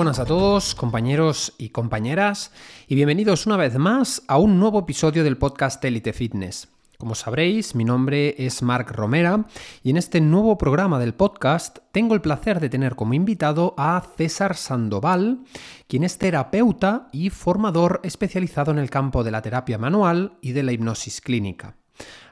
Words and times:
buenas 0.00 0.18
a 0.18 0.24
todos, 0.24 0.74
compañeros 0.74 1.52
y 1.58 1.68
compañeras, 1.68 2.52
y 2.88 2.94
bienvenidos 2.94 3.44
una 3.44 3.58
vez 3.58 3.76
más 3.76 4.22
a 4.28 4.38
un 4.38 4.58
nuevo 4.58 4.78
episodio 4.78 5.22
del 5.22 5.36
podcast 5.36 5.84
Elite 5.84 6.14
Fitness. 6.14 6.68
Como 6.96 7.14
sabréis, 7.14 7.74
mi 7.74 7.84
nombre 7.84 8.34
es 8.38 8.62
Marc 8.62 8.92
Romera 8.92 9.44
y 9.82 9.90
en 9.90 9.98
este 9.98 10.22
nuevo 10.22 10.56
programa 10.56 10.98
del 10.98 11.12
podcast 11.12 11.80
tengo 11.92 12.14
el 12.14 12.22
placer 12.22 12.60
de 12.60 12.70
tener 12.70 12.96
como 12.96 13.12
invitado 13.12 13.74
a 13.76 14.02
César 14.16 14.56
Sandoval, 14.56 15.40
quien 15.86 16.04
es 16.04 16.16
terapeuta 16.16 17.10
y 17.12 17.28
formador 17.28 18.00
especializado 18.02 18.70
en 18.70 18.78
el 18.78 18.88
campo 18.88 19.22
de 19.22 19.32
la 19.32 19.42
terapia 19.42 19.76
manual 19.76 20.38
y 20.40 20.52
de 20.52 20.62
la 20.62 20.72
hipnosis 20.72 21.20
clínica. 21.20 21.76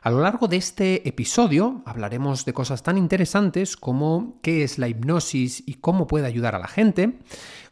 A 0.03 0.11
lo 0.11 0.21
largo 0.21 0.49
de 0.49 0.57
este 0.57 1.09
episodio 1.09 1.83
hablaremos 1.85 2.45
de 2.45 2.53
cosas 2.53 2.83
tan 2.83 2.97
interesantes 2.99 3.77
como 3.77 4.39
qué 4.43 4.63
es 4.63 4.79
la 4.79 4.89
hipnosis 4.89 5.63
y 5.67 5.75
cómo 5.75 6.07
puede 6.07 6.27
ayudar 6.27 6.55
a 6.55 6.59
la 6.59 6.69
gente, 6.69 7.19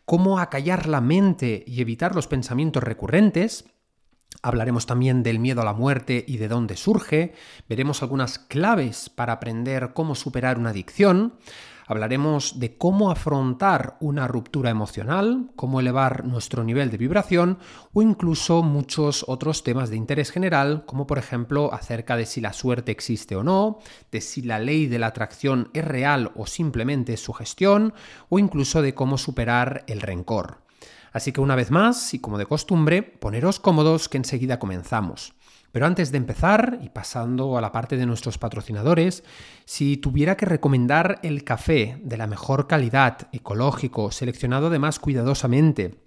cómo 0.04 0.38
acallar 0.38 0.87
la 0.87 1.01
mente 1.01 1.64
y 1.66 1.80
evitar 1.80 2.14
los 2.14 2.27
pensamientos 2.27 2.82
recurrentes, 2.82 3.64
Hablaremos 4.42 4.87
también 4.87 5.23
del 5.23 5.38
miedo 5.38 5.62
a 5.62 5.64
la 5.64 5.73
muerte 5.73 6.24
y 6.27 6.37
de 6.37 6.48
dónde 6.48 6.77
surge, 6.77 7.34
veremos 7.68 8.02
algunas 8.02 8.38
claves 8.38 9.09
para 9.09 9.34
aprender 9.34 9.92
cómo 9.95 10.15
superar 10.15 10.59
una 10.59 10.70
adicción, 10.70 11.34
hablaremos 11.86 12.58
de 12.58 12.76
cómo 12.76 13.10
afrontar 13.10 13.96
una 14.00 14.26
ruptura 14.28 14.70
emocional, 14.70 15.50
cómo 15.56 15.80
elevar 15.80 16.24
nuestro 16.24 16.64
nivel 16.64 16.90
de 16.90 16.98
vibración 16.98 17.59
o 17.92 18.02
incluso 18.02 18.62
muchos 18.62 19.24
otros 19.28 19.62
temas 19.62 19.90
de 19.90 19.96
interés 19.96 20.30
general, 20.30 20.84
como 20.84 21.07
por 21.07 21.18
ejemplo 21.18 21.73
acerca 21.73 22.16
de 22.16 22.26
si 22.26 22.40
la 22.40 22.52
suerte 22.52 22.92
existe 22.92 23.37
o 23.37 23.42
no, 23.42 23.79
de 24.10 24.20
si 24.20 24.42
la 24.42 24.59
ley 24.59 24.87
de 24.87 24.98
la 24.98 25.09
atracción 25.09 25.70
es 25.73 25.84
real 25.84 26.32
o 26.34 26.46
simplemente 26.46 27.14
es 27.14 27.20
sugestión, 27.20 27.95
o 28.29 28.38
incluso 28.38 28.82
de 28.82 28.95
cómo 28.95 29.18
superar 29.18 29.84
el 29.87 30.01
rencor. 30.01 30.66
Así 31.12 31.32
que 31.32 31.40
una 31.40 31.54
vez 31.54 31.70
más, 31.70 32.12
y 32.12 32.18
como 32.18 32.37
de 32.37 32.46
costumbre, 32.46 33.02
poneros 33.02 33.59
cómodos 33.59 34.09
que 34.09 34.18
enseguida 34.18 34.59
comenzamos. 34.59 35.34
Pero 35.72 35.86
antes 35.86 36.12
de 36.12 36.18
empezar, 36.18 36.78
y 36.82 36.88
pasando 36.88 37.59
a 37.59 37.60
la 37.60 37.72
parte 37.72 37.96
de 37.96 38.06
nuestros 38.06 38.38
patrocinadores, 38.38 39.24
si 39.64 39.96
tuviera 39.96 40.36
que 40.36 40.46
recomendar 40.46 41.18
el 41.23 41.45
café 41.45 41.98
de 42.02 42.16
la 42.16 42.26
mejor 42.26 42.66
calidad, 42.66 43.28
ecológico, 43.32 44.10
seleccionado 44.10 44.68
además 44.68 44.98
cuidadosamente, 44.98 46.05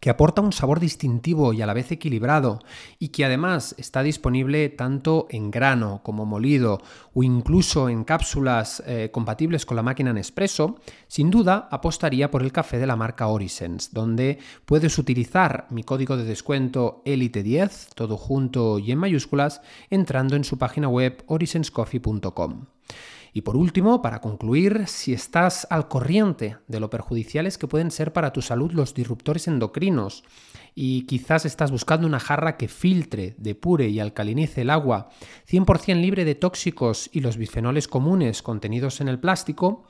que 0.00 0.10
aporta 0.10 0.42
un 0.42 0.52
sabor 0.52 0.80
distintivo 0.80 1.52
y 1.52 1.62
a 1.62 1.66
la 1.66 1.74
vez 1.74 1.90
equilibrado 1.92 2.60
y 2.98 3.08
que 3.08 3.24
además 3.24 3.74
está 3.78 4.02
disponible 4.02 4.68
tanto 4.68 5.26
en 5.30 5.50
grano 5.50 6.00
como 6.02 6.26
molido 6.26 6.80
o 7.12 7.22
incluso 7.22 7.88
en 7.88 8.04
cápsulas 8.04 8.82
eh, 8.86 9.10
compatibles 9.12 9.66
con 9.66 9.76
la 9.76 9.82
máquina 9.82 10.12
Nespresso, 10.12 10.76
sin 11.08 11.30
duda 11.30 11.68
apostaría 11.70 12.30
por 12.30 12.42
el 12.42 12.52
café 12.52 12.78
de 12.78 12.86
la 12.86 12.96
marca 12.96 13.28
Orisens, 13.28 13.92
donde 13.92 14.38
puedes 14.64 14.98
utilizar 14.98 15.66
mi 15.70 15.82
código 15.82 16.16
de 16.16 16.24
descuento 16.24 17.02
ELITE10, 17.04 17.94
todo 17.94 18.16
junto 18.16 18.78
y 18.78 18.92
en 18.92 18.98
mayúsculas, 18.98 19.60
entrando 19.90 20.36
en 20.36 20.44
su 20.44 20.58
página 20.58 20.88
web 20.88 21.24
orisenscoffee.com. 21.26 22.66
Y 23.36 23.40
por 23.40 23.56
último, 23.56 24.00
para 24.00 24.20
concluir, 24.20 24.84
si 24.86 25.12
estás 25.12 25.66
al 25.68 25.88
corriente 25.88 26.58
de 26.68 26.78
lo 26.78 26.88
perjudiciales 26.88 27.58
que 27.58 27.66
pueden 27.66 27.90
ser 27.90 28.12
para 28.12 28.32
tu 28.32 28.40
salud 28.42 28.70
los 28.70 28.94
disruptores 28.94 29.48
endocrinos 29.48 30.22
y 30.76 31.04
quizás 31.06 31.44
estás 31.44 31.72
buscando 31.72 32.06
una 32.06 32.20
jarra 32.20 32.56
que 32.56 32.68
filtre, 32.68 33.34
depure 33.38 33.88
y 33.88 33.98
alcalinice 33.98 34.60
el 34.60 34.70
agua 34.70 35.08
100% 35.50 36.00
libre 36.00 36.24
de 36.24 36.36
tóxicos 36.36 37.10
y 37.12 37.20
los 37.20 37.36
bifenoles 37.36 37.88
comunes 37.88 38.40
contenidos 38.40 39.00
en 39.00 39.08
el 39.08 39.18
plástico, 39.18 39.84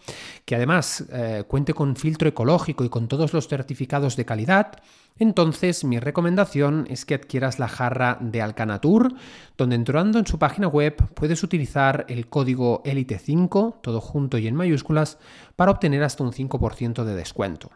que 0.47 0.56
además 0.56 1.04
eh, 1.12 1.44
cuente 1.47 1.75
con 1.75 1.97
filtro 1.97 2.31
ecológico 2.31 2.83
y 2.83 2.88
con 2.88 3.09
todos 3.09 3.34
los 3.34 3.47
certificados 3.47 4.16
de 4.16 4.25
calidad, 4.25 4.83
entonces 5.19 5.85
mi 5.85 6.01
recomendación 6.01 6.87
es 6.91 7.05
que 7.05 7.15
adquieras 7.15 7.59
la 7.59 7.69
jarra 7.69 8.19
de 8.21 8.43
Alcanatur, 8.43 9.15
donde 9.57 9.77
entrando 9.77 10.19
en 10.19 10.27
su 10.27 10.39
página 10.39 10.67
web 10.67 10.97
puedes 11.15 11.43
utilizar 11.43 12.05
el 12.09 12.29
código 12.29 12.83
ELITE5, 12.85 13.81
todo 13.81 14.01
junto 14.01 14.39
y 14.39 14.49
en 14.49 14.57
mayúsculas, 14.57 15.19
para 15.57 15.71
obtener 15.71 16.03
hasta 16.03 16.25
un 16.25 16.33
5% 16.33 17.05
de 17.05 17.15
descuento. 17.15 17.71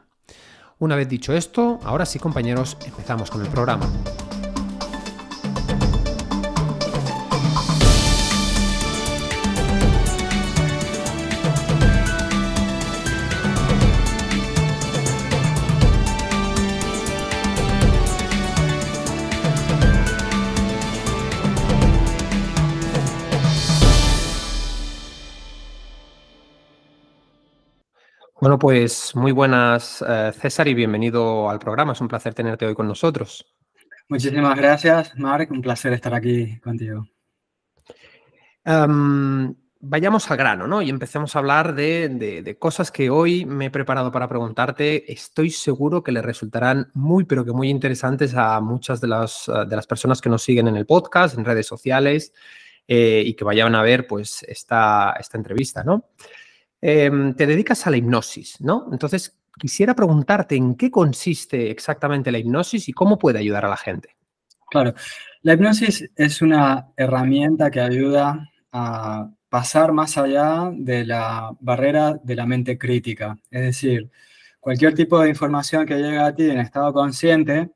Una 0.81 0.97
vez 0.97 1.09
dicho 1.09 1.33
esto, 1.33 1.79
ahora 1.85 2.07
sí 2.07 2.19
compañeros, 2.19 2.77
empezamos 2.87 3.31
con 3.31 3.43
el 3.43 3.49
programa. 3.49 3.89
Bueno, 28.49 28.59
pues 28.59 29.15
muy 29.15 29.31
buenas, 29.31 30.03
eh, 30.09 30.33
César, 30.33 30.67
y 30.69 30.73
bienvenido 30.73 31.51
al 31.51 31.59
programa. 31.59 31.93
Es 31.93 32.01
un 32.01 32.09
placer 32.09 32.33
tenerte 32.33 32.65
hoy 32.65 32.75
con 32.75 32.89
nosotros. 32.89 33.45
Muchísimas 34.09 34.57
gracias, 34.57 35.15
Marc. 35.19 35.51
Un 35.51 35.61
placer 35.61 35.93
estar 35.93 36.15
aquí 36.15 36.59
contigo. 36.61 37.07
Em, 38.65 39.55
vayamos 39.81 40.31
al 40.31 40.39
grano, 40.39 40.67
¿no? 40.67 40.81
Y 40.81 40.89
empecemos 40.89 41.37
a 41.37 41.41
hablar 41.41 41.75
de, 41.75 42.57
cosas 42.59 42.91
que 42.91 43.11
hoy 43.11 43.45
me 43.45 43.67
he 43.67 43.71
preparado 43.71 44.11
para 44.11 44.31
preguntarte. 44.31 45.13
Estoy 45.13 45.51
seguro 45.51 46.03
que 46.03 46.13
le 46.13 46.23
resultarán 46.23 46.91
muy, 46.95 47.25
pero 47.25 47.45
que 47.45 47.53
muy 47.53 47.69
interesantes 47.69 48.35
a 48.35 48.63
muchas 48.63 49.03
de 49.03 49.09
las, 49.09 49.45
de 49.69 49.77
las 49.77 49.87
personas 49.87 50.23
que 50.23 50.31
nos 50.31 50.43
siguen 50.43 50.69
en 50.69 50.77
el 50.77 50.87
podcast, 50.87 51.37
en 51.37 51.45
redes 51.45 51.67
sociales, 51.67 52.33
eh, 52.87 53.23
y 53.27 53.35
que 53.35 53.45
vayan 53.45 53.75
a 53.75 53.83
ver, 53.83 54.07
pues, 54.07 54.43
esta, 54.45 55.15
esta 55.21 55.37
entrevista, 55.37 55.85
¿no? 55.85 56.07
Em, 56.81 57.35
te 57.35 57.47
dedicas 57.47 57.87
a 57.87 57.91
la 57.91 57.97
hipnosis, 57.97 58.61
¿no? 58.61 58.89
Entonces, 58.93 59.37
quisiera 59.59 59.95
preguntarte 59.95 60.55
en 60.55 60.77
qué 60.77 60.91
consiste 60.91 61.71
exactamente 61.71 62.31
la 62.31 62.39
hipnosis 62.39 62.89
y 62.89 62.93
cómo 62.93 63.19
puede 63.19 63.41
ayudar 63.41 63.65
a 63.65 63.69
la 63.69 63.77
gente. 63.77 64.17
Claro, 64.71 64.95
la 65.43 65.55
hipnosis 65.55 66.09
es 66.15 66.43
una 66.43 66.89
herramienta 66.97 67.71
que 67.71 67.81
ayuda 67.81 68.49
a 68.71 69.29
pasar 69.49 69.93
más 69.93 70.19
allá 70.19 70.71
de 70.73 71.05
la 71.05 71.51
barrera 71.61 72.21
de 72.23 72.37
la 72.37 72.47
mente 72.47 72.79
crítica. 72.79 73.37
Es 73.51 73.63
decir, 73.63 74.11
cualquier 74.61 74.95
tipo 74.95 75.19
de 75.21 75.31
información 75.31 75.87
que 75.87 75.97
llega 75.97 76.27
a 76.27 76.35
ti 76.35 76.51
en 76.51 76.59
estado 76.59 76.93
consciente 76.93 77.71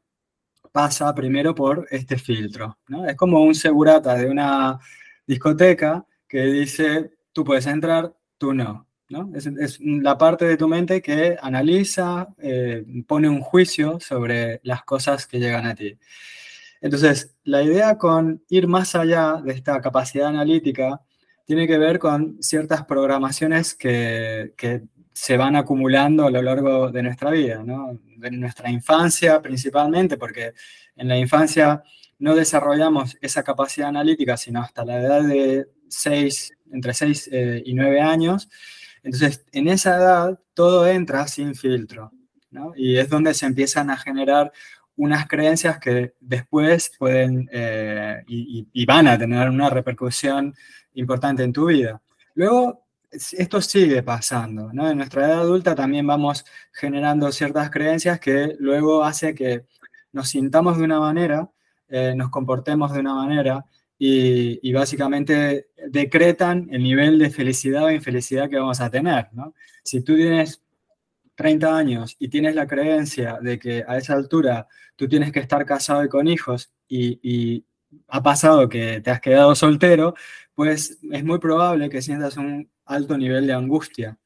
pasa 0.71 1.15
primero 1.15 1.55
por 1.55 1.87
este 1.91 2.19
filtro. 2.19 2.79
¿no? 2.89 3.07
Es 3.07 3.17
como 3.17 3.43
un 3.43 3.55
segurata 3.55 4.15
de 4.15 4.29
una 4.29 4.79
discoteca 5.27 6.05
que 6.29 6.43
dice, 6.45 7.11
tú 7.33 7.45
puedes 7.45 7.67
entrar, 7.67 8.15
tú 8.39 8.55
no. 8.55 8.87
Es, 9.35 9.79
la 9.81 10.17
parte 10.17 10.45
de 10.45 10.57
tu 10.57 10.69
mente 10.69 11.03
que 11.03 11.37
analiza, 11.41 12.29
eh, 12.39 12.85
pone 13.07 13.29
un 13.29 13.41
juicio 13.41 13.99
sobre 14.01 14.61
las 14.63 14.83
cosas 14.85 15.27
que 15.27 15.39
llegan 15.39 15.67
a 15.67 15.75
ti. 15.75 15.99
Entonces, 16.81 17.35
la 17.45 17.63
idea 17.63 17.97
con 17.97 18.43
ir 18.49 18.67
más 18.67 18.95
allá 18.95 19.41
de 19.45 19.53
esta 19.53 19.81
capacidad 19.81 20.29
analítica 20.29 21.01
tiene 21.45 21.67
que 21.67 21.79
ver 21.79 21.99
con 21.99 22.43
ciertas 22.43 22.85
programaciones 22.85 23.75
que, 23.75 24.53
se 25.15 25.37
van 25.37 25.57
acumulando 25.57 26.27
a 26.27 26.31
lo 26.31 26.41
largo 26.41 26.91
de 26.91 27.03
nuestra 27.03 27.31
vida, 27.31 27.63
de 27.63 28.31
nuestra 28.31 28.71
infancia 28.71 29.43
principalmente, 29.43 30.17
porque 30.17 30.55
en 30.97 31.07
la 31.07 31.19
infancia 31.19 31.83
no 32.19 32.35
desarrollamos 32.35 33.19
esa 33.21 33.43
capacidad 33.43 33.89
analítica 33.89 34.39
sino 34.39 34.63
hasta 34.63 34.87
la 34.87 34.99
edad 34.99 35.23
de 35.23 35.67
6, 35.89 36.53
entre 36.73 36.95
6 36.95 37.29
eh, 37.31 37.63
y 37.67 37.75
9 37.75 38.01
años, 38.01 38.49
entonces, 39.03 39.45
en 39.53 39.69
esa 39.69 39.97
edad 39.97 40.41
todo 40.55 40.87
entra 40.87 41.27
sin 41.27 41.55
filtro, 41.55 42.13
¿no? 42.51 42.73
Y 42.77 42.99
es 42.99 43.09
donde 43.09 43.35
se 43.35 43.47
empiezan 43.47 43.91
a 43.91 43.97
generar 43.97 44.53
unas 44.97 45.27
creencias 45.27 45.79
que 45.79 46.15
después 46.21 46.93
pueden 46.99 47.49
eh, 47.53 48.23
y, 48.29 48.87
van 48.87 49.09
a 49.09 49.19
tener 49.19 49.49
una 49.49 49.71
repercusión 49.71 50.55
importante 50.95 51.43
en 51.43 51.53
tu 51.53 51.67
vida. 51.67 52.01
Luego, 52.35 52.85
esto 53.11 53.61
sigue 53.61 54.03
pasando, 54.03 54.73
¿no? 54.73 54.89
En 54.89 54.99
nuestra 54.99 55.27
edad 55.27 55.41
adulta 55.41 55.75
también 55.75 56.07
vamos 56.07 56.45
generando 56.73 57.33
ciertas 57.33 57.71
creencias 57.71 58.21
que 58.21 58.55
luego 58.59 59.03
hace 59.05 59.35
que 59.35 59.67
nos 60.13 60.29
sintamos 60.29 60.79
de 60.79 60.85
una 60.85 61.01
manera, 61.01 61.51
eh, 61.89 62.15
nos 62.17 62.31
comportemos 62.31 62.93
de 62.93 63.01
una 63.01 63.15
manera 63.15 63.65
y, 64.05 64.73
básicamente 64.73 65.69
decretan 65.89 66.69
el 66.73 66.83
nivel 66.83 67.21
de 67.21 67.31
felicidad 67.31 67.85
o 67.85 67.91
infelicidad 67.91 68.51
que 68.51 68.59
vamos 68.59 68.81
a 68.81 68.91
tener. 68.91 69.29
¿no? 69.31 69.55
Si 69.85 70.01
tú 70.03 70.17
tienes 70.17 70.61
30 71.37 71.77
años 71.77 72.17
y 72.19 72.27
tienes 72.27 72.57
la 72.57 72.67
creencia 72.67 73.39
de 73.41 73.61
que 73.61 73.85
a 73.87 73.97
esa 73.99 74.15
altura 74.15 74.67
tú 74.97 75.09
tienes 75.09 75.31
que 75.31 75.39
estar 75.39 75.65
casado 75.65 76.05
y 76.05 76.09
con 76.09 76.27
hijos 76.27 76.73
y, 76.89 77.65
ha 78.09 78.23
pasado 78.23 78.69
que 78.69 79.03
te 79.03 79.11
has 79.11 79.21
quedado 79.21 79.55
soltero, 79.55 80.15
pues 80.55 80.99
es 81.13 81.25
muy 81.25 81.39
probable 81.39 81.91
que 81.91 82.03
sientas 82.03 82.39
un 82.39 82.71
alto 82.87 83.17
nivel 83.17 83.47
de 83.47 83.53
angustia. 83.53 84.19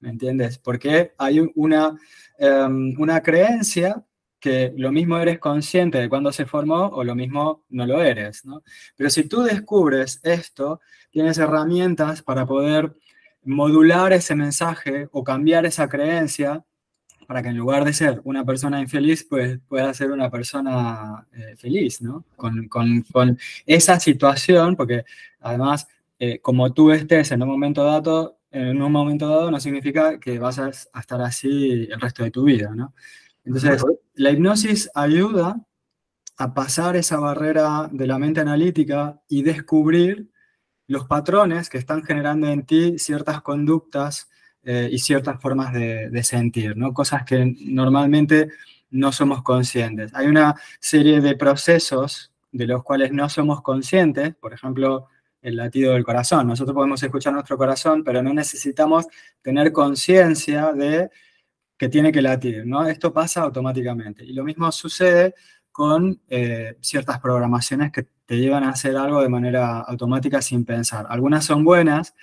¿me 0.00 0.10
entiendes? 0.10 0.58
Porque 0.58 1.12
hay 1.16 1.40
una, 1.54 1.96
em, 2.36 2.94
una 2.98 3.22
creencia 3.22 4.04
que 4.42 4.74
lo 4.76 4.90
mismo 4.90 5.18
eres 5.18 5.38
consciente 5.38 5.98
de 5.98 6.08
cuándo 6.08 6.32
se 6.32 6.46
formó 6.46 6.88
o 6.88 7.04
lo 7.04 7.14
mismo 7.14 7.64
no 7.70 7.86
lo 7.86 8.02
eres, 8.02 8.44
¿no? 8.44 8.62
Pero 8.96 9.08
si 9.08 9.28
tú 9.28 9.42
descubres 9.42 10.20
esto, 10.24 10.80
tienes 11.12 11.38
herramientas 11.38 12.22
para 12.22 12.44
poder 12.44 12.96
modular 13.44 14.12
ese 14.12 14.34
mensaje 14.34 15.08
o 15.12 15.22
cambiar 15.22 15.64
esa 15.64 15.88
creencia 15.88 16.64
para 17.26 17.40
que 17.40 17.50
en 17.50 17.56
lugar 17.56 17.84
de 17.84 17.92
ser 17.92 18.20
una 18.24 18.44
persona 18.44 18.80
infeliz, 18.80 19.24
pues 19.24 19.60
pueda 19.68 19.94
ser 19.94 20.10
una 20.10 20.28
persona 20.28 21.26
eh, 21.32 21.54
feliz, 21.56 22.02
¿no? 22.02 22.24
Con, 22.36 22.68
con, 22.68 23.38
esa 23.64 24.00
situación, 24.00 24.74
porque 24.76 25.04
además, 25.40 25.86
eh, 26.18 26.40
como 26.40 26.72
tú 26.72 26.90
estés 26.90 27.30
en 27.30 27.42
un 27.42 27.48
momento 27.48 27.84
dado, 27.84 28.38
en 28.50 28.82
un 28.82 28.92
momento 28.92 29.28
dado 29.28 29.50
no 29.50 29.60
significa 29.60 30.18
que 30.18 30.38
vas 30.38 30.58
a, 30.58 30.68
estar 30.68 31.22
así 31.22 31.88
el 31.90 32.00
resto 32.00 32.24
de 32.24 32.32
tu 32.32 32.44
vida, 32.44 32.74
¿no? 32.74 32.92
Entonces, 33.44 33.84
la 34.14 34.30
hipnosis 34.30 34.90
ayuda 34.94 35.60
a 36.36 36.54
pasar 36.54 36.96
esa 36.96 37.18
barrera 37.18 37.88
de 37.92 38.06
la 38.06 38.18
mente 38.18 38.40
analítica 38.40 39.20
y 39.28 39.42
descubrir 39.42 40.30
los 40.86 41.06
patrones 41.06 41.68
que 41.68 41.78
están 41.78 42.02
generando 42.02 42.48
en 42.48 42.64
ti 42.66 42.98
ciertas 42.98 43.42
conductas 43.42 44.28
eh, 44.64 44.88
y 44.92 44.98
ciertas 44.98 45.40
formas 45.40 45.72
de, 45.72 46.22
sentir, 46.22 46.76
¿no? 46.76 46.92
Cosas 46.92 47.24
que 47.24 47.54
normalmente 47.60 48.50
no 48.90 49.10
somos 49.10 49.42
conscientes. 49.42 50.14
Hay 50.14 50.26
una 50.26 50.54
serie 50.78 51.20
de 51.20 51.36
procesos 51.36 52.32
de 52.52 52.66
los 52.66 52.82
cuales 52.82 53.12
no 53.12 53.28
somos 53.28 53.62
conscientes, 53.62 54.34
por 54.36 54.52
ejemplo, 54.52 55.08
el 55.40 55.56
latido 55.56 55.94
del 55.94 56.04
corazón. 56.04 56.46
Nosotros 56.46 56.74
podemos 56.74 57.02
escuchar 57.02 57.32
nuestro 57.32 57.56
corazón, 57.56 58.04
pero 58.04 58.22
no 58.22 58.32
necesitamos 58.32 59.06
tener 59.40 59.72
conciencia 59.72 60.72
de 60.72 61.10
que 61.76 61.88
tiene 61.88 62.12
que 62.12 62.22
latir, 62.22 62.66
¿no? 62.66 62.86
Esto 62.86 63.12
pasa 63.12 63.42
automáticamente. 63.42 64.24
Y 64.24 64.32
lo 64.32 64.44
mismo 64.44 64.70
sucede 64.70 65.34
con 65.72 66.20
eh, 66.28 66.76
ciertas 66.80 67.18
programaciones 67.18 67.90
que 67.90 68.06
te 68.26 68.38
llevan 68.38 68.64
a 68.64 68.70
hacer 68.70 68.96
algo 68.96 69.22
de 69.22 69.28
manera 69.28 69.80
automática 69.80 70.42
sin 70.42 70.64
pensar. 70.64 71.06
Algunas 71.08 71.44
son 71.44 71.64
buenas, 71.64 72.14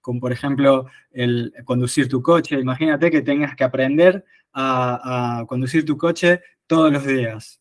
como 0.00 0.20
por 0.20 0.32
ejemplo 0.32 0.86
el 1.12 1.52
conducir 1.64 2.08
tu 2.08 2.22
coche. 2.22 2.58
Imagínate 2.58 3.10
que 3.10 3.22
tengas 3.22 3.54
que 3.54 3.64
aprender 3.64 4.24
a, 4.52 5.44
conducir 5.48 5.84
tu 5.84 5.96
coche 5.96 6.40
todos 6.66 6.92
los 6.92 7.06
días. 7.06 7.60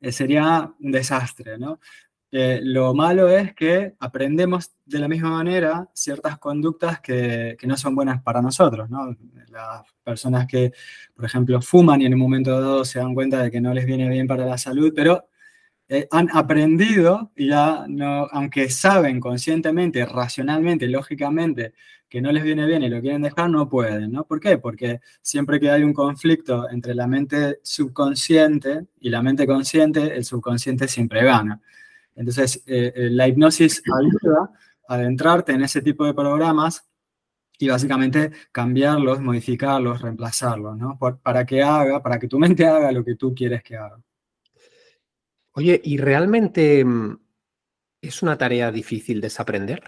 Eh, 0.00 0.12
sería 0.12 0.72
un 0.80 0.92
desastre, 0.92 1.58
¿no? 1.58 1.80
Eh, 2.34 2.60
lo 2.62 2.94
malo 2.94 3.28
es 3.28 3.54
que 3.54 3.94
aprendemos 3.98 4.72
de 4.86 4.98
la 4.98 5.06
misma 5.06 5.30
manera 5.32 5.90
ciertas 5.92 6.38
conductas 6.38 6.98
que, 7.00 7.58
no 7.64 7.76
son 7.76 7.94
buenas 7.94 8.22
para 8.22 8.40
nosotros, 8.40 8.88
¿no? 8.88 9.14
Las 9.50 9.82
personas 10.02 10.46
que, 10.46 10.72
por 11.14 11.26
ejemplo, 11.26 11.60
fuman 11.60 12.00
y 12.00 12.06
en 12.06 12.14
un 12.14 12.20
momento 12.20 12.58
dado 12.58 12.86
se 12.86 13.00
dan 13.00 13.14
cuenta 13.14 13.42
de 13.42 13.50
que 13.50 13.60
no 13.60 13.74
les 13.74 13.84
viene 13.84 14.08
bien 14.08 14.26
para 14.26 14.46
la 14.46 14.56
salud, 14.56 14.94
pero 14.96 15.28
eh, 15.88 16.08
han 16.10 16.30
aprendido 16.32 17.32
y 17.36 17.48
ya 17.48 17.84
no, 17.86 18.26
aunque 18.32 18.70
saben 18.70 19.20
conscientemente, 19.20 20.06
racionalmente, 20.06 20.88
lógicamente 20.88 21.74
que 22.08 22.22
no 22.22 22.32
les 22.32 22.44
viene 22.44 22.66
bien 22.66 22.82
y 22.82 22.88
lo 22.88 23.00
quieren 23.02 23.22
dejar, 23.22 23.50
no 23.50 23.68
pueden, 23.68 24.12
¿no? 24.12 24.24
¿Por 24.24 24.40
qué? 24.40 24.56
Porque 24.56 25.00
siempre 25.20 25.60
que 25.60 25.70
hay 25.70 25.82
un 25.82 25.92
conflicto 25.92 26.68
entre 26.70 26.94
la 26.94 27.06
mente 27.06 27.58
subconsciente 27.62 28.86
y 29.00 29.10
la 29.10 29.22
mente 29.22 29.46
consciente, 29.46 30.16
el 30.16 30.24
subconsciente 30.24 30.88
siempre 30.88 31.24
gana. 31.24 31.60
Entonces, 32.14 32.62
eh, 32.66 32.92
eh, 32.94 33.10
la 33.10 33.28
hipnosis 33.28 33.82
ayuda 33.86 34.50
a 34.88 34.94
adentrarte 34.94 35.52
en 35.52 35.62
ese 35.62 35.82
tipo 35.82 36.04
de 36.04 36.14
programas 36.14 36.88
y 37.58 37.68
básicamente 37.68 38.32
cambiarlos, 38.50 39.20
modificarlos, 39.20 40.02
reemplazarlos, 40.02 40.76
¿no? 40.76 40.98
para 40.98 41.46
que 41.46 41.62
haga, 41.62 42.02
para 42.02 42.18
que 42.18 42.28
tu 42.28 42.38
mente 42.38 42.66
haga 42.66 42.92
lo 42.92 43.04
que 43.04 43.14
tú 43.14 43.34
quieres 43.34 43.62
que 43.62 43.76
haga. 43.76 43.98
Oye, 45.52 45.80
¿y 45.84 45.96
realmente 45.98 46.84
mm, 46.84 47.18
es 48.00 48.22
una 48.22 48.36
tarea 48.36 48.70
difícil 48.72 49.20
desaprender? 49.20 49.82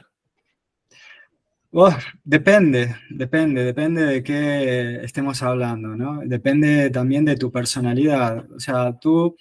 depende, 2.22 2.94
depende, 3.10 3.64
depende 3.64 4.02
de 4.02 4.22
qué 4.22 5.00
estemos 5.02 5.42
hablando, 5.42 5.96
¿no? 5.96 6.20
Depende 6.24 6.88
también 6.90 7.24
de 7.24 7.36
tu 7.36 7.50
personalidad. 7.50 8.48
O 8.52 8.60
sea, 8.60 8.96
tú 8.96 9.36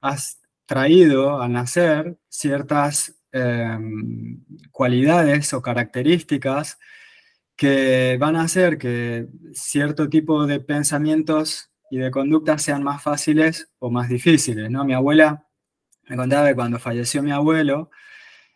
has 0.00 0.41
traído 0.66 1.40
al 1.42 1.52
nacer 1.52 2.18
ciertas 2.28 3.14
em, 3.32 4.44
cualidades 4.70 5.52
o 5.54 5.62
características 5.62 6.78
que 7.56 8.16
van 8.18 8.36
a 8.36 8.42
hacer 8.42 8.78
que 8.78 9.28
cierto 9.52 10.08
tipo 10.08 10.46
de 10.46 10.60
pensamientos 10.60 11.70
y 11.90 11.98
de 11.98 12.10
conductas 12.10 12.62
sean 12.62 12.82
más 12.82 13.02
fáciles 13.02 13.70
o 13.78 13.90
más 13.90 14.08
difíciles, 14.08 14.70
¿no? 14.70 14.84
Mi 14.84 14.94
abuela 14.94 15.46
me 16.08 16.16
contaba 16.16 16.48
que 16.48 16.54
cuando 16.54 16.78
falleció 16.78 17.22
mi 17.22 17.32
abuelo, 17.32 17.90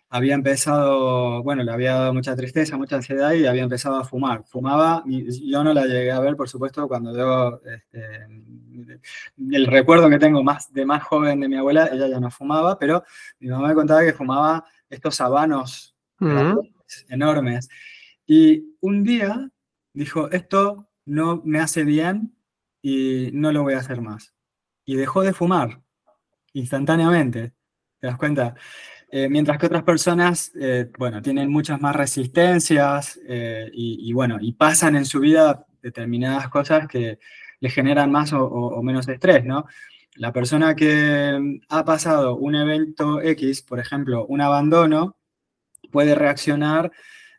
había 0.09 0.35
empezado, 0.35 1.43
bueno, 1.43 1.63
le 1.63 1.73
había 1.73 1.95
dado 1.95 2.15
mucha 2.15 2.37
tristeza, 2.37 2.77
mucha 2.77 2.97
ansiedad 2.97 3.33
y 3.33 3.47
había 3.47 3.65
empezado 3.65 3.97
a 3.97 4.05
fumar. 4.05 4.45
Fumaba, 4.45 5.03
yo 5.07 5.65
no 5.65 5.75
la 5.75 5.87
llegué 5.87 6.13
a 6.13 6.21
ver, 6.21 6.37
por 6.37 6.49
supuesto, 6.49 6.87
cuando 6.87 7.17
yo, 7.17 7.61
este, 7.65 8.27
el 9.51 9.67
recuerdo 9.67 10.09
que 10.09 10.19
tengo 10.19 10.43
más 10.43 10.73
de 10.73 10.87
más 10.87 11.03
joven 11.03 11.41
de 11.41 11.49
mi 11.49 11.57
abuela, 11.57 11.89
ella 11.93 12.09
ya 12.09 12.21
no 12.21 12.31
fumaba, 12.31 12.79
pero 12.79 13.05
mi 13.41 13.49
mamá 13.49 13.69
me 13.69 13.75
contaba 13.75 14.05
que 14.05 14.13
fumaba 14.13 14.65
estos 14.89 15.21
habanos 15.21 15.97
enormes. 17.09 17.69
Y 18.27 18.77
un 18.81 19.03
día 19.05 19.51
dijo, 19.93 20.31
esto 20.31 20.89
no 21.05 21.43
me 21.45 21.61
hace 21.61 21.85
bien 21.85 22.37
y 22.81 23.31
no 23.33 23.53
lo 23.53 23.63
voy 23.63 23.75
a 23.75 23.79
hacer 23.79 24.01
más. 24.01 24.35
Y 24.85 24.97
dejó 24.97 25.23
de 25.23 25.33
fumar 25.33 25.81
instantáneamente. 26.53 27.53
¿Te 27.99 28.07
das 28.07 28.17
cuenta? 28.17 28.55
Eh, 29.09 29.29
mientras 29.29 29.59
que 29.59 29.67
otras 29.67 29.85
personas, 29.85 30.51
eh, 30.61 30.91
bueno, 30.99 31.23
tienen 31.23 31.49
muchas 31.49 31.81
más 31.81 31.95
resistencias 31.95 33.21
eh, 33.27 33.71
y, 33.73 34.13
bueno, 34.13 34.39
y 34.41 34.53
pasan 34.53 34.97
en 34.97 35.05
su 35.05 35.21
vida 35.21 35.65
determinadas 35.81 36.49
cosas 36.49 36.89
que 36.89 37.19
le 37.61 37.71
generan 37.71 38.11
más 38.11 38.33
o, 38.33 38.45
o, 38.45 38.83
menos 38.83 39.07
estrés, 39.09 39.45
¿no? 39.45 39.67
La 40.17 40.33
persona 40.33 40.75
que 40.75 41.61
ha 41.69 41.85
pasado 41.85 42.37
un 42.37 42.57
evento 42.57 43.21
X, 43.23 43.63
por 43.63 43.79
ejemplo, 43.79 44.27
un 44.27 44.41
abandono, 44.41 45.17
puede 45.93 46.15
reaccionar 46.15 46.91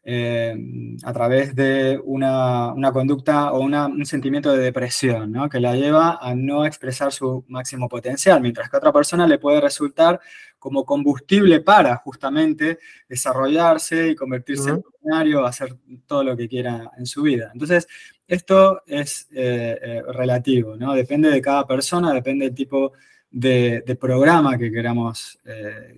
eh, 0.10 0.56
a 1.04 1.12
través 1.12 1.54
de 1.54 2.00
una, 2.06 2.74
conducta 2.94 3.52
o 3.52 3.60
un 3.60 4.06
sentimiento 4.06 4.54
de 4.54 4.64
depresión, 4.64 5.34
¿no? 5.34 5.50
que 5.50 5.60
la 5.60 5.76
lleva 5.76 6.20
a 6.22 6.34
no 6.34 6.66
expresar 6.66 7.12
su 7.12 7.44
máximo 7.50 7.90
potencial, 7.90 8.40
mientras 8.40 8.70
que 8.70 8.78
a 8.78 8.80
otra 8.80 8.94
persona 8.94 9.28
le 9.28 9.38
puede 9.38 9.60
resultar 9.60 10.22
como 10.60 10.86
combustible 10.86 11.60
para 11.60 11.98
justamente 11.98 12.80
desarrollarse 13.10 14.08
y 14.08 14.16
convertirse 14.16 14.70
en 14.70 14.82
funcionario, 14.82 15.46
hacer 15.46 15.76
todo 16.06 16.24
lo 16.24 16.38
que 16.38 16.48
quiera 16.48 16.90
en 16.98 17.06
su 17.06 17.24
vida. 17.24 17.50
Entonces, 17.52 17.86
esto 18.26 18.84
es 18.88 19.28
eh, 19.34 19.78
eh, 19.82 20.02
relativo, 20.14 20.78
¿no? 20.78 20.94
depende 20.94 21.30
de 21.30 21.42
cada 21.42 21.68
persona, 21.68 22.14
depende 22.14 22.46
del 22.46 22.56
tipo 22.56 22.94
de, 23.30 23.98
programa 24.00 24.58
que 24.58 24.72
queramos 24.72 25.38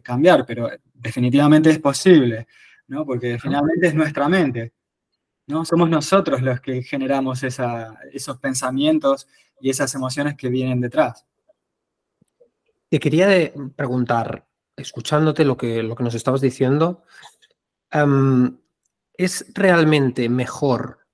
cambiar, 0.01 0.47
pero 0.47 0.67
definitivamente 0.95 1.69
es 1.69 1.77
posible. 1.77 2.47
¿No? 2.89 3.05
Porque 3.05 3.39
finalmente 3.39 3.87
es 3.87 3.95
nuestra 3.95 4.27
mente, 4.27 4.73
¿no? 5.47 5.63
Somos 5.63 5.89
nosotros 5.89 6.41
los 6.41 6.59
que 6.59 6.83
generamos 6.83 7.43
esos 7.43 8.37
pensamientos 8.41 9.27
y 9.61 9.69
esas 9.69 9.93
emociones 9.95 10.35
que 10.35 10.49
vienen 10.49 10.81
detrás. 10.81 11.25
Te 12.89 12.99
quería 12.99 13.53
preguntar, 13.75 14.47
escuchándote 14.75 15.45
lo 15.45 15.55
que, 15.55 15.83
lo 15.83 15.95
que 15.95 16.03
nos 16.03 16.15
estabas 16.15 16.41
diciendo, 16.41 17.03
¿es 19.13 19.45
realmente 19.53 20.27
mejor 20.27 21.05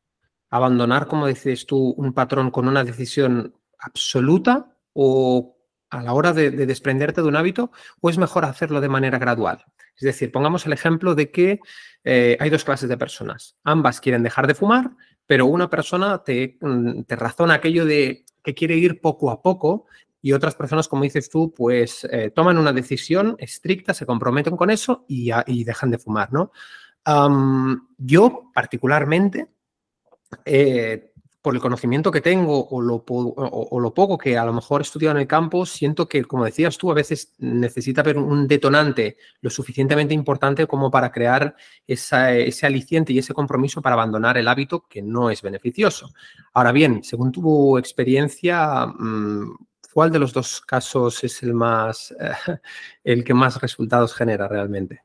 abandonar, 0.49 1.07
como 1.07 1.27
dices 1.27 1.65
tú, 1.65 1.93
un 1.97 2.13
patrón 2.13 2.51
con 2.51 2.67
una 2.67 2.83
decisión 2.85 3.53
absoluta 3.79 4.77
o 4.93 5.57
a 5.89 6.01
la 6.01 6.13
hora 6.13 6.31
de 6.31 6.51
desprenderte 6.51 7.21
de 7.21 7.27
un 7.27 7.35
hábito 7.35 7.71
o 7.99 8.09
es 8.09 8.17
mejor 8.17 8.45
hacerlo 8.45 8.79
de 8.79 8.89
manera 8.89 9.19
gradual? 9.19 9.65
Es 9.95 10.03
decir, 10.03 10.31
pongamos 10.31 10.65
el 10.65 10.73
ejemplo 10.73 11.15
de 11.15 11.31
que 11.31 11.59
eh, 12.03 12.37
hay 12.39 12.49
dos 12.49 12.63
clases 12.63 12.89
de 12.89 12.97
personas. 12.97 13.57
Ambas 13.63 14.01
quieren 14.01 14.23
dejar 14.23 14.47
de 14.47 14.55
fumar, 14.55 14.91
pero 15.25 15.45
una 15.45 15.69
persona 15.69 16.23
te, 16.23 16.57
mm, 16.61 17.01
razona 17.09 17.55
aquello 17.55 17.85
de 17.85 18.25
que 18.43 18.53
quiere 18.53 18.75
ir 18.75 19.01
poco 19.01 19.31
a 19.31 19.41
poco 19.41 19.85
y 20.21 20.33
otras 20.33 20.55
personas, 20.55 20.87
como 20.87 21.03
dices 21.03 21.29
tú, 21.29 21.53
pues 21.53 22.07
eh, 22.11 22.31
toman 22.31 22.57
una 22.57 22.73
decisión 22.73 23.35
estricta, 23.39 23.93
se 23.93 24.05
comprometen 24.05 24.57
con 24.57 24.71
eso 24.71 25.05
y, 25.07 25.31
dejan 25.63 25.91
de 25.91 25.99
fumar, 25.99 26.33
¿no? 26.33 26.51
yo, 27.97 28.49
particularmente, 28.51 29.47
eh, 30.43 31.11
por 31.45 31.53
el 31.53 31.61
conocimiento 31.61 32.09
que 32.09 32.21
tengo 32.21 32.67
o 32.69 32.81
lo, 32.81 33.03
o, 33.05 33.79
lo, 33.79 33.93
poco 33.93 34.17
que 34.17 34.35
a 34.35 34.43
lo 34.45 34.51
mejor 34.51 34.81
he 34.81 34.83
estudiado 34.83 35.15
en 35.15 35.21
el 35.21 35.27
campo, 35.27 35.63
siento 35.67 36.09
que, 36.09 36.25
como 36.25 36.43
decías 36.43 36.75
tú, 36.75 36.89
a 36.89 36.95
veces 36.95 37.35
necesita 37.37 38.01
haber 38.01 38.17
un 38.17 38.47
detonante 38.47 39.17
lo 39.41 39.51
suficientemente 39.51 40.15
importante 40.15 40.65
como 40.65 40.89
para 40.89 41.11
crear 41.11 41.55
ese 41.85 42.65
aliciente 42.65 43.13
y 43.13 43.19
ese 43.19 43.35
compromiso 43.35 43.79
para 43.79 43.93
abandonar 43.93 44.39
el 44.39 44.47
hábito 44.47 44.87
que 44.89 45.03
no 45.03 45.29
es 45.29 45.43
beneficioso. 45.43 46.09
Ahora 46.51 46.71
bien, 46.71 47.03
según 47.03 47.31
tu 47.31 47.77
experiencia, 47.77 48.87
mm, 48.87 49.55
¿cuál 49.93 50.11
de 50.11 50.17
los 50.17 50.33
dos 50.33 50.61
casos 50.61 51.23
es 51.23 51.43
el 51.43 51.53
más, 51.53 52.11
el 53.03 53.23
que 53.23 53.35
más 53.35 53.61
resultados 53.61 54.15
genera 54.15 54.47
realmente? 54.47 55.03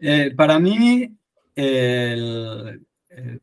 Eh, 0.00 0.34
para 0.36 0.58
mí, 0.58 1.16
el, 1.54 2.84
el 3.10 3.40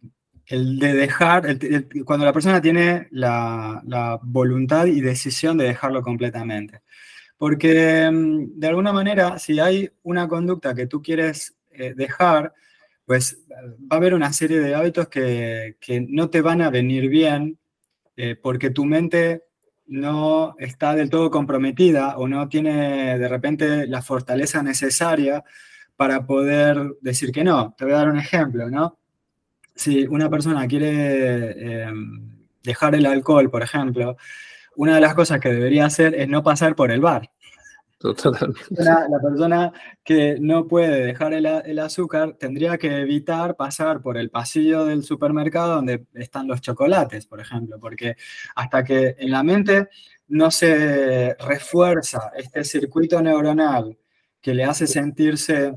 de 0.50 0.94
dejar, 0.94 1.58
cuando 2.06 2.26
la 2.26 2.34
persona 2.34 2.62
tiene 2.62 3.08
la, 3.12 4.20
voluntad 4.24 4.86
y 4.86 5.02
decisión 5.02 5.58
de 5.58 5.66
dejarlo 5.66 6.02
completamente. 6.02 6.82
Porque 7.38 8.10
mm, 8.12 8.60
de 8.60 8.68
alguna 8.68 8.94
manera, 8.94 9.40
si 9.40 9.60
hay 9.60 9.90
una 10.04 10.28
conducta 10.28 10.74
que 10.76 10.88
tú 10.88 11.02
quieres 11.02 11.56
eh, 11.72 11.94
dejar, 11.96 12.54
pues 13.06 13.44
va 13.52 13.96
a 13.96 13.96
haber 13.96 14.14
una 14.14 14.32
serie 14.34 14.60
de 14.60 14.76
hábitos 14.76 15.08
que, 15.10 15.76
no 16.10 16.30
te 16.30 16.42
van 16.42 16.62
a 16.62 16.70
venir 16.70 17.10
bien 17.10 17.58
eh, 18.16 18.36
porque 18.36 18.70
tu 18.70 18.86
mente 18.86 19.44
no 19.86 20.56
está 20.60 20.96
del 20.96 21.10
todo 21.10 21.30
comprometida 21.30 22.18
o 22.18 22.28
no 22.28 22.48
tiene 22.48 23.18
de 23.20 23.28
repente 23.28 23.88
la 23.88 24.02
fortaleza 24.02 24.64
necesaria 24.64 25.44
para 25.96 26.26
poder 26.26 26.96
decir 27.02 27.32
que 27.32 27.44
no. 27.44 27.76
Te 27.78 27.86
voy 27.86 27.94
a 27.94 27.98
dar 27.98 28.10
un 28.10 28.20
ejemplo, 28.20 28.70
¿no? 28.70 29.00
Si 29.76 30.06
una 30.08 30.30
persona 30.30 30.68
quiere 30.68 31.84
em, 31.84 32.46
dejar 32.64 32.96
el 32.96 33.06
alcohol, 33.06 33.50
por 33.50 33.64
ejemplo, 33.64 34.18
una 34.76 34.96
de 34.96 35.02
las 35.02 35.14
cosas 35.14 35.40
que 35.40 35.50
debería 35.50 35.86
hacer 35.86 36.16
es 36.16 36.28
no 36.28 36.44
pasar 36.44 36.76
por 36.76 36.92
el 36.92 37.02
bar. 37.02 37.30
La, 38.72 39.08
la, 39.08 39.20
persona 39.22 39.72
que 40.04 40.38
no 40.38 40.68
puede 40.68 41.06
dejar 41.06 41.34
el, 41.34 41.80
azúcar 41.80 42.34
tendría 42.38 42.78
que 42.78 43.00
evitar 43.00 43.56
pasar 43.56 44.02
por 44.02 44.18
el 44.18 44.30
pasillo 44.30 44.84
del 44.84 45.04
supermercado 45.04 45.76
donde 45.76 46.06
están 46.14 46.48
los 46.48 46.60
chocolates, 46.60 47.26
por 47.26 47.40
ejemplo, 47.40 47.80
porque 47.80 48.18
hasta 48.56 48.84
que 48.84 49.16
en 49.18 49.32
la 49.32 49.42
mente 49.42 49.88
no 50.28 50.52
se 50.52 51.34
refuerza 51.36 52.32
este 52.36 52.66
circuito 52.66 53.22
neuronal 53.22 53.98
que 54.42 54.54
le 54.54 54.66
hace 54.66 54.86
sentirse, 54.86 55.74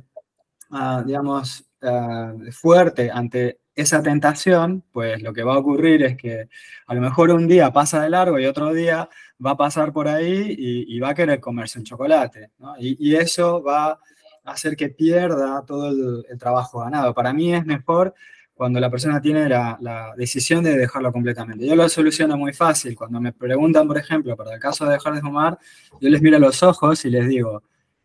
ah, 0.71 1.05
digamos, 1.07 1.65
ah, 1.83 2.35
fuerte 2.51 3.09
ante 3.09 3.61
esa 3.77 4.03
tentación, 4.03 4.83
pues 4.91 5.23
lo 5.23 5.35
que 5.35 5.45
va 5.45 5.55
a 5.55 5.59
ocurrir 5.59 6.03
es 6.03 6.17
que 6.17 6.49
a 6.87 6.95
lo 6.95 7.03
mejor 7.03 7.31
un 7.31 7.47
día 7.47 7.73
pasa 7.73 8.03
de 8.03 8.09
largo 8.09 8.41
y 8.41 8.47
otro 8.47 8.73
día 8.73 9.09
va 9.45 9.51
a 9.51 9.57
pasar 9.57 9.93
por 9.93 10.09
ahí 10.09 10.57
y, 10.59 10.99
va 10.99 11.11
a 11.11 11.15
querer 11.15 11.41
comerse 11.41 11.79
un 11.79 11.85
chocolate. 11.85 12.53
Y, 12.79 13.15
eso 13.15 13.63
va 13.63 13.91
a 13.91 13.99
hacer 14.45 14.77
que 14.77 14.89
pierda 14.89 15.63
todo 15.67 15.91
el, 15.91 16.39
trabajo 16.39 16.81
ganado. 16.81 17.13
Para 17.13 17.35
mí 17.35 17.55
es 17.55 17.67
mejor 17.67 18.15
cuando 18.55 18.81
la 18.81 18.91
persona 18.91 19.21
tiene 19.21 19.47
la, 19.47 20.15
decisión 20.17 20.65
de 20.65 20.79
dejarlo 20.79 21.13
completamente. 21.13 21.67
Yo 21.67 21.77
lo 21.77 21.87
soluciono 21.91 22.39
muy 22.39 22.55
fácil. 22.55 22.97
Cuando 22.97 23.21
me 23.21 23.35
preguntan, 23.35 23.87
por 23.87 23.99
ejemplo, 23.99 24.35
para 24.37 24.55
el 24.55 24.61
caso 24.61 24.87
de 24.87 24.93
dejar 24.93 25.15
de 25.15 25.21
fumar, 25.21 25.59
yo 26.01 26.09
les 26.09 26.23
miro 26.23 26.39
a 26.39 26.41
los 26.41 26.63
ojos 26.63 27.05
y 27.05 27.11
les 27.11 27.29
digo, 27.29 27.63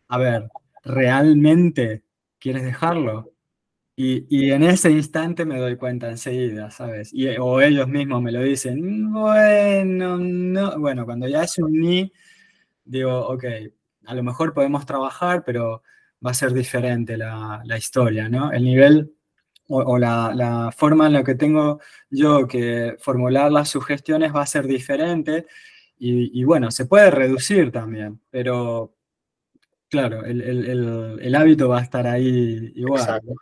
a 0.10 0.18
ver, 0.18 0.50
¿realmente 0.84 2.04
quieres 2.40 2.64
dejarlo? 2.64 3.32
Y, 4.04 4.50
en 4.52 4.64
ese 4.64 4.90
instante 4.90 5.46
me 5.46 5.60
doy 5.60 5.76
cuenta 5.78 6.10
enseguida, 6.10 6.72
¿sabes? 6.72 7.14
O 7.40 7.62
ellos 7.62 7.88
mismos 7.88 8.22
me 8.22 8.32
lo 8.32 8.42
dicen, 8.42 9.12
bueno, 9.12 10.18
no. 10.18 10.80
Bueno, 10.80 11.06
cuando 11.06 11.28
ya 11.28 11.44
es 11.44 11.60
un 11.60 11.74
ni, 11.80 12.12
digo, 12.84 13.28
ok, 13.28 13.46
a 14.06 14.16
lo 14.16 14.24
mejor 14.24 14.54
podemos 14.56 14.88
trabajar, 14.88 15.44
pero 15.46 15.84
va 16.26 16.32
a 16.32 16.34
ser 16.34 16.52
diferente 16.52 17.16
la, 17.16 17.62
historia, 17.78 18.28
¿no? 18.28 18.52
El 18.52 18.64
nivel 18.64 19.14
o, 19.68 19.98
la, 20.00 20.74
forma 20.76 21.06
en 21.06 21.14
la 21.14 21.24
que 21.24 21.36
tengo 21.36 21.80
yo 22.10 22.48
que 22.48 22.96
formular 23.00 23.52
las 23.52 23.70
sugestiones 23.70 24.34
va 24.36 24.42
a 24.42 24.48
ser 24.48 24.66
diferente 24.66 25.46
y, 26.00 26.44
bueno, 26.44 26.72
se 26.72 26.86
puede 26.88 27.12
reducir 27.12 27.72
también, 27.72 28.20
pero 28.32 28.96
claro, 29.88 30.26
el, 30.26 30.42
el, 30.42 31.20
el, 31.22 31.36
hábito 31.36 31.70
va 31.70 31.80
a 31.80 31.84
estar 31.84 32.08
ahí 32.08 32.72
igual. 32.76 33.02
Exacto. 33.02 33.36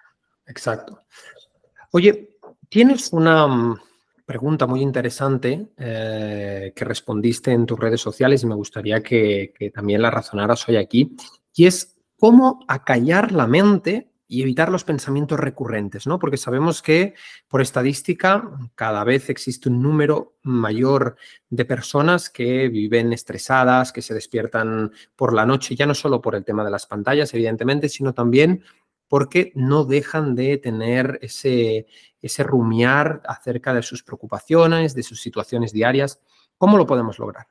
Oye, 1.91 2.37
tienes 2.69 3.11
una 3.13 3.47
mm, 3.47 3.79
pregunta 4.25 4.67
muy 4.67 4.81
interesante 4.81 5.69
eh, 5.77 6.71
que 6.75 6.85
respondiste 6.85 7.51
en 7.51 7.65
tus 7.65 7.79
redes 7.79 7.99
sociales 7.99 8.43
y 8.43 8.45
me 8.45 8.55
gustaría 8.55 9.01
que, 9.01 9.71
también 9.73 10.01
la 10.01 10.11
razonaras 10.11 10.67
hoy 10.69 10.75
aquí, 10.77 11.15
y 11.55 11.65
es 11.65 11.97
cómo 12.17 12.63
acallar 12.67 13.31
la 13.31 13.47
mente 13.47 14.11
y 14.27 14.43
evitar 14.43 14.69
los 14.69 14.83
pensamientos 14.83 15.39
recurrentes, 15.39 16.05
¿no? 16.05 16.19
Porque 16.19 16.37
sabemos 16.37 16.83
que 16.83 17.15
por 17.47 17.63
estadística 17.63 18.47
cada 18.75 19.03
vez 19.03 19.31
existe 19.31 19.69
un 19.69 19.81
número 19.81 20.35
mayor 20.43 21.15
de 21.49 21.65
personas 21.65 22.29
que 22.29 22.69
viven 22.69 23.11
estresadas, 23.11 23.91
que 23.91 24.03
se 24.03 24.13
despiertan 24.13 24.91
por 25.15 25.33
la 25.33 25.47
noche, 25.47 25.75
ya 25.75 25.87
no 25.87 25.95
solo 25.95 26.21
por 26.21 26.35
el 26.35 26.45
tema 26.45 26.63
de 26.63 26.69
las 26.69 26.85
pantallas, 26.85 27.33
evidentemente, 27.33 27.89
sino 27.89 28.13
también 28.13 28.63
porque 29.09 29.51
no 29.55 29.83
dejan 29.83 30.35
de 30.35 30.57
tener 30.57 31.19
ese, 31.21 31.87
ese 32.21 32.43
rumiar 32.43 33.21
acerca 33.25 33.73
de 33.73 33.81
sus 33.81 34.03
preocupaciones, 34.03 34.95
de 34.95 35.03
sus 35.03 35.19
situaciones 35.19 35.73
diarias. 35.73 36.21
¿Cómo 36.57 36.77
lo 36.77 36.85
podemos 36.85 37.19
lograr? 37.19 37.47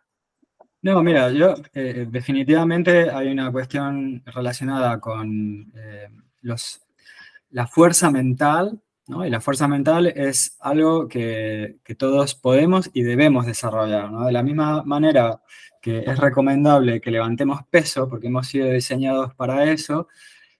No, 0.81 1.03
mira, 1.03 1.31
yo 1.33 1.55
eh, 1.75 2.07
definitivamente 2.09 3.11
hay 3.11 3.29
una 3.29 3.51
cuestión 3.51 4.23
relacionada 4.27 5.01
con 5.01 5.73
eh, 5.75 6.09
los, 6.43 6.81
la 7.51 7.67
fuerza 7.67 8.13
mental, 8.13 8.81
¿no? 9.09 9.27
Y 9.27 9.31
la 9.31 9.41
fuerza 9.41 9.67
mental 9.67 10.07
es 10.07 10.57
algo 10.61 11.09
que, 11.09 11.79
que 11.83 11.97
todos 11.97 12.37
podemos 12.37 12.91
y 12.93 13.03
debemos 13.03 13.47
desarrollar, 13.47 14.13
¿no? 14.13 14.27
De 14.27 14.33
la 14.33 14.45
misma 14.45 14.85
manera 14.85 15.43
que 15.83 16.05
es 16.07 16.19
recomendable 16.19 17.01
que 17.01 17.11
levantemos 17.11 17.63
peso, 17.69 18.09
porque 18.09 18.29
hemos 18.29 18.47
sido 18.47 18.69
diseñados 18.69 19.35
para 19.35 19.65
eso, 19.65 20.07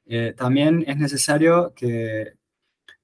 eh, 0.09 0.35
también 0.37 0.85
es 0.87 0.97
necesario 0.97 1.75
que 1.77 2.33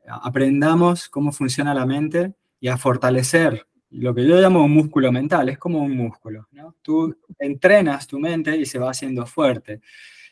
aprendamos 0.06 1.08
cómo 1.08 1.32
funciona 1.32 1.74
la 1.74 1.84
mente 1.84 2.32
y 2.60 2.68
a 2.68 2.78
fortalecer 2.78 3.66
lo 3.90 4.14
que 4.14 4.26
yo 4.26 4.40
llamo 4.40 4.64
un 4.64 4.72
músculo 4.72 5.12
mental, 5.12 5.50
es 5.50 5.58
como 5.58 5.80
un 5.80 5.94
músculo. 5.94 6.48
¿no? 6.52 6.74
Tú 6.82 7.16
entrenas 7.38 8.06
tu 8.06 8.18
mente 8.18 8.56
y 8.56 8.66
se 8.66 8.78
va 8.78 8.90
haciendo 8.90 9.26
fuerte. 9.26 9.82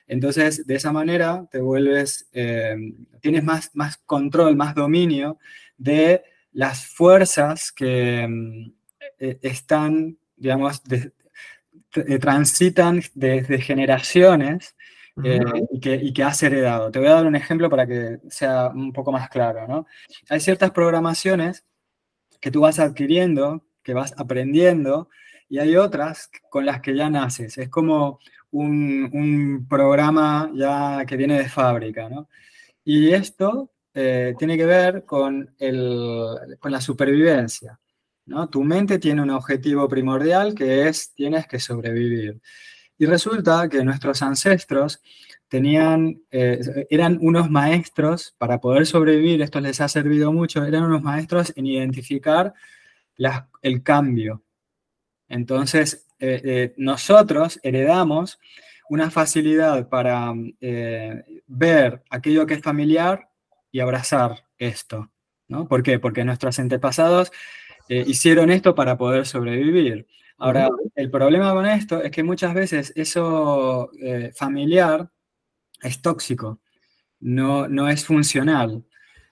Entonces, 0.07 0.67
de 0.67 0.75
esa 0.75 0.93
manera 0.93 1.47
te 1.51 1.61
vuelves, 1.61 2.29
eh, 2.33 2.75
tienes 3.21 3.45
más, 3.45 3.71
más 3.75 3.99
control, 3.99 4.57
más 4.57 4.75
dominio 4.75 5.39
de 5.77 6.23
las 6.53 6.87
fuerzas 6.87 7.71
que 7.71 8.27
mm, 8.27 8.73
e, 9.19 9.39
están, 9.43 10.19
digamos, 10.37 10.83
transitan 12.21 13.03
desde 13.15 13.61
generaciones 13.61 14.75
eh, 15.23 15.41
y, 15.71 15.81
que, 15.81 15.95
y, 15.95 16.13
que, 16.13 16.23
has 16.23 16.43
heredado. 16.43 16.91
Te 16.91 16.99
voy 16.99 17.09
a 17.09 17.15
dar 17.15 17.27
un 17.27 17.37
ejemplo 17.37 17.69
para 17.69 17.87
que 17.87 18.19
sea 18.29 18.69
un 18.69 18.93
poco 18.93 19.13
más 19.13 19.29
claro. 19.29 19.67
¿no? 19.69 19.87
Hay 20.31 20.41
ciertas 20.41 20.71
programaciones 20.71 21.65
que 22.41 22.51
tú 22.51 22.61
vas 22.61 22.79
adquiriendo, 22.79 23.65
que 23.83 23.95
vas 23.95 24.15
aprendiendo, 24.17 25.09
y 25.49 25.59
hay 25.59 25.77
otras 25.77 26.31
con 26.49 26.65
las 26.65 26.81
que 26.81 26.97
ya 26.97 27.11
naces. 27.11 27.59
Es 27.59 27.69
como 27.69 28.21
un, 28.51 29.11
un 29.13 29.67
programa 29.69 30.51
ya 30.55 31.05
que 31.07 31.17
viene 31.17 31.39
de 31.39 31.49
fábrica. 31.49 32.09
¿no? 32.09 32.29
Y 32.85 33.13
esto 33.13 33.71
eh, 33.95 34.35
tiene 34.39 34.57
que 34.57 34.65
ver 34.65 35.05
con, 35.05 35.55
el, 35.59 36.57
con 36.59 36.73
la 36.73 36.81
supervivencia. 36.81 37.79
¿no? 38.27 38.49
Tu 38.49 38.63
mente 38.63 38.99
tiene 38.99 39.21
un 39.21 39.31
objetivo 39.31 39.89
primordial 39.89 40.55
que 40.55 40.89
es 40.89 41.13
tienes 41.15 41.47
que 41.47 41.61
sobrevivir. 41.61 42.41
Y 43.03 43.07
resulta 43.07 43.69
que 43.69 43.83
nuestros 43.83 44.23
ancestros 44.23 45.03
tenían, 45.49 46.23
eh, 46.31 46.87
eran 46.89 47.19
unos 47.21 47.51
maestros 47.51 48.33
para 48.39 48.61
poder 48.61 48.87
sobrevivir, 48.87 49.43
esto 49.43 49.59
les 49.61 49.81
ha 49.81 49.89
servido 49.89 50.33
mucho, 50.33 50.65
eran 50.65 50.85
unos 50.85 51.03
maestros 51.03 51.53
en 51.57 51.67
identificar 51.67 52.55
el 53.61 53.83
cambio. 53.83 54.45
Entonces, 55.29 56.07
eh, 56.21 56.43
eh, 56.45 56.75
nosotros 56.77 57.59
heredamos 57.65 58.39
una 58.89 59.11
facilidad 59.11 59.89
para 59.89 60.33
ver 61.49 62.05
aquello 62.09 62.47
que 62.47 62.55
es 62.55 62.63
familiar 62.63 63.31
y 63.73 63.81
abrazar 63.81 64.45
esto. 64.59 65.11
¿no? 65.49 65.67
¿Por 65.67 65.83
qué? 65.83 65.99
Porque 65.99 66.25
nuestros 66.25 66.57
antepasados 66.61 67.33
hicieron 67.89 68.53
esto 68.53 68.77
para 68.77 68.97
poder 68.97 69.27
sobrevivir. 69.27 70.07
Ahora, 70.43 70.71
el 70.97 71.09
problema 71.09 71.53
con 71.53 71.67
esto 71.67 72.03
es 72.03 72.11
que 72.11 72.25
muchas 72.25 72.53
veces 72.53 72.93
eso 72.97 73.93
eh, 74.01 74.33
familiar 74.35 75.09
es 75.81 76.03
tóxico, 76.03 76.61
no, 77.21 77.69
no 77.69 77.89
es 77.89 78.05
funcional. 78.05 78.85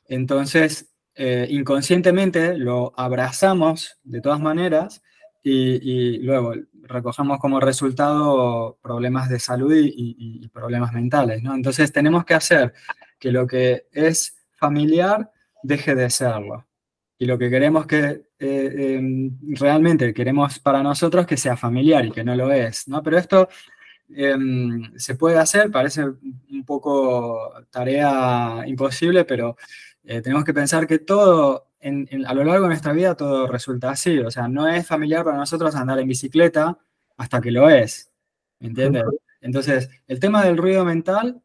Entonces, 0.07 0.95
eh, 1.17 1.49
inconscientemente 1.51 2.57
lo 2.57 2.93
abrazamos 2.97 3.99
de 4.05 4.21
todas 4.21 4.39
maneras 4.39 5.03
y, 5.43 6.19
luego 6.19 6.55
recogemos 6.83 7.41
como 7.41 7.59
resultado 7.59 8.79
problemas 8.81 9.29
de 9.29 9.41
salud 9.41 9.75
y, 9.75 10.47
problemas 10.53 10.93
mentales, 10.93 11.43
¿no? 11.43 11.57
Entonces 11.57 11.91
tenemos 11.91 12.25
que 12.25 12.35
hacer 12.35 12.73
que 13.19 13.33
lo 13.33 13.49
que 13.49 13.89
es 13.91 14.37
familiar 14.53 15.33
deje 15.65 15.97
de 15.97 16.09
serlo. 16.09 16.69
Y 17.19 17.27
lo 17.27 17.37
que 17.37 17.51
queremos 17.51 17.89
que 17.89 18.30
eh, 18.41 18.97
em, 18.97 19.37
realmente 19.55 20.15
queremos 20.15 20.59
para 20.59 20.83
nosotros 20.83 21.27
que 21.27 21.37
sea 21.37 21.57
familiar 21.57 22.07
y 22.07 22.11
que 22.11 22.25
no 22.25 22.35
lo 22.35 22.51
es, 22.51 22.89
¿no? 22.89 23.03
Pero 23.03 23.19
esto 23.19 23.49
em, 24.09 24.93
se 24.97 25.15
puede 25.15 25.39
hacer, 25.39 25.71
parece 25.71 26.05
un 26.05 26.65
poco 26.65 27.53
tarea 27.71 28.65
imposible, 28.67 29.25
pero 29.25 29.57
eh, 30.05 30.23
tenemos 30.23 30.45
que 30.45 30.55
pensar 30.55 30.87
que 30.87 31.01
todo, 31.01 31.69
a 31.83 32.35
lo 32.35 32.45
largo 32.45 32.63
de 32.63 32.69
nuestra 32.69 32.93
vida, 32.93 33.15
todo 33.15 33.47
resulta 33.47 33.91
así. 33.91 34.19
O 34.19 34.31
sea, 34.31 34.49
no 34.49 34.67
es 34.69 34.87
familiar 34.87 35.23
para 35.25 35.37
nosotros 35.37 35.75
andar 35.77 35.99
en 35.99 36.09
bicicleta 36.09 36.79
hasta 37.19 37.41
que 37.41 37.51
lo 37.51 37.69
es. 37.69 38.11
¿Me 38.59 38.69
entiendes? 38.69 39.05
Entonces, 39.43 39.91
el 40.07 40.19
tema 40.21 40.45
del 40.45 40.57
ruido 40.57 40.85
mental 40.85 41.43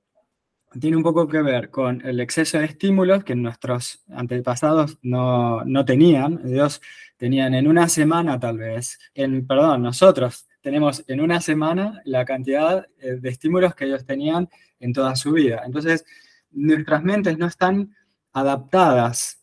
tiene 0.80 0.98
un 0.98 1.04
poco 1.04 1.28
que 1.28 1.42
ver 1.42 1.70
con 1.70 2.06
el 2.06 2.20
exceso 2.20 2.60
de 2.60 2.66
estímulos 2.66 3.24
que 3.24 3.36
nuestros 3.36 4.04
antepasados 4.10 4.98
no, 5.02 5.64
no 5.66 5.86
tenían. 5.86 6.42
Ellos 6.46 6.82
tenían 7.18 7.54
en 7.54 7.68
una 7.68 7.88
semana 7.90 8.40
tal 8.40 8.58
vez, 8.58 9.00
en, 9.14 9.46
perdón, 9.48 9.84
nosotros 9.84 10.48
tenemos 10.62 11.04
en 11.08 11.22
una 11.22 11.42
semana 11.42 12.02
la 12.06 12.26
cantidad 12.26 12.88
eh, 13.00 13.18
de 13.22 13.30
estímulos 13.30 13.76
que 13.76 13.86
ellos 13.86 14.06
tenían 14.06 14.50
en 14.80 14.94
toda 14.94 15.16
su 15.16 15.32
vida. 15.32 15.62
Entonces, 15.66 16.06
nuestras 16.52 17.04
mentes 17.04 17.38
no 17.38 17.46
están 17.46 17.96
adaptadas 18.34 19.42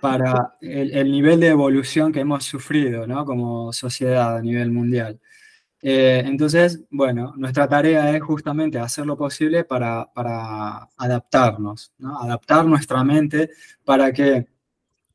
para 0.00 0.56
el, 0.60 1.10
nivel 1.10 1.40
de 1.40 1.48
evolución 1.48 2.12
que 2.12 2.20
hemos 2.20 2.44
sufrido 2.44 3.06
¿no? 3.06 3.24
como 3.24 3.72
sociedad 3.72 4.36
a 4.36 4.42
nivel 4.42 4.70
mundial. 4.70 5.18
Eh, 5.86 6.22
entonces, 6.24 6.82
bueno, 6.88 7.34
nuestra 7.36 7.68
tarea 7.68 8.16
es 8.16 8.22
justamente 8.22 8.78
hacer 8.78 9.04
lo 9.04 9.18
posible 9.18 9.64
para, 9.64 10.10
para 10.14 10.88
adaptarnos, 10.96 11.92
¿no? 11.98 12.18
adaptar 12.22 12.64
nuestra 12.64 13.04
mente 13.04 13.50
para 13.84 14.10
que, 14.10 14.46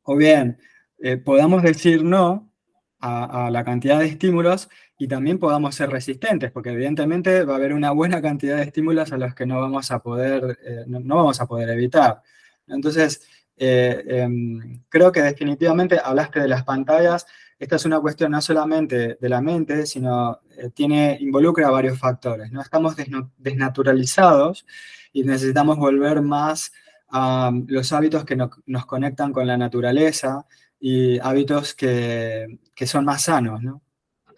o 0.03 0.15
bien, 0.15 0.59
eh, 0.99 1.17
podamos 1.17 1.63
decir 1.63 2.03
no 2.03 2.53
a, 2.99 3.49
la 3.49 3.63
cantidad 3.63 3.97
de 3.97 4.05
estímulos 4.05 4.69
y 4.99 5.07
también 5.07 5.39
podamos 5.39 5.73
ser 5.73 5.89
resistentes, 5.89 6.51
porque 6.51 6.69
evidentemente 6.69 7.45
va 7.45 7.53
a 7.53 7.57
haber 7.57 7.73
una 7.73 7.89
buena 7.89 8.21
cantidad 8.21 8.57
de 8.57 8.63
estímulos 8.63 9.11
a 9.11 9.17
los 9.17 9.33
que 9.33 9.47
no 9.47 9.59
vamos 9.59 9.89
a 9.89 10.03
poder, 10.03 10.59
eh, 10.63 10.83
no 10.87 11.15
vamos 11.15 11.41
a 11.41 11.47
poder 11.47 11.69
evitar. 11.69 12.21
Entonces, 12.67 13.27
em, 13.57 14.83
creo 14.87 15.11
que 15.11 15.23
definitivamente 15.23 15.99
hablaste 16.03 16.41
de 16.41 16.47
las 16.47 16.63
pantallas. 16.63 17.25
Esta 17.57 17.75
es 17.77 17.85
una 17.85 17.99
cuestión 17.99 18.31
no 18.31 18.41
solamente 18.41 19.17
de 19.19 19.29
la 19.29 19.41
mente, 19.41 19.85
sino 19.85 20.39
eh, 20.59 20.69
tiene, 20.71 21.17
involucra 21.19 21.69
varios 21.69 21.97
factores. 21.97 22.51
¿no? 22.51 22.61
Estamos 22.61 22.95
desnaturalizados 23.37 24.65
y 25.13 25.23
necesitamos 25.23 25.77
volver 25.77 26.21
más 26.21 26.71
a 27.09 27.51
los 27.67 27.91
hábitos 27.91 28.25
que 28.25 28.35
nos 28.35 28.85
conectan 28.85 29.33
con 29.33 29.47
la 29.47 29.57
naturaleza 29.57 30.45
y 30.79 31.19
hábitos 31.19 31.73
que, 31.73 32.59
que 32.75 32.85
son 32.85 33.05
más 33.05 33.23
sanos. 33.23 33.63
¿no? 33.63 33.81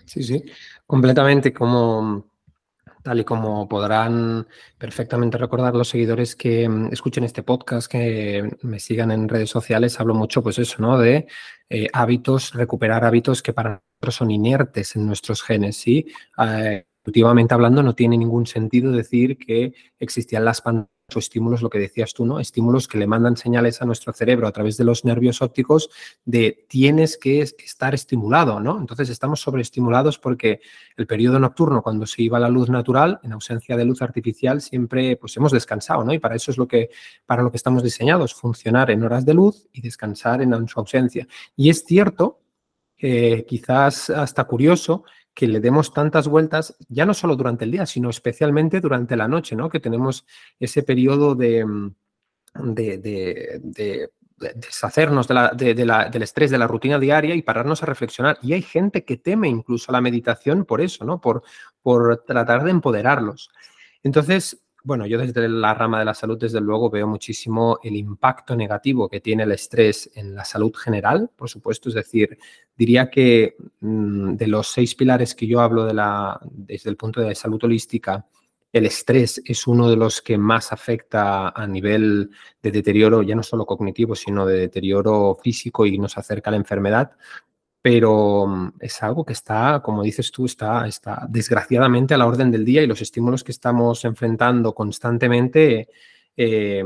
Sí, 0.06 0.24
sí, 0.24 0.44
completamente. 0.86 1.54
Como 1.54 2.31
Tal 3.04 3.20
y 3.20 3.24
como 3.24 3.68
podrán 3.68 4.48
perfectamente 4.78 5.38
recordar 5.38 5.74
los 5.76 5.90
seguidores 5.90 6.36
que 6.36 6.70
mm, 6.70 6.94
escuchen 6.94 7.24
este 7.24 7.44
podcast, 7.44 7.92
que 7.92 8.58
me 8.62 8.80
sigan 8.80 9.12
en 9.12 9.28
redes 9.28 9.50
sociales, 9.50 10.00
hablo 10.00 10.14
mucho, 10.14 10.44
pues 10.44 10.60
eso, 10.60 10.78
¿no? 10.80 10.98
De 10.98 11.28
eh, 11.70 11.88
hábitos, 11.94 12.54
recuperar 12.54 13.04
hábitos 13.06 13.42
que 13.42 13.54
para 13.54 13.82
nosotros 14.00 14.16
son 14.16 14.32
inertes 14.32 14.96
en 14.96 15.08
nuestros 15.08 15.42
genes, 15.42 15.78
¿sí? 15.78 16.06
Eh, 16.38 16.86
últimamente 17.06 17.54
hablando, 17.54 17.82
no 17.82 17.96
tiene 17.96 18.18
ningún 18.18 18.46
sentido 18.46 18.92
decir 18.92 19.38
que 19.38 19.74
existían 20.00 20.46
las 20.46 20.62
pantallas 20.62 20.92
estímulos, 21.20 21.62
lo 21.62 21.70
que 21.70 21.80
decías 21.80 22.14
tú, 22.14 22.26
¿no? 22.26 22.40
Estímulos 22.40 22.88
que 22.88 22.98
le 22.98 23.08
mandan 23.08 23.38
señales 23.38 23.82
a 23.82 23.86
nuestro 23.86 24.14
cerebro 24.14 24.48
a 24.48 24.52
través 24.52 24.78
de 24.78 24.84
los 24.84 25.06
nervios 25.06 25.42
ópticos 25.42 25.90
de 26.26 26.66
tienes 26.68 27.18
que 27.18 27.42
estar 27.42 27.94
estimulado, 27.94 28.60
¿no? 28.60 28.80
Entonces 28.80 29.10
estamos 29.10 29.42
sobreestimulados 29.42 30.18
porque 30.18 30.62
el 30.98 31.08
periodo 31.08 31.40
nocturno, 31.40 31.82
cuando 31.82 32.06
se 32.06 32.22
iba 32.24 32.40
la 32.40 32.50
luz 32.50 32.70
natural, 32.70 33.20
en 33.24 33.34
ausencia 33.34 33.78
de 33.78 33.86
luz 33.86 34.02
artificial, 34.02 34.62
siempre 34.62 35.18
pues 35.18 35.36
hemos 35.38 35.52
descansado, 35.52 36.04
¿no? 36.04 36.14
Y 36.14 36.20
para 36.20 36.36
eso 36.36 36.52
es 36.52 36.58
lo 36.58 36.68
que, 36.68 36.90
para 37.26 37.44
lo 37.44 37.52
que 37.52 37.58
estamos 37.58 37.84
diseñados, 37.84 38.34
funcionar 38.34 38.92
en 38.92 39.04
horas 39.04 39.26
de 39.26 39.34
luz 39.34 39.68
y 39.72 39.82
descansar 39.82 40.42
en 40.42 40.68
su 40.68 40.80
ausencia. 40.80 41.28
Y 41.56 41.70
es 41.70 41.84
cierto, 41.86 42.40
quizás 43.48 44.10
hasta 44.10 44.44
curioso, 44.44 45.04
que 45.34 45.48
le 45.48 45.60
demos 45.60 45.94
tantas 45.94 46.28
vueltas, 46.28 46.76
ya 46.90 47.06
no 47.06 47.14
solo 47.14 47.36
durante 47.36 47.66
el 47.66 47.72
día, 47.72 47.86
sino 47.86 48.10
especialmente 48.10 48.82
durante 48.82 49.16
la 49.16 49.28
noche, 49.28 49.56
¿no? 49.56 49.70
Que 49.70 49.80
tenemos 49.80 50.26
ese 50.60 50.84
periodo 50.84 51.36
de, 51.36 51.66
mm, 51.66 51.96
de, 52.74 54.10
deshacernos 54.56 55.28
del 55.28 56.22
estrés 56.24 56.52
de 56.52 56.58
la 56.58 56.68
rutina 56.68 57.00
diaria 57.00 57.36
y 57.36 57.44
pararnos 57.44 57.84
a 57.84 57.86
reflexionar. 57.86 58.40
Y 58.42 58.54
hay 58.54 58.62
gente 58.62 59.06
que 59.06 59.18
teme 59.18 59.48
incluso 59.48 59.92
la 59.92 60.02
meditación 60.02 60.66
por 60.66 60.82
eso, 60.82 61.06
¿no? 61.06 61.22
Por 61.22 61.44
tratar 62.26 62.64
de 62.64 62.72
empoderarlos. 62.72 63.52
Entonces, 64.04 64.64
bueno, 64.84 65.06
yo 65.06 65.18
desde 65.18 65.48
la 65.48 65.74
rama 65.74 66.00
de 66.00 66.06
la 66.06 66.14
salud, 66.14 66.38
desde 66.38 66.60
luego, 66.60 66.90
veo 66.90 67.08
muchísimo 67.08 67.80
el 67.84 67.96
impacto 67.96 68.56
negativo 68.56 69.10
que 69.10 69.22
tiene 69.22 69.44
el 69.44 69.52
estrés 69.52 70.10
en 70.16 70.36
la 70.36 70.46
salud 70.46 70.74
general, 70.76 71.30
por 71.36 71.50
supuesto. 71.50 71.90
Es 71.90 71.96
decir, 71.96 72.38
diría 72.76 73.10
que 73.10 73.56
mm, 73.80 74.36
de 74.36 74.48
los 74.48 74.72
seis 74.72 74.96
pilares 74.96 75.36
que 75.36 75.48
yo 75.48 75.62
hablo 75.62 75.86
de 75.86 75.94
la, 75.94 76.40
desde 76.44 76.90
el 76.90 76.98
punto 76.98 77.22
de 77.22 77.36
salud 77.36 77.64
holística, 77.64 78.26
el 78.74 78.86
estrés 78.86 79.42
es 79.46 79.68
uno 79.68 79.90
de 79.90 79.98
los 79.98 80.22
que 80.22 80.38
más 80.38 80.72
afecta 80.72 81.50
a 81.50 81.68
nivel 81.68 82.32
de 82.64 82.72
deterioro, 82.72 83.22
ya 83.22 83.36
no 83.36 83.44
solo 83.44 83.66
cognitivo, 83.66 84.16
sino 84.16 84.46
de 84.46 84.58
deterioro 84.58 85.38
físico 85.44 85.86
y 85.86 85.98
nos 85.98 86.18
acerca 86.18 86.50
a 86.50 86.52
la 86.52 86.58
enfermedad 86.58 87.12
pero 87.82 88.48
mm, 88.48 88.74
es 88.80 89.02
algo 89.04 89.26
que 89.26 89.34
está, 89.34 89.82
como 89.84 90.04
dices 90.04 90.32
tú, 90.32 90.46
está, 90.46 90.88
está 90.88 91.26
desgraciadamente 91.30 92.14
a 92.14 92.18
la 92.18 92.28
orden 92.28 92.52
del 92.52 92.66
día 92.66 92.84
y 92.84 92.88
los 92.88 93.02
estímulos 93.02 93.44
que 93.44 93.52
estamos 93.52 94.06
enfrentando 94.06 94.74
constantemente 94.74 95.90
eh, 96.38 96.84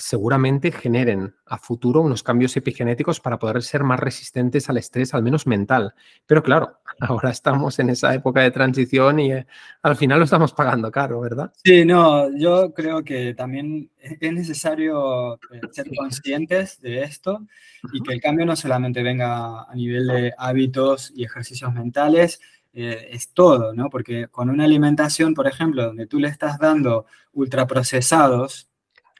seguramente 0.00 0.72
generen 0.72 1.34
a 1.46 1.58
futuro 1.58 2.00
unos 2.00 2.22
cambios 2.22 2.56
epigenéticos 2.56 3.20
para 3.20 3.38
poder 3.38 3.62
ser 3.62 3.84
más 3.84 4.00
resistentes 4.00 4.68
al 4.68 4.78
estrés, 4.78 5.14
al 5.14 5.22
menos 5.22 5.46
mental. 5.46 5.94
Pero 6.26 6.42
claro, 6.42 6.80
ahora 7.00 7.30
estamos 7.30 7.78
en 7.78 7.90
esa 7.90 8.14
época 8.14 8.40
de 8.40 8.50
transición 8.50 9.20
y 9.20 9.32
eh, 9.32 9.46
al 9.82 9.96
final 9.96 10.18
lo 10.18 10.24
estamos 10.24 10.52
pagando 10.52 10.90
caro, 10.90 11.20
¿verdad? 11.20 11.52
Sí, 11.62 11.84
no, 11.84 12.34
yo 12.36 12.72
creo 12.72 13.04
que 13.04 13.34
también 13.34 13.90
es 13.98 14.32
necesario 14.32 15.34
eh, 15.34 15.60
ser 15.70 15.90
conscientes 15.94 16.80
de 16.80 17.02
esto 17.02 17.46
y 17.92 18.02
que 18.02 18.14
el 18.14 18.20
cambio 18.20 18.46
no 18.46 18.56
solamente 18.56 19.02
venga 19.02 19.64
a 19.64 19.74
nivel 19.74 20.06
de 20.06 20.32
hábitos 20.38 21.12
y 21.14 21.24
ejercicios 21.24 21.72
mentales, 21.74 22.40
eh, 22.72 23.08
es 23.10 23.32
todo, 23.32 23.74
¿no? 23.74 23.90
Porque 23.90 24.28
con 24.28 24.48
una 24.48 24.64
alimentación, 24.64 25.34
por 25.34 25.48
ejemplo, 25.48 25.86
donde 25.86 26.06
tú 26.06 26.20
le 26.20 26.28
estás 26.28 26.58
dando 26.58 27.06
ultraprocesados, 27.32 28.69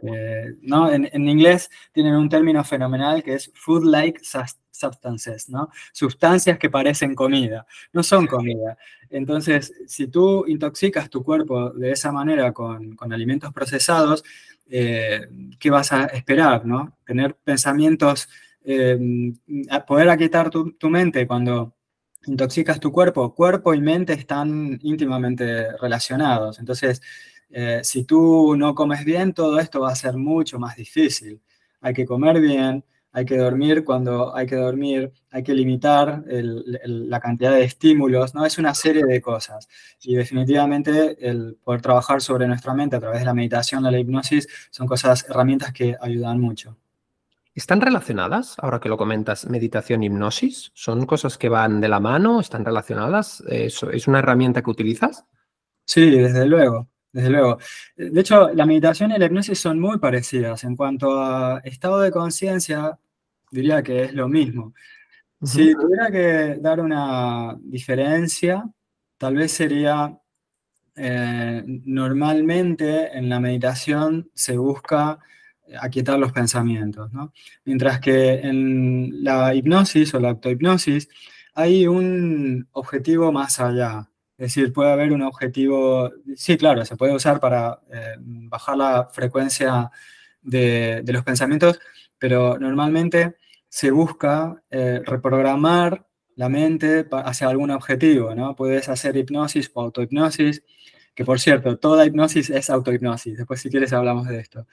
eh, 0.02 0.54
¿no? 0.62 0.90
En, 0.92 1.28
inglés 1.28 1.70
tienen 1.92 2.14
un 2.14 2.28
término 2.28 2.64
fenomenal 2.64 3.22
que 3.22 3.34
es 3.34 3.50
food-like 3.54 4.20
substances, 4.70 5.48
¿no? 5.48 5.70
Sustancias 5.92 6.58
que 6.58 6.70
parecen 6.70 7.14
comida, 7.14 7.66
no 7.92 8.02
son 8.02 8.26
comida. 8.26 8.76
Entonces, 9.10 9.72
si 9.86 10.06
tú 10.06 10.44
intoxicas 10.46 11.10
tu 11.10 11.22
cuerpo 11.22 11.70
de 11.70 11.92
esa 11.92 12.12
manera 12.12 12.52
con, 12.52 12.96
alimentos 13.12 13.52
procesados, 13.52 14.24
eh, 14.68 15.28
¿qué 15.58 15.70
vas 15.70 15.92
a 15.92 16.04
esperar, 16.06 16.64
no? 16.64 16.96
Tener 17.04 17.34
pensamientos, 17.34 18.28
eh, 18.64 18.98
poder 19.86 20.08
aquietar 20.08 20.50
tu, 20.50 20.72
tu 20.72 20.88
mente 20.88 21.26
cuando 21.26 21.74
intoxicas 22.26 22.80
tu 22.80 22.92
cuerpo, 22.92 23.34
cuerpo 23.34 23.74
y 23.74 23.80
mente 23.80 24.12
están 24.12 24.78
íntimamente 24.82 25.76
relacionados. 25.78 26.58
Entonces, 26.58 27.00
eh, 27.50 27.80
si 27.82 28.04
tú 28.04 28.54
no 28.56 28.74
comes 28.74 29.04
bien, 29.04 29.34
todo 29.34 29.58
esto 29.58 29.80
va 29.80 29.90
a 29.90 29.96
ser 29.96 30.16
mucho 30.16 30.58
más 30.58 30.76
difícil. 30.76 31.40
Hay 31.80 31.94
que 31.94 32.06
comer 32.06 32.40
bien, 32.40 32.84
hay 33.12 33.24
que 33.24 33.36
dormir 33.36 33.84
cuando 33.84 34.34
hay 34.34 34.46
que 34.46 34.54
dormir, 34.54 35.12
hay 35.32 35.42
que 35.42 35.52
limitar 35.52 36.22
la 36.28 37.20
cantidad 37.20 37.52
de 37.52 37.64
estímulos, 37.64 38.34
¿no? 38.34 38.46
Es 38.46 38.58
una 38.58 38.74
serie 38.74 39.04
de 39.04 39.20
cosas. 39.20 39.68
Y 40.00 40.14
definitivamente 40.14 41.16
el 41.28 41.56
poder 41.64 41.82
trabajar 41.82 42.20
sobre 42.20 42.46
nuestra 42.46 42.72
mente 42.72 42.96
a 42.96 43.00
través 43.00 43.20
de 43.20 43.24
la 43.24 43.34
meditación, 43.34 43.82
la 43.82 43.98
hipnosis, 43.98 44.46
son 44.70 44.86
cosas, 44.86 45.26
herramientas 45.28 45.72
que 45.72 45.96
ayudan 46.00 46.40
mucho. 46.40 46.76
¿Están 47.52 47.80
relacionadas, 47.80 48.54
ahora 48.58 48.78
que 48.78 48.88
lo 48.88 48.96
comentas, 48.96 49.50
meditación 49.50 50.04
y 50.04 50.06
hipnosis? 50.06 50.70
¿Son 50.72 51.04
cosas 51.04 51.36
que 51.36 51.48
van 51.48 51.80
de 51.80 51.88
la 51.88 51.98
mano? 51.98 52.38
¿Están 52.40 52.64
relacionadas? 52.64 53.42
¿Es 53.48 54.06
una 54.06 54.20
herramienta 54.20 54.62
que 54.62 54.70
utilizas? 54.70 55.24
Sí, 55.84 56.10
desde 56.10 56.46
luego 56.46 56.88
desde 57.12 57.30
luego. 57.30 57.58
De 57.96 58.20
hecho, 58.20 58.50
la 58.50 58.66
meditación 58.66 59.12
y 59.12 59.18
la 59.18 59.26
hipnosis 59.26 59.58
son 59.58 59.80
muy 59.80 59.98
parecidas 59.98 60.64
en 60.64 60.76
cuanto 60.76 61.20
a 61.20 61.60
estado 61.64 62.00
de 62.00 62.10
conciencia. 62.10 62.98
diría 63.50 63.82
que 63.82 64.04
es 64.04 64.14
lo 64.14 64.28
mismo. 64.28 64.74
Si 65.42 65.74
tuviera 65.74 66.10
que 66.10 66.58
dar 66.60 66.80
una 66.80 67.56
diferencia, 67.62 68.70
tal 69.16 69.36
vez 69.36 69.52
sería, 69.52 70.18
eh, 70.96 71.62
normalmente 71.66 73.16
en 73.16 73.28
la 73.28 73.40
meditación 73.40 74.30
se 74.34 74.56
busca 74.58 75.18
aquietar 75.80 76.18
los 76.18 76.32
pensamientos, 76.32 77.12
¿no? 77.12 77.32
Mientras 77.64 78.00
que 78.00 78.34
en 78.34 79.24
la 79.24 79.54
hipnosis 79.54 80.12
o 80.14 80.20
la 80.20 80.30
autohipnosis 80.30 81.08
hay 81.54 81.86
un 81.86 82.68
objetivo 82.72 83.32
más 83.32 83.60
allá. 83.60 84.08
Es 84.40 84.54
decir, 84.54 84.72
puede 84.72 84.90
haber 84.90 85.12
un 85.12 85.20
objetivo, 85.20 86.10
sí, 86.34 86.56
claro, 86.56 86.82
se 86.86 86.96
puede 86.96 87.14
usar 87.14 87.40
para 87.40 87.78
eh, 87.92 88.14
bajar 88.18 88.74
la 88.78 89.06
frecuencia 89.12 89.90
de, 90.40 91.04
los 91.08 91.22
pensamientos, 91.24 91.78
pero 92.18 92.58
normalmente 92.58 93.36
se 93.68 93.90
busca 93.90 94.62
eh, 94.70 95.02
reprogramar 95.04 96.06
la 96.36 96.48
mente 96.48 97.06
hacia 97.10 97.50
algún 97.50 97.70
objetivo, 97.70 98.34
¿no? 98.34 98.56
Puedes 98.56 98.88
hacer 98.88 99.14
hipnosis 99.18 99.70
o 99.74 99.82
autohipnosis, 99.82 100.64
que 101.14 101.26
por 101.26 101.38
cierto, 101.38 101.76
toda 101.76 102.06
hipnosis 102.06 102.48
es 102.48 102.70
autohipnosis, 102.70 103.36
después 103.36 103.60
si 103.60 103.68
quieres 103.68 103.92
hablamos 103.92 104.26
de 104.26 104.40
esto. 104.40 104.66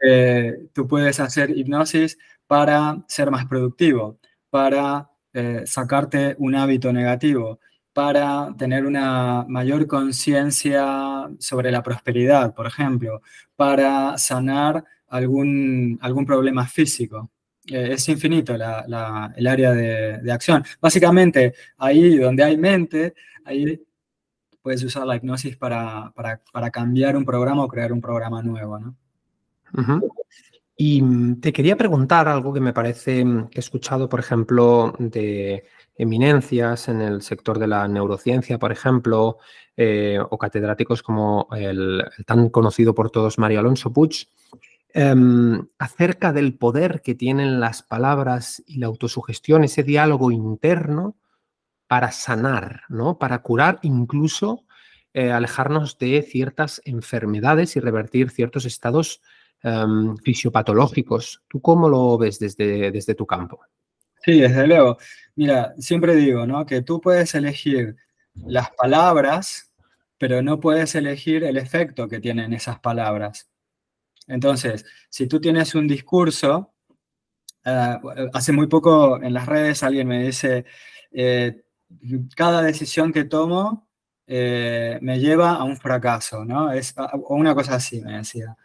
Eh, 0.00 0.70
tú 0.72 0.88
puedes 0.88 1.20
hacer 1.20 1.50
hipnosis 1.50 2.16
para 2.46 3.04
ser 3.06 3.30
más 3.30 3.44
productivo, 3.44 4.18
para 4.48 5.10
sacarte 5.66 6.36
un 6.38 6.54
hábito 6.54 6.92
negativo, 6.92 7.58
para 7.94 8.54
tener 8.58 8.84
una 8.84 9.46
mayor 9.48 9.86
conciencia 9.86 11.30
sobre 11.38 11.70
la 11.70 11.82
prosperidad, 11.82 12.52
por 12.52 12.66
ejemplo, 12.66 13.22
para 13.56 14.18
sanar 14.18 14.84
algún, 15.08 15.98
algún 16.02 16.26
problema 16.26 16.66
físico. 16.66 17.30
Eh, 17.66 17.92
es 17.92 18.08
infinito 18.08 18.54
el 18.54 18.62
área 19.46 19.72
de, 19.72 20.32
acción. 20.32 20.64
Básicamente, 20.80 21.54
ahí 21.78 22.16
donde 22.16 22.42
hay 22.42 22.58
mente, 22.58 23.14
ahí 23.44 23.80
puedes 24.60 24.82
usar 24.82 25.06
la 25.06 25.16
hipnosis 25.16 25.56
para, 25.56 26.12
cambiar 26.72 27.16
un 27.16 27.24
programa 27.24 27.62
o 27.62 27.68
crear 27.68 27.92
un 27.92 28.00
programa 28.00 28.42
nuevo, 28.42 28.78
¿no? 28.78 28.96
Y 30.76 31.02
mm, 31.02 31.40
te 31.40 31.52
quería 31.52 31.76
preguntar 31.76 32.28
algo 32.28 32.52
que 32.52 32.60
me 32.60 32.72
parece 32.72 33.24
mm, 33.24 33.48
que 33.48 33.58
he 33.58 33.60
escuchado, 33.60 34.08
por 34.08 34.20
ejemplo, 34.20 34.94
de 34.98 35.64
eminencias 35.96 36.88
en 36.88 37.00
el 37.00 37.22
sector 37.22 37.58
de 37.58 37.68
la 37.68 37.86
neurociencia, 37.86 38.58
por 38.58 38.72
ejemplo, 38.72 39.38
eh, 39.76 40.18
o 40.30 40.38
catedráticos 40.38 41.02
como 41.02 41.48
el, 41.56 42.04
tan 42.26 42.48
conocido 42.48 42.94
por 42.94 43.10
todos 43.10 43.38
Mario 43.38 43.60
Alonso 43.60 43.92
Puig, 43.92 44.28
Em, 44.96 45.66
acerca 45.76 46.32
del 46.32 46.56
poder 46.56 47.02
que 47.02 47.16
tienen 47.16 47.58
las 47.58 47.82
palabras 47.82 48.62
y 48.64 48.78
la 48.78 48.86
autosugestión, 48.86 49.64
ese 49.64 49.82
diálogo 49.82 50.30
interno 50.30 51.16
para 51.88 52.12
sanar, 52.12 52.82
¿no? 52.88 53.18
para 53.18 53.42
curar, 53.42 53.80
incluso 53.82 54.64
eh, 55.12 55.32
alejarnos 55.32 55.98
de 55.98 56.22
ciertas 56.22 56.80
enfermedades 56.84 57.74
y 57.74 57.80
revertir 57.80 58.30
ciertos 58.30 58.66
estados 58.66 59.20
em, 59.64 60.16
fisiopatológicos. 60.18 61.42
¿Tú 61.48 61.60
cómo 61.60 61.88
lo 61.88 62.16
ves 62.16 62.38
desde, 62.38 62.92
desde 62.92 63.14
tu 63.16 63.26
campo? 63.26 63.60
Sí, 64.24 64.40
desde 64.40 64.66
luego. 64.66 64.96
Mira, 65.34 65.74
siempre 65.78 66.14
digo 66.14 66.46
¿no? 66.46 66.64
que 66.64 66.82
tú 66.82 67.00
puedes 67.00 67.34
elegir 67.34 67.96
las 68.46 68.70
palabras, 68.70 69.72
pero 70.18 70.42
no 70.42 70.60
puedes 70.60 70.94
elegir 70.94 71.44
el 71.44 71.56
efecto 71.56 72.08
que 72.08 72.20
tienen 72.20 72.52
esas 72.52 72.78
palabras. 72.78 73.50
Entonces, 74.26 74.84
si 75.10 75.26
tú 75.26 75.40
tienes 75.40 75.74
un 75.74 75.86
discurso, 75.86 76.74
eh, 77.64 77.96
hace 78.32 78.52
muy 78.52 78.66
poco 78.66 79.22
en 79.22 79.34
las 79.34 79.46
redes 79.46 79.82
alguien 79.82 80.08
me 80.08 80.24
dice, 80.24 80.64
eh, 81.12 81.64
cada 82.36 82.62
decisión 82.62 83.12
que 83.12 83.24
tomo 83.24 83.88
eh, 84.26 84.98
me 85.02 85.18
lleva 85.18 85.52
a 85.52 85.64
un 85.64 85.76
fracaso, 85.76 86.44
¿no? 86.44 86.72
Es, 86.72 86.94
o 86.96 87.34
una 87.34 87.54
cosa 87.54 87.76
así, 87.76 88.00
me 88.00 88.18
decía. 88.18 88.56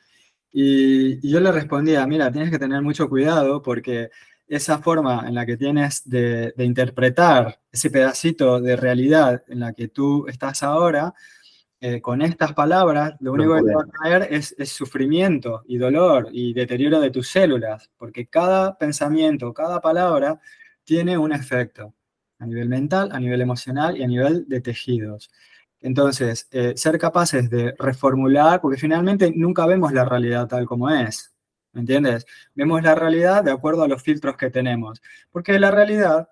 Y, 0.51 1.27
yo 1.27 1.39
le 1.39 1.51
respondía, 1.51 2.05
mira, 2.07 2.31
tienes 2.31 2.51
que 2.51 2.59
tener 2.59 2.81
mucho 2.81 3.09
cuidado 3.09 3.61
porque 3.61 4.09
esa 4.47 4.79
forma 4.79 5.25
en 5.27 5.35
la 5.35 5.45
que 5.45 5.57
tienes 5.57 6.09
de, 6.09 6.53
de 6.57 6.65
interpretar 6.65 7.59
ese 7.71 7.91
pedacito 7.91 8.59
de 8.59 8.75
realidad 8.75 9.43
en 9.47 9.59
la 9.59 9.73
que 9.73 9.89
tú 9.89 10.25
estás 10.27 10.63
ahora, 10.63 11.13
eh, 11.81 12.01
con 12.01 12.21
estas 12.21 12.53
palabras, 12.53 13.13
lo 13.21 13.31
único 13.31 13.55
que 13.55 13.63
te 13.63 13.73
va 13.73 13.83
a 13.83 13.87
traer 13.87 14.33
es, 14.33 14.53
sufrimiento 14.65 15.63
y 15.65 15.77
dolor 15.77 16.27
y 16.29 16.53
deterioro 16.53 16.99
de 16.99 17.09
tus 17.09 17.29
células, 17.29 17.89
porque 17.97 18.27
cada 18.27 18.77
pensamiento, 18.77 19.53
cada 19.53 19.79
palabra 19.79 20.41
tiene 20.83 21.17
un 21.17 21.31
efecto 21.31 21.93
a 22.37 22.45
nivel 22.45 22.67
mental, 22.67 23.09
a 23.13 23.19
nivel 23.19 23.39
emocional 23.39 23.95
y 23.95 24.03
a 24.03 24.07
nivel 24.07 24.45
de 24.49 24.59
tejidos. 24.59 25.31
Entonces, 25.81 26.47
eh, 26.51 26.73
ser 26.75 26.97
capaces 26.97 27.49
de 27.49 27.73
reformular, 27.77 28.61
porque 28.61 28.77
finalmente 28.79 29.31
nunca 29.35 29.65
vemos 29.65 29.93
la 29.93 30.05
realidad 30.05 30.47
tal 30.47 30.65
como 30.65 30.89
es, 30.89 31.33
¿me 31.73 31.81
entiendes? 31.81 32.25
Vemos 32.55 32.83
la 32.83 32.95
realidad 32.95 33.43
de 33.43 33.51
acuerdo 33.51 33.83
a 33.83 33.87
los 33.87 34.03
filtros 34.03 34.35
que 34.35 34.49
tenemos, 34.49 35.01
porque 35.31 35.57
la 35.59 35.71
realidad 35.71 36.29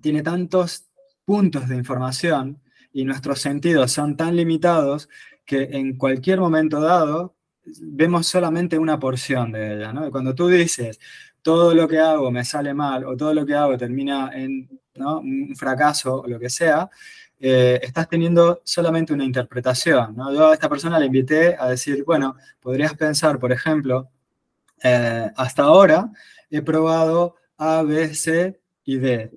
tiene 0.00 0.22
tantos 0.22 0.86
puntos 1.24 1.68
de 1.68 1.76
información 1.76 2.60
y 2.92 3.04
nuestros 3.04 3.40
sentidos 3.40 3.92
son 3.92 4.16
tan 4.16 4.36
limitados 4.36 5.08
que 5.44 5.62
en 5.72 5.96
cualquier 5.96 6.40
momento 6.40 6.80
dado 6.80 7.36
vemos 7.64 8.26
solamente 8.26 8.78
una 8.78 8.98
porción 8.98 9.52
de 9.52 9.76
ella. 9.76 9.94
Cuando 10.10 10.34
tú 10.34 10.48
dices, 10.48 10.98
todo 11.42 11.74
lo 11.74 11.88
que 11.88 11.98
hago 11.98 12.30
me 12.30 12.44
sale 12.44 12.74
mal 12.74 13.04
o 13.04 13.16
todo 13.16 13.34
lo 13.34 13.46
que 13.46 13.54
hago 13.54 13.76
termina 13.76 14.30
en 14.34 14.68
un 14.96 15.54
fracaso 15.56 16.22
o 16.22 16.26
lo 16.26 16.38
que 16.38 16.50
sea, 16.50 16.90
eh, 17.44 17.80
estás 17.82 18.08
teniendo 18.08 18.62
solamente 18.64 19.12
una 19.12 19.24
interpretación. 19.24 20.14
¿no? 20.14 20.32
Yo 20.32 20.46
a 20.46 20.54
esta 20.54 20.68
persona 20.68 20.96
le 21.00 21.06
invité 21.06 21.56
a 21.58 21.66
decir, 21.66 22.04
bueno, 22.04 22.36
podrías 22.60 22.94
pensar, 22.94 23.40
por 23.40 23.50
ejemplo, 23.50 24.08
eh, 24.80 25.28
hasta 25.36 25.64
ahora 25.64 26.12
he 26.50 26.62
probado 26.62 27.34
A, 27.58 27.82
B, 27.82 28.14
C 28.14 28.60
y 28.84 28.98
D. 28.98 29.32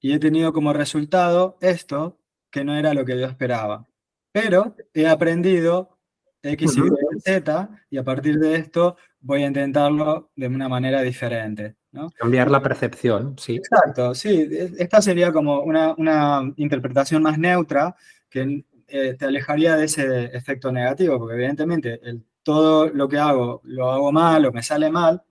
Y 0.00 0.12
he 0.12 0.20
tenido 0.20 0.52
como 0.52 0.72
resultado 0.72 1.58
esto, 1.60 2.20
que 2.48 2.62
no 2.62 2.76
era 2.76 2.94
lo 2.94 3.04
que 3.04 3.18
yo 3.18 3.26
esperaba. 3.26 3.88
Pero 4.30 4.76
he 4.94 5.08
aprendido 5.08 5.98
X, 6.44 6.76
Y, 6.76 7.20
Z 7.20 7.70
y 7.90 7.98
a 7.98 8.04
partir 8.04 8.38
de 8.38 8.54
esto 8.54 8.96
voy 9.20 9.42
a 9.42 9.46
intentarlo 9.46 10.30
de 10.36 10.46
una 10.46 10.68
manera 10.68 11.02
diferente. 11.02 11.76
¿no? 11.92 12.10
Cambiar 12.10 12.50
la 12.50 12.62
percepción, 12.62 13.36
sí. 13.38 13.56
Exacto, 13.56 14.14
sí. 14.14 14.48
Esta 14.78 15.00
sería 15.00 15.32
como 15.32 15.62
una, 15.62 16.52
interpretación 16.56 17.22
más 17.22 17.38
neutra 17.38 17.96
que 18.28 18.64
eh, 18.88 19.14
te 19.18 19.24
alejaría 19.24 19.76
de 19.76 19.84
ese 19.84 20.24
efecto 20.26 20.70
negativo, 20.70 21.18
porque 21.18 21.34
evidentemente 21.34 22.00
el, 22.02 22.24
todo 22.42 22.88
lo 22.88 23.08
que 23.08 23.18
hago 23.18 23.60
lo 23.64 23.90
hago 23.90 24.12
mal 24.12 24.46
o 24.46 24.52
me 24.52 24.62
sale 24.62 24.90
mal, 24.90 25.22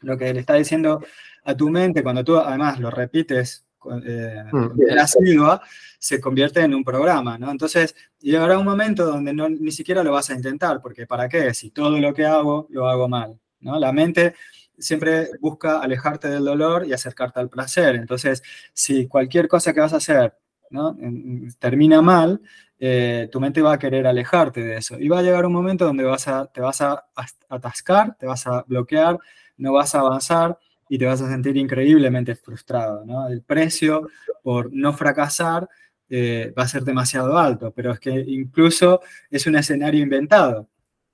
lo 0.00 0.18
que 0.18 0.34
le 0.34 0.40
está 0.40 0.54
diciendo 0.54 1.02
a 1.44 1.56
tu 1.56 1.70
mente 1.70 2.02
cuando 2.02 2.24
tú 2.24 2.36
además 2.36 2.78
lo 2.78 2.90
repites 2.90 3.66
eh, 4.04 4.44
mm. 4.52 4.80
Se 6.02 6.20
convierte 6.20 6.60
en 6.60 6.74
un 6.74 6.82
programa, 6.82 7.38
¿no? 7.38 7.48
Entonces, 7.48 7.94
llegará 8.18 8.58
un 8.58 8.64
momento 8.64 9.06
donde 9.06 9.32
no, 9.32 9.48
ni 9.48 9.70
siquiera 9.70 10.02
lo 10.02 10.10
vas 10.10 10.30
a 10.30 10.34
intentar, 10.34 10.82
porque 10.82 11.06
¿para 11.06 11.28
qué? 11.28 11.54
Si 11.54 11.70
todo 11.70 11.96
lo 12.00 12.12
que 12.12 12.26
hago, 12.26 12.66
lo 12.70 12.88
hago 12.88 13.08
mal, 13.08 13.38
¿no? 13.60 13.78
La 13.78 13.92
mente 13.92 14.34
siempre 14.76 15.28
busca 15.40 15.78
alejarte 15.78 16.26
del 16.28 16.44
dolor 16.44 16.84
y 16.84 16.92
acercarte 16.92 17.38
al 17.38 17.48
placer. 17.48 17.94
Entonces, 17.94 18.42
si 18.72 19.06
cualquier 19.06 19.46
cosa 19.46 19.72
que 19.72 19.78
vas 19.78 19.92
a 19.92 19.98
hacer 19.98 20.34
termina 21.60 22.02
mal, 22.02 22.40
eh, 22.80 23.28
tu 23.30 23.38
mente 23.38 23.62
va 23.62 23.74
a 23.74 23.78
querer 23.78 24.04
alejarte 24.04 24.60
de 24.60 24.78
eso. 24.78 24.98
Y 24.98 25.06
va 25.08 25.20
a 25.20 25.22
llegar 25.22 25.46
un 25.46 25.52
momento 25.52 25.84
donde 25.84 26.02
vas 26.02 26.26
a, 26.26 26.46
te 26.46 26.60
vas 26.60 26.80
a 26.80 27.04
atascar, 27.48 28.16
te 28.18 28.26
vas 28.26 28.44
a 28.48 28.64
bloquear, 28.66 29.20
no 29.56 29.72
vas 29.72 29.94
a 29.94 30.00
avanzar 30.00 30.58
y 30.88 30.98
te 30.98 31.06
vas 31.06 31.22
a 31.22 31.30
sentir 31.30 31.56
increíblemente 31.56 32.34
frustrado. 32.34 33.04
¿no? 33.04 33.28
El 33.28 33.42
precio 33.42 34.08
por 34.42 34.72
no 34.72 34.92
fracasar 34.94 35.68
eh, 36.14 36.52
va 36.56 36.64
a 36.64 36.68
ser 36.68 36.84
demasiado 36.84 37.38
alto, 37.38 37.72
pero 37.74 37.92
es 37.92 37.98
que 37.98 38.10
incluso 38.10 39.00
es 39.30 39.46
un 39.46 39.56
escenario 39.56 40.02
inventado. 40.02 40.68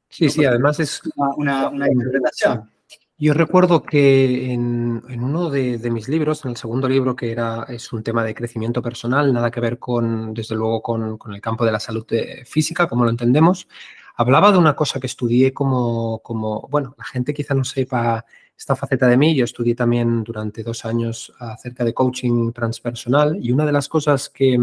Sí, 0.09 0.29
sí, 0.29 0.45
además 0.45 0.81
es 0.81 1.01
una, 1.37 1.71
interpretación. 1.89 2.69
Yo 3.17 3.33
recuerdo 3.33 3.85
que 3.85 4.53
en, 4.53 5.01
uno 5.09 5.51
de, 5.51 5.79
mis 5.89 6.09
libros, 6.09 6.45
en 6.45 6.51
el 6.51 6.57
segundo 6.57 6.89
libro, 6.89 7.15
que 7.15 7.31
era, 7.31 7.65
es 7.69 7.93
un 7.93 8.03
tema 8.03 8.25
de 8.25 8.35
crecimiento 8.35 8.83
personal, 8.83 9.33
nada 9.33 9.53
que 9.53 9.61
ver 9.61 9.79
con, 9.79 10.35
desde 10.35 10.57
luego, 10.57 10.83
con, 10.83 11.17
el 11.33 11.41
campo 11.41 11.65
de 11.65 11.71
la 11.71 11.79
salud 11.79 12.05
eh, 12.11 12.45
física, 12.45 12.89
como 12.89 13.05
lo 13.05 13.11
entendemos, 13.11 13.69
hablaba 14.17 14.51
de 14.51 14.59
una 14.59 14.75
cosa 14.75 14.99
que 14.99 15.07
estudié 15.07 15.55
como, 15.55 16.19
como, 16.25 16.67
bueno, 16.73 16.97
la 16.99 17.05
gente 17.05 17.33
quizá 17.33 17.55
no 17.55 17.63
sepa 17.63 18.25
esta 18.57 18.75
faceta 18.75 19.07
de 19.07 19.17
mí. 19.17 19.37
Yo 19.37 19.45
estudié 19.45 19.77
también 19.77 20.25
durante 20.25 20.65
dos 20.65 20.85
años 20.85 21.33
acerca 21.39 21.85
de 21.85 21.95
coaching 21.95 22.51
transpersonal 22.51 23.39
y 23.41 23.53
una 23.53 23.65
de 23.65 23.71
las 23.71 23.89
cosas 23.89 24.29
que, 24.29 24.59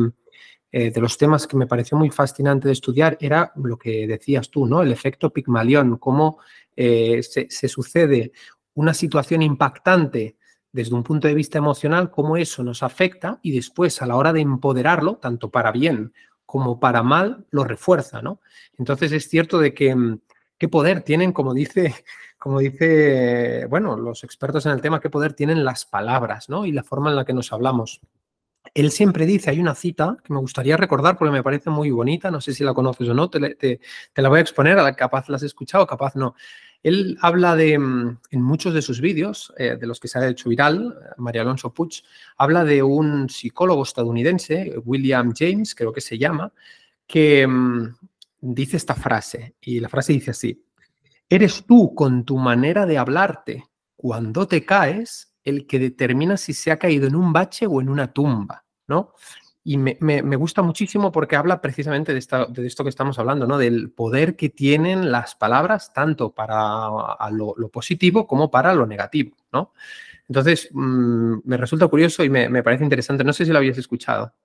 eh, 0.71 0.91
de 0.91 1.01
los 1.01 1.17
temas 1.17 1.47
que 1.47 1.57
me 1.57 1.67
pareció 1.67 1.97
muy 1.97 2.09
fascinante 2.09 2.67
de 2.67 2.73
estudiar 2.73 3.17
era 3.21 3.51
lo 3.55 3.77
que 3.77 4.07
decías 4.07 4.49
tú, 4.49 4.65
¿no? 4.65 4.81
El 4.81 4.91
efecto 4.91 5.31
Pigmalión, 5.31 5.97
cómo 5.97 6.39
eh, 6.75 7.21
se, 7.23 7.67
sucede 7.69 8.33
una 8.73 8.93
situación 8.93 9.41
impactante 9.41 10.37
desde 10.71 10.93
un 10.93 11.03
punto 11.03 11.29
de 11.29 11.33
vista 11.33 11.57
emocional 11.57 12.11
cómo 12.11 12.35
eso 12.35 12.61
nos 12.61 12.83
afecta 12.83 13.39
y 13.41 13.53
después 13.53 14.01
a 14.01 14.05
la 14.05 14.17
hora 14.17 14.33
de 14.33 14.41
empoderarlo, 14.41 15.15
tanto 15.15 15.49
para 15.49 15.71
bien 15.71 16.11
como 16.45 16.79
para 16.79 17.01
mal, 17.01 17.45
lo 17.51 17.63
refuerza, 17.63 18.21
¿no? 18.21 18.41
Entonces 18.77 19.11
es 19.13 19.29
cierto 19.29 19.59
de 19.59 19.73
que 19.73 19.95
mm, 19.95 20.19
qué 20.57 20.67
poder 20.67 21.01
tienen, 21.01 21.31
como 21.31 21.53
dice, 21.53 21.93
como 22.37 22.59
dice, 22.59 23.65
bueno, 23.69 23.95
los 23.97 24.23
expertos 24.23 24.65
en 24.65 24.73
el 24.73 24.81
tema, 24.81 24.99
qué 24.99 25.09
poder 25.09 25.33
tienen 25.33 25.63
las 25.63 25.85
palabras, 25.85 26.49
¿no? 26.49 26.65
Y 26.65 26.71
la 26.71 26.83
forma 26.83 27.09
en 27.09 27.15
la 27.15 27.25
que 27.25 27.33
nos 27.33 27.53
hablamos. 27.53 28.01
Él 28.75 28.91
siempre 28.91 29.25
dice, 29.25 29.49
hay 29.49 29.61
una 29.61 29.73
cita 29.73 30.17
que 30.21 30.33
me 30.33 30.39
gustaría 30.39 30.75
recordar 30.75 31.17
porque 31.17 31.31
me 31.31 31.41
parece 31.41 31.69
muy 31.69 31.91
bonita, 31.91 32.29
no 32.29 32.41
sé 32.41 32.53
si 32.53 32.61
la 32.65 32.73
conoces 32.73 33.07
o 33.07 33.13
no, 33.13 33.29
te, 33.29 33.79
la 34.15 34.29
voy 34.29 34.39
a 34.39 34.41
exponer, 34.41 34.77
capaz 34.97 35.29
la 35.29 35.37
has 35.37 35.43
escuchado, 35.43 35.87
capaz 35.87 36.17
no. 36.17 36.35
Él 36.83 37.17
habla 37.21 37.55
de, 37.55 37.79
mm, 37.79 38.19
en 38.31 38.41
muchos 38.41 38.73
de 38.73 38.81
sus 38.81 38.99
vídeos, 38.99 39.53
eh, 39.57 39.77
de 39.79 39.87
los 39.87 40.01
que 40.01 40.09
se 40.09 40.19
ha 40.19 40.27
hecho 40.27 40.49
viral, 40.49 40.93
María 41.15 41.43
Alonso 41.43 41.73
Puig, 41.73 42.03
habla 42.35 42.65
de 42.65 42.83
un 42.83 43.29
psicólogo 43.29 43.81
estadounidense, 43.81 44.75
William 44.83 45.33
James, 45.33 45.73
creo 45.73 45.93
que 45.93 46.01
se 46.01 46.17
llama, 46.17 46.51
que 47.07 47.47
mm, 47.47 47.95
dice 48.41 48.75
esta 48.75 48.95
frase, 48.95 49.55
y 49.61 49.79
la 49.79 49.87
frase 49.87 50.11
dice 50.11 50.31
así, 50.31 50.65
eres 51.29 51.65
tú 51.65 51.95
con 51.95 52.25
tu 52.25 52.37
manera 52.37 52.85
de 52.85 52.97
hablarte 52.97 53.63
cuando 53.95 54.49
te 54.49 54.65
caes 54.65 55.33
el 55.45 55.65
que 55.65 55.79
determina 55.79 56.35
si 56.35 56.51
se 56.51 56.71
ha 56.71 56.77
caído 56.77 57.07
en 57.07 57.15
un 57.15 57.31
bache 57.31 57.65
o 57.67 57.79
en 57.79 57.87
una 57.87 58.11
tumba, 58.11 58.64
¿no? 58.87 59.13
Y 59.67 59.77
me, 59.77 60.35
gusta 60.35 60.61
muchísimo 60.61 61.11
porque 61.11 61.35
habla 61.35 61.59
precisamente 61.59 62.13
de, 62.13 62.23
de, 62.49 62.67
esto 62.67 62.83
que 62.83 62.89
estamos 62.91 63.17
hablando, 63.17 63.47
¿no? 63.47 63.57
Del 63.57 63.89
poder 63.89 64.35
que 64.35 64.49
tienen 64.49 65.11
las 65.11 65.33
palabras 65.33 65.91
tanto 65.91 66.35
para 66.35 67.17
lo, 67.31 67.55
positivo 67.69 68.27
como 68.27 68.51
para 68.51 68.75
lo 68.75 68.85
negativo, 68.85 69.35
¿no? 69.51 69.73
Entonces, 70.29 70.69
mm, 70.71 71.37
me 71.45 71.57
resulta 71.57 71.87
curioso 71.87 72.23
y 72.23 72.29
me, 72.29 72.61
parece 72.61 72.83
interesante. 72.83 73.23
No 73.23 73.33
sé 73.33 73.43
si 73.43 73.51
lo 73.51 73.57
habías 73.57 73.79
escuchado. 73.79 74.35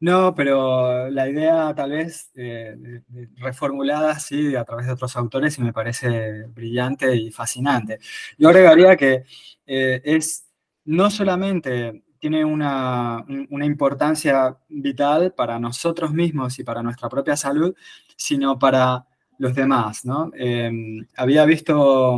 No, 0.00 0.34
pero 0.34 1.10
la 1.10 1.28
idea 1.28 1.74
tal 1.74 1.90
vez 1.90 2.30
eh, 2.34 3.02
reformulada 3.36 4.12
así 4.12 4.56
a 4.56 4.64
través 4.64 4.86
de 4.86 4.92
otros 4.92 5.16
autores 5.16 5.58
y 5.58 5.62
me 5.62 5.74
parece 5.74 6.44
brillante 6.46 7.14
y 7.14 7.30
fascinante. 7.30 7.98
Yo 8.38 8.48
agregaría 8.48 8.96
que 8.96 9.24
eh, 9.66 10.00
es 10.02 10.46
no 10.86 11.10
solamente 11.10 12.04
tiene 12.18 12.44
una, 12.44 13.24
importancia 13.28 14.56
vital 14.68 15.32
para 15.34 15.58
nosotros 15.58 16.12
mismos 16.12 16.58
y 16.58 16.64
para 16.64 16.82
nuestra 16.82 17.08
propia 17.08 17.36
salud, 17.36 17.74
sino 18.16 18.58
para 18.58 19.06
los 19.38 19.54
demás, 19.54 20.04
¿no? 20.04 20.30
Em, 20.34 21.06
había 21.16 21.44
visto 21.44 22.16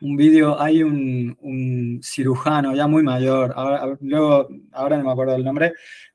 un 0.00 0.16
vídeo, 0.16 0.60
hay 0.60 0.82
un, 0.82 2.00
cirujano 2.02 2.74
ya 2.74 2.86
muy 2.86 3.02
mayor, 3.02 3.52
ahora, 3.54 3.98
luego, 4.00 4.48
ahora 4.72 4.96
no 4.98 5.04
me 5.04 5.12
acuerdo 5.12 5.34
el 5.36 5.44
nombre, 5.44 5.74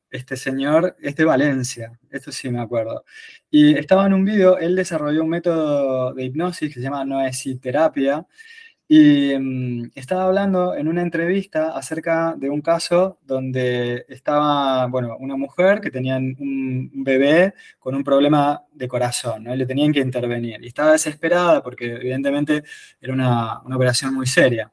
este 0.10 0.38
señor 0.38 0.96
es 1.02 1.16
de 1.16 1.26
Valencia, 1.26 2.00
esto 2.10 2.32
sí 2.32 2.50
me 2.50 2.60
acuerdo. 2.62 3.04
Y 3.50 3.78
estaba 3.78 4.06
en 4.06 4.14
un 4.14 4.26
vídeo, 4.26 4.58
él 4.58 4.76
desarrolló 4.76 5.24
un 5.24 5.30
método 5.30 6.14
de 6.14 6.24
hipnosis 6.24 6.70
que 6.70 6.76
se 6.76 6.82
llama 6.82 7.06
noesiterapia, 7.06 8.26
y 8.88 9.34
mm, 9.38 9.92
estaba 9.96 10.26
hablando 10.26 10.76
en 10.76 10.88
una 10.88 11.02
entrevista 11.02 11.76
acerca 11.76 12.36
de 12.38 12.50
un 12.50 12.62
caso 12.62 13.20
donde 13.24 14.06
estaba, 14.10 14.86
bueno, 14.88 15.18
una 15.20 15.36
mujer 15.36 15.82
que 15.82 15.90
tenía 15.90 16.18
un, 16.18 16.92
bebé 17.04 17.54
con 17.80 17.96
un 17.96 18.04
problema 18.04 18.64
de 18.72 18.88
corazón, 18.88 19.46
¿no? 19.46 19.54
Y 19.56 19.58
le 19.58 19.66
tenían 19.66 19.92
que 19.92 20.02
intervenir. 20.02 20.64
Y 20.64 20.68
estaba 20.68 20.92
desesperada 20.92 21.64
porque 21.64 21.96
evidentemente 21.96 22.64
era 23.02 23.14
una, 23.14 23.62
una 23.62 23.76
operación 23.76 24.14
muy 24.14 24.28
seria. 24.28 24.72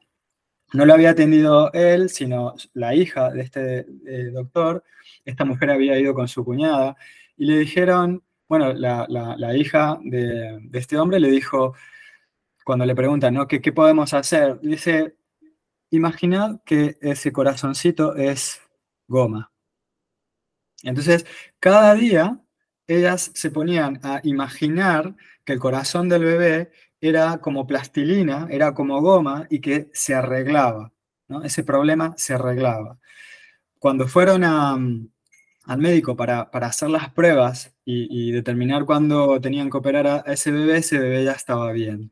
No 0.73 0.85
lo 0.85 0.93
había 0.93 1.11
atendido 1.11 1.71
él, 1.73 2.09
sino 2.09 2.55
la 2.73 2.95
hija 2.95 3.31
de 3.31 3.41
este 3.41 3.85
eh, 4.07 4.31
doctor. 4.33 4.83
Esta 5.25 5.45
mujer 5.45 5.69
había 5.71 5.99
ido 5.99 6.13
con 6.13 6.27
su 6.27 6.43
cuñada 6.45 6.95
y 7.37 7.45
le 7.45 7.59
dijeron, 7.59 8.23
bueno, 8.47 8.73
la, 8.73 9.57
hija 9.57 9.99
de 10.03 10.69
este 10.73 10.97
hombre 10.97 11.19
le 11.19 11.29
dijo, 11.29 11.73
cuando 12.63 12.85
le 12.85 12.95
preguntan, 12.95 13.33
¿no? 13.33 13.47
¿Qué, 13.47 13.61
¿Qué, 13.61 13.71
podemos 13.71 14.13
hacer? 14.13 14.59
Dice, 14.61 15.15
imaginad 15.89 16.61
que 16.65 16.97
ese 17.01 17.31
corazoncito 17.31 18.15
es 18.15 18.61
goma. 19.07 19.51
Entonces, 20.83 21.25
cada 21.59 21.93
día 21.95 22.39
ellas 22.87 23.31
se 23.33 23.51
ponían 23.51 23.99
a 24.03 24.19
imaginar 24.23 25.15
que 25.45 25.53
el 25.53 25.59
corazón 25.59 26.09
del 26.09 26.23
bebé 26.25 26.71
era 27.01 27.39
como 27.39 27.67
plastilina, 27.67 28.47
era 28.49 28.73
como 28.73 29.01
goma 29.01 29.47
y 29.49 29.59
que 29.59 29.89
se 29.93 30.13
arreglaba, 30.15 30.91
¿no? 31.27 31.43
Ese 31.43 31.63
problema 31.63 32.13
se 32.17 32.33
arreglaba. 32.33 32.99
Cuando 33.79 34.07
fueron 34.07 34.43
al 34.43 35.77
médico 35.77 36.15
para, 36.15 36.49
para, 36.51 36.67
hacer 36.67 36.89
las 36.89 37.09
pruebas 37.11 37.75
y, 37.85 38.29
y 38.29 38.31
determinar 38.31 38.85
cuándo 38.85 39.39
tenían 39.41 39.69
que 39.69 39.77
operar 39.77 40.07
a 40.07 40.19
ese 40.33 40.51
bebé, 40.51 40.77
ese 40.77 40.99
bebé 40.99 41.25
ya 41.25 41.33
estaba 41.33 41.71
bien. 41.73 42.11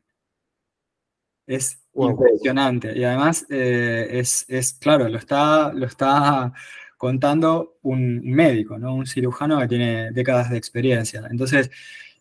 Es 1.46 1.82
impresionante. 1.94 2.96
Y 2.96 3.04
además, 3.04 3.46
eh, 3.50 4.08
es, 4.10 4.44
es, 4.48 4.74
claro, 4.74 5.08
lo 5.08 5.18
está, 5.18 5.72
lo 5.72 5.86
está 5.86 6.52
contando 6.96 7.78
un 7.82 8.20
médico, 8.22 8.78
¿no? 8.78 8.94
un 8.94 9.06
cirujano 9.06 9.58
que 9.60 9.68
tiene 9.68 10.12
décadas 10.12 10.50
de 10.50 10.56
experiencia. 10.56 11.26
Entonces, 11.30 11.70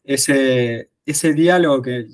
ese, 0.03 0.89
ese 1.05 1.33
diálogo 1.33 1.81
que 1.81 2.07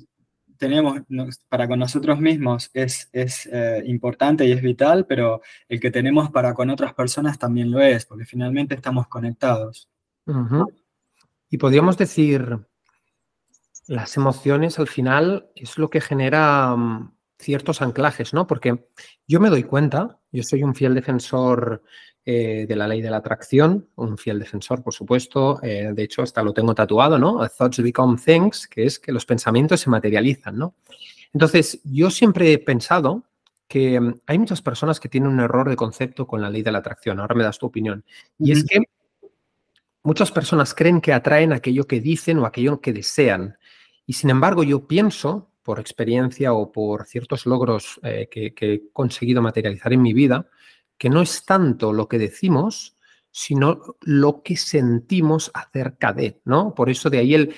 tenemos 0.58 1.00
para 1.48 1.66
con 1.66 1.78
nosotros 1.78 2.20
mismos 2.20 2.70
es, 2.74 3.08
es 3.12 3.48
eh, 3.50 3.82
importante 3.86 4.44
y 4.44 4.52
es 4.52 4.60
vital, 4.60 5.06
pero 5.06 5.40
el 5.68 5.80
que 5.80 5.90
tenemos 5.90 6.30
para 6.30 6.52
con 6.52 6.68
otras 6.68 6.92
personas 6.92 7.38
también 7.38 7.70
lo 7.70 7.80
es, 7.80 8.04
porque 8.04 8.26
finalmente 8.26 8.74
estamos 8.74 9.08
conectados. 9.08 9.88
Y 11.48 11.56
podríamos 11.56 11.96
decir 11.96 12.58
las 13.88 14.16
emociones 14.16 14.78
al 14.78 14.86
final 14.86 15.50
es 15.54 15.78
lo 15.78 15.90
que 15.90 16.00
genera 16.00 16.76
mm, 16.76 17.12
ciertos 17.38 17.82
anclajes, 17.82 18.34
¿no? 18.34 18.46
Porque 18.46 18.86
yo 19.26 19.40
me 19.40 19.50
doy 19.50 19.64
cuenta, 19.64 20.18
yo 20.30 20.42
soy 20.42 20.62
un 20.62 20.74
fiel 20.74 20.94
defensor 20.94 21.82
eh, 22.24 22.66
de 22.68 22.76
la 22.76 22.86
ley 22.86 23.00
de 23.00 23.10
la 23.10 23.16
atracción, 23.16 23.88
un 23.96 24.18
fiel 24.18 24.38
defensor, 24.38 24.82
por 24.82 24.92
supuesto, 24.92 25.58
eh, 25.62 25.90
de 25.94 26.02
hecho 26.02 26.22
hasta 26.22 26.42
lo 26.42 26.52
tengo 26.52 26.74
tatuado, 26.74 27.18
¿no? 27.18 27.48
Thoughts 27.48 27.82
become 27.82 28.18
things, 28.22 28.68
que 28.68 28.84
es 28.84 28.98
que 28.98 29.12
los 29.12 29.24
pensamientos 29.24 29.80
se 29.80 29.90
materializan, 29.90 30.58
¿no? 30.58 30.74
Entonces, 31.32 31.80
yo 31.84 32.10
siempre 32.10 32.52
he 32.52 32.58
pensado 32.58 33.24
que 33.66 34.00
mm, 34.00 34.20
hay 34.26 34.38
muchas 34.38 34.60
personas 34.60 35.00
que 35.00 35.08
tienen 35.08 35.30
un 35.30 35.40
error 35.40 35.68
de 35.68 35.76
concepto 35.76 36.26
con 36.26 36.42
la 36.42 36.50
ley 36.50 36.62
de 36.62 36.72
la 36.72 36.78
atracción. 36.78 37.20
Ahora 37.20 37.34
me 37.34 37.44
das 37.44 37.58
tu 37.58 37.66
opinión. 37.66 38.04
Y 38.38 38.52
es 38.52 38.64
que 38.64 38.82
muchas 40.02 40.32
personas 40.32 40.74
creen 40.74 41.00
que 41.00 41.12
atraen 41.12 41.52
aquello 41.52 41.86
que 41.86 42.00
dicen 42.00 42.38
o 42.38 42.46
aquello 42.46 42.80
que 42.80 42.92
desean. 42.92 43.56
Y 44.08 44.14
sin 44.14 44.30
embargo, 44.30 44.62
yo 44.62 44.88
pienso, 44.88 45.50
por 45.62 45.78
experiencia 45.78 46.54
o 46.54 46.72
por 46.72 47.04
ciertos 47.04 47.44
logros 47.44 48.00
eh, 48.02 48.26
que, 48.30 48.54
he 48.58 48.90
conseguido 48.90 49.42
materializar 49.42 49.92
en 49.92 50.00
mi 50.00 50.14
vida, 50.14 50.46
que 50.96 51.10
no 51.10 51.20
es 51.20 51.44
tanto 51.44 51.92
lo 51.92 52.08
que 52.08 52.18
decimos, 52.18 52.96
sino 53.30 53.82
lo 54.00 54.42
que 54.42 54.56
sentimos 54.56 55.50
acerca 55.52 56.14
de, 56.14 56.40
¿no? 56.46 56.74
Por 56.74 56.88
eso 56.88 57.10
de 57.10 57.18
ahí 57.18 57.34
el, 57.34 57.54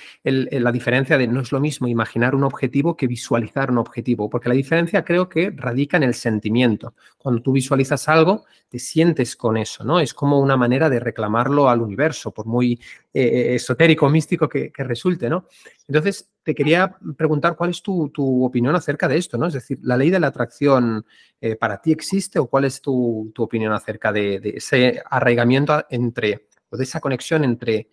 la 0.50 0.72
diferencia 0.72 1.16
de 1.16 1.28
no 1.28 1.40
es 1.40 1.52
lo 1.52 1.60
mismo 1.60 1.86
imaginar 1.86 2.34
un 2.34 2.42
objetivo 2.42 2.96
que 2.96 3.06
visualizar 3.06 3.70
un 3.70 3.78
objetivo, 3.78 4.28
porque 4.28 4.48
la 4.48 4.56
diferencia 4.56 5.04
creo 5.04 5.28
que 5.28 5.52
radica 5.54 5.98
en 5.98 6.02
el 6.02 6.14
sentimiento. 6.14 6.94
Cuando 7.16 7.42
tú 7.42 7.52
visualizas 7.52 8.08
algo, 8.08 8.44
te 8.68 8.80
sientes 8.80 9.36
con 9.36 9.56
eso, 9.56 9.84
¿no? 9.84 10.00
Es 10.00 10.14
como 10.14 10.40
una 10.40 10.56
manera 10.56 10.90
de 10.90 10.98
reclamarlo 10.98 11.68
al 11.68 11.80
universo, 11.80 12.32
por 12.32 12.46
muy 12.46 12.80
eh, 13.12 13.22
eh, 13.22 13.54
esotérico, 13.56 14.08
místico 14.08 14.48
que, 14.48 14.70
resulte, 14.76 15.28
¿no? 15.28 15.48
Entonces, 15.88 16.30
te 16.44 16.54
quería 16.54 16.96
preguntar 17.16 17.56
cuál 17.56 17.70
es 17.70 17.82
tu, 17.82 18.08
opinión 18.44 18.76
acerca 18.76 19.08
de 19.08 19.16
esto, 19.16 19.36
¿no? 19.36 19.48
Es 19.48 19.54
decir, 19.54 19.80
¿la 19.82 19.96
ley 19.96 20.10
de 20.10 20.20
la 20.20 20.28
atracción 20.28 21.04
eh, 21.40 21.56
para 21.56 21.80
ti 21.80 21.90
existe 21.90 22.38
o 22.38 22.46
cuál 22.46 22.66
es 22.66 22.80
tu, 22.80 23.32
opinión 23.36 23.72
acerca 23.72 24.12
de, 24.12 24.40
ese 24.54 25.02
arraigamiento 25.10 25.84
entre, 25.90 26.46
o 26.68 26.76
de 26.76 26.84
esa 26.84 27.00
conexión 27.00 27.42
entre 27.42 27.88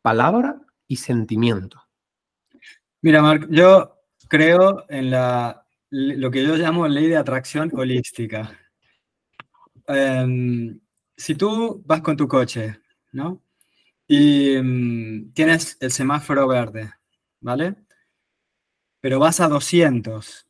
palabra 0.00 0.58
y 0.88 0.96
sentimiento? 0.96 1.82
Mira, 3.02 3.20
Marc, 3.20 3.48
yo 3.50 3.98
creo 4.26 4.86
en 4.88 5.10
la, 5.10 5.66
lo 5.90 6.30
que 6.30 6.42
yo 6.42 6.56
llamo 6.56 6.88
ley 6.88 7.08
de 7.08 7.18
atracción 7.18 7.70
holística. 7.74 8.58
Em, 9.86 10.80
si 11.14 11.34
tú 11.34 11.82
vas 11.84 12.00
con 12.00 12.16
tu 12.16 12.26
coche, 12.26 12.80
¿no? 13.12 13.42
Y 14.08 14.56
mm, 14.62 15.32
tienes 15.32 15.76
el 15.80 15.90
semáforo 15.90 16.46
verde, 16.46 16.92
¿vale? 17.40 17.76
Pero 19.00 19.18
vas 19.18 19.40
a 19.40 19.48
200 19.48 20.46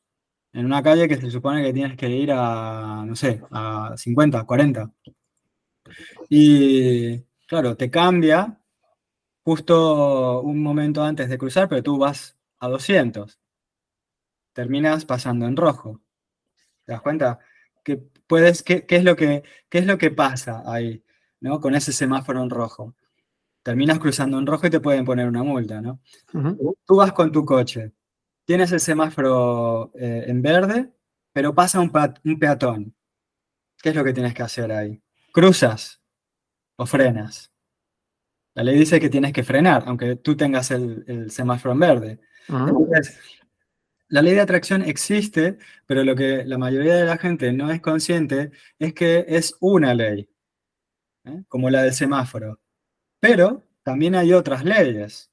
en 0.57 0.65
una 0.67 0.83
calle 0.83 1.09
que 1.09 1.21
se 1.21 1.31
supone 1.31 1.63
que 1.63 1.73
tienes 1.73 1.97
que 1.99 2.09
ir 2.09 2.33
a, 2.33 3.05
no 3.07 3.15
sé, 3.15 3.43
a 3.51 3.95
50, 3.97 4.45
40. 4.45 4.91
Y 6.31 7.19
claro, 7.47 7.77
te 7.77 7.91
cambia 7.91 8.59
justo 9.43 10.41
un 10.41 10.63
momento 10.63 11.03
antes 11.05 11.29
de 11.29 11.39
cruzar, 11.39 11.69
pero 11.69 11.83
tú 11.83 11.99
vas 11.99 12.39
a 12.59 12.69
200. 12.69 13.39
Terminas 14.55 15.05
pasando 15.05 15.47
en 15.47 15.57
rojo. 15.57 16.01
¿Te 16.87 16.93
das 16.93 17.03
cuenta? 17.03 17.39
Que 17.85 17.99
puedes, 18.27 18.63
¿qué, 18.63 18.87
es 18.89 19.05
lo 19.05 19.15
que, 19.15 19.43
qué 19.69 19.79
es 19.79 19.87
lo 19.87 19.99
que 19.99 20.11
pasa 20.11 20.63
ahí, 20.67 21.05
¿no? 21.41 21.61
Con 21.61 21.75
ese 21.75 21.93
semáforo 21.93 22.43
en 22.43 22.51
rojo. 22.51 22.95
Terminas 23.67 23.99
cruzando 23.99 24.39
en 24.39 24.47
rojo 24.47 24.69
y 24.69 24.71
te 24.71 24.79
pueden 24.79 25.05
poner 25.05 25.27
una 25.27 25.43
multa, 25.43 25.81
¿no? 25.81 26.01
Tú 26.85 26.95
vas 26.95 27.13
con 27.13 27.33
tu 27.33 27.45
coche, 27.45 27.91
tienes 28.45 28.71
el 28.71 28.79
semáforo 28.79 29.91
eh, 29.97 30.27
en 30.29 30.41
verde, 30.41 30.93
pero 31.33 31.53
pasa 31.53 31.81
un, 31.81 31.91
un 32.25 32.39
peatón. 32.39 32.95
¿Qué 33.83 33.89
es 33.89 33.97
lo 33.97 34.05
que 34.05 34.13
tienes 34.13 34.35
que 34.35 34.45
hacer 34.45 34.71
ahí? 34.71 35.03
¿Cruzas 35.33 36.01
o 36.77 36.87
frenas? 36.87 37.51
La 38.55 38.63
ley 38.63 38.79
dice 38.79 39.01
que 39.01 39.09
tienes 39.09 39.33
que 39.33 39.43
frenar, 39.43 39.83
aunque 39.87 40.15
tú 40.15 40.37
tengas 40.37 40.71
el, 40.71 41.29
semáforo 41.33 41.73
en 41.73 41.81
verde. 41.81 42.21
Entonces, 42.49 43.19
la 44.07 44.23
ley 44.23 44.35
de 44.35 44.43
atracción 44.43 44.83
existe, 44.83 45.59
pero 45.87 46.05
lo 46.05 46.15
que 46.15 46.45
la 46.45 46.57
mayoría 46.57 46.95
de 46.95 47.05
la 47.05 47.19
gente 47.19 47.53
no 47.53 47.73
es 47.73 47.81
consciente 47.81 48.53
es 48.79 48.95
que 48.95 49.25
es 49.27 49.57
una 49.59 49.93
ley, 49.93 50.31
¿eh? 51.25 51.43
como 51.49 51.69
la 51.69 51.83
del 51.83 51.95
semáforo. 51.95 52.61
Pero 53.27 53.65
también 53.83 54.15
hay 54.15 54.33
otras 54.33 54.65
leyes 54.65 55.31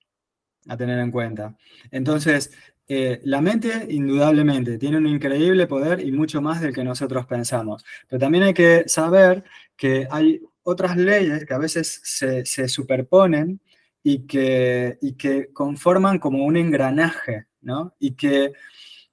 a 0.67 0.77
tener 0.77 0.99
en 0.99 1.11
cuenta. 1.11 1.55
Entonces, 1.91 2.51
eh, 2.87 3.21
la 3.23 3.39
mente 3.39 3.85
indudablemente 3.89 4.77
tiene 4.77 4.97
un 4.97 5.07
increíble 5.07 5.67
poder 5.67 5.99
y 5.99 6.11
mucho 6.11 6.41
más 6.41 6.61
del 6.61 6.73
que 6.73 6.83
nosotros 6.83 7.25
pensamos. 7.27 7.85
Pero 8.07 8.19
también 8.19 8.45
hay 8.45 8.53
que 8.53 8.83
saber 8.87 9.43
que 9.75 10.07
hay 10.09 10.41
otras 10.63 10.97
leyes 10.97 11.45
que 11.45 11.53
a 11.53 11.57
veces 11.57 12.01
se, 12.03 12.67
superponen 12.67 13.61
y 14.01 14.25
que, 14.25 14.97
y 15.01 15.13
que 15.13 15.53
conforman 15.53 16.19
como 16.19 16.45
un 16.45 16.57
engranaje, 16.57 17.45
¿no? 17.61 17.93
Y 17.99 18.15
que 18.15 18.53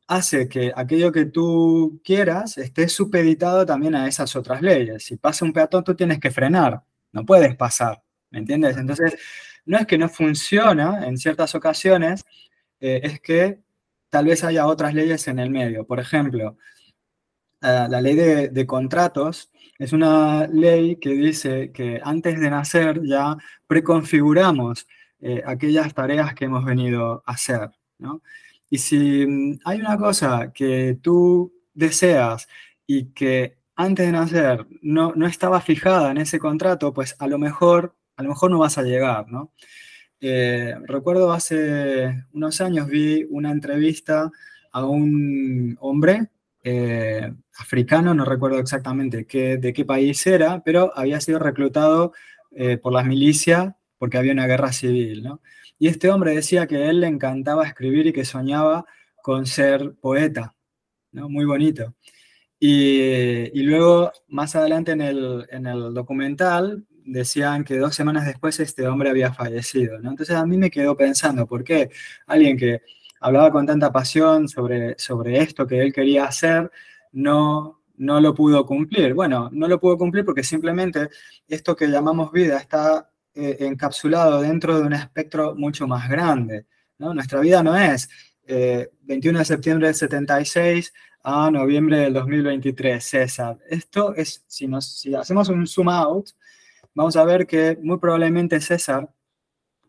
hace 0.08 0.48
que 0.48 0.72
aquello 0.74 1.12
que 1.12 1.26
tú 1.26 2.00
quieras 2.04 2.58
esté 2.58 2.88
supeditado 2.88 3.66
también 3.66 3.94
a 3.94 4.08
esas 4.08 4.34
otras 4.36 4.62
leyes. 4.62 5.04
Si 5.04 5.16
pasa 5.16 5.44
un 5.44 5.52
peatón, 5.52 5.84
tú 5.84 5.94
tienes 5.94 6.18
que 6.18 6.30
frenar, 6.30 6.82
no 7.12 7.24
puedes 7.24 7.54
pasar, 7.56 8.02
¿me 8.30 8.38
entiendes? 8.40 8.76
Entonces, 8.76 9.16
no 9.64 9.78
es 9.78 9.86
que 9.86 9.98
no 9.98 10.08
funciona 10.08 11.06
en 11.06 11.16
ciertas 11.18 11.54
ocasiones, 11.54 12.24
eh, 12.80 13.00
es 13.02 13.20
que 13.20 13.60
tal 14.08 14.26
vez 14.26 14.44
haya 14.44 14.66
otras 14.66 14.94
leyes 14.94 15.28
en 15.28 15.38
el 15.38 15.50
medio. 15.50 15.86
Por 15.86 16.00
ejemplo, 16.00 16.56
la 17.60 18.00
ley 18.00 18.14
de, 18.14 18.66
contratos 18.66 19.50
es 19.78 19.92
una 19.92 20.46
ley 20.46 20.96
que 20.96 21.10
dice 21.10 21.72
que 21.72 22.00
antes 22.02 22.40
de 22.40 22.50
nacer 22.50 23.02
ya 23.04 23.36
preconfiguramos 23.66 24.86
eh, 25.20 25.42
aquellas 25.44 25.92
tareas 25.92 26.34
que 26.34 26.46
hemos 26.46 26.64
venido 26.64 27.22
a 27.26 27.32
hacer. 27.32 27.70
Y 28.70 28.78
si 28.78 29.26
mm, 29.26 29.60
hay 29.64 29.80
una 29.80 29.98
cosa 29.98 30.52
que 30.52 30.98
tú 31.02 31.52
deseas 31.74 32.48
y 32.86 33.12
que 33.12 33.58
antes 33.76 34.06
de 34.06 34.12
nacer 34.12 34.66
no, 34.82 35.12
no 35.14 35.26
estaba 35.26 35.60
fijada 35.60 36.10
en 36.10 36.18
ese 36.18 36.38
contrato, 36.38 36.92
pues 36.92 37.16
a 37.18 37.26
lo 37.26 37.38
mejor, 37.38 37.96
a 38.20 38.22
lo 38.22 38.28
mejor 38.28 38.50
no 38.50 38.59
vas 38.59 38.76
a 38.76 38.83
llegar, 38.83 39.28
¿no? 39.28 39.50
Eh, 40.20 40.74
recuerdo 40.87 41.33
hace 41.33 42.26
unos 42.35 42.61
años 42.61 42.87
vi 42.87 43.26
una 43.30 43.50
entrevista 43.50 44.30
a 44.72 44.85
un 44.85 45.78
hombre 45.80 46.28
eh, 46.62 47.33
africano, 47.56 48.12
no 48.12 48.26
recuerdo 48.26 48.59
exactamente 48.59 49.24
de 49.56 49.72
qué 49.72 49.85
país 49.87 50.26
era, 50.26 50.62
pero 50.62 50.92
había 50.94 51.18
sido 51.22 51.38
reclutado 51.38 52.12
eh, 52.50 52.76
por 52.76 52.92
las 52.92 53.06
milicias 53.06 53.72
porque 53.96 54.18
había 54.18 54.33
una 54.33 54.46
guerra 54.46 54.70
civil. 54.70 55.22
¿no? 55.22 55.40
Y 55.78 55.88
este 55.88 56.11
hombre 56.11 56.35
decía 56.35 56.66
que 56.66 56.76
a 56.76 56.90
él 56.90 57.00
le 57.00 57.06
encantaba 57.06 57.66
escribir 57.66 58.06
y 58.06 58.12
que 58.12 58.26
soñaba 58.26 58.85
con 59.22 59.46
ser 59.46 59.94
poeta, 59.98 60.54
¿no? 61.12 61.30
muy 61.30 61.46
bonito. 61.46 61.94
Y, 62.62 63.62
luego, 63.62 64.12
más 64.28 64.54
adelante 64.54 64.92
en 64.92 65.00
el, 65.00 65.46
en 65.50 65.66
el 65.66 65.94
documental, 65.94 66.85
decían 67.04 67.64
que 67.64 67.78
dos 67.78 67.94
semanas 67.94 68.26
después 68.26 68.58
este 68.60 68.86
hombre 68.86 69.10
había 69.10 69.32
fallecido. 69.32 69.98
¿no? 70.00 70.10
Entonces 70.10 70.36
a 70.36 70.46
mí 70.46 70.56
me 70.56 70.70
quedó 70.70 70.96
pensando, 70.96 71.46
¿por 71.46 71.64
qué 71.64 71.90
alguien 72.26 72.56
que 72.56 72.82
hablaba 73.20 73.50
con 73.50 73.66
tanta 73.66 73.92
pasión 73.92 74.48
sobre, 74.48 74.98
sobre 74.98 75.38
esto 75.38 75.66
que 75.66 75.80
él 75.80 75.92
quería 75.92 76.24
hacer 76.24 76.70
no, 77.12 77.82
no 77.96 78.20
lo 78.20 78.34
pudo 78.34 78.64
cumplir? 78.66 79.14
Bueno, 79.14 79.50
no 79.52 79.68
lo 79.68 79.80
pudo 79.80 79.98
cumplir 79.98 80.24
porque 80.24 80.42
simplemente 80.42 81.08
esto 81.48 81.76
que 81.76 81.88
llamamos 81.88 82.32
vida 82.32 82.58
está 82.58 83.10
eh, 83.34 83.56
encapsulado 83.60 84.40
dentro 84.40 84.78
de 84.78 84.86
un 84.86 84.92
espectro 84.92 85.54
mucho 85.54 85.86
más 85.86 86.08
grande. 86.08 86.66
¿no? 86.98 87.14
Nuestra 87.14 87.40
vida 87.40 87.62
no 87.62 87.76
es 87.76 88.08
21 88.46 89.38
eh, 89.38 89.40
de 89.40 89.44
septiembre 89.44 89.86
del 89.86 89.94
76 89.94 90.92
a 91.22 91.50
noviembre 91.50 91.98
del 91.98 92.14
2023, 92.14 93.04
César. 93.04 93.58
Esto 93.68 94.14
es, 94.14 94.44
si, 94.46 94.66
nos, 94.66 94.98
si 94.98 95.14
hacemos 95.14 95.48
un 95.48 95.66
zoom 95.66 95.88
out, 95.88 96.30
vamos 96.94 97.16
a 97.16 97.24
ver 97.24 97.46
que 97.46 97.79
muy 97.83 97.98
probablemente 97.98 98.61
César 98.61 99.12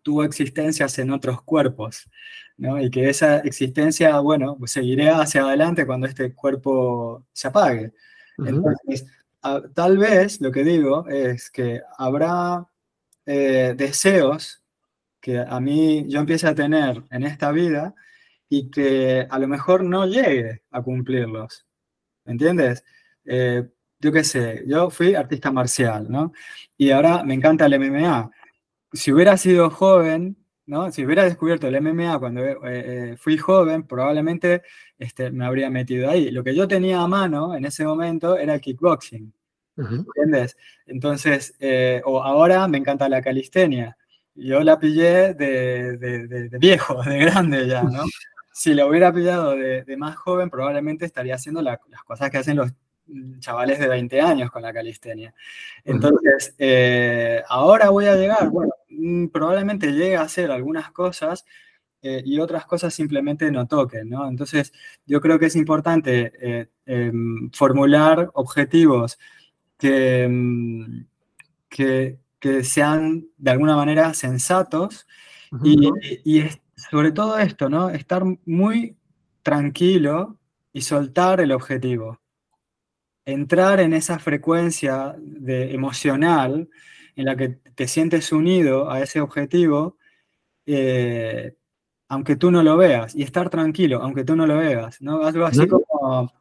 tuvo 0.03 0.23
existencias 0.23 0.97
en 0.99 1.11
otros 1.11 1.41
cuerpos, 1.43 2.09
¿no? 2.57 2.81
Y 2.81 2.89
que 2.89 3.09
esa 3.09 3.39
existencia, 3.39 4.19
bueno, 4.19 4.57
pues 4.57 4.71
seguirá 4.71 5.21
hacia 5.21 5.43
adelante 5.43 5.85
cuando 5.85 6.07
este 6.07 6.33
cuerpo 6.33 7.25
se 7.33 7.47
apague. 7.47 7.91
Entonces, 8.37 9.05
tal 9.73 9.97
vez 9.97 10.41
lo 10.41 10.51
que 10.51 10.63
digo 10.63 11.07
es 11.07 11.51
que 11.51 11.81
habrá 11.97 12.67
eh, 13.25 13.73
deseos 13.77 14.63
que 15.19 15.39
a 15.39 15.59
mí 15.59 16.05
yo 16.07 16.19
empiece 16.19 16.47
a 16.47 16.55
tener 16.55 17.03
en 17.11 17.23
esta 17.23 17.51
vida 17.51 17.93
y 18.49 18.69
que 18.71 19.27
a 19.29 19.39
lo 19.39 19.47
mejor 19.47 19.83
no 19.83 20.05
llegue 20.05 20.63
a 20.71 20.81
cumplirlos. 20.81 21.65
¿Me 22.25 22.33
entiendes? 22.33 22.83
Eh, 23.25 23.69
yo 24.01 24.11
qué 24.11 24.23
sé, 24.23 24.63
yo 24.67 24.89
fui 24.89 25.15
artista 25.15 25.51
marcial, 25.51 26.07
¿no? 26.09 26.33
Y 26.77 26.89
ahora 26.91 27.23
me 27.23 27.35
encanta 27.35 27.67
el 27.67 27.79
MMA. 27.79 28.31
Si 28.93 29.11
hubiera 29.11 29.37
sido 29.37 29.69
joven, 29.69 30.37
¿no? 30.65 30.91
Si 30.91 31.05
hubiera 31.05 31.23
descubierto 31.23 31.67
el 31.67 31.79
MMA 31.81 32.19
cuando 32.19 32.43
eh, 32.43 32.57
eh, 32.65 33.15
fui 33.17 33.37
joven, 33.37 33.83
probablemente 33.83 34.63
este, 34.97 35.31
me 35.31 35.45
habría 35.45 35.69
metido 35.69 36.09
ahí. 36.09 36.31
Lo 36.31 36.43
que 36.43 36.55
yo 36.55 36.67
tenía 36.67 37.01
a 37.01 37.07
mano 37.07 37.55
en 37.55 37.65
ese 37.65 37.85
momento 37.85 38.37
era 38.37 38.55
el 38.55 38.61
kickboxing, 38.61 39.33
¿entiendes? 39.77 40.57
Entonces, 40.87 41.55
eh, 41.59 42.01
o 42.05 42.23
ahora 42.23 42.67
me 42.67 42.79
encanta 42.79 43.07
la 43.09 43.21
calistenia. 43.21 43.97
Yo 44.33 44.61
la 44.61 44.79
pillé 44.79 45.33
de, 45.35 45.97
de, 45.97 46.57
viejo, 46.57 47.03
de 47.03 47.19
grande 47.19 47.67
ya, 47.67 47.83
¿no? 47.83 48.03
Si 48.53 48.73
la 48.73 48.85
hubiera 48.87 49.13
pillado 49.13 49.55
de, 49.55 49.97
más 49.97 50.15
joven, 50.15 50.49
probablemente 50.49 51.05
estaría 51.05 51.35
haciendo 51.35 51.61
las 51.61 51.79
cosas 52.05 52.29
que 52.31 52.37
hacen 52.37 52.57
los 52.57 52.71
chavales 53.39 53.79
de 53.79 53.87
20 53.87 54.21
años 54.21 54.51
con 54.51 54.61
la 54.61 54.73
calistenia. 54.73 55.33
Entonces, 55.83 56.55
eh, 56.57 57.41
ahora 57.49 57.89
voy 57.89 58.05
a 58.05 58.15
llegar, 58.15 58.49
bueno, 58.49 58.73
mm, 58.89 59.27
probablemente 59.27 59.91
llegue 59.91 60.17
a 60.17 60.21
hacer 60.21 60.51
algunas 60.51 60.91
cosas 60.91 61.45
eh, 62.01 62.21
y 62.25 62.39
otras 62.39 62.65
cosas 62.65 62.93
simplemente 62.93 63.51
no 63.51 63.67
toquen, 63.67 64.09
¿no? 64.09 64.27
Entonces, 64.27 64.73
yo 65.05 65.21
creo 65.21 65.37
que 65.39 65.47
es 65.47 65.55
importante 65.55 66.31
eh, 66.41 66.69
em, 66.85 67.51
formular 67.51 68.31
objetivos 68.33 69.19
que, 69.77 70.27
mm, 70.29 71.05
que, 71.69 72.19
que, 72.39 72.63
sean 72.63 73.27
de 73.37 73.51
alguna 73.51 73.75
manera 73.75 74.13
sensatos 74.13 75.07
y, 75.63 75.89
y 76.25 76.43
sobre 76.75 77.11
todo 77.11 77.37
esto, 77.39 77.69
¿no? 77.69 77.89
Estar 77.89 78.23
muy 78.45 78.97
tranquilo 79.43 80.37
y 80.73 80.81
soltar 80.81 81.41
el 81.41 81.51
objetivo 81.51 82.20
entrar 83.25 83.79
en 83.79 83.93
esa 83.93 84.19
frecuencia 84.19 85.15
de, 85.17 85.73
emocional 85.73 86.69
en 87.15 87.25
la 87.25 87.35
que 87.35 87.49
te 87.49 87.87
sientes 87.87 88.31
unido 88.31 88.89
a 88.89 89.01
ese 89.01 89.21
objetivo, 89.21 89.97
eh, 90.65 91.55
aunque 92.07 92.35
tú 92.35 92.51
no 92.51 92.63
lo 92.63 92.77
veas, 92.77 93.15
y 93.15 93.23
estar 93.23 93.49
tranquilo, 93.49 94.01
aunque 94.01 94.23
tú 94.23 94.35
no 94.35 94.45
lo 94.45 94.57
veas, 94.57 95.01
¿no? 95.01 95.23
Algo 95.23 95.45
así 95.45 95.67
como 95.67 96.31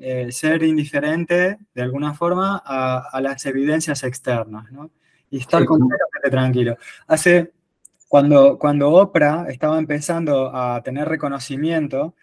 eh, 0.00 0.30
ser 0.30 0.62
indiferente, 0.62 1.58
de 1.74 1.82
alguna 1.82 2.14
forma, 2.14 2.62
a, 2.64 3.20
las 3.20 3.44
evidencias 3.46 4.04
externas, 4.04 4.70
¿no? 4.70 4.90
Y 5.30 5.38
estar 5.38 5.64
completamente 5.64 6.30
tranquilo. 6.30 6.76
Hace, 7.06 7.52
cuando, 8.06 8.58
cuando 8.58 8.90
Oprah 8.90 9.46
estaba 9.48 9.78
empezando 9.78 10.54
a 10.54 10.82
tener 10.82 11.08
reconocimiento, 11.08 12.14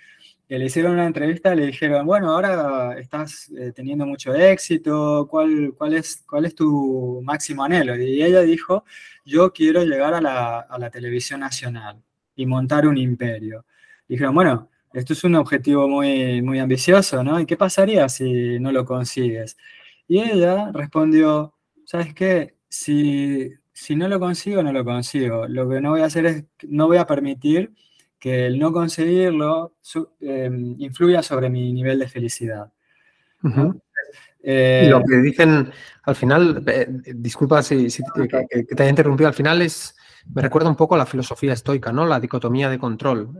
le 0.47 0.65
hicieron 0.65 0.93
una 0.93 1.05
entrevista 1.07 1.55
le 1.55 1.67
dijeron, 1.67 2.05
bueno, 2.05 2.31
ahora 2.31 2.97
estás 2.99 3.49
eh, 3.57 3.71
teniendo 3.75 4.05
mucho 4.05 4.33
éxito, 4.33 5.27
¿cuál, 5.29 5.73
cuál, 5.77 5.95
es, 5.95 6.23
¿cuál 6.27 6.45
es 6.45 6.55
tu 6.55 7.21
máximo 7.23 7.63
anhelo? 7.63 7.95
Y 7.97 8.23
ella 8.23 8.41
dijo, 8.41 8.85
yo 9.25 9.51
quiero 9.53 9.83
llegar 9.83 10.13
a 10.13 10.21
la, 10.21 10.59
a 10.59 10.79
la 10.79 10.89
televisión 10.89 11.39
nacional 11.39 12.01
y 12.35 12.45
montar 12.45 12.87
un 12.87 12.97
imperio. 12.97 13.65
dijeron, 14.07 14.35
bueno, 14.35 14.69
esto 14.93 15.13
es 15.13 15.23
un 15.23 15.35
objetivo 15.35 15.87
muy, 15.87 16.41
muy 16.41 16.59
ambicioso, 16.59 17.23
¿no? 17.23 17.39
¿Y 17.39 17.45
qué 17.45 17.57
pasaría 17.57 18.07
si 18.09 18.59
no 18.59 18.71
lo 18.71 18.85
consigues? 18.85 19.57
Y 20.07 20.19
ella 20.19 20.71
respondió, 20.73 21.53
¿sabes 21.85 22.13
qué? 22.13 22.55
Si, 22.69 23.51
si 23.73 23.95
no 23.95 24.07
lo 24.07 24.19
consigo, 24.19 24.63
no 24.63 24.71
lo 24.71 24.85
consigo. 24.85 25.47
Lo 25.47 25.67
que 25.69 25.81
no 25.81 25.91
voy 25.91 26.01
a 26.01 26.05
hacer 26.05 26.25
es, 26.25 26.45
no 26.67 26.87
voy 26.87 26.97
a 26.97 27.07
permitir 27.07 27.73
que 28.19 28.47
el 28.47 28.59
no 28.59 28.71
conseguirlo 28.71 29.73
em, 30.19 30.75
influya 30.79 31.21
sobre 31.21 31.49
mi 31.49 31.71
nivel 31.73 31.99
de 31.99 32.07
felicidad. 32.07 32.71
y 33.43 34.87
lo 34.87 35.03
que 35.03 35.17
dicen 35.17 35.71
al 36.03 36.15
final, 36.15 36.63
disculpa 37.15 37.61
si, 37.63 37.87
que, 37.87 38.63
te 38.63 38.83
haya 38.83 38.89
interrumpido, 38.89 39.27
al 39.27 39.33
final 39.33 39.61
es, 39.61 39.95
me 40.33 40.41
recuerda 40.41 40.69
un 40.69 40.75
poco 40.75 40.95
a 40.95 40.99
la 40.99 41.05
filosofía 41.05 41.53
estoica, 41.53 41.91
¿no? 41.91 42.05
La 42.05 42.19
dicotomía 42.19 42.69
de 42.69 42.79
control 42.79 43.37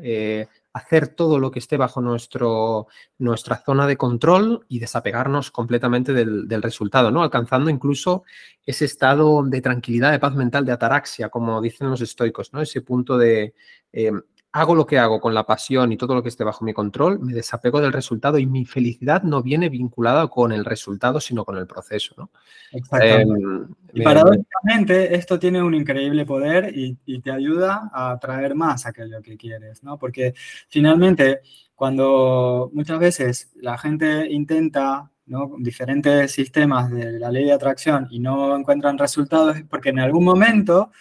hacer 0.76 1.08
todo 1.08 1.40
lo 1.40 1.52
que 1.52 1.60
esté 1.60 1.78
bajo 1.78 2.02
nuestro, 2.02 2.88
nuestra 3.18 3.56
zona 3.56 3.88
de 3.88 3.96
control 3.96 4.66
y 4.68 4.80
desapegarnos 4.80 5.50
completamente 5.50 6.12
del, 6.12 6.62
resultado, 6.62 7.12
¿no? 7.12 7.24
Alcanzando 7.24 7.70
incluso 7.70 8.26
ese 8.66 8.84
estado 8.84 9.42
de 9.46 9.62
tranquilidad, 9.62 10.12
de 10.12 10.20
paz 10.20 10.36
mental, 10.36 10.66
de 10.66 10.74
ataraxia, 10.74 11.30
como 11.30 11.62
dicen 11.62 11.90
los 11.90 12.02
estoicos, 12.02 12.52
¿no? 12.52 12.62
Ese 12.62 12.82
punto 12.82 13.18
de 13.18 13.54
eh, 13.94 14.12
hago 14.56 14.74
lo 14.74 14.86
que 14.86 14.98
hago 14.98 15.20
con 15.20 15.34
la 15.34 15.46
pasión 15.46 15.92
y 15.92 15.98
todo 15.98 16.16
lo 16.16 16.24
que 16.24 16.30
esté 16.30 16.46
bajo 16.46 16.64
mi 16.64 16.72
control, 16.72 17.20
me 17.20 17.34
desapego 17.34 17.82
del 17.82 17.92
resultado 17.92 18.38
y 18.38 18.46
mi 18.46 18.64
felicidad 18.64 19.22
no 19.22 19.44
viene 19.44 19.68
vinculada 19.68 20.30
con 20.30 20.54
el 20.54 20.64
resultado, 20.64 21.20
sino 21.20 21.44
con 21.44 21.58
el 21.58 21.68
proceso, 21.68 22.16
¿no? 22.18 22.32
Exactamente. 22.72 23.74
y 23.94 24.02
paradójicamente 24.02 25.14
esto 25.14 25.38
tiene 25.38 25.62
un 25.62 25.74
increíble 25.74 26.26
poder 26.26 26.72
y, 26.74 26.96
te 27.20 27.32
ayuda 27.32 27.90
a 27.92 28.12
atraer 28.12 28.56
más 28.56 28.86
aquello 28.86 29.22
que 29.22 29.36
quieres, 29.36 29.84
¿no? 29.84 29.98
Porque 29.98 30.34
finalmente, 30.70 31.42
cuando 31.76 32.72
muchas 32.74 33.00
veces 33.00 33.52
la 33.56 33.78
gente 33.78 34.32
intenta 34.32 35.12
¿no? 35.26 35.52
diferentes 35.58 36.32
sistemas 36.32 36.92
de 36.92 37.20
la 37.20 37.30
ley 37.30 37.44
de 37.44 37.52
atracción 37.52 38.08
y 38.10 38.20
no 38.20 38.56
encuentran 38.56 38.98
resultados, 38.98 39.58
es 39.58 39.64
porque 39.66 39.90
en 39.90 40.00
algún 40.00 40.24
momento 40.24 40.92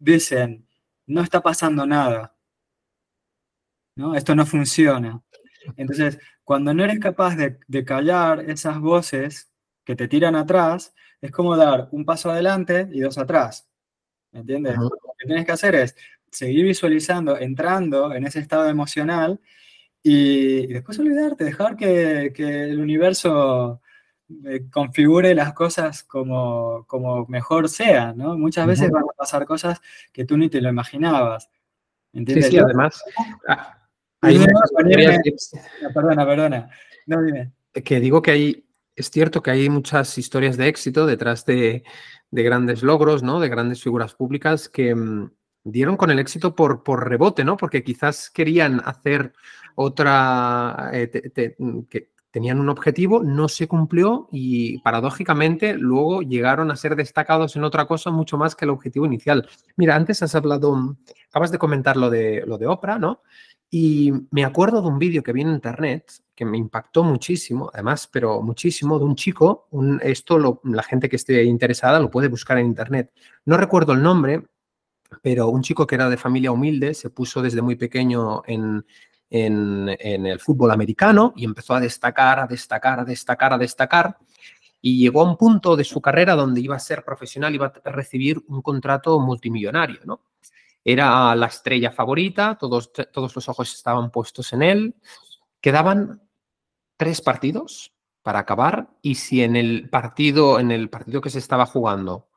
dicen, 0.00 0.66
no 1.06 1.20
está 1.20 1.40
pasando 1.42 1.86
nada, 1.86 2.34
¿no? 3.96 4.14
Esto 4.14 4.34
no 4.34 4.46
funciona. 4.46 5.22
Entonces, 5.76 6.18
cuando 6.42 6.74
no 6.74 6.84
eres 6.84 6.98
capaz 6.98 7.36
de, 7.36 7.58
de 7.66 7.84
callar 7.84 8.48
esas 8.50 8.78
voces 8.78 9.50
que 9.84 9.96
te 9.96 10.08
tiran 10.08 10.36
atrás, 10.36 10.94
es 11.20 11.30
como 11.30 11.56
dar 11.56 11.88
un 11.92 12.04
paso 12.04 12.30
adelante 12.30 12.88
y 12.92 13.00
dos 13.00 13.18
atrás. 13.18 13.68
¿Me 14.32 14.40
entiendes? 14.40 14.76
Lo 14.76 14.90
que 14.90 15.26
tienes 15.26 15.46
que 15.46 15.52
hacer 15.52 15.74
es 15.74 15.96
seguir 16.30 16.64
visualizando, 16.64 17.38
entrando 17.38 18.12
en 18.12 18.26
ese 18.26 18.40
estado 18.40 18.68
emocional 18.68 19.40
y, 20.02 20.66
después 20.66 20.98
olvidarte, 20.98 21.44
dejar 21.44 21.76
que, 21.76 22.32
que 22.34 22.64
el 22.64 22.80
universo 22.80 23.80
eh, 24.46 24.68
configure 24.70 25.34
las 25.34 25.54
cosas 25.54 26.02
como, 26.02 26.84
como 26.86 27.26
mejor 27.26 27.68
sea, 27.68 28.12
¿no? 28.12 28.36
Muchas 28.36 28.66
veces 28.66 28.90
van 28.90 29.04
a 29.04 29.16
pasar 29.16 29.46
cosas 29.46 29.80
que 30.12 30.24
tú 30.24 30.36
ni 30.36 30.50
te 30.50 30.60
lo 30.60 30.68
imaginabas. 30.68 31.48
¿Entiendes? 32.12 32.46
Sí, 32.46 32.52
sí, 32.52 32.58
además. 32.58 33.02
Ah, 33.48 33.83
hay 34.24 34.38
perdona, 35.94 36.26
perdona. 36.26 36.70
No, 37.06 37.22
dime. 37.22 37.52
Que 37.84 38.00
digo 38.00 38.22
que 38.22 38.30
hay 38.30 38.64
es 38.96 39.10
cierto 39.10 39.42
que 39.42 39.50
hay 39.50 39.68
muchas 39.68 40.16
historias 40.18 40.56
de 40.56 40.68
éxito 40.68 41.06
detrás 41.06 41.44
de, 41.44 41.82
grandes 42.30 42.82
logros, 42.82 43.22
¿no? 43.22 43.40
De 43.40 43.48
grandes 43.48 43.82
figuras 43.82 44.14
públicas 44.14 44.68
que 44.68 44.94
mm, 44.94 45.30
dieron 45.64 45.96
con 45.96 46.10
el 46.10 46.18
éxito 46.18 46.54
por, 46.54 46.82
por 46.82 47.08
rebote, 47.08 47.44
¿no? 47.44 47.56
Porque 47.56 47.82
quizás 47.82 48.30
querían 48.30 48.80
hacer 48.84 49.32
otra, 49.74 50.90
eh, 50.92 51.54
mm, 51.58 51.82
que 51.82 52.10
tenían 52.30 52.58
un 52.58 52.68
objetivo, 52.68 53.22
no 53.22 53.48
se 53.48 53.68
cumplió 53.68 54.28
y 54.32 54.78
paradójicamente 54.78 55.74
luego 55.74 56.22
llegaron 56.22 56.72
a 56.72 56.76
ser 56.76 56.96
destacados 56.96 57.54
en 57.54 57.62
otra 57.62 57.86
cosa 57.86 58.10
mucho 58.10 58.36
más 58.36 58.56
que 58.56 58.64
el 58.64 58.72
objetivo 58.72 59.06
inicial. 59.06 59.48
Mira, 59.76 59.94
antes 59.94 60.20
has 60.22 60.34
hablado, 60.34 60.96
acabas 61.28 61.52
de 61.52 61.58
comentar 61.58 61.96
lo 61.96 62.10
de, 62.10 62.42
lo 62.44 62.58
de 62.58 62.66
Oprah, 62.66 62.98
¿no? 62.98 63.22
Y 63.76 64.12
me 64.30 64.44
acuerdo 64.44 64.80
de 64.82 64.86
un 64.86 65.00
vídeo 65.00 65.24
que 65.24 65.32
vi 65.32 65.40
en 65.40 65.48
internet 65.48 66.22
que 66.32 66.44
me 66.44 66.56
impactó 66.56 67.02
muchísimo, 67.02 67.72
además, 67.74 68.06
pero 68.06 68.40
muchísimo, 68.40 69.00
de 69.00 69.04
un 69.04 69.16
chico, 69.16 69.66
un, 69.72 70.00
esto 70.00 70.60
la 70.62 70.82
gente 70.84 71.08
que 71.08 71.16
esté 71.16 71.42
interesada 71.42 71.98
lo 71.98 72.08
puede 72.08 72.28
buscar 72.28 72.56
en 72.58 72.66
internet. 72.66 73.10
No 73.44 73.56
recuerdo 73.56 73.92
el 73.92 74.00
nombre, 74.00 74.44
pero 75.22 75.48
un 75.48 75.62
chico 75.62 75.88
que 75.88 75.96
era 75.96 76.08
de 76.08 76.16
familia 76.16 76.52
humilde 76.52 76.94
se 76.94 77.10
puso 77.10 77.42
desde 77.42 77.62
muy 77.62 77.74
pequeño 77.74 78.42
en, 78.46 78.86
en, 79.28 79.88
en 79.98 80.26
el 80.26 80.38
fútbol 80.38 80.70
americano 80.70 81.32
y 81.34 81.44
empezó 81.44 81.74
a 81.74 81.80
destacar, 81.80 82.38
a 82.38 82.46
destacar, 82.46 83.00
a 83.00 83.04
destacar, 83.04 83.54
a 83.54 83.58
destacar. 83.58 84.18
Y 84.80 85.00
llegó 85.00 85.22
a 85.22 85.28
un 85.28 85.36
punto 85.36 85.74
de 85.74 85.82
su 85.82 86.00
carrera 86.00 86.36
donde 86.36 86.60
iba 86.60 86.76
a 86.76 86.78
ser 86.78 87.04
profesional, 87.04 87.52
iba 87.52 87.72
a 87.84 87.90
recibir 87.90 88.40
un 88.46 88.62
contrato 88.62 89.18
multimillonario, 89.18 89.98
¿no? 90.04 90.20
Era 90.84 91.34
la 91.34 91.46
estrella 91.46 91.90
favorita, 91.90 92.56
todos, 92.58 92.92
todos 92.92 93.34
los 93.34 93.48
ojos 93.48 93.72
estaban 93.74 94.10
puestos 94.10 94.52
en 94.52 94.62
él. 94.62 94.94
Quedaban 95.60 96.20
tres 96.96 97.20
partidos 97.20 97.94
para 98.22 98.40
acabar 98.40 98.88
y 99.02 99.16
si 99.16 99.42
en 99.42 99.56
el 99.56 99.88
partido, 99.90 100.58
en 100.58 100.70
el 100.70 100.88
partido 100.88 101.20
que 101.20 101.30
se 101.30 101.38
estaba 101.38 101.66
jugando 101.66 102.28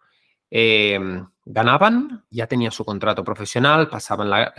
em, 0.49 1.25
ganaban, 1.45 2.25
ya 2.29 2.47
tenía 2.47 2.71
su 2.71 2.83
contrato 2.83 3.23
profesional, 3.23 3.89
pasaban 3.89 4.29
la, 4.29 4.53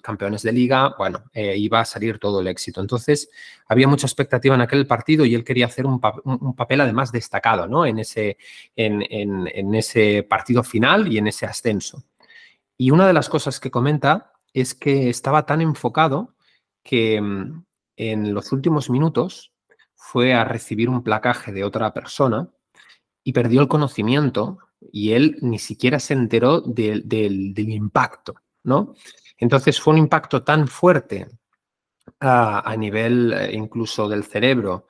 campeones 0.00 0.42
de 0.42 0.52
liga, 0.52 0.94
bueno, 0.96 1.24
eh, 1.32 1.56
iba 1.56 1.80
a 1.80 1.84
salir 1.84 2.20
todo 2.20 2.40
el 2.40 2.46
éxito. 2.46 2.80
Entonces, 2.80 3.28
había 3.66 3.88
mucha 3.88 4.06
expectativa 4.06 4.54
en 4.54 4.60
aquel 4.60 4.86
partido 4.86 5.24
y 5.24 5.34
él 5.34 5.44
quería 5.44 5.66
hacer 5.66 5.84
un, 5.86 6.00
papel 6.00 6.80
además 6.80 7.10
destacado 7.10 7.66
¿no? 7.66 7.84
en, 7.84 7.98
ese, 7.98 8.36
en, 8.76 9.04
en, 9.10 9.74
ese 9.74 10.22
partido 10.22 10.62
final 10.62 11.12
y 11.12 11.18
en 11.18 11.26
ese 11.26 11.46
ascenso. 11.46 12.04
Y 12.78 12.92
una 12.92 13.06
de 13.06 13.12
las 13.12 13.28
cosas 13.28 13.60
que 13.60 13.70
comenta 13.70 14.32
es 14.54 14.74
que 14.74 15.10
estaba 15.10 15.44
tan 15.44 15.60
enfocado 15.60 16.36
que 16.82 17.20
mm, 17.20 17.64
en 17.96 18.32
los 18.32 18.52
últimos 18.52 18.88
minutos 18.88 19.52
fue 19.94 20.32
a 20.32 20.44
recibir 20.44 20.88
un 20.88 21.02
placaje 21.02 21.52
de 21.52 21.64
otra 21.64 21.92
persona 21.92 22.48
y 23.24 23.32
perdió 23.32 23.60
el 23.60 23.68
conocimiento 23.68 24.58
y 24.92 25.12
él 25.12 25.36
ni 25.42 25.58
siquiera 25.58 25.98
se 25.98 26.14
enteró 26.14 26.60
del 26.60 27.52
impacto, 27.58 28.36
¿no? 28.62 28.94
Entonces 29.36 29.80
fue 29.80 29.94
un 29.94 29.98
impacto 29.98 30.44
tan 30.44 30.68
fuerte 30.68 31.26
a, 32.20 32.74
nivel 32.78 33.32
eh, 33.32 33.50
incluso 33.54 34.08
del 34.08 34.24
cerebro 34.24 34.86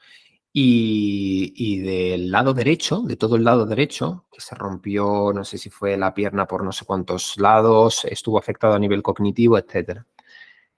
y, 0.52 1.78
del 1.80 2.30
lado 2.30 2.54
derecho, 2.54 3.02
de 3.02 3.16
todo 3.16 3.36
el 3.36 3.44
lado 3.44 3.66
derecho, 3.66 4.24
que 4.32 4.40
se 4.40 4.54
rompió, 4.54 5.32
no 5.32 5.44
sé 5.44 5.58
si 5.58 5.70
fue 5.70 5.96
la 5.96 6.14
pierna 6.14 6.46
por 6.46 6.64
no 6.64 6.72
sé 6.72 6.84
cuántos 6.84 7.36
lados, 7.38 8.04
estuvo 8.04 8.38
afectado 8.38 8.74
a 8.74 8.78
nivel 8.78 9.02
cognitivo, 9.02 9.58
etc. 9.58 10.02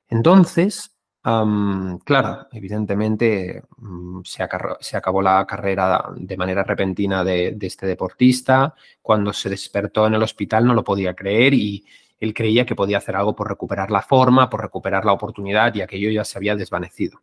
Entonces, 0.09 0.97
claro, 1.23 2.49
evidentemente 2.53 3.63
mm, 3.77 4.21
se, 4.25 4.43
acabó, 4.43 5.23
la 5.23 5.47
carrera 5.47 6.05
de 6.17 6.37
manera 6.37 6.65
repentina 6.65 7.25
de, 7.25 7.57
este 7.61 7.87
deportista. 7.87 8.75
Cuando 9.03 9.33
se 9.33 9.51
despertó 9.51 10.07
en 10.07 10.15
el 10.15 10.23
hospital 10.23 10.67
no 10.67 10.75
lo 10.75 10.85
podía 10.85 11.15
creer 11.15 11.55
y 11.55 11.85
él 12.19 12.35
creía 12.35 12.67
que 12.67 12.75
podía 12.75 12.99
hacer 12.99 13.17
algo 13.17 13.35
por 13.35 13.49
recuperar 13.49 13.91
la 13.91 14.03
forma, 14.03 14.51
por 14.51 14.61
recuperar 14.63 15.05
la 15.05 15.13
oportunidad 15.13 15.75
y 15.75 15.81
aquello 15.83 16.11
ya 16.11 16.25
se 16.25 16.39
había 16.39 16.57
desvanecido. 16.57 17.21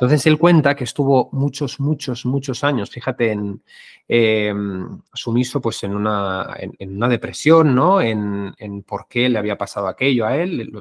Entonces 0.00 0.24
él 0.24 0.38
cuenta 0.38 0.74
que 0.74 0.84
estuvo 0.84 1.28
muchos, 1.32 1.78
muchos, 1.78 2.24
muchos 2.24 2.64
años, 2.64 2.88
fíjate, 2.88 3.32
en, 3.32 3.62
em, 4.08 5.02
sumiso 5.12 5.60
pues 5.60 5.82
en 5.84 5.94
una, 5.94 6.56
en, 6.58 6.96
una 6.96 7.06
depresión, 7.06 7.74
¿no? 7.74 8.00
En, 8.00 8.54
por 8.86 9.08
qué 9.08 9.28
le 9.28 9.38
había 9.38 9.58
pasado 9.58 9.88
aquello 9.88 10.24
a 10.24 10.38
él, 10.38 10.72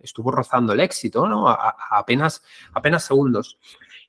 estuvo 0.00 0.30
rozando 0.30 0.72
el 0.72 0.80
éxito, 0.80 1.28
¿no? 1.28 1.50
A, 1.50 1.76
apenas, 1.90 2.42
apenas 2.72 3.04
segundos. 3.04 3.58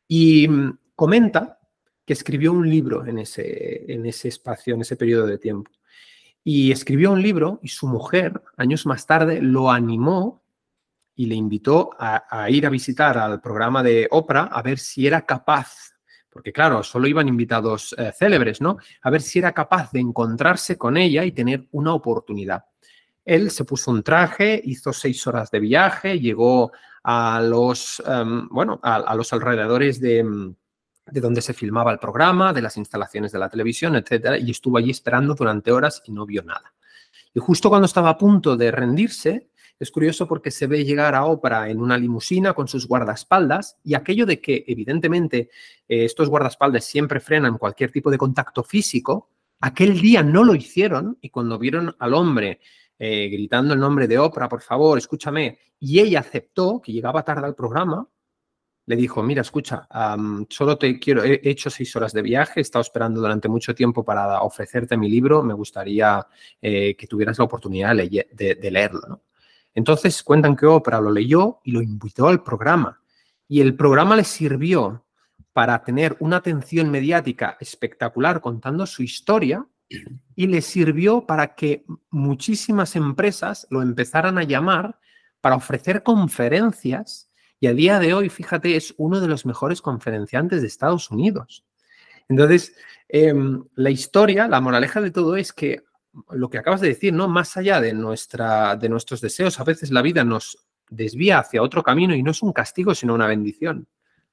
Y 0.07 0.47
mm, 0.47 0.77
comenta 0.95 1.59
que 2.05 2.13
escribió 2.13 2.53
un 2.53 2.69
libro 2.69 3.05
en 3.05 3.19
ese, 3.19 3.91
en 3.91 4.05
ese 4.05 4.29
espacio, 4.29 4.75
en 4.75 4.81
ese 4.81 4.95
periodo 4.95 5.27
de 5.27 5.39
tiempo. 5.39 5.71
Y 6.41 6.71
escribió 6.71 7.11
un 7.11 7.21
libro 7.21 7.59
y 7.61 7.67
su 7.67 7.85
mujer, 7.87 8.41
años 8.55 8.85
más 8.85 9.05
tarde, 9.05 9.41
lo 9.41 9.71
animó 9.71 10.42
y 11.15 11.25
le 11.27 11.35
invitó 11.35 11.91
a, 11.99 12.49
ir 12.49 12.65
a 12.65 12.69
visitar 12.69 13.17
al 13.17 13.39
programa 13.39 13.83
de 13.83 14.07
Oprah 14.09 14.45
a 14.45 14.61
ver 14.61 14.79
si 14.79 15.05
era 15.05 15.25
capaz, 15.25 15.93
porque 16.29 16.51
claro, 16.51 16.81
solo 16.83 17.07
iban 17.07 17.27
invitados 17.27 17.93
eh, 17.97 18.11
célebres, 18.17 18.61
¿no? 18.61 18.77
A 19.01 19.09
ver 19.09 19.21
si 19.21 19.39
era 19.39 19.51
capaz 19.51 19.91
de 19.91 19.99
encontrarse 19.99 20.77
con 20.77 20.97
ella 20.97 21.23
y 21.23 21.31
tener 21.31 21.67
una 21.71 21.93
oportunidad. 21.93 22.65
Él 23.23 23.51
se 23.51 23.63
puso 23.63 23.91
un 23.91 24.03
traje, 24.03 24.59
hizo 24.63 24.91
seis 24.91 25.25
horas 25.27 25.51
de 25.51 25.59
viaje, 25.59 26.19
llegó 26.19 26.71
a 27.03 27.41
los, 27.41 28.01
em, 28.05 28.49
bueno, 28.49 28.79
a, 28.81 29.15
los 29.15 29.31
alrededores 29.31 29.99
de, 30.01 30.53
de 31.05 31.21
donde 31.21 31.41
se 31.41 31.53
filmaba 31.53 31.91
el 31.91 31.99
programa, 31.99 32.51
de 32.53 32.61
las 32.61 32.77
instalaciones 32.77 33.31
de 33.31 33.39
la 33.39 33.49
televisión, 33.49 33.95
etcétera, 33.95 34.37
y 34.37 34.51
estuvo 34.51 34.77
allí 34.77 34.91
esperando 34.91 35.35
durante 35.35 35.71
horas 35.71 36.01
y 36.05 36.11
no 36.11 36.25
vio 36.25 36.43
nada. 36.43 36.73
Y 37.33 37.39
justo 37.39 37.69
cuando 37.69 37.85
estaba 37.85 38.09
a 38.09 38.17
punto 38.17 38.57
de 38.57 38.71
rendirse, 38.71 39.49
es 39.79 39.91
curioso 39.91 40.27
porque 40.27 40.51
se 40.51 40.67
ve 40.67 40.85
llegar 40.85 41.15
a 41.15 41.25
Oprah 41.25 41.69
en 41.69 41.81
una 41.81 41.97
limusina 41.97 42.53
con 42.53 42.67
sus 42.67 42.87
guardaespaldas 42.87 43.77
y 43.83 43.95
aquello 43.95 44.25
de 44.25 44.39
que 44.39 44.63
evidentemente 44.67 45.49
eh, 45.87 46.05
estos 46.05 46.29
guardaespaldas 46.29 46.85
siempre 46.85 47.19
frenan 47.19 47.57
cualquier 47.57 47.91
tipo 47.91 48.09
de 48.11 48.17
contacto 48.17 48.63
físico, 48.63 49.29
aquel 49.59 49.99
día 49.99 50.23
no 50.23 50.43
lo 50.43 50.55
hicieron 50.55 51.17
y 51.21 51.29
cuando 51.29 51.57
vieron 51.57 51.95
al 51.99 52.13
hombre 52.13 52.59
eh, 52.99 53.27
gritando 53.29 53.73
el 53.73 53.79
nombre 53.79 54.07
de 54.07 54.19
Oprah, 54.19 54.47
por 54.47 54.61
favor, 54.61 54.97
escúchame, 54.97 55.59
y 55.79 55.99
ella 55.99 56.19
aceptó 56.19 56.81
que 56.81 56.93
llegaba 56.93 57.23
tarde 57.23 57.45
al 57.45 57.55
programa, 57.55 58.07
le 58.85 58.95
dijo, 58.95 59.23
mira, 59.23 59.41
escucha, 59.41 59.87
solo 60.49 60.77
te 60.77 60.99
quiero, 60.99 61.23
he 61.23 61.39
hecho 61.43 61.69
seis 61.69 61.95
horas 61.95 62.11
de 62.13 62.21
viaje, 62.21 62.59
he 62.59 62.61
estado 62.61 62.81
esperando 62.81 63.21
durante 63.21 63.47
mucho 63.47 63.73
tiempo 63.73 64.03
para 64.03 64.41
ofrecerte 64.41 64.97
mi 64.97 65.09
libro, 65.09 65.41
me 65.41 65.53
gustaría 65.53 66.25
eh, 66.61 66.95
que 66.95 67.07
tuvieras 67.07 67.37
la 67.37 67.45
oportunidad 67.45 67.95
de, 67.95 68.69
leerlo. 68.71 69.21
Entonces 69.73 70.21
cuentan 70.23 70.55
que 70.55 70.65
Oprah 70.65 71.01
lo 71.01 71.11
leyó 71.11 71.59
y 71.63 71.71
lo 71.71 71.81
invitó 71.81 72.27
al 72.27 72.43
programa. 72.43 73.01
Y 73.47 73.61
el 73.61 73.75
programa 73.75 74.15
le 74.15 74.23
sirvió 74.23 75.05
para 75.51 75.83
tener 75.83 76.15
una 76.19 76.37
atención 76.37 76.89
mediática 76.89 77.57
espectacular 77.59 78.41
contando 78.41 78.85
su 78.85 79.03
historia 79.03 79.65
y 80.35 80.47
le 80.47 80.61
sirvió 80.61 81.25
para 81.27 81.53
que 81.53 81.85
muchísimas 82.09 82.95
empresas 82.95 83.67
lo 83.69 83.81
empezaran 83.81 84.39
a 84.39 84.43
llamar 84.43 84.99
para 85.41 85.55
ofrecer 85.55 86.01
conferencias 86.01 87.29
y 87.59 87.67
a 87.67 87.73
día 87.73 87.99
de 87.99 88.13
hoy, 88.13 88.27
fíjate, 88.29 88.75
es 88.75 88.93
uno 88.97 89.21
de 89.21 89.27
los 89.29 89.45
mejores 89.45 89.81
conferenciantes 89.81 90.61
de 90.61 90.67
Estados 90.67 91.11
Unidos. 91.11 91.63
Entonces, 92.27 92.75
em, 93.07 93.63
la 93.75 93.89
historia, 93.89 94.49
la 94.49 94.59
moraleja 94.59 94.99
de 94.99 95.11
todo 95.11 95.37
es 95.37 95.53
que 95.53 95.83
lo 96.31 96.49
que 96.49 96.57
acabas 96.57 96.81
de 96.81 96.89
decir, 96.89 97.13
¿no? 97.13 97.27
Más 97.27 97.57
allá 97.57 97.81
de, 97.81 97.93
nuestra, 97.93 98.75
de 98.75 98.89
nuestros 98.89 99.21
deseos, 99.21 99.59
a 99.59 99.63
veces 99.63 99.91
la 99.91 100.01
vida 100.01 100.23
nos 100.23 100.57
desvía 100.89 101.39
hacia 101.39 101.61
otro 101.61 101.83
camino 101.83 102.15
y 102.15 102.23
no 102.23 102.31
es 102.31 102.41
un 102.41 102.53
castigo, 102.53 102.93
sino 102.93 103.13
una 103.13 103.27
bendición. 103.27 103.87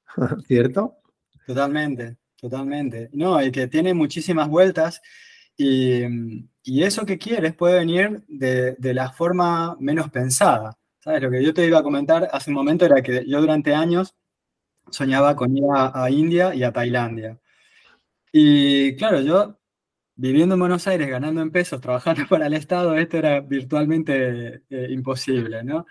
¿Cierto? 0.46 0.96
Totalmente, 1.46 2.18
totalmente. 2.40 3.10
No, 3.12 3.42
y 3.42 3.50
que 3.50 3.66
tiene 3.66 3.94
muchísimas 3.94 4.48
vueltas 4.48 5.00
y, 5.56 6.48
eso 6.62 7.04
que 7.04 7.18
quieres 7.18 7.54
puede 7.54 7.78
venir 7.80 8.22
de, 8.28 8.76
de 8.76 8.94
la 8.94 9.10
forma 9.10 9.76
menos 9.80 10.10
pensada. 10.10 10.78
¿Sabes? 11.00 11.22
Lo 11.22 11.30
que 11.30 11.42
yo 11.42 11.52
te 11.54 11.66
iba 11.66 11.78
a 11.78 11.82
comentar 11.82 12.28
hace 12.32 12.50
un 12.50 12.56
momento 12.56 12.84
era 12.84 13.02
que 13.02 13.24
yo 13.26 13.40
durante 13.40 13.74
años 13.74 14.14
soñaba 14.90 15.36
con 15.36 15.56
ir 15.56 15.64
a, 15.74 16.10
India 16.10 16.54
y 16.54 16.62
a 16.62 16.72
Tailandia. 16.72 17.38
Y 18.32 18.96
claro, 18.96 19.20
yo 19.20 19.59
viviendo 20.20 20.54
en 20.54 20.60
Buenos 20.60 20.86
Aires, 20.86 21.08
ganando 21.08 21.40
en 21.40 21.50
pesos, 21.50 21.80
trabajando 21.80 22.22
para 22.28 22.46
el 22.46 22.54
Estado, 22.54 22.94
esto 22.94 23.16
era 23.16 23.40
virtualmente 23.40 24.62
eh, 24.68 24.88
imposible, 24.90 25.64
¿no? 25.64 25.86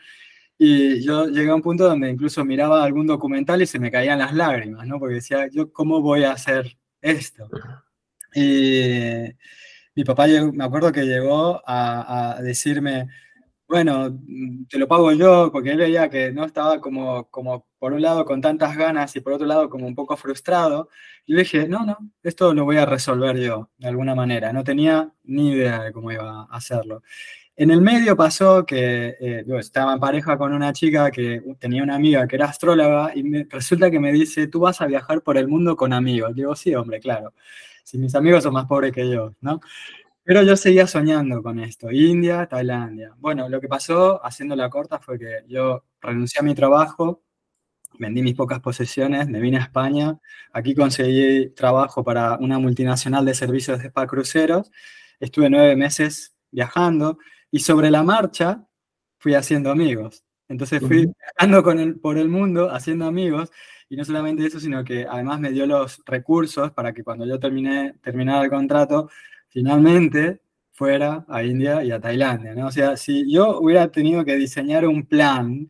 Y 0.58 1.02
yo 1.04 1.28
llegué 1.28 1.50
a 1.50 1.56
un 1.56 1.62
punto 1.62 1.86
donde 1.86 2.10
incluso 2.10 2.46
miraba 2.46 2.84
algún 2.84 3.08
documental 3.08 3.62
y 3.62 3.66
se 3.66 3.80
me 3.80 3.90
caían 3.90 4.20
las 4.20 4.34
lágrimas, 4.34 4.86
¿no? 4.86 5.00
Porque 5.00 5.16
decía, 5.16 5.48
yo, 5.52 5.72
¿cómo 5.72 6.02
voy 6.02 6.26
a 6.26 6.34
hacer 6.34 6.78
esto? 7.02 7.50
Y 8.36 9.30
mi 9.96 10.04
papá, 10.04 10.28
me 10.28 10.64
acuerdo 10.64 10.92
que 10.92 11.06
llegó 11.06 11.62
a, 11.66 12.38
a 12.38 12.42
decirme, 12.42 13.08
bueno, 13.70 14.10
mm, 14.10 14.66
te 14.66 14.80
lo 14.80 14.88
pago 14.88 15.12
yo, 15.14 15.52
porque 15.52 15.72
él 15.72 15.78
veía 15.78 16.10
que 16.10 16.32
no 16.32 16.44
estaba 16.44 16.82
como, 16.82 17.30
como 17.30 17.68
por 17.78 17.94
un 17.94 18.02
lado 18.02 18.26
con 18.26 18.42
tantas 18.42 18.76
ganas 18.76 19.16
y 19.16 19.22
por 19.22 19.34
otro 19.34 19.46
lado 19.46 19.70
como 19.70 19.86
un 19.88 19.96
poco 19.96 20.18
frustrado. 20.18 20.90
Y 21.26 21.34
le 21.34 21.44
dije, 21.44 21.68
no, 21.68 21.86
no, 21.86 21.98
esto 22.24 22.54
lo 22.54 22.66
voy 22.66 22.78
a 22.78 22.86
resolver 22.88 23.38
yo 23.38 23.70
de 23.78 23.88
alguna 23.88 24.16
manera. 24.16 24.52
No 24.52 24.64
tenía 24.64 25.12
ni 25.24 25.52
idea 25.52 25.84
de 25.84 25.94
cómo 25.94 26.12
iba 26.12 26.48
a 26.50 26.58
hacerlo. 26.58 27.04
En 27.56 27.72
el 27.72 27.82
medio 27.82 28.16
pasó 28.16 28.66
que 28.66 29.16
eh, 29.20 29.46
estaba 29.60 29.94
en 29.94 30.00
pareja 30.00 30.38
con 30.38 30.54
una 30.54 30.74
chica 30.74 31.12
que 31.12 31.42
tenía 31.60 31.84
una 31.84 31.96
amiga 31.96 32.28
que 32.28 32.38
era 32.38 32.46
astróloga 32.46 33.12
y 33.14 33.22
me, 33.24 33.46
resulta 33.50 33.92
que 33.92 34.00
me 34.00 34.14
dice, 34.14 34.48
tú 34.48 34.62
vas 34.62 34.82
a 34.82 34.88
viajar 34.88 35.22
por 35.22 35.38
el 35.38 35.48
mundo 35.48 35.76
con 35.76 35.94
amigos. 35.94 36.34
digo, 36.34 36.56
sí, 36.56 36.74
hombre, 36.74 37.00
claro. 37.00 37.34
Si 37.84 37.98
mis 37.98 38.16
amigos 38.16 38.44
son 38.44 38.54
más 38.54 38.66
pobres 38.66 38.94
que 38.94 39.10
yo, 39.10 39.36
¿no? 39.42 39.60
Pero 40.30 40.44
yo 40.44 40.56
seguía 40.56 40.86
soñando 40.86 41.42
con 41.42 41.58
esto, 41.60 41.90
India, 41.90 42.46
Tailandia. 42.46 43.16
Bueno, 43.18 43.50
lo 43.50 43.60
que 43.60 43.68
pasó, 43.68 44.24
haciendo 44.24 44.56
la 44.56 44.70
corta, 44.70 45.00
fue 45.00 45.18
que 45.18 45.40
yo 45.48 45.86
renuncié 46.00 46.42
a 46.42 46.44
mi 46.44 46.54
trabajo, 46.54 47.24
vendí 47.98 48.22
mis 48.22 48.36
pocas 48.36 48.60
posesiones, 48.60 49.28
me 49.28 49.40
vine 49.40 49.58
a 49.58 49.62
España, 49.62 50.20
aquí 50.54 50.76
conseguí 50.76 51.50
trabajo 51.56 52.04
para 52.04 52.38
una 52.38 52.60
multinacional 52.60 53.26
de 53.26 53.34
servicios 53.34 53.80
de 53.80 53.88
spa 53.88 54.06
cruceros, 54.06 54.72
estuve 55.20 55.50
nueve 55.50 55.76
meses 55.76 56.36
viajando 56.52 57.18
y 57.50 57.62
sobre 57.62 57.90
la 57.90 58.04
marcha 58.04 58.68
fui 59.18 59.34
haciendo 59.34 59.72
amigos. 59.72 60.24
Entonces 60.48 60.80
fui 60.80 61.08
viajando 61.08 61.64
con 61.64 61.80
el, 61.80 62.00
por 62.00 62.20
el 62.20 62.30
mundo, 62.30 62.70
haciendo 62.70 63.08
amigos, 63.08 63.52
y 63.90 63.96
no 63.96 64.06
solamente 64.06 64.46
eso, 64.46 64.60
sino 64.60 64.84
que 64.84 65.08
además 65.10 65.40
me 65.40 65.50
dio 65.50 65.66
los 65.66 66.04
recursos 66.06 66.70
para 66.70 66.94
que 66.94 67.04
cuando 67.04 67.26
yo 67.26 67.40
terminé, 67.40 67.96
terminara 68.04 68.44
el 68.44 68.52
contrato, 68.52 69.10
finalmente 69.50 70.42
fuera 70.72 71.26
a 71.28 71.44
India 71.44 71.84
y 71.84 71.92
a 71.92 72.00
Tailandia, 72.00 72.56
¿no? 72.56 72.68
O 72.68 72.72
sea, 72.72 72.96
si 72.96 73.30
yo 73.32 73.60
hubiera 73.60 73.92
tenido 73.92 74.24
que 74.24 74.38
diseñar 74.38 74.88
un 74.88 75.06
plan 75.06 75.70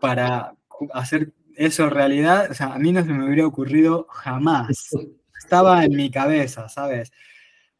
para 0.00 0.54
hacer 0.92 1.32
eso 1.54 1.88
realidad, 1.88 2.50
o 2.50 2.54
sea, 2.54 2.74
a 2.74 2.78
mí 2.78 2.92
no 2.92 3.04
se 3.04 3.12
me 3.12 3.24
hubiera 3.24 3.46
ocurrido 3.46 4.06
jamás. 4.10 4.90
Estaba 5.38 5.84
en 5.84 5.94
mi 5.94 6.10
cabeza, 6.10 6.68
¿sabes? 6.68 7.12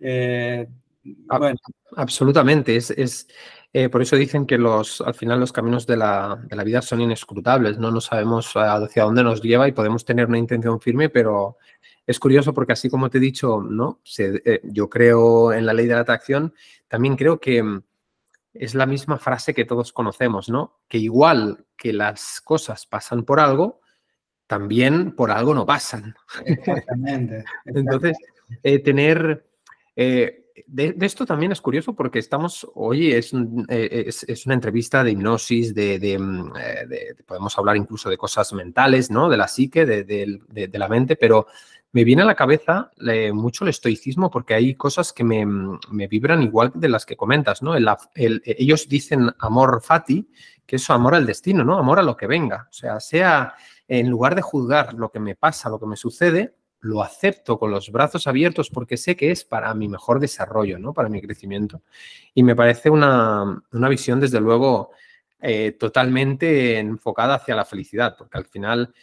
Eh, 0.00 0.68
bueno. 1.28 1.58
Absolutamente, 1.96 2.76
es, 2.76 2.90
es 2.90 3.26
eh, 3.72 3.88
por 3.88 4.02
eso 4.02 4.16
dicen 4.16 4.46
que 4.46 4.56
los, 4.56 5.00
al 5.00 5.14
final 5.14 5.40
los 5.40 5.52
caminos 5.52 5.86
de 5.86 5.96
la, 5.96 6.40
de 6.48 6.56
la, 6.56 6.64
vida 6.64 6.80
son 6.80 7.00
inescrutables, 7.00 7.78
¿no? 7.78 7.90
no 7.90 8.00
sabemos 8.00 8.52
hacia 8.54 9.04
dónde 9.04 9.22
nos 9.22 9.42
lleva 9.42 9.68
y 9.68 9.72
podemos 9.72 10.04
tener 10.04 10.26
una 10.26 10.38
intención 10.38 10.80
firme, 10.80 11.08
pero 11.08 11.56
es 12.08 12.18
curioso 12.18 12.54
porque 12.54 12.72
así 12.72 12.88
como 12.88 13.10
te 13.10 13.18
he 13.18 13.20
dicho, 13.20 13.60
¿no? 13.60 14.00
Eh, 14.16 14.62
yo 14.64 14.88
creo 14.88 15.52
en 15.52 15.66
la 15.66 15.74
ley 15.74 15.86
de 15.86 15.92
la 15.92 16.00
atracción, 16.00 16.54
también 16.88 17.16
creo 17.16 17.38
que 17.38 17.62
mm, 17.62 17.82
es 18.54 18.74
la 18.74 18.86
misma 18.86 19.18
frase 19.18 19.52
que 19.52 19.66
todos 19.66 19.92
conocemos, 19.92 20.48
¿no? 20.48 20.80
Que 20.88 20.96
igual 20.96 21.66
que 21.76 21.92
las 21.92 22.40
cosas 22.40 22.86
pasan 22.86 23.24
por 23.24 23.40
algo, 23.40 23.82
también 24.46 25.14
por 25.14 25.30
algo 25.30 25.54
no 25.54 25.66
pasan. 25.66 26.14
Exactamente. 26.46 27.44
Entonces, 27.66 28.16
eh, 28.62 28.78
tener... 28.78 29.46
Eh, 29.94 30.46
de, 30.66 30.96
esto 31.02 31.24
también 31.24 31.52
es 31.52 31.60
curioso 31.60 31.94
porque 31.94 32.18
estamos, 32.18 32.66
hoy 32.74 33.12
es, 33.12 33.32
es, 33.68 34.46
una 34.46 34.54
entrevista 34.54 35.04
de 35.04 35.12
hipnosis, 35.12 35.72
de, 35.74 36.18
mm, 36.18 36.52
podemos 37.26 37.56
hablar 37.56 37.76
incluso 37.76 38.10
de 38.10 38.16
cosas 38.16 38.52
mentales, 38.52 39.10
¿no? 39.10 39.28
De 39.28 39.36
la 39.36 39.46
psique, 39.46 39.86
de, 39.86 40.70
la 40.72 40.88
mente, 40.88 41.14
pero 41.16 41.46
me 41.92 42.04
viene 42.04 42.22
a 42.22 42.26
la 42.26 42.34
cabeza 42.34 42.90
mucho 43.32 43.64
el 43.64 43.70
estoicismo 43.70 44.30
porque 44.30 44.54
hay 44.54 44.74
cosas 44.74 45.12
que 45.12 45.24
me, 45.24 45.46
vibran 46.08 46.42
igual 46.42 46.72
de 46.74 46.88
las 46.88 47.06
que 47.06 47.16
comentas, 47.16 47.62
¿no? 47.62 47.74
ellos 48.14 48.88
dicen 48.88 49.30
amor 49.38 49.80
fati, 49.82 50.28
que 50.66 50.76
es 50.76 50.90
amor 50.90 51.14
al 51.14 51.24
destino, 51.24 51.64
¿no? 51.64 51.78
Amor 51.78 51.98
a 51.98 52.02
lo 52.02 52.14
que 52.14 52.26
venga. 52.26 52.68
O 52.70 52.72
sea, 52.74 53.00
sea 53.00 53.54
en 53.88 54.10
lugar 54.10 54.34
de 54.34 54.42
juzgar 54.42 54.92
lo 54.92 55.10
que 55.10 55.18
me 55.18 55.34
pasa, 55.34 55.70
lo 55.70 55.80
que 55.80 55.86
me 55.86 55.96
sucede, 55.96 56.54
lo 56.80 57.02
acepto 57.02 57.58
con 57.58 57.70
los 57.70 57.90
brazos 57.90 58.26
abiertos 58.26 58.70
porque 58.70 58.96
sé 58.96 59.16
que 59.16 59.30
es 59.30 59.44
para 59.44 59.72
mi 59.74 59.88
mejor 59.88 60.20
desarrollo, 60.20 60.78
¿no? 60.78 60.92
Para 60.92 61.08
mi 61.08 61.20
crecimiento. 61.20 61.82
Y 62.34 62.42
me 62.42 62.54
parece 62.54 62.90
una, 62.90 63.62
visión, 63.72 64.20
desde 64.20 64.40
luego, 64.40 64.90
eh, 65.40 65.72
totalmente 65.72 66.78
enfocada 66.78 67.36
hacia 67.36 67.56
la 67.56 67.64
felicidad, 67.64 68.14
porque 68.16 68.38
al 68.38 68.44
final 68.44 68.94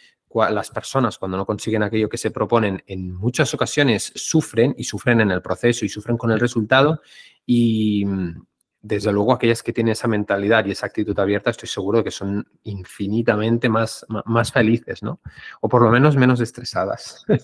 las 0.44 0.70
personas 0.70 1.18
cuando 1.18 1.36
no 1.36 1.46
consiguen 1.46 1.82
aquello 1.82 2.08
que 2.08 2.18
se 2.18 2.30
proponen 2.30 2.82
en 2.86 3.12
muchas 3.12 3.52
ocasiones 3.54 4.12
sufren 4.14 4.74
y 4.76 4.84
sufren 4.84 5.20
en 5.20 5.30
el 5.30 5.42
proceso 5.42 5.84
y 5.84 5.88
sufren 5.88 6.16
con 6.16 6.30
el 6.30 6.40
resultado 6.40 7.00
y 7.46 8.04
mm, 8.04 8.42
desde 8.86 9.12
luego 9.12 9.32
aquellas 9.32 9.62
que 9.62 9.72
tienen 9.72 9.92
esa 9.92 10.06
mentalidad 10.06 10.64
y 10.64 10.70
esa 10.70 10.86
actitud 10.86 11.18
abierta 11.18 11.50
estoy 11.50 11.68
seguro 11.68 12.04
que 12.04 12.10
son 12.10 12.46
infinitamente 12.62 13.68
más, 13.68 14.06
más 14.26 14.52
felices, 14.52 15.02
¿no? 15.02 15.20
O 15.60 15.68
por 15.68 15.82
lo 15.82 15.90
menos 15.90 16.16
menos 16.16 16.40
estresadas. 16.40 17.24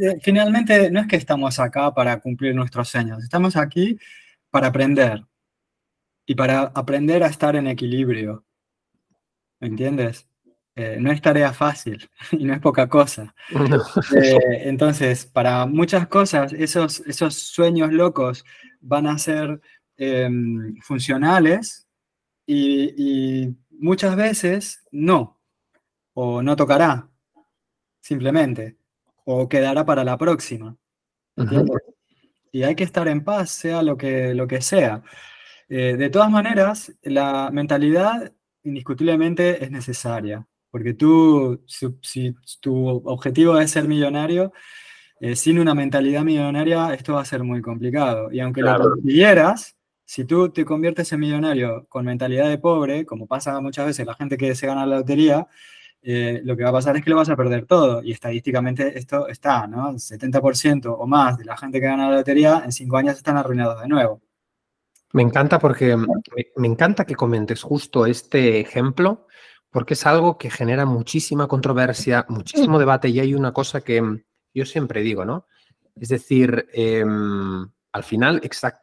Eh, 0.00 0.18
finalmente 0.22 0.90
no 0.90 1.00
es 1.00 1.06
que 1.06 1.16
estamos 1.16 1.58
acá 1.58 1.92
para 1.92 2.18
cumplir 2.20 2.54
nuestros 2.54 2.88
sueños, 2.88 3.22
estamos 3.22 3.56
aquí 3.56 3.98
para 4.50 4.68
aprender 4.68 5.26
y 6.24 6.34
para 6.34 6.62
aprender 6.62 7.22
a 7.22 7.26
estar 7.26 7.54
en 7.56 7.66
equilibrio. 7.66 8.44
¿Me 9.60 9.68
entiendes? 9.68 10.31
Eh, 10.74 10.96
no 10.98 11.12
es 11.12 11.20
tarea 11.20 11.52
fácil 11.52 12.08
y 12.32 12.44
no 12.44 12.54
es 12.54 12.60
poca 12.60 12.88
cosa. 12.88 13.34
Eh, 13.50 14.62
entonces, 14.64 15.26
para 15.26 15.66
muchas 15.66 16.06
cosas, 16.08 16.52
esos, 16.52 17.00
esos 17.00 17.34
sueños 17.34 17.92
locos 17.92 18.44
van 18.80 19.06
a 19.06 19.18
ser 19.18 19.60
em, 19.96 20.76
funcionales 20.80 21.86
y, 22.46 23.54
muchas 23.70 24.14
veces 24.14 24.86
no, 24.92 25.40
o 26.14 26.40
no 26.40 26.54
tocará, 26.54 27.08
simplemente, 28.00 28.76
o 29.24 29.48
quedará 29.48 29.84
para 29.84 30.04
la 30.04 30.16
próxima. 30.16 30.76
Y 32.52 32.62
hay 32.62 32.76
que 32.76 32.84
estar 32.84 33.08
en 33.08 33.24
paz, 33.24 33.50
sea 33.50 33.82
lo 33.82 33.96
que, 33.96 34.34
lo 34.34 34.46
que 34.46 34.60
sea. 34.60 35.02
Eh, 35.68 35.96
de 35.96 36.10
todas 36.10 36.30
maneras, 36.30 36.92
la 37.02 37.50
mentalidad 37.50 38.32
indiscutiblemente 38.62 39.64
es 39.64 39.70
necesaria. 39.72 40.46
Porque 40.72 40.94
tú, 40.94 41.62
si, 41.66 42.34
tu 42.60 42.88
objetivo 43.04 43.58
es 43.58 43.70
ser 43.70 43.86
millonario, 43.86 44.54
eh, 45.20 45.36
sin 45.36 45.58
una 45.58 45.74
mentalidad 45.74 46.22
millonaria, 46.24 46.94
esto 46.94 47.12
va 47.12 47.20
a 47.20 47.26
ser 47.26 47.44
muy 47.44 47.60
complicado. 47.60 48.32
Y 48.32 48.40
aunque 48.40 48.62
lo 48.62 48.78
consiguieras, 48.78 49.76
si 50.02 50.24
tú 50.24 50.48
te 50.48 50.64
conviertes 50.64 51.12
en 51.12 51.20
millonario 51.20 51.84
con 51.90 52.06
mentalidad 52.06 52.48
de 52.48 52.56
pobre, 52.56 53.04
como 53.04 53.26
pasa 53.26 53.60
muchas 53.60 53.84
veces 53.84 54.06
la 54.06 54.14
gente 54.14 54.38
que 54.38 54.54
se 54.54 54.66
gana 54.66 54.86
la 54.86 54.96
lotería, 54.96 55.46
eh, 56.00 56.40
lo 56.42 56.56
que 56.56 56.64
va 56.64 56.70
a 56.70 56.72
pasar 56.72 56.96
es 56.96 57.04
que 57.04 57.10
lo 57.10 57.16
vas 57.16 57.28
a 57.28 57.36
perder 57.36 57.66
todo. 57.66 58.02
Y 58.02 58.12
estadísticamente 58.12 58.98
esto 58.98 59.28
está, 59.28 59.66
¿no? 59.66 59.92
70% 59.92 60.96
o 60.98 61.06
más 61.06 61.36
de 61.36 61.44
la 61.44 61.58
gente 61.58 61.80
que 61.80 61.86
gana 61.86 62.08
la 62.08 62.16
lotería 62.16 62.62
en 62.64 62.72
cinco 62.72 62.96
años 62.96 63.18
están 63.18 63.36
arruinados 63.36 63.82
de 63.82 63.88
nuevo. 63.88 64.22
Me 65.12 65.20
encanta 65.20 65.58
porque 65.58 65.94
me 66.56 66.66
encanta 66.66 67.04
que 67.04 67.14
comentes 67.14 67.62
justo 67.62 68.06
este 68.06 68.60
ejemplo, 68.60 69.26
porque 69.72 69.94
es 69.94 70.06
algo 70.06 70.36
que 70.36 70.50
genera 70.50 70.84
muchísima 70.84 71.48
controversia, 71.48 72.26
muchísimo 72.28 72.78
debate 72.78 73.08
y 73.08 73.18
hay 73.18 73.34
una 73.34 73.52
cosa 73.52 73.80
que 73.80 74.22
yo 74.54 74.66
siempre 74.66 75.00
digo, 75.00 75.24
¿no? 75.24 75.46
Es 75.98 76.10
decir, 76.10 76.68
em, 76.72 77.66
al 77.92 78.04
final 78.04 78.40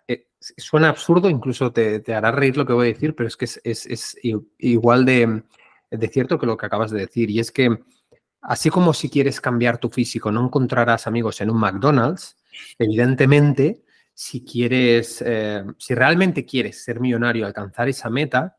eh, 0.07 0.27
suena 0.39 0.89
absurdo, 0.89 1.29
incluso 1.29 1.71
te, 1.71 2.03
hará 2.13 2.31
reír 2.31 2.57
lo 2.57 2.65
que 2.65 2.73
voy 2.73 2.87
a 2.87 2.93
decir, 2.93 3.15
pero 3.15 3.27
es 3.27 3.37
que 3.37 3.45
es, 3.45 4.17
igual 4.57 5.05
de, 5.05 5.43
de, 5.91 6.07
cierto 6.07 6.39
que 6.39 6.47
lo 6.47 6.57
que 6.57 6.65
acabas 6.65 6.89
de 6.89 7.01
decir. 7.01 7.29
Y 7.29 7.39
es 7.39 7.51
que 7.51 7.79
así 8.41 8.71
como 8.71 8.93
si 8.93 9.09
quieres 9.09 9.39
cambiar 9.39 9.77
tu 9.77 9.89
físico, 9.89 10.31
no 10.31 10.43
encontrarás 10.43 11.05
amigos 11.05 11.39
en 11.41 11.51
un 11.51 11.59
McDonald's, 11.59 12.35
evidentemente 12.79 13.83
si 14.15 14.43
quieres, 14.43 15.23
eh, 15.25 15.63
si 15.77 15.93
realmente 15.93 16.45
quieres 16.45 16.83
ser 16.83 16.99
millonario, 16.99 17.45
alcanzar 17.45 17.87
esa 17.87 18.09
meta, 18.09 18.57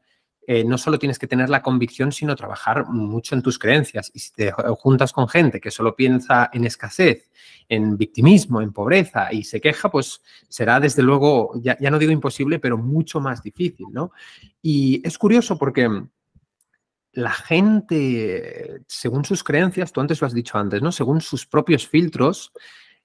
eh, 0.53 0.65
no 0.65 0.79
solo 0.79 0.99
tienes 0.99 1.17
que 1.17 1.29
tener 1.29 1.49
la 1.49 1.63
convicción, 1.63 2.11
sino 2.11 2.35
trabajar 2.35 2.89
mucho 2.89 3.37
en 3.37 3.43
tus 3.43 3.57
creencias. 3.57 4.11
Y 4.13 4.19
si 4.19 4.33
te 4.33 4.51
juntas 4.51 5.13
con 5.13 5.29
gente 5.29 5.61
que 5.61 5.71
solo 5.71 5.95
piensa 5.95 6.51
en 6.53 6.65
escasez, 6.65 7.31
en 7.69 7.97
victimismo, 7.97 8.61
en 8.61 8.73
pobreza 8.73 9.33
y 9.33 9.45
se 9.45 9.61
queja, 9.61 9.93
pues 9.93 10.23
será 10.49 10.81
desde 10.81 11.05
luego, 11.05 11.53
ya, 11.63 11.79
ya 11.79 11.89
no 11.89 12.01
digo 12.01 12.11
imposible, 12.11 12.59
pero 12.59 12.77
mucho 12.77 13.21
más 13.21 13.45
difícil, 13.45 13.87
¿no? 13.93 14.11
Y 14.61 15.01
es 15.07 15.19
curioso 15.19 15.57
porque 15.57 15.89
la 17.13 17.31
gente, 17.31 18.83
según 18.89 19.25
sus 19.25 19.45
creencias, 19.45 19.93
tú 19.93 20.01
antes 20.01 20.21
lo 20.21 20.27
has 20.27 20.35
dicho 20.35 20.59
antes, 20.59 20.83
¿no? 20.83 20.91
Según 20.91 21.21
sus 21.21 21.47
propios 21.47 21.87
filtros, 21.87 22.53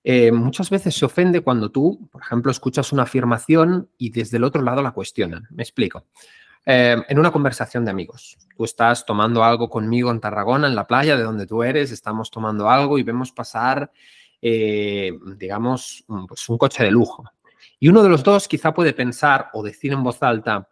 eh, 0.03 0.31
muchas 0.31 0.71
veces 0.71 0.95
se 0.95 1.05
ofende 1.05 1.41
cuando 1.41 1.69
tú, 1.69 2.09
por 2.11 2.23
ejemplo, 2.23 2.49
escuchas 2.49 2.91
una 2.91 3.03
afirmación 3.03 3.87
y 3.99 4.09
desde 4.09 4.37
el 4.37 4.45
otro 4.45 4.63
lado 4.63 4.81
la 4.81 4.93
cuestionan. 4.93 5.47
Me 5.51 5.61
explico. 5.61 6.07
Eh, 6.65 6.97
en 7.07 7.19
una 7.19 7.31
conversación 7.31 7.85
de 7.85 7.91
amigos, 7.91 8.37
tú 8.57 8.63
estás 8.63 9.05
tomando 9.05 9.43
algo 9.43 9.69
conmigo 9.69 10.09
en 10.11 10.19
Tarragona, 10.19 10.67
en 10.67 10.75
la 10.75 10.87
playa 10.87 11.15
de 11.15 11.23
donde 11.23 11.45
tú 11.45 11.61
eres, 11.61 11.91
estamos 11.91 12.31
tomando 12.31 12.69
algo 12.69 12.97
y 12.97 13.03
vemos 13.03 13.31
pasar, 13.31 13.91
eh, 14.41 15.11
digamos, 15.37 16.05
pues 16.27 16.49
un 16.49 16.57
coche 16.57 16.83
de 16.83 16.91
lujo. 16.91 17.23
Y 17.79 17.89
uno 17.89 18.01
de 18.01 18.09
los 18.09 18.23
dos 18.23 18.47
quizá 18.47 18.73
puede 18.73 18.93
pensar 18.93 19.49
o 19.53 19.61
decir 19.61 19.93
en 19.93 20.03
voz 20.03 20.23
alta, 20.23 20.67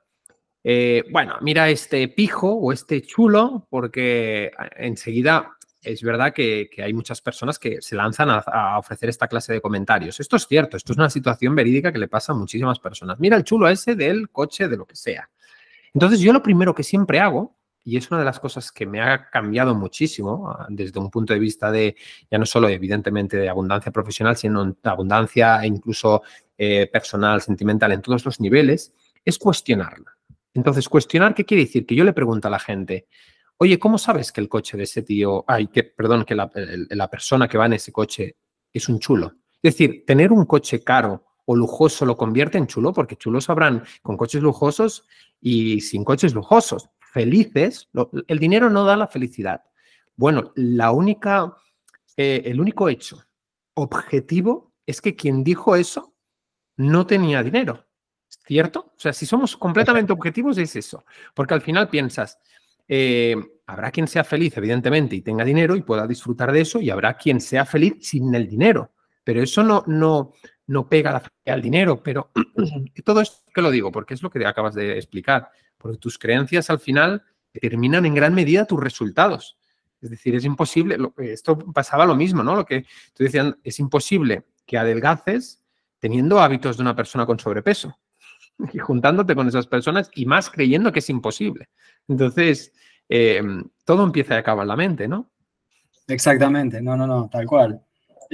bueno, 1.12 1.36
mira 1.42 1.70
este 1.70 2.08
pijo 2.08 2.50
o 2.54 2.72
este 2.72 3.02
chulo, 3.02 3.68
porque 3.70 4.52
enseguida 4.78 5.58
es 5.84 6.02
verdad 6.02 6.34
que, 6.34 6.70
hay 6.78 6.94
muchas 6.94 7.22
personas 7.22 7.60
que 7.60 7.82
se 7.82 7.96
lanzan 7.96 8.30
a, 8.30 8.78
ofrecer 8.80 9.10
esta 9.10 9.28
clase 9.28 9.54
de 9.54 9.62
comentarios. 9.62 10.20
Esto 10.20 10.38
es 10.38 10.48
cierto, 10.48 10.78
esto 10.78 10.94
es 10.94 10.98
una 10.98 11.10
situación 11.10 11.56
verídica 11.56 11.92
que 11.92 12.00
le 12.00 12.08
pasa 12.08 12.32
a 12.32 12.36
muchísimas 12.36 12.80
personas. 12.80 13.20
Mira 13.20 13.36
el 13.38 13.44
chulo 13.44 13.68
ese 13.68 13.96
del 13.96 14.30
coche, 14.30 14.68
de 14.68 14.78
lo 14.78 14.86
que 14.86 14.96
sea. 14.96 15.30
Entonces 15.94 16.20
yo 16.20 16.34
lo 16.34 16.44
primero 16.44 16.74
que 16.74 16.84
siempre 16.84 17.20
hago, 17.20 17.58
y 17.86 17.98
es 17.98 18.10
una 18.10 18.20
de 18.20 18.26
las 18.26 18.40
cosas 18.40 18.72
que 18.72 18.86
me 18.86 19.02
ha 19.02 19.30
cambiado 19.30 19.76
muchísimo 19.76 20.50
ah, 20.50 20.68
desde 20.70 21.00
un 21.00 21.12
punto 21.12 21.34
de 21.34 21.40
vista 21.40 21.70
de, 21.70 21.98
ya 22.32 22.38
no 22.38 22.46
solo 22.46 22.70
evidentemente 22.70 23.36
de 23.38 23.50
abundancia 23.50 23.92
profesional, 23.92 24.38
sino 24.38 24.76
abundancia 24.84 25.62
e 25.64 25.68
incluso 25.68 26.22
eh, 26.58 26.88
personal, 26.88 27.42
sentimental, 27.42 27.92
en 27.92 28.02
todos 28.02 28.24
los 28.26 28.40
niveles, 28.40 28.94
es 29.26 29.38
cuestionarla. 29.38 30.18
Entonces, 30.54 30.88
cuestionar, 30.88 31.34
¿qué 31.34 31.46
quiere 31.46 31.64
decir? 31.64 31.86
Que 31.86 31.96
yo 31.96 32.04
le 32.04 32.14
pregunto 32.14 32.48
a 32.48 32.52
la 32.52 32.60
gente, 32.60 33.08
Oye, 33.58 33.80
¿cómo 33.80 33.98
sabes 33.98 34.32
que 34.32 34.42
el 34.42 34.50
coche 34.50 34.78
de 34.78 34.84
ese 34.84 35.04
tío, 35.04 35.46
ay, 35.48 35.68
que, 35.68 35.84
perdón, 35.84 36.26
que 36.26 36.36
la, 36.36 37.10
persona 37.10 37.48
que 37.48 37.58
va 37.58 37.68
en 37.68 37.74
ese 37.74 37.92
coche 37.92 38.36
es 38.72 38.90
un 38.90 39.00
chulo? 39.00 39.36
Es 39.62 39.76
decir, 39.76 40.04
tener 40.06 40.32
un 40.32 40.46
coche 40.46 40.84
caro 40.84 41.24
o 41.46 41.56
lujoso 41.56 42.06
lo 42.06 42.16
convierte 42.16 42.58
en 42.58 42.68
chulo, 42.68 42.94
porque 42.94 43.16
chulos 43.16 43.50
habrán 43.50 43.84
con 44.02 44.18
coches 44.18 44.42
lujosos 44.42 45.08
y 45.42 45.82
sin 45.82 46.04
coches 46.04 46.34
lujosos. 46.34 46.90
Felices, 47.00 47.90
el 48.28 48.40
dinero 48.40 48.70
no 48.70 48.86
da 48.86 48.98
la 48.98 49.08
felicidad. 49.08 49.64
Bueno, 50.16 50.52
la 50.56 50.92
única, 50.92 51.56
eh, 52.18 52.42
el 52.46 52.60
único 52.60 52.90
hecho 52.90 53.24
objetivo 53.76 54.74
es 54.86 55.02
que 55.02 55.16
quien 55.16 55.44
dijo 55.44 55.76
eso 55.76 56.14
no 56.78 57.06
tenía 57.06 57.44
dinero. 57.44 57.86
¿Cierto? 58.28 58.94
O 58.96 59.00
sea, 59.00 59.14
si 59.14 59.26
somos 59.26 59.56
completamente 59.56 60.12
objetivos 60.12 60.58
es 60.58 60.76
eso. 60.76 61.06
Porque 61.34 61.54
al 61.54 61.62
final 61.62 61.88
piensas, 61.90 62.40
eh, 62.88 63.36
habrá 63.68 63.92
quien 63.92 64.08
sea 64.08 64.24
feliz, 64.24 64.58
evidentemente, 64.58 65.16
y 65.16 65.22
tenga 65.22 65.46
dinero 65.46 65.76
y 65.76 65.82
pueda 65.82 66.08
disfrutar 66.08 66.52
de 66.52 66.62
eso, 66.62 66.82
y 66.82 66.90
habrá 66.90 67.16
quien 67.16 67.40
sea 67.40 67.66
feliz 67.66 67.96
sin 68.02 68.34
el 68.34 68.48
dinero. 68.48 68.92
Pero 69.24 69.42
eso 69.42 69.64
no, 69.64 69.84
no, 69.88 70.34
no 70.68 70.88
pega 70.88 71.22
al 71.46 71.62
dinero. 71.62 72.02
Pero 72.02 72.32
todo 73.04 73.22
esto 73.22 73.44
que 73.54 73.62
lo 73.62 73.72
digo, 73.72 73.92
porque 73.92 74.14
es 74.14 74.24
lo 74.24 74.30
que 74.30 74.46
acabas 74.46 74.76
de 74.76 74.98
explicar. 74.98 75.50
Porque 75.78 75.98
tus 75.98 76.18
creencias 76.18 76.70
al 76.70 76.80
final 76.80 77.24
determinan 77.54 78.06
en 78.06 78.16
gran 78.16 78.34
medida 78.34 78.66
tus 78.66 78.80
resultados. 78.80 79.58
Es 80.02 80.10
decir, 80.10 80.36
es 80.36 80.44
imposible, 80.44 80.98
esto 81.18 81.58
pasaba 81.58 82.06
lo 82.06 82.16
mismo, 82.16 82.44
¿no? 82.44 82.56
Lo 82.56 82.66
que 82.66 82.86
tú 83.14 83.24
decías, 83.24 83.56
es 83.64 83.80
imposible 83.80 84.44
que 84.66 84.78
adelgaces 84.78 85.64
teniendo 86.00 86.42
hábitos 86.42 86.76
de 86.76 86.84
una 86.84 86.96
persona 86.96 87.26
con 87.26 87.40
sobrepeso 87.40 87.98
y 88.74 88.80
juntándote 88.80 89.34
con 89.34 89.48
esas 89.48 89.68
personas 89.68 90.12
y 90.14 90.26
más 90.26 90.50
creyendo 90.50 90.92
que 90.92 91.00
es 91.00 91.10
imposible. 91.10 91.70
Entonces, 92.10 92.74
eh, 93.08 93.42
todo 93.86 94.04
empieza 94.04 94.36
y 94.36 94.38
acaba 94.38 94.64
en 94.64 94.68
la 94.68 94.76
mente, 94.76 95.08
¿no? 95.08 95.32
Exactamente, 96.08 96.82
no, 96.82 96.98
no, 96.98 97.08
no, 97.08 97.30
tal 97.30 97.46
cual. 97.46 97.82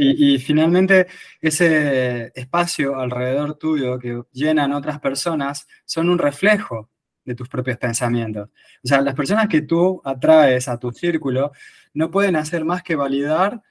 Y, 0.01 0.37
finalmente 0.39 1.07
ese 1.41 2.31
espacio 2.33 2.97
alrededor 2.97 3.55
tuyo 3.55 3.99
que 3.99 4.23
llenan 4.31 4.71
otras 4.71 4.99
personas 5.01 5.67
son 5.83 6.09
un 6.09 6.17
reflejo 6.17 6.89
de 7.25 7.35
tus 7.35 7.49
propios 7.49 7.77
pensamientos. 7.77 8.49
O 8.81 8.87
sea, 8.87 9.01
las 9.01 9.13
personas 9.13 9.49
que 9.49 9.61
tú 9.61 10.01
atraes 10.05 10.69
a 10.69 10.77
tu 10.77 10.91
círculo 10.93 11.51
no 11.93 12.09
pueden 12.09 12.37
hacer 12.37 12.63
más 12.63 12.81
que 12.81 12.95
validar 12.95 13.61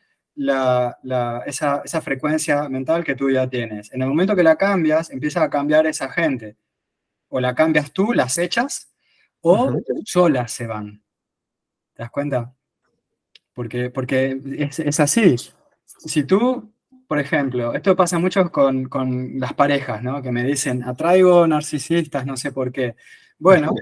esa, 1.47 1.83
esa, 1.85 2.01
frecuencia 2.03 2.69
mental 2.69 3.05
que 3.05 3.15
tú 3.15 3.31
ya 3.31 3.49
tienes. 3.49 3.91
En 3.93 4.03
el 4.03 4.09
momento 4.09 4.37
que 4.37 4.43
la 4.43 4.57
cambias, 4.57 5.11
empieza 5.11 5.43
a 5.43 5.49
cambiar 5.49 5.87
esa 5.87 6.11
gente. 6.11 6.57
O 7.29 7.41
la 7.41 7.55
cambias 7.55 7.91
tú, 7.93 8.13
las 8.13 8.37
echas, 8.37 8.93
o 9.41 9.81
solas 10.05 10.53
se 10.53 10.67
van. 10.67 11.03
¿Te 11.95 12.03
das 12.03 12.11
cuenta? 12.11 12.55
Porque, 13.55 13.91
porque 13.91 14.39
es, 14.59 15.01
así. 15.01 15.37
Si 15.99 16.25
tú, 16.25 16.73
por 17.07 17.19
ejemplo, 17.19 17.75
esto 17.75 17.97
pasa 17.97 18.19
mucho 18.19 18.51
con, 18.51 18.87
con, 18.89 19.39
las 19.39 19.55
parejas, 19.55 20.03
¿no? 20.03 20.23
Que 20.23 20.33
me 20.33 20.45
dicen, 20.45 20.85
atraigo 20.85 21.47
narcisistas, 21.47 22.25
no 22.25 22.37
sé 22.37 22.53
por 22.53 22.73
qué. 22.73 22.97
Bueno, 23.39 23.75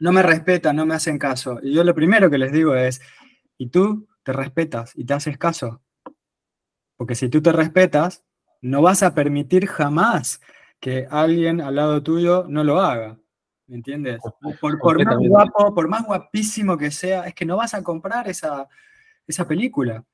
no 0.00 0.12
me 0.12 0.22
respetan, 0.22 0.76
no 0.76 0.86
me 0.86 0.94
hacen 0.94 1.18
caso. 1.18 1.58
Y 1.62 1.74
yo 1.74 1.84
lo 1.84 1.94
primero 1.94 2.30
que 2.30 2.38
les 2.38 2.52
digo 2.52 2.74
es, 2.74 3.00
¿y 3.58 3.68
tú 3.68 4.08
te 4.22 4.32
respetas 4.32 4.92
y 4.96 5.04
te 5.04 5.14
haces 5.14 5.38
caso? 5.38 5.82
Porque 6.96 7.14
si 7.14 7.28
tú 7.28 7.40
te 7.42 7.52
respetas, 7.52 8.24
no 8.60 8.82
vas 8.82 9.02
a 9.02 9.14
permitir 9.14 9.66
jamás 9.66 10.40
que 10.80 11.06
alguien 11.10 11.60
al 11.60 11.76
lado 11.76 12.02
tuyo 12.02 12.46
no 12.48 12.64
lo 12.64 12.80
haga. 12.80 13.18
¿Me 13.66 13.76
entiendes? 13.76 14.20
Por, 14.60 15.04
más 15.04 15.16
guapo, 15.18 15.74
por 15.74 15.88
más 15.88 16.04
guapísimo 16.04 16.76
que 16.76 16.90
sea, 16.90 17.26
es 17.26 17.34
que 17.34 17.44
no 17.44 17.56
vas 17.56 17.72
a 17.74 17.82
comprar 17.82 18.28
esa, 18.28 18.68
esa 19.26 19.46
película. 19.46 20.04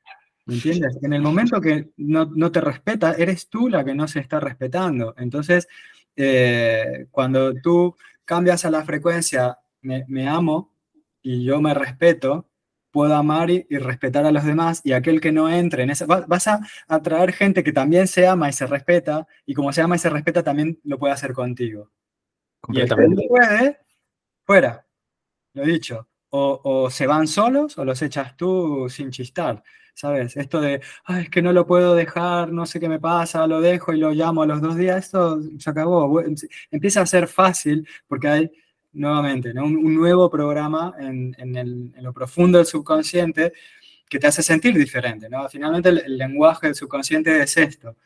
¿Me 0.47 0.55
entiendes? 0.55 0.97
En 1.03 1.13
el 1.13 1.23
momento 1.23 1.61
que 1.61 1.91
no, 1.97 2.31
no, 2.35 2.53
te 2.53 2.61
respeta, 2.61 3.15
eres 3.15 3.49
tú 3.49 3.69
la 3.69 3.85
que 3.85 3.95
no 3.95 4.07
se 4.07 4.21
está 4.21 4.39
respetando. 4.39 5.13
Entonces, 5.19 5.67
eh, 6.15 7.07
cuando 7.11 7.53
tú 7.55 7.97
cambias 8.25 8.65
a 8.65 8.71
la 8.71 8.85
frecuencia, 8.85 9.59
me, 9.83 10.05
me, 10.07 10.29
amo 10.29 10.73
y 11.21 11.45
yo 11.45 11.61
me 11.61 11.75
respeto, 11.75 12.49
puedo 12.93 13.15
amar 13.15 13.51
y, 13.51 13.67
respetar 13.69 14.25
a 14.25 14.31
los 14.31 14.45
demás, 14.45 14.81
y 14.85 14.93
aquel 14.93 15.21
que 15.21 15.33
no 15.33 15.51
entre 15.51 15.83
en 15.83 15.91
esa, 15.91 16.07
vas 16.07 16.47
a 16.47 16.61
atraer 16.89 17.33
gente 17.33 17.63
que 17.63 17.73
también 17.73 18.07
se 18.07 18.27
ama 18.27 18.49
y 18.49 18.53
se 18.53 18.67
respeta, 18.67 19.27
y 19.45 19.53
como 19.53 19.73
se 19.73 19.83
ama 19.83 19.97
y 19.97 19.99
se 19.99 20.09
respeta, 20.09 20.43
también 20.43 20.81
lo 20.85 20.99
puede 20.99 21.13
hacer 21.13 21.33
contigo. 21.33 21.91
Completamente. 22.61 23.25
Y 23.25 23.29
puede, 23.29 23.79
fuera, 24.45 24.87
lo 25.53 25.65
he 25.65 25.67
dicho. 25.67 26.09
O, 26.39 26.91
se 26.91 27.07
van 27.07 27.27
solos 27.27 27.79
o 27.79 27.85
los 27.85 28.03
echas 28.03 28.37
tú 28.37 28.89
sin 28.91 29.11
chistar, 29.11 29.63
¿sabes? 29.95 30.37
Esto 30.37 30.61
de, 30.61 30.81
Ay, 31.05 31.25
es 31.25 31.31
que 31.31 31.43
no 31.43 31.53
lo 31.53 31.67
puedo 31.67 31.95
dejar, 31.95 32.53
no 32.53 32.67
sé 32.67 32.81
qué 32.81 32.89
me 32.89 33.01
pasa, 33.01 33.47
lo 33.47 33.61
dejo 33.61 33.93
y 33.93 33.99
lo 33.99 34.11
llamo 34.13 34.43
a 34.43 34.47
los 34.47 34.61
dos 34.61 34.77
días, 34.77 35.05
esto 35.07 35.41
se 35.59 35.71
acabó. 35.71 36.23
Empieza 36.71 37.03
a 37.03 37.07
ser 37.07 37.29
fácil 37.29 37.87
porque 38.07 38.29
hay, 38.29 38.51
nuevamente, 38.93 39.53
un, 39.59 39.95
nuevo 39.95 40.31
programa 40.31 40.95
en, 40.99 41.35
en, 41.39 41.95
lo 42.03 42.13
profundo 42.13 42.59
del 42.59 42.67
subconsciente 42.67 43.53
que 44.09 44.19
te 44.19 44.27
hace 44.27 44.43
sentir 44.43 44.75
diferente, 44.75 45.29
¿no? 45.29 45.49
Finalmente 45.49 45.89
el 45.89 46.19
lenguaje 46.19 46.69
del 46.69 46.77
subconsciente 46.77 47.43
es 47.43 47.57
esto. 47.57 47.97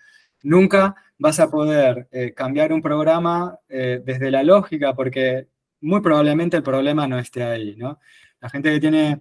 Nunca 0.42 0.94
vas 1.18 1.38
a 1.38 1.50
poder 1.50 2.08
eh, 2.10 2.32
cambiar 2.32 2.72
un 2.72 2.80
programa 2.80 3.58
eh, 3.68 4.00
desde 4.04 4.30
la 4.30 4.42
lógica 4.42 4.94
porque 4.94 5.48
muy 5.80 6.00
probablemente 6.00 6.56
el 6.56 6.62
problema 6.62 7.06
no 7.06 7.18
esté 7.18 7.42
ahí, 7.42 7.76
¿no? 7.76 7.98
La 8.40 8.48
gente 8.50 8.72
que 8.72 8.80
tiene 8.80 9.20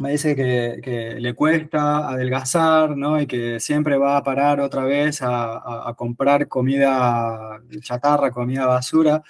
me 0.00 0.12
dice 0.12 0.34
que, 0.34 1.16
le 1.20 1.34
cuesta 1.34 2.08
adelgazar, 2.08 2.96
¿no? 2.96 3.20
Y 3.20 3.26
que 3.26 3.60
siempre 3.60 3.98
va 3.98 4.16
a 4.16 4.24
parar 4.24 4.60
otra 4.60 4.84
vez 4.84 5.20
a, 5.22 5.94
comprar 5.96 6.48
comida 6.48 7.60
chatarra, 7.80 8.30
comida 8.30 8.66
basura. 8.66 9.22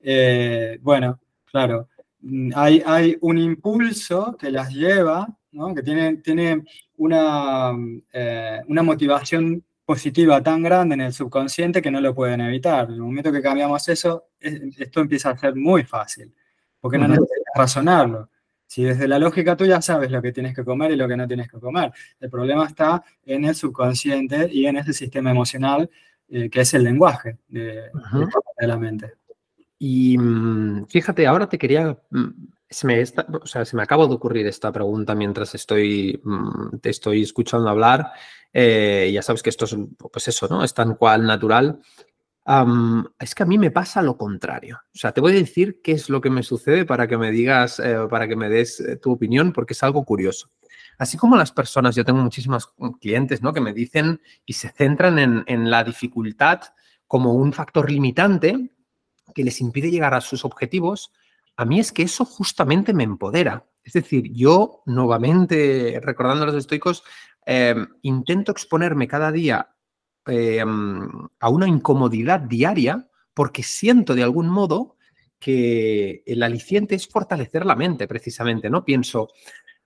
Eh, 0.00 0.78
bueno, 0.82 1.20
claro, 1.44 1.88
mm, 2.20 2.52
hay, 2.54 2.82
hay, 2.86 3.16
un 3.22 3.38
impulso 3.38 4.36
que 4.38 4.50
las 4.50 4.70
lleva, 4.72 5.26
¿no? 5.52 5.74
Que 5.74 5.82
tiene, 5.82 6.16
tiene 6.18 6.64
una, 6.96 7.72
eh, 8.12 8.60
una 8.68 8.82
motivación 8.82 9.64
positiva 9.84 10.42
tan 10.42 10.62
grande 10.62 10.94
en 10.94 11.02
el 11.02 11.12
subconsciente 11.12 11.82
que 11.82 11.90
no 11.90 12.00
lo 12.00 12.14
pueden 12.14 12.40
evitar. 12.40 12.86
En 12.86 12.94
el 12.94 13.00
momento 13.00 13.30
que 13.30 13.42
cambiamos 13.42 13.88
eso, 13.88 14.28
esto 14.40 15.00
empieza 15.00 15.30
a 15.30 15.38
ser 15.38 15.54
muy 15.54 15.84
fácil, 15.84 16.34
porque 16.80 16.98
no 16.98 17.06
necesitas 17.08 17.52
razonarlo. 17.54 18.30
Si 18.66 18.82
desde 18.82 19.06
la 19.06 19.18
lógica 19.18 19.56
tú 19.56 19.66
ya 19.66 19.80
sabes 19.82 20.10
lo 20.10 20.20
que 20.22 20.32
tienes 20.32 20.54
que 20.54 20.64
comer 20.64 20.90
y 20.92 20.96
lo 20.96 21.06
que 21.06 21.16
no 21.16 21.28
tienes 21.28 21.48
que 21.48 21.60
comer. 21.60 21.92
El 22.18 22.30
problema 22.30 22.66
está 22.66 23.04
en 23.24 23.44
el 23.44 23.54
subconsciente 23.54 24.48
y 24.50 24.66
en 24.66 24.78
ese 24.78 24.92
sistema 24.92 25.30
emocional 25.30 25.88
eh, 26.28 26.48
que 26.48 26.62
es 26.62 26.74
el 26.74 26.82
lenguaje 26.84 27.38
de, 27.48 27.90
la 28.58 28.78
mente. 28.78 29.12
Y 29.78 30.16
mm, 30.16 30.86
fíjate, 30.86 31.26
ahora 31.26 31.48
te 31.48 31.58
quería, 31.58 31.96
mm, 32.10 32.28
se 32.74 32.86
me, 32.86 33.02
o 33.02 33.46
sea, 33.46 33.64
se 33.64 33.76
me 33.76 33.82
acaba 33.82 34.06
de 34.06 34.14
ocurrir 34.14 34.46
esta 34.46 34.72
pregunta 34.72 35.14
mientras 35.14 35.54
estoy, 35.54 36.20
mm, 36.22 36.78
te 36.78 36.90
estoy 36.90 37.22
escuchando 37.22 37.68
hablar. 37.68 38.12
Eh, 38.52 39.10
ya 39.12 39.22
sabes 39.22 39.42
que 39.42 39.50
esto 39.50 39.64
es, 39.64 39.76
pues 40.12 40.28
eso, 40.28 40.46
¿no? 40.48 40.62
Es 40.62 40.74
tan 40.74 40.94
cual 40.94 41.26
natural 41.26 41.80
es 43.18 43.34
que 43.34 43.42
a 43.42 43.46
mí 43.46 43.56
me 43.56 43.70
pasa 43.70 44.02
lo 44.02 44.18
contrario. 44.18 44.80
O 44.94 44.98
sea, 44.98 45.12
te 45.12 45.20
voy 45.20 45.32
a 45.32 45.36
decir 45.36 45.80
qué 45.82 45.92
es 45.92 46.10
lo 46.10 46.20
que 46.20 46.28
me 46.28 46.42
sucede 46.42 46.84
para 46.84 47.08
que 47.08 47.16
me 47.16 47.30
digas, 47.30 47.80
eh, 47.80 47.96
para 48.10 48.28
que 48.28 48.36
me 48.36 48.50
des 48.50 48.80
eh, 48.80 48.96
tu 48.96 49.12
opinión, 49.12 49.52
porque 49.52 49.72
es 49.72 49.82
algo 49.82 50.04
curioso. 50.04 50.50
Así 50.98 51.16
como 51.16 51.36
las 51.36 51.52
personas, 51.52 51.96
yo 51.96 52.04
tengo 52.04 52.20
muchísimos 52.20 52.72
clientes 53.00 53.42
¿no? 53.42 53.52
que 53.52 53.60
me 53.60 53.72
dicen 53.72 54.20
y 54.44 54.52
se 54.52 54.68
centran 54.68 55.18
en, 55.18 55.70
la 55.70 55.82
dificultad 55.82 56.60
como 57.08 57.32
un 57.34 57.52
factor 57.52 57.90
limitante 57.90 58.70
que 59.34 59.42
les 59.42 59.60
impide 59.60 59.90
llegar 59.90 60.14
a 60.14 60.20
sus 60.20 60.44
objetivos, 60.44 61.10
a 61.56 61.64
mí 61.64 61.80
es 61.80 61.92
que 61.92 62.02
eso 62.02 62.24
justamente 62.24 62.92
me 62.92 63.04
empodera. 63.04 63.66
Es 63.82 63.92
decir, 63.92 64.32
yo 64.32 64.82
nuevamente, 64.86 66.00
recordando 66.02 66.44
a 66.44 66.46
los 66.46 66.56
estoicos, 66.56 67.04
em, 67.46 67.86
intento 68.02 68.52
exponerme 68.52 69.06
cada 69.06 69.30
día 69.30 69.74
Em, 70.26 71.06
a 71.38 71.50
una 71.50 71.68
incomodidad 71.68 72.40
diaria 72.40 73.06
porque 73.34 73.62
siento 73.62 74.14
de 74.14 74.22
algún 74.22 74.48
modo 74.48 74.96
que 75.38 76.22
el 76.24 76.42
aliciente 76.42 76.94
es 76.94 77.06
fortalecer 77.06 77.66
la 77.66 77.76
mente, 77.76 78.08
precisamente, 78.08 78.70
¿no? 78.70 78.86
Pienso, 78.86 79.28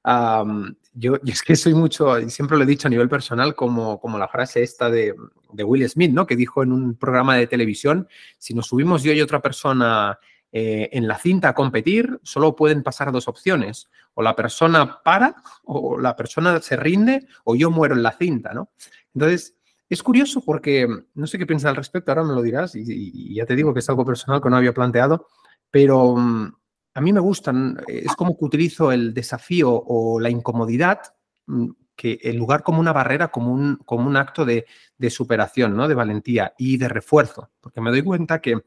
yo, 0.92 1.16
es 1.26 1.42
que 1.42 1.56
soy 1.56 1.74
mucho, 1.74 2.20
y 2.20 2.30
siempre 2.30 2.56
lo 2.56 2.62
he 2.62 2.66
dicho 2.66 2.86
a 2.86 2.90
nivel 2.90 3.08
personal, 3.08 3.56
como, 3.56 4.00
como 4.00 4.16
la 4.16 4.28
frase 4.28 4.62
esta 4.62 4.88
de, 4.88 5.12
Will 5.52 5.88
Smith, 5.88 6.12
¿no? 6.12 6.24
Que 6.24 6.36
dijo 6.36 6.62
en 6.62 6.70
un 6.70 6.94
programa 6.94 7.36
de 7.36 7.48
televisión, 7.48 8.06
si 8.38 8.54
nos 8.54 8.68
subimos 8.68 9.02
yo 9.02 9.12
y 9.12 9.20
otra 9.20 9.40
persona 9.40 10.20
eh, 10.52 10.88
en 10.92 11.06
la 11.06 11.18
cinta 11.18 11.54
competir, 11.54 12.18
solo 12.22 12.56
pueden 12.56 12.82
pasar 12.82 13.12
dos 13.12 13.28
opciones. 13.28 13.88
O 14.14 14.22
la 14.22 14.34
persona 14.34 15.00
para, 15.04 15.36
o 15.64 15.98
la 15.98 16.16
persona 16.16 16.60
se 16.60 16.76
rinde, 16.76 17.26
o 17.44 17.54
yo 17.54 17.70
muero 17.70 17.94
en 17.94 18.02
la 18.02 18.12
cinta, 18.12 18.52
¿no? 18.52 18.70
Entonces, 19.14 19.54
es 19.88 20.02
curioso 20.02 20.42
porque 20.44 20.86
no 21.14 21.26
sé 21.26 21.38
qué 21.38 21.46
piensas 21.46 21.70
al 21.70 21.76
respecto, 21.76 22.10
ahora 22.10 22.24
me 22.24 22.34
lo 22.34 22.42
dirás 22.42 22.74
y, 22.74 23.34
ya 23.34 23.46
te 23.46 23.56
digo 23.56 23.72
que 23.72 23.80
es 23.80 23.88
algo 23.88 24.04
personal 24.04 24.40
que 24.42 24.50
no 24.50 24.56
había 24.56 24.74
planteado, 24.74 25.28
pero 25.70 26.16
mm, 26.16 26.52
a 26.94 27.00
mí 27.00 27.12
me 27.12 27.20
gustan, 27.20 27.80
es 27.86 28.14
como 28.14 28.36
que 28.36 28.44
utilizo 28.44 28.92
el 28.92 29.14
desafío 29.14 29.70
o 29.72 30.20
la 30.20 30.30
incomodidad 30.30 31.00
mm, 31.46 31.70
que 31.96 32.18
en 32.22 32.36
lugar 32.36 32.62
como 32.62 32.80
una 32.80 32.92
barrera, 32.92 33.28
como 33.28 33.52
un, 33.52 33.76
como 33.84 34.06
un 34.06 34.16
acto 34.16 34.44
de, 34.44 34.66
superación, 35.10 35.76
¿no? 35.76 35.88
de 35.88 35.94
valentía 35.94 36.54
y 36.56 36.76
de 36.76 36.88
refuerzo, 36.88 37.50
porque 37.60 37.80
me 37.80 37.90
doy 37.90 38.02
cuenta 38.02 38.40
que, 38.40 38.62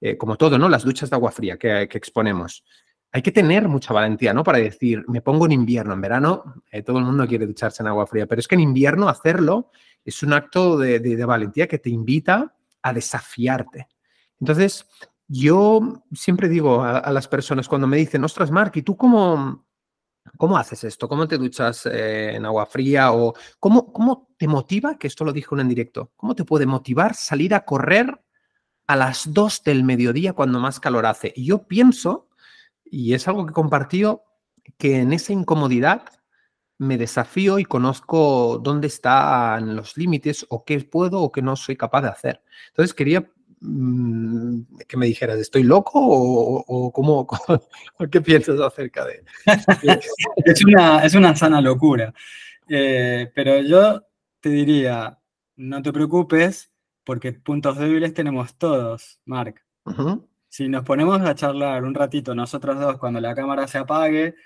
eh, 0.00 0.16
como 0.16 0.36
todo, 0.36 0.58
¿no? 0.58 0.68
las 0.68 0.84
duchas 0.84 1.10
de 1.10 1.16
agua 1.16 1.30
fría 1.30 1.58
que, 1.58 1.82
exponemos, 1.82 2.64
hay 3.12 3.22
que 3.22 3.32
tener 3.32 3.68
mucha 3.68 3.92
valentía, 3.92 4.32
¿no? 4.32 4.44
Para 4.44 4.58
decir, 4.58 5.04
me 5.08 5.20
pongo 5.20 5.44
en 5.44 5.52
invierno, 5.52 5.92
en 5.92 6.00
verano, 6.00 6.62
eh, 6.70 6.82
todo 6.82 6.98
el 6.98 7.04
mundo 7.04 7.26
quiere 7.26 7.46
ducharse 7.46 7.82
en 7.82 7.88
agua 7.88 8.06
fría, 8.06 8.26
pero 8.26 8.38
es 8.40 8.48
que 8.48 8.54
en 8.54 8.60
invierno 8.60 9.08
hacerlo 9.08 9.70
es 10.04 10.22
un 10.22 10.32
acto 10.32 10.78
de, 10.78 11.24
valentía 11.24 11.66
que 11.66 11.78
te 11.78 11.90
invita 11.90 12.54
a 12.82 12.92
desafiarte. 12.92 13.88
Entonces, 14.38 14.88
yo 15.26 16.02
siempre 16.12 16.48
digo 16.48 16.82
a, 16.82 17.10
las 17.12 17.28
personas 17.28 17.68
cuando 17.68 17.86
me 17.86 17.96
dicen, 17.96 18.24
ostras, 18.24 18.50
Mark, 18.50 18.72
¿y 18.76 18.82
tú 18.82 18.96
cómo, 18.96 19.66
cómo 20.38 20.56
haces 20.56 20.84
esto? 20.84 21.08
¿Cómo 21.08 21.28
te 21.28 21.36
duchas 21.36 21.84
eh, 21.86 22.36
en 22.36 22.46
agua 22.46 22.64
fría? 22.64 23.12
¿O 23.12 23.34
cómo, 23.58 23.92
cómo 23.92 24.30
te 24.38 24.48
motiva, 24.48 24.96
que 24.98 25.08
esto 25.08 25.24
lo 25.24 25.32
dijo 25.32 25.58
en 25.58 25.68
directo, 25.68 26.12
cómo 26.16 26.34
te 26.34 26.44
puede 26.44 26.64
motivar 26.64 27.14
salir 27.14 27.54
a 27.54 27.64
correr 27.64 28.18
a 28.90 28.96
las 28.96 29.32
2 29.32 29.62
del 29.62 29.84
mediodía 29.84 30.32
cuando 30.32 30.58
más 30.58 30.80
calor 30.80 31.06
hace? 31.06 31.32
Y 31.36 31.44
yo 31.44 31.62
pienso, 31.68 32.28
y 32.84 33.14
es 33.14 33.28
algo 33.28 33.46
que 33.46 33.52
compartió, 33.52 34.24
que 34.78 34.98
en 34.98 35.12
esa 35.12 35.32
incomodidad 35.32 36.02
me 36.78 36.98
desafío 36.98 37.60
y 37.60 37.64
conozco 37.64 38.58
dónde 38.60 38.88
están 38.88 39.76
los 39.76 39.96
límites 39.96 40.44
o 40.48 40.64
qué 40.64 40.80
puedo 40.80 41.20
o 41.20 41.30
qué 41.30 41.40
no 41.40 41.54
soy 41.54 41.76
capaz 41.76 42.02
de 42.02 42.08
hacer. 42.08 42.42
Entonces 42.70 42.92
quería 42.92 43.30
mm, 43.60 44.62
que 44.88 44.96
me 44.96 45.06
dijeras, 45.06 45.38
¿estoy 45.38 45.62
loco 45.62 46.00
o, 46.02 46.90
cómo, 46.92 47.28
qué 48.10 48.20
piensas 48.20 48.58
acerca 48.58 49.04
de 49.04 49.22
es, 50.44 50.64
una, 50.64 51.04
es 51.04 51.14
una 51.14 51.36
sana 51.36 51.60
locura. 51.60 52.12
Eh, 52.68 53.30
pero 53.36 53.60
yo 53.60 54.02
te 54.40 54.48
diría, 54.48 55.16
no 55.54 55.80
te 55.80 55.92
preocupes 55.92 56.72
porque 57.10 57.32
puntos 57.32 57.76
débiles 57.76 58.14
tenemos 58.14 58.54
todos, 58.54 59.18
Mark. 59.24 59.60
Si 60.48 60.68
nos 60.68 60.84
ponemos 60.84 61.20
a 61.22 61.34
charlar 61.34 61.82
un 61.82 61.92
ratito 61.92 62.36
nosotros 62.36 62.78
dos 62.78 62.98
cuando 62.98 63.20
la 63.20 63.34
cámara 63.34 63.66
se 63.66 63.78
apague, 63.78 64.36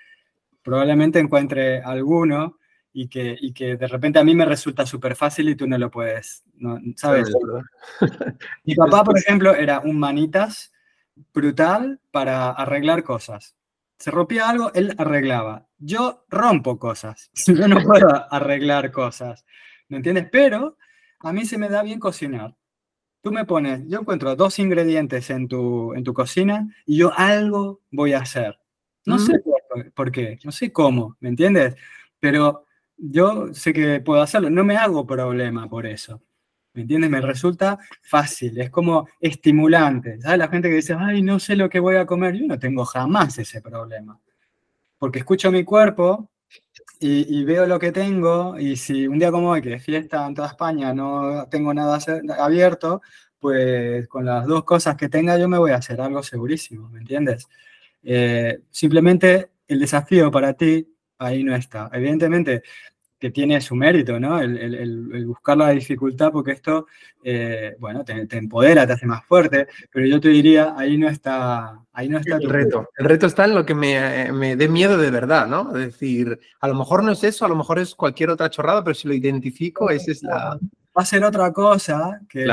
probablemente 0.62 1.18
encuentre 1.18 1.82
alguno 1.82 2.56
y 2.90 3.08
que, 3.08 3.36
y 3.38 3.52
que 3.52 3.76
de 3.76 3.86
repente 3.86 4.18
a 4.18 4.24
mí 4.24 4.34
me 4.34 4.46
resulta 4.46 4.86
súper 4.86 5.14
fácil 5.14 5.50
y 5.50 5.56
tú 5.56 5.66
no 5.66 5.76
lo 5.76 5.90
puedes, 5.90 6.42
no, 6.54 6.78
¿sabes? 6.96 7.30
Mi 8.64 8.74
papá, 8.74 9.04
por 9.04 9.18
ejemplo, 9.18 9.54
era 9.54 9.80
un 9.80 9.98
manitas 9.98 10.72
brutal 11.34 12.00
para 12.10 12.48
arreglar 12.48 13.02
cosas. 13.04 13.56
Se 13.98 14.10
rompía 14.10 14.48
algo, 14.48 14.72
él 14.72 14.94
arreglaba. 14.96 15.66
Yo 15.76 16.24
rompo 16.30 16.78
cosas. 16.78 17.30
Yo 17.46 17.68
no 17.68 17.82
puedo 17.82 18.08
arreglar 18.32 18.90
cosas. 18.90 19.44
¿Me 19.88 19.98
entiendes? 19.98 20.28
Pero 20.32 20.78
a 21.24 21.32
mí 21.32 21.44
se 21.46 21.58
me 21.58 21.68
da 21.68 21.82
bien 21.82 21.98
cocinar. 21.98 22.54
Tú 23.22 23.32
me 23.32 23.46
pones, 23.46 23.82
yo 23.88 24.00
encuentro 24.00 24.36
dos 24.36 24.58
ingredientes 24.58 25.30
en 25.30 25.48
tu, 25.48 25.94
en 25.94 26.04
tu 26.04 26.12
cocina 26.12 26.68
y 26.84 26.98
yo 26.98 27.12
algo 27.16 27.80
voy 27.90 28.12
a 28.12 28.20
hacer. 28.20 28.58
No 29.06 29.18
sé 29.18 29.42
por 29.94 30.12
qué, 30.12 30.38
no 30.44 30.52
sé 30.52 30.72
cómo, 30.72 31.16
¿me 31.20 31.30
entiendes? 31.30 31.74
Pero 32.20 32.66
yo 32.96 33.52
sé 33.54 33.72
que 33.72 34.00
puedo 34.00 34.22
hacerlo, 34.22 34.50
no 34.50 34.64
me 34.64 34.76
hago 34.76 35.06
problema 35.06 35.68
por 35.68 35.86
eso. 35.86 36.22
¿Me 36.74 36.82
entiendes? 36.82 37.08
Me 37.08 37.20
resulta 37.20 37.78
fácil, 38.02 38.60
es 38.60 38.68
como 38.68 39.08
estimulante. 39.20 40.20
¿Sabes? 40.20 40.38
La 40.38 40.48
gente 40.48 40.68
que 40.68 40.76
dice, 40.76 40.96
ay, 40.98 41.22
no 41.22 41.38
sé 41.38 41.56
lo 41.56 41.70
que 41.70 41.80
voy 41.80 41.96
a 41.96 42.04
comer, 42.06 42.34
yo 42.34 42.46
no 42.46 42.58
tengo 42.58 42.84
jamás 42.84 43.38
ese 43.38 43.62
problema. 43.62 44.18
Porque 44.98 45.20
escucho 45.20 45.52
mi 45.52 45.64
cuerpo 45.64 46.30
y, 47.06 47.44
veo 47.44 47.66
lo 47.66 47.78
que 47.78 47.92
tengo, 47.92 48.58
y 48.58 48.76
si 48.76 49.06
un 49.06 49.18
día 49.18 49.30
como 49.30 49.50
hoy, 49.50 49.60
que 49.60 49.74
es 49.74 49.84
fiesta 49.84 50.26
en 50.26 50.34
toda 50.34 50.48
España, 50.48 50.94
no 50.94 51.46
tengo 51.50 51.74
nada 51.74 51.98
abierto, 52.38 53.02
pues 53.38 54.08
con 54.08 54.24
las 54.24 54.46
dos 54.46 54.64
cosas 54.64 54.96
que 54.96 55.10
tenga 55.10 55.36
yo 55.36 55.46
me 55.48 55.58
voy 55.58 55.72
a 55.72 55.76
hacer 55.76 56.00
algo 56.00 56.22
segurísimo, 56.22 56.88
¿me 56.88 57.00
entiendes? 57.00 57.46
Eh, 58.02 58.60
simplemente 58.70 59.50
el 59.68 59.80
desafío 59.80 60.30
para 60.30 60.54
ti 60.54 60.88
ahí 61.18 61.44
no 61.44 61.54
está. 61.54 61.90
Evidentemente 61.92 62.62
que 63.24 63.30
tiene 63.30 63.58
su 63.62 63.74
mérito, 63.74 64.20
¿no? 64.20 64.38
El, 64.38 65.24
buscar 65.26 65.56
la 65.56 65.70
dificultad, 65.70 66.30
porque 66.30 66.52
esto, 66.52 66.88
eh, 67.22 67.74
bueno, 67.78 68.04
te, 68.04 68.26
empodera, 68.36 68.86
te 68.86 68.92
hace 68.92 69.06
más 69.06 69.24
fuerte, 69.24 69.66
pero 69.90 70.06
yo 70.06 70.20
te 70.20 70.28
diría, 70.28 70.74
ahí 70.76 70.98
no 70.98 71.08
está, 71.08 71.80
ahí 71.94 72.06
no 72.06 72.18
está 72.18 72.36
el 72.36 72.50
reto. 72.50 72.86
El 72.98 73.06
reto 73.06 73.24
está 73.24 73.46
en 73.46 73.54
lo 73.54 73.64
que 73.64 73.74
me, 73.74 74.30
me 74.30 74.56
dé 74.56 74.68
miedo 74.68 74.98
de 74.98 75.10
verdad, 75.10 75.46
¿no? 75.46 75.74
Es 75.74 75.86
decir, 75.86 76.38
a 76.60 76.68
lo 76.68 76.74
mejor 76.74 77.02
no 77.02 77.12
es 77.12 77.24
eso, 77.24 77.46
a 77.46 77.48
lo 77.48 77.56
mejor 77.56 77.78
es 77.78 77.94
cualquier 77.94 78.28
otra 78.28 78.50
chorrada, 78.50 78.84
pero 78.84 78.92
si 78.92 79.08
lo 79.08 79.14
identifico, 79.14 79.88
es 79.88 80.22
la... 80.22 80.58
Va 80.94 81.00
a 81.00 81.06
ser 81.06 81.24
otra 81.24 81.50
cosa 81.50 82.20
que 82.28 82.46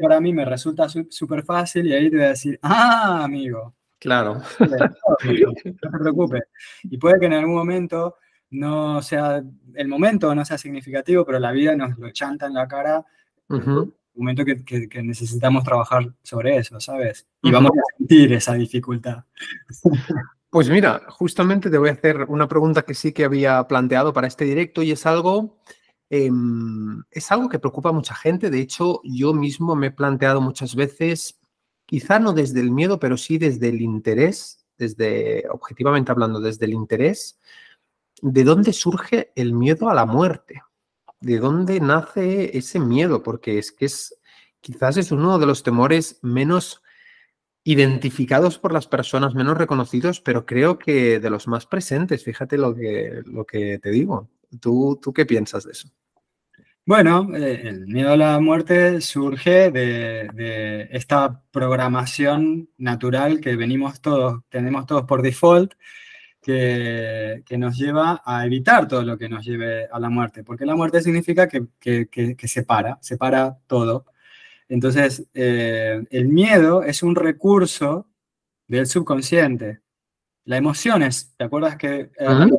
para 0.00 0.20
mí 0.22 0.32
me 0.32 0.46
resulta 0.46 0.86
súper 0.88 1.44
fácil 1.44 1.86
y 1.86 1.92
ahí 1.92 2.08
te 2.08 2.16
voy 2.16 2.24
a 2.24 2.28
decir, 2.30 2.58
ah, 2.62 3.24
amigo, 3.24 3.74
Claro. 4.04 4.42
No 4.60 5.52
te 5.90 5.98
preocupes. 5.98 6.42
Y 6.82 6.98
puede 6.98 7.18
que 7.18 7.24
en 7.26 7.32
algún 7.32 7.54
momento 7.54 8.16
no 8.54 9.02
sea 9.02 9.42
el 9.74 9.88
momento, 9.88 10.34
no 10.34 10.44
sea 10.44 10.58
significativo, 10.58 11.24
pero 11.24 11.38
la 11.38 11.52
vida 11.52 11.74
nos 11.74 11.98
lo 11.98 12.10
chanta 12.10 12.46
en 12.46 12.54
la 12.54 12.68
cara. 12.68 13.04
Un 13.48 13.92
momento 14.14 14.44
que, 14.44 14.64
que, 14.64 15.02
necesitamos 15.02 15.64
trabajar 15.64 16.14
sobre 16.22 16.56
eso, 16.56 16.78
¿sabes? 16.78 17.26
Y 17.42 17.50
vamos 17.50 17.72
a 17.72 17.96
sentir 17.98 18.32
esa 18.32 18.54
dificultad. 18.54 19.24
Pues 20.54 20.70
mira, 20.70 21.02
justamente 21.08 21.68
te 21.68 21.78
voy 21.78 21.88
a 21.88 21.94
hacer 21.94 22.26
una 22.28 22.46
pregunta 22.46 22.82
que 22.82 22.94
sí 22.94 23.12
que 23.12 23.24
había 23.24 23.66
planteado 23.66 24.12
para 24.12 24.28
este 24.28 24.44
directo 24.44 24.84
y 24.84 24.92
es 24.92 25.04
algo, 25.04 25.58
em, 26.10 27.02
es 27.10 27.32
algo 27.32 27.48
que 27.48 27.58
preocupa 27.58 27.88
a 27.88 27.92
mucha 27.92 28.14
gente. 28.14 28.50
De 28.50 28.60
hecho, 28.60 29.00
yo 29.02 29.34
mismo 29.34 29.74
me 29.74 29.88
he 29.88 29.90
planteado 29.90 30.40
muchas 30.40 30.76
veces, 30.76 31.40
quizá 31.86 32.20
no 32.20 32.32
desde 32.32 32.60
el 32.60 32.70
miedo, 32.70 33.00
pero 33.00 33.16
sí 33.16 33.36
desde 33.36 33.70
el 33.70 33.82
interés, 33.82 34.64
desde, 34.78 35.44
objetivamente 35.50 36.12
hablando, 36.12 36.38
desde 36.38 36.66
el 36.66 36.74
interés, 36.74 37.40
de 38.26 38.42
dónde 38.42 38.72
surge 38.72 39.32
el 39.36 39.52
miedo 39.52 39.90
a 39.90 39.94
la 39.94 40.06
muerte, 40.06 40.62
de 41.20 41.38
dónde 41.38 41.78
nace 41.78 42.56
ese 42.56 42.80
miedo, 42.80 43.22
porque 43.22 43.58
es 43.58 43.70
que 43.70 43.84
es, 43.84 44.18
quizás 44.62 44.96
es 44.96 45.12
uno 45.12 45.38
de 45.38 45.44
los 45.44 45.62
temores 45.62 46.20
menos 46.22 46.82
identificados 47.64 48.58
por 48.58 48.72
las 48.72 48.86
personas 48.86 49.34
menos 49.34 49.58
reconocidos, 49.58 50.22
pero 50.22 50.46
creo 50.46 50.78
que 50.78 51.20
de 51.20 51.28
los 51.28 51.46
más 51.48 51.66
presentes, 51.66 52.24
fíjate 52.24 52.56
lo 52.56 52.74
que, 52.74 53.20
lo 53.26 53.44
que 53.44 53.78
te 53.78 53.90
digo. 53.90 54.30
¿Tú, 54.58 54.98
¿Tú 55.02 55.12
qué 55.12 55.26
piensas 55.26 55.64
de 55.64 55.72
eso? 55.72 55.88
Bueno, 56.86 57.28
eh, 57.36 57.60
el 57.64 57.86
miedo 57.86 58.12
a 58.12 58.16
la 58.16 58.40
muerte 58.40 59.02
surge 59.02 59.70
de, 59.70 60.88
esta 60.92 61.42
programación 61.50 62.70
natural 62.78 63.40
que 63.40 63.56
venimos 63.56 64.00
todos, 64.00 64.40
tenemos 64.48 64.86
todos 64.86 65.04
por 65.04 65.20
default, 65.20 65.74
que, 66.44 67.56
nos 67.56 67.78
lleva 67.78 68.22
a 68.24 68.44
evitar 68.44 68.86
todo 68.86 69.02
lo 69.02 69.16
que 69.16 69.30
nos 69.30 69.44
lleve 69.44 69.88
a 69.90 69.98
la 69.98 70.10
muerte, 70.10 70.44
porque 70.44 70.66
la 70.66 70.76
muerte 70.76 71.00
significa 71.00 71.48
que, 71.48 71.66
que, 71.80 72.06
que 72.36 72.48
separa, 72.48 72.98
separa 73.00 73.56
todo. 73.66 74.04
Entonces, 74.68 75.26
eh, 75.32 76.04
el 76.10 76.28
miedo 76.28 76.82
es 76.82 77.02
un 77.02 77.16
recurso 77.16 78.08
del 78.68 78.86
subconsciente. 78.86 79.80
La 80.44 80.58
emoción 80.58 81.02
es, 81.02 81.34
¿te 81.34 81.44
acuerdas 81.44 81.76
que 81.76 82.10
eh, 82.18 82.50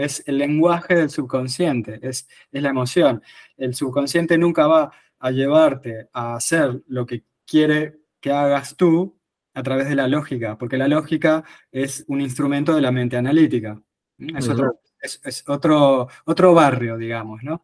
es 0.00 0.24
el 0.26 0.38
lenguaje 0.38 0.96
del 0.96 1.10
subconsciente? 1.10 2.00
Es, 2.02 2.28
es 2.50 2.62
la 2.62 2.70
emoción. 2.70 3.22
El 3.56 3.74
subconsciente 3.76 4.38
nunca 4.38 4.66
va 4.66 4.90
a 5.20 5.30
llevarte 5.30 6.08
a 6.12 6.34
hacer 6.34 6.82
lo 6.88 7.06
que 7.06 7.22
quiere 7.46 8.00
que 8.20 8.32
hagas 8.32 8.76
tú 8.76 9.19
a 9.60 9.62
través 9.62 9.88
de 9.88 9.94
la 9.94 10.08
lógica, 10.08 10.56
porque 10.56 10.78
la 10.78 10.88
lógica 10.88 11.44
es 11.70 12.04
un 12.08 12.20
instrumento 12.20 12.74
de 12.74 12.80
la 12.80 12.90
mente 12.90 13.16
analítica. 13.16 13.80
Es, 14.18 14.48
otro, 14.48 14.80
es, 15.00 15.44
otro, 15.46 16.08
otro, 16.24 16.54
barrio, 16.54 16.96
digamos, 16.96 17.42
¿no? 17.42 17.62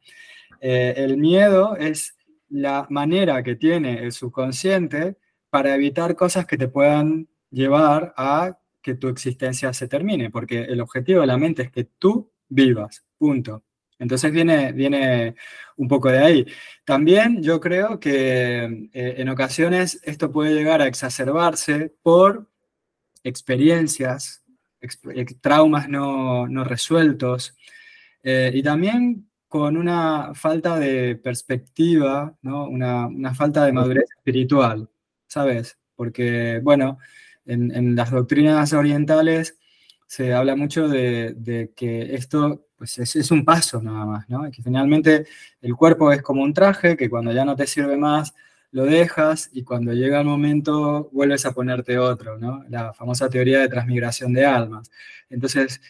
Eh, 0.60 0.94
el 0.96 1.16
miedo 1.16 1.76
es 1.76 2.16
la 2.48 2.86
manera 2.90 3.42
que 3.42 3.56
tiene 3.56 4.02
el 4.02 4.12
subconsciente 4.12 5.16
para 5.50 5.74
evitar 5.74 6.14
cosas 6.16 6.46
que 6.46 6.56
te 6.56 6.68
puedan 6.68 7.28
llevar 7.50 8.14
a 8.16 8.58
que 8.82 8.94
tu 8.94 9.08
existencia 9.08 9.72
se 9.72 9.88
termine, 9.88 10.30
porque 10.30 10.62
el 10.64 10.80
objetivo 10.80 11.22
de 11.22 11.26
la 11.26 11.38
mente 11.38 11.62
es 11.62 11.70
que 11.70 11.84
tú 11.84 12.30
vivas, 12.48 13.04
punto. 13.18 13.64
Entonces 13.98 14.32
viene, 14.32 14.72
viene 14.72 15.34
un 15.76 15.88
poco 15.88 16.10
de 16.10 16.18
ahí. 16.18 16.46
También 16.84 17.42
yo 17.42 17.60
creo 17.60 18.00
que 18.00 18.88
eh, 18.92 19.14
en 19.18 19.28
ocasiones 19.28 20.00
esto 20.04 20.30
puede 20.30 20.54
llegar 20.54 20.80
a 20.82 20.86
exacerbarse 20.86 21.94
por 22.02 22.48
experiencias, 23.24 24.44
traumas 25.40 25.88
no, 25.88 26.46
resueltos, 26.64 27.56
eh, 28.22 28.50
y 28.54 28.62
también 28.62 29.28
con 29.48 29.76
una 29.76 30.34
falta 30.34 30.78
de 30.78 31.16
perspectiva, 31.16 32.36
¿no? 32.42 32.68
una, 32.68 33.34
falta 33.34 33.64
de 33.64 33.72
madurez 33.72 34.04
espiritual, 34.16 34.88
¿sabes? 35.26 35.78
Porque, 35.94 36.60
bueno, 36.62 36.98
en, 37.46 37.96
las 37.96 38.10
doctrinas 38.10 38.72
orientales 38.72 39.58
se 40.06 40.34
habla 40.34 40.56
mucho 40.56 40.88
de, 40.88 41.72
que 41.76 42.14
esto 42.14 42.65
pues 42.76 42.98
es, 42.98 43.30
un 43.30 43.44
paso 43.44 43.82
nada 43.82 44.04
más, 44.04 44.28
¿no? 44.28 44.50
que 44.50 44.62
finalmente 44.62 45.26
el 45.62 45.74
cuerpo 45.74 46.12
es 46.12 46.22
como 46.22 46.42
un 46.42 46.52
traje 46.52 46.96
que 46.96 47.08
cuando 47.08 47.32
ya 47.32 47.44
no 47.44 47.56
te 47.56 47.66
sirve 47.66 47.96
más, 47.96 48.34
lo 48.72 48.84
dejas 48.84 49.48
y 49.52 49.62
cuando 49.62 49.92
llega 49.92 50.20
el 50.20 50.26
momento 50.26 51.08
vuelves 51.12 51.46
a 51.46 51.52
ponerte 51.52 51.98
otro, 51.98 52.36
¿no? 52.36 52.64
La 52.68 52.92
famosa 52.92 53.30
teoría 53.30 53.60
de 53.60 53.68
transmigración 53.68 54.34
de 54.34 54.44
almas. 54.44 54.90
Entonces, 55.30 55.80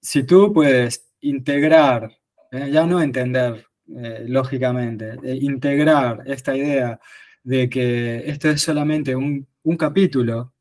si 0.00 0.24
tú 0.24 0.52
puedes 0.52 1.06
integrar 1.20 2.10
eh, 2.52 2.70
ya 2.70 2.84
no 2.84 3.00
entender 3.00 3.66
eh, 3.88 4.26
lógicamente, 4.28 5.18
integrar 5.24 6.22
esta 6.26 6.54
idea 6.54 7.00
de 7.42 7.68
que 7.70 8.28
esto 8.28 8.50
es 8.50 8.60
solamente 8.60 9.16
un, 9.16 9.46
capítulo, 9.78 10.52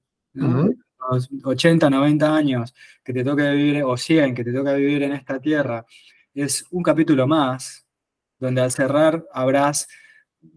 80, 1.44 1.90
90 1.90 2.36
años 2.36 2.74
que 3.04 3.14
te 3.14 3.24
toca 3.24 3.52
vivir, 3.52 3.84
o 3.84 3.98
100 3.98 4.36
que 4.36 4.44
te 4.44 4.54
toca 4.54 4.74
vivir 4.74 5.04
en 5.04 5.14
esta 5.14 5.40
tierra, 5.40 5.86
es 6.34 6.66
un 6.72 6.84
capítulo 6.84 7.28
más, 7.28 7.86
donde 8.40 8.62
al 8.62 8.72
cerrar 8.72 9.26
habrás 9.34 9.88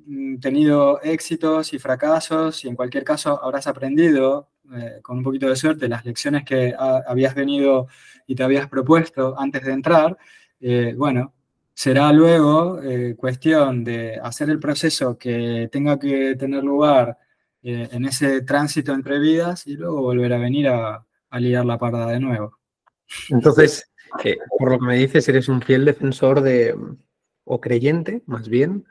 mm, 0.06 0.38
tenido 0.38 1.00
éxitos 1.02 1.72
y 1.74 1.78
fracasos 1.78 2.64
y 2.64 2.68
en 2.68 2.76
cualquier 2.76 3.04
caso 3.04 3.42
habrás 3.42 3.66
aprendido, 3.66 4.50
eh, 4.74 5.00
con 5.02 5.18
un 5.18 5.24
poquito 5.24 5.48
de 5.48 5.56
suerte, 5.56 5.88
las 5.88 6.04
lecciones 6.04 6.44
que 6.44 6.74
habías 6.78 7.34
venido 7.34 7.88
y 8.26 8.34
te 8.34 8.42
habías 8.42 8.68
propuesto 8.68 9.38
antes 9.38 9.62
de 9.64 9.72
entrar. 9.72 10.16
Eh, 10.60 10.94
bueno, 10.96 11.34
será 11.74 12.12
luego 12.12 12.80
eh, 12.82 13.14
cuestión 13.16 13.84
de 13.84 14.18
hacer 14.22 14.48
el 14.50 14.60
proceso 14.60 15.18
que 15.18 15.68
tenga 15.70 15.98
que 15.98 16.36
tener 16.36 16.64
lugar 16.64 17.18
eh, 17.64 17.88
en 17.90 18.04
ese 18.04 18.42
tránsito 18.42 18.92
entre 18.92 19.18
vidas 19.18 19.66
y 19.66 19.76
luego 19.76 20.02
volver 20.02 20.32
a 20.32 20.38
venir 20.38 20.68
a, 20.68 21.04
liar 21.32 21.64
la 21.64 21.78
parda 21.78 22.06
de 22.06 22.20
nuevo. 22.20 22.60
Entonces, 23.28 23.90
por 24.56 24.70
lo 24.70 24.78
que 24.78 24.86
me 24.86 24.98
dices, 24.98 25.28
eres 25.28 25.48
un 25.48 25.60
fiel 25.60 25.84
defensor 25.84 26.42
de, 26.42 26.76
o 27.42 27.60
creyente, 27.60 28.22
más 28.26 28.48
bien, 28.48 28.86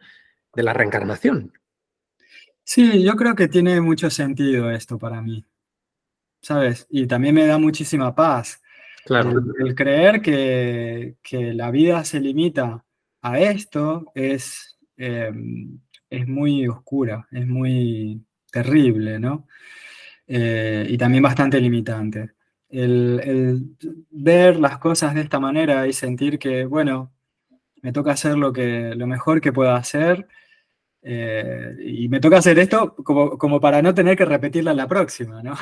de 0.54 0.64
la 0.64 0.74
reencarnación. 0.74 1.54
Sí, 2.66 3.02
yo 3.02 3.16
creo 3.16 3.36
que 3.36 3.48
tiene 3.48 3.80
mucho 3.80 4.10
sentido 4.10 4.70
esto 4.72 5.00
para 5.00 5.22
mí, 5.22 5.46
¿sabes? 6.42 6.86
Y 6.90 7.08
también 7.08 7.36
me 7.36 7.48
da 7.48 7.58
muchísima 7.58 8.14
paz 8.14 8.62
Claro. 9.06 9.44
El, 9.60 9.76
creer 9.76 10.22
que, 10.22 11.16
la 11.54 11.72
vida 11.72 12.04
se 12.06 12.20
limita 12.20 12.86
a 13.22 13.40
esto 13.40 14.12
es, 14.16 14.80
em, 14.98 15.80
es 16.10 16.28
muy 16.28 16.68
oscura, 16.68 17.28
es 17.32 17.46
muy 17.46 18.24
terrible, 18.54 19.20
¿no? 19.20 19.48
Eh, 20.28 20.86
y 20.88 20.98
también 20.98 21.24
bastante 21.24 21.60
limitante. 21.60 22.34
El, 22.70 23.76
ver 24.12 24.58
las 24.60 24.78
cosas 24.78 25.16
de 25.16 25.22
esta 25.22 25.40
manera 25.40 25.88
y 25.88 25.94
sentir 25.94 26.38
que, 26.38 26.66
bueno, 26.66 27.12
me 27.82 27.92
toca 27.92 28.12
hacer 28.12 28.38
lo, 28.38 28.54
que, 28.54 28.94
lo 28.96 29.08
mejor 29.08 29.42
que 29.42 29.52
pueda 29.52 29.76
hacer 29.76 30.28
eh, 31.02 31.76
y 31.84 32.08
me 32.10 32.20
toca 32.20 32.38
hacer 32.38 32.58
esto 32.60 32.96
como, 32.96 33.38
como, 33.38 33.60
para 33.60 33.82
no 33.82 33.94
tener 33.94 34.16
que 34.16 34.26
repetirla 34.26 34.72
en 34.72 34.78
la 34.78 34.88
próxima, 34.88 35.42
¿no? 35.44 35.56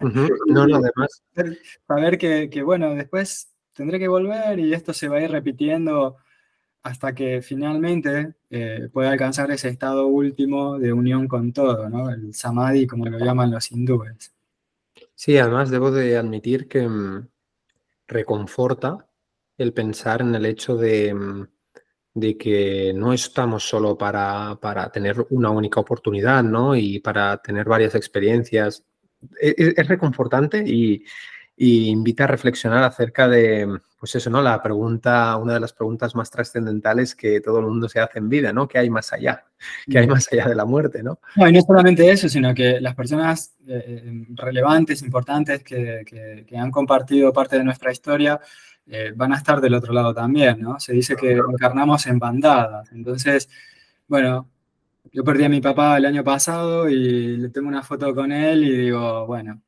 No, 0.00 0.66
no, 0.66 0.76
además. 0.76 1.22
Saber 1.86 2.18
que, 2.18 2.50
que, 2.50 2.62
bueno, 2.62 2.94
después 2.94 3.52
tendré 3.72 4.00
que 4.00 4.08
volver 4.08 4.58
y 4.58 4.74
esto 4.74 4.92
se 4.92 5.08
va 5.08 5.18
a 5.18 5.22
ir 5.22 5.30
repitiendo 5.30 6.16
hasta 6.82 7.14
que 7.14 7.42
finalmente 7.42 8.34
eh, 8.50 8.88
pueda 8.92 9.10
alcanzar 9.10 9.50
ese 9.50 9.68
estado 9.68 10.06
último 10.06 10.78
de 10.78 10.92
unión 10.92 11.28
con 11.28 11.52
todo, 11.52 11.88
¿no? 11.88 12.10
El 12.10 12.34
samadhi, 12.34 12.86
como 12.86 13.06
lo 13.06 13.18
llaman 13.18 13.50
los 13.50 13.70
hindúes. 13.70 14.34
Sí, 15.14 15.38
además 15.38 15.70
debo 15.70 15.90
de 15.90 16.16
admitir 16.16 16.68
que 16.68 16.88
mm, 16.88 17.28
reconforta 18.08 19.06
el 19.58 19.72
pensar 19.72 20.22
en 20.22 20.34
el 20.34 20.46
hecho 20.46 20.76
de 20.76 21.14
mm, 21.14 21.46
de 22.14 22.36
que 22.36 22.92
no 22.94 23.12
estamos 23.12 23.66
solo 23.66 23.96
para, 23.96 24.58
tener 24.92 25.26
una 25.30 25.50
única 25.50 25.80
oportunidad, 25.80 26.42
¿no? 26.42 26.76
Y 26.76 27.00
para 27.00 27.38
tener 27.38 27.66
varias 27.66 27.94
experiencias. 27.94 28.84
E, 29.40 29.54
e, 29.56 29.74
es, 29.76 29.88
reconfortante 29.88 30.62
y, 30.66 31.04
invita 31.56 32.24
a 32.24 32.28
reflexionar 32.28 32.82
acerca 32.82 33.28
de, 33.28 33.78
pues 33.98 34.14
eso, 34.14 34.30
¿no? 34.30 34.42
La 34.42 34.62
pregunta, 34.62 35.36
una 35.36 35.54
de 35.54 35.60
las 35.60 35.72
preguntas 35.72 36.14
más 36.14 36.30
trascendentales 36.30 37.14
que 37.14 37.40
todo 37.40 37.60
el 37.60 37.66
mundo 37.66 37.88
se 37.88 38.00
hace 38.00 38.18
en 38.18 38.28
vida, 38.28 38.52
¿no? 38.52 38.66
¿Qué 38.66 38.78
hay 38.78 38.90
más 38.90 39.12
allá? 39.12 39.44
¿Qué 39.88 39.98
hay 39.98 40.06
más 40.06 40.28
allá 40.32 40.48
de 40.48 40.54
la 40.54 40.64
muerte, 40.64 41.02
¿no? 41.02 41.20
No, 41.36 41.48
y 41.48 41.52
no 41.52 41.60
solamente 41.60 42.10
eso, 42.10 42.28
sino 42.28 42.54
que 42.54 42.80
las 42.80 42.94
personas 42.94 43.54
eh, 43.66 44.02
eh, 44.04 44.26
relevantes, 44.34 45.02
importantes, 45.02 45.62
que 45.62 46.46
han 46.56 46.70
compartido 46.70 47.32
parte 47.32 47.58
de 47.58 47.64
nuestra 47.64 47.92
historia, 47.92 48.40
eh, 48.86 49.12
van 49.14 49.32
a 49.32 49.36
estar 49.36 49.60
del 49.60 49.74
otro 49.74 49.92
lado 49.92 50.12
también, 50.12 50.60
¿no? 50.60 50.80
Se 50.80 50.92
dice 50.92 51.14
que 51.16 51.32
encarnamos 51.32 52.06
en 52.06 52.18
bandadas. 52.18 52.90
Entonces, 52.92 53.48
bueno, 54.08 54.48
yo 55.12 55.24
perdí 55.24 55.44
a 55.44 55.48
mi 55.48 55.60
papá 55.60 55.96
el 55.98 56.06
año 56.06 56.24
pasado 56.24 56.88
y 56.88 57.36
le 57.36 57.48
tengo 57.50 57.68
una 57.68 57.82
foto 57.82 58.14
con 58.14 58.32
él 58.32 58.64
y 58.64 58.76
digo, 58.76 59.26
bueno, 59.26 59.62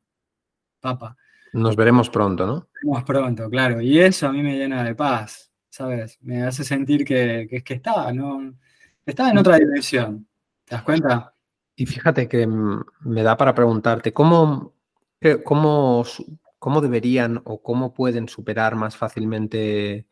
papá. 0.80 1.16
Nos 1.54 1.76
veremos 1.76 2.10
pronto, 2.10 2.46
¿no? 2.46 2.54
Nos 2.54 2.68
veremos 2.74 3.04
pronto, 3.04 3.48
claro. 3.48 3.80
Y 3.80 3.98
eso 3.98 4.26
a 4.26 4.32
mí 4.32 4.42
me 4.42 4.56
llena 4.56 4.84
de 4.84 4.94
paz, 4.94 5.50
¿sabes? 5.70 6.18
Me 6.20 6.42
hace 6.42 6.64
sentir 6.64 7.04
que, 7.04 7.46
que, 7.48 7.62
que 7.62 7.74
está, 7.74 8.12
¿no? 8.12 8.54
Está 9.06 9.30
en 9.30 9.38
otra 9.38 9.56
dimensión. 9.56 10.26
¿Te 10.64 10.74
das 10.74 10.84
cuenta? 10.84 11.34
Y 11.76 11.86
fíjate 11.86 12.28
que 12.28 12.46
me 12.46 13.22
da 13.22 13.36
para 13.36 13.54
preguntarte, 13.54 14.12
¿cómo, 14.12 14.74
cómo 15.42 16.04
cómo 16.64 16.80
deberían 16.80 17.42
o 17.44 17.60
cómo 17.60 17.92
pueden 17.92 18.26
superar 18.26 18.74
más 18.74 18.96
fácilmente 18.96 20.06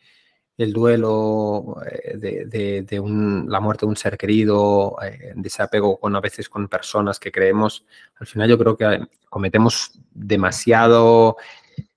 el 0.62 0.72
duelo 0.72 1.76
eh, 1.90 2.16
de, 2.16 3.44
la 3.48 3.60
muerte 3.60 3.86
de 3.86 3.90
un 3.90 3.96
ser 3.96 4.16
querido, 4.16 4.96
eh, 5.02 5.32
de 5.34 5.48
ese 5.48 5.62
apego 5.62 5.98
con 5.98 6.14
a 6.16 6.20
veces 6.20 6.48
con 6.48 6.68
personas 6.68 7.18
que 7.18 7.32
creemos, 7.32 7.84
al 8.18 8.26
final 8.26 8.48
yo 8.48 8.58
creo 8.58 8.76
que 8.76 9.00
cometemos 9.28 9.92
demasiado, 10.12 11.36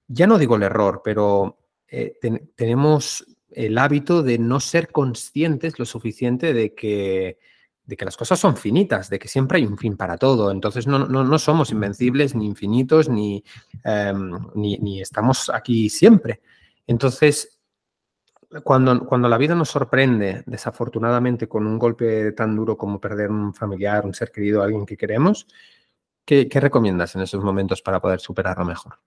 ya 0.08 0.28
no 0.28 0.38
digo 0.38 0.56
el 0.56 0.64
error, 0.64 1.02
pero 1.04 1.58
eh, 1.88 2.18
tenemos 2.56 3.26
el 3.52 3.78
hábito 3.78 4.24
de 4.24 4.38
no 4.38 4.60
ser 4.60 4.92
conscientes 4.92 5.80
lo 5.80 5.86
suficiente 5.86 6.54
de 6.54 6.74
que, 6.74 7.40
de 7.86 7.96
que 7.96 8.06
las 8.06 8.18
cosas 8.18 8.40
son 8.40 8.58
finitas, 8.58 9.10
de 9.10 9.20
que 9.20 9.28
siempre 9.28 9.60
hay 9.60 9.66
un 9.66 9.78
fin 9.78 9.96
para 9.96 10.18
todo. 10.18 10.52
Entonces 10.52 10.88
no, 10.88 11.00
no, 11.08 11.40
somos 11.40 11.72
invencibles, 11.72 12.36
ni 12.36 12.46
infinitos, 12.46 13.08
ni, 13.08 13.44
em, 13.84 14.32
ni, 14.56 14.78
ni 14.80 15.02
estamos 15.02 15.50
aquí 15.50 15.90
siempre. 15.90 16.42
Entonces, 16.88 17.55
cuando, 18.64 19.06
cuando 19.06 19.28
la 19.28 19.38
vida 19.38 19.56
nos 19.56 19.70
sorprende, 19.70 20.44
desafortunadamente, 20.46 21.48
con 21.48 21.68
un 21.68 21.78
golpe 21.78 22.32
tan 22.32 22.56
duro 22.56 22.78
como 22.78 23.00
perder 23.00 23.30
un 23.32 23.54
familiar, 23.54 24.06
un 24.06 24.14
ser 24.14 24.32
querido, 24.32 24.62
alguien 24.62 24.86
que 24.86 24.98
queremos, 24.98 25.48
¿qué, 26.26 26.48
recomiendas 26.54 27.16
en 27.16 27.22
esos 27.22 27.44
momentos 27.44 27.82
para 27.82 28.00
poder 28.00 28.20
superarlo 28.20 28.66
mejor? 28.66 29.00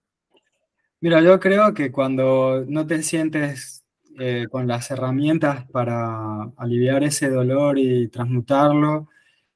Mira, 1.01 1.21
yo 1.21 1.39
creo 1.39 1.73
que 1.73 1.91
cuando 1.91 2.65
no 2.67 2.85
te 2.85 3.01
sientes 3.03 3.85
eh, 4.19 4.47
con 4.51 4.67
las 4.67 4.91
herramientas 4.91 5.65
para 5.71 6.43
aliviar 6.57 7.03
ese 7.03 7.29
dolor 7.29 7.79
y 7.79 8.09
transmutarlo, 8.09 9.07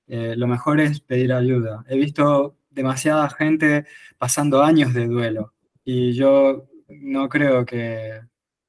eh, 0.08 0.36
lo 0.38 0.48
mejor 0.48 0.80
es 0.80 1.00
pedir 1.02 1.34
ayuda. 1.34 1.84
He 1.88 1.98
visto 1.98 2.56
demasiada 2.70 3.30
gente 3.30 3.86
pasando 4.18 4.64
años 4.64 4.94
de 4.94 5.08
duelo 5.08 5.54
y 5.84 6.14
yo 6.14 6.68
no 6.88 7.30
creo 7.30 7.66
que 7.66 8.22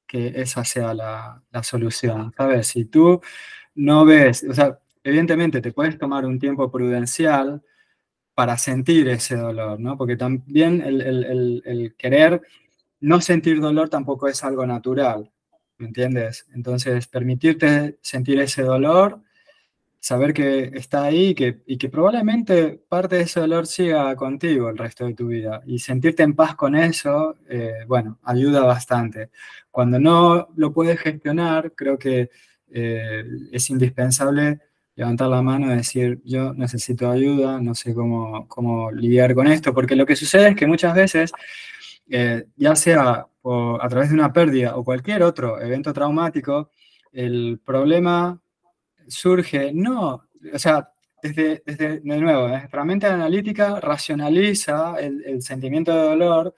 que 0.07 0.33
esa 0.35 0.63
sea 0.63 0.93
la, 0.93 1.41
solución, 1.63 2.33
¿sabes? 2.37 2.67
Si 2.67 2.85
tú 2.85 3.21
no 3.75 4.05
ves, 4.05 4.45
o 4.49 4.53
sea, 4.53 4.79
evidentemente 5.03 5.61
te 5.61 5.71
puedes 5.71 5.97
tomar 5.97 6.25
un 6.25 6.39
tiempo 6.39 6.71
prudencial 6.71 7.61
para 8.33 8.57
sentir 8.57 9.07
ese 9.09 9.35
dolor, 9.35 9.79
¿no? 9.79 9.97
Porque 9.97 10.17
también 10.17 10.81
el, 10.81 11.95
querer 11.97 12.41
no 12.99 13.21
sentir 13.21 13.61
dolor 13.61 13.89
tampoco 13.89 14.27
es 14.27 14.43
algo 14.43 14.65
natural, 14.65 15.31
¿me 15.77 15.87
entiendes? 15.87 16.47
Entonces, 16.53 17.07
permitirte 17.07 17.97
sentir 18.01 18.39
ese 18.39 18.63
dolor 18.63 19.21
saber 20.05 20.35
que 20.35 20.69
está 20.75 21.05
ahí 21.05 21.29
y 21.29 21.33
que, 21.33 21.61
y 21.65 21.79
que 21.79 21.89
probablemente 21.89 22.79
parte 22.87 23.15
de 23.15 23.21
ese 23.23 23.39
dolor 23.39 23.65
siga 23.65 24.15
contigo 24.15 24.69
el 24.69 24.77
resto 24.77 25.07
de 25.07 25.15
tu 25.15 25.29
vida. 25.29 25.63
Y 25.65 25.79
sentirte 25.79 26.21
en 26.21 26.35
paz 26.35 26.53
con 26.53 26.75
eso, 26.75 27.35
eh, 27.49 27.85
bueno, 27.87 28.19
ayuda 28.21 28.63
bastante. 28.63 29.31
Cuando 29.71 29.99
no 29.99 30.49
lo 30.57 30.71
puedes 30.71 30.99
gestionar, 30.99 31.73
creo 31.73 31.97
que 31.97 32.29
eh, 32.69 33.23
es 33.51 33.67
indispensable 33.71 34.59
levantar 34.95 35.27
la 35.27 35.41
mano 35.41 35.73
y 35.73 35.77
decir, 35.77 36.21
yo 36.23 36.53
necesito 36.53 37.09
ayuda, 37.09 37.59
no 37.59 37.73
sé 37.73 37.95
cómo, 37.95 38.47
cómo 38.47 38.91
lidiar 38.91 39.33
con 39.33 39.47
esto, 39.47 39.73
porque 39.73 39.95
lo 39.95 40.05
que 40.05 40.15
sucede 40.15 40.49
es 40.49 40.55
que 40.55 40.67
muchas 40.67 40.93
veces, 40.93 41.31
eh, 42.09 42.45
ya 42.55 42.75
sea 42.75 43.25
a 43.81 43.89
través 43.89 44.09
de 44.09 44.15
una 44.15 44.31
pérdida 44.31 44.75
o 44.75 44.83
cualquier 44.83 45.23
otro 45.23 45.59
evento 45.59 45.91
traumático, 45.93 46.69
el 47.11 47.59
problema 47.65 48.39
surge, 49.07 49.71
no, 49.73 50.27
o 50.53 50.59
sea, 50.59 50.89
desde, 51.21 51.63
desde 51.65 51.99
de 51.99 52.17
nuevo, 52.19 52.47
nuestra 52.47 52.85
mente 52.85 53.07
analítica 53.07 53.79
racionaliza 53.79 54.95
el, 54.99 55.41
sentimiento 55.41 55.91
de 55.95 56.01
dolor 56.09 56.55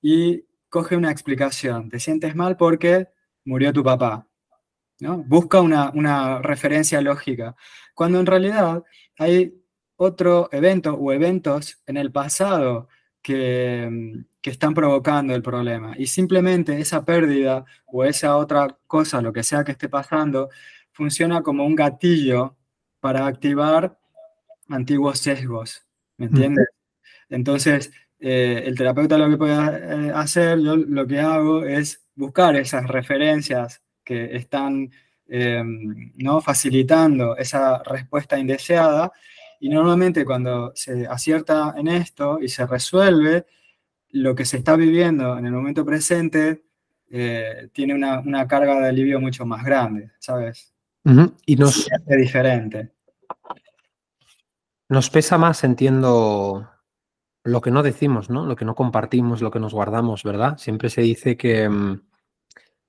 y 0.00 0.44
coge 0.68 0.96
una 0.96 1.10
explicación. 1.10 1.90
Te 1.90 2.00
sientes 2.00 2.34
mal 2.34 2.56
porque 2.56 3.08
murió 3.44 3.72
tu 3.72 3.82
papá. 3.82 4.26
¿no? 5.00 5.18
Busca 5.18 5.60
una, 5.60 5.90
una 5.90 6.40
referencia 6.40 7.00
lógica. 7.00 7.54
Cuando 7.94 8.18
en 8.20 8.26
realidad 8.26 8.82
hay 9.18 9.54
otro 9.96 10.48
evento 10.52 10.94
o 10.94 11.12
eventos 11.12 11.82
en 11.86 11.96
el 11.96 12.10
pasado 12.12 12.88
que, 13.20 13.90
que, 14.40 14.50
están 14.50 14.72
provocando 14.74 15.34
el 15.34 15.42
problema. 15.42 15.94
Y 15.98 16.06
simplemente 16.06 16.80
esa 16.80 17.04
pérdida 17.04 17.64
o 17.86 18.04
esa 18.04 18.36
otra 18.36 18.78
cosa, 18.86 19.20
lo 19.20 19.32
que 19.32 19.42
sea 19.42 19.64
que 19.64 19.72
esté 19.72 19.88
pasando, 19.88 20.50
funciona 20.98 21.42
como 21.42 21.64
un 21.64 21.76
gatillo 21.76 22.56
para 22.98 23.24
activar 23.28 23.96
antiguos 24.68 25.20
sesgos, 25.20 25.86
¿me 26.16 26.26
entiendes? 26.26 26.66
Entonces, 27.28 27.92
eh, 28.18 28.64
el 28.66 28.76
terapeuta 28.76 29.16
lo 29.16 29.30
que 29.30 29.36
puede 29.36 29.54
eh, 29.54 30.12
hacer, 30.12 30.58
yo 30.58 30.74
lo 30.74 31.06
que 31.06 31.20
hago 31.20 31.64
es 31.64 32.04
buscar 32.16 32.56
esas 32.56 32.88
referencias 32.88 33.80
que 34.02 34.34
están 34.34 34.90
em, 35.28 36.12
¿no? 36.16 36.40
facilitando 36.40 37.36
esa 37.36 37.80
respuesta 37.84 38.36
indeseada 38.36 39.12
y 39.60 39.68
normalmente 39.68 40.24
cuando 40.24 40.72
se 40.74 41.06
acierta 41.06 41.74
en 41.76 41.86
esto 41.86 42.40
y 42.40 42.48
se 42.48 42.66
resuelve, 42.66 43.46
lo 44.10 44.34
que 44.34 44.44
se 44.44 44.56
está 44.56 44.74
viviendo 44.74 45.38
en 45.38 45.46
el 45.46 45.52
momento 45.52 45.84
presente 45.84 46.64
eh, 47.08 47.68
tiene 47.72 47.94
una, 47.94 48.18
una 48.18 48.48
carga 48.48 48.80
de 48.80 48.88
alivio 48.88 49.20
mucho 49.20 49.46
más 49.46 49.64
grande, 49.64 50.10
¿sabes? 50.18 50.74
Y 51.46 51.56
nos... 51.56 51.88
Es 52.06 52.18
diferente. 52.18 52.92
Nos 54.88 55.10
pesa 55.10 55.38
más, 55.38 55.64
entiendo, 55.64 56.68
lo 57.44 57.60
que 57.60 57.70
no 57.70 57.82
decimos, 57.82 58.30
¿no? 58.30 58.46
Lo 58.46 58.56
que 58.56 58.64
no 58.64 58.74
compartimos, 58.74 59.42
lo 59.42 59.50
que 59.50 59.60
nos 59.60 59.74
guardamos, 59.74 60.22
¿verdad? 60.22 60.58
Siempre 60.58 60.90
se 60.90 61.02
dice 61.02 61.36
que, 61.36 61.68
mm, 61.68 62.02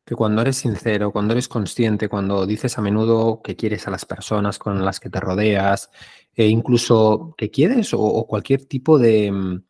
que 0.06 0.16
cuando 0.16 0.42
eres 0.42 0.58
sincero, 0.58 1.12
cuando 1.12 1.34
eres 1.34 1.48
consciente, 1.48 2.10
cuando 2.10 2.46
dices 2.46 2.78
a 2.78 2.82
menudo 2.82 3.42
que 3.42 3.56
quieres 3.56 3.88
a 3.88 3.92
las 3.92 4.06
personas 4.06 4.60
con 4.60 4.84
las 4.84 5.00
que 5.00 5.10
te 5.10 5.20
rodeas, 5.20 5.90
e 6.34 6.48
incluso 6.48 7.36
que 7.38 7.52
quieres 7.52 7.92
o 7.94 8.26
cualquier 8.28 8.66
tipo 8.66 8.98
de, 8.98 9.62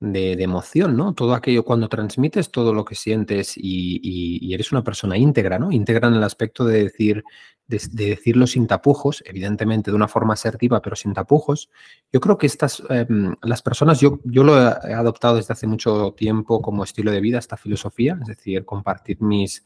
de, 0.00 0.32
emoción, 0.42 0.96
¿no? 0.96 1.14
Todo 1.14 1.34
aquello, 1.34 1.64
cuando 1.64 1.88
transmites 1.88 2.50
todo 2.50 2.74
lo 2.74 2.84
que 2.84 2.94
sientes 2.94 3.54
y, 3.56 4.52
eres 4.52 4.72
una 4.72 4.84
persona 4.84 5.16
íntegra, 5.16 5.58
¿no? 5.58 5.72
Íntegra 5.72 6.08
en 6.08 6.14
el 6.14 6.22
aspecto 6.22 6.64
de 6.64 6.84
decir, 6.84 7.24
de, 7.66 7.80
decirlo 7.90 8.46
sin 8.46 8.66
tapujos, 8.66 9.22
evidentemente 9.26 9.90
de 9.90 9.96
una 9.96 10.08
forma 10.08 10.34
asertiva, 10.34 10.82
pero 10.82 10.96
sin 10.96 11.14
tapujos. 11.14 11.70
Yo 12.12 12.20
creo 12.20 12.36
que 12.36 12.46
estas, 12.46 12.82
em, 12.90 13.34
las 13.42 13.62
personas, 13.62 14.00
yo, 14.00 14.20
yo 14.24 14.44
lo 14.44 14.58
he 14.58 14.94
adoptado 14.94 15.36
desde 15.36 15.52
hace 15.54 15.66
mucho 15.66 16.12
tiempo 16.12 16.60
como 16.60 16.84
estilo 16.84 17.10
de 17.10 17.20
vida, 17.20 17.38
esta 17.38 17.56
filosofía, 17.56 18.18
es 18.20 18.28
decir, 18.28 18.64
compartir 18.64 19.20
mis, 19.22 19.64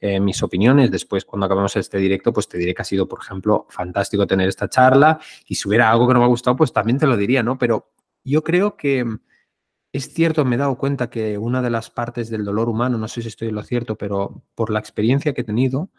eh, 0.00 0.20
mis 0.20 0.42
opiniones. 0.42 0.90
Después, 0.90 1.24
cuando 1.24 1.46
acabemos 1.46 1.76
este 1.76 1.98
directo, 1.98 2.32
pues 2.32 2.48
te 2.48 2.58
diré 2.58 2.74
que 2.74 2.82
ha 2.82 2.84
sido, 2.84 3.08
por 3.08 3.20
ejemplo, 3.20 3.66
fantástico 3.68 4.26
tener 4.26 4.48
esta 4.48 4.68
charla 4.68 5.20
y 5.46 5.56
si 5.56 5.68
hubiera 5.68 5.90
algo 5.90 6.06
que 6.06 6.14
no 6.14 6.20
me 6.20 6.26
ha 6.26 6.28
gustado, 6.28 6.56
pues 6.56 6.72
también 6.72 6.98
te 6.98 7.06
lo 7.06 7.16
diría, 7.16 7.42
¿no? 7.42 7.58
Pero 7.58 7.90
yo 8.24 8.42
creo 8.44 8.76
que 8.76 9.04
es 9.92 10.12
cierto, 10.12 10.44
me 10.44 10.56
he 10.56 10.58
dado 10.58 10.76
cuenta 10.78 11.10
que 11.10 11.36
una 11.36 11.60
de 11.60 11.70
las 11.70 11.90
partes 11.90 12.30
del 12.30 12.44
dolor 12.44 12.68
humano, 12.68 12.96
no 12.96 13.08
sé 13.08 13.20
si 13.20 13.28
estoy 13.28 13.48
en 13.48 13.56
lo 13.56 13.62
cierto, 13.62 13.96
pero 13.96 14.42
por 14.54 14.70
la 14.70 14.78
experiencia 14.78 15.34
que 15.34 15.42
he 15.42 15.44
tenido 15.44 15.90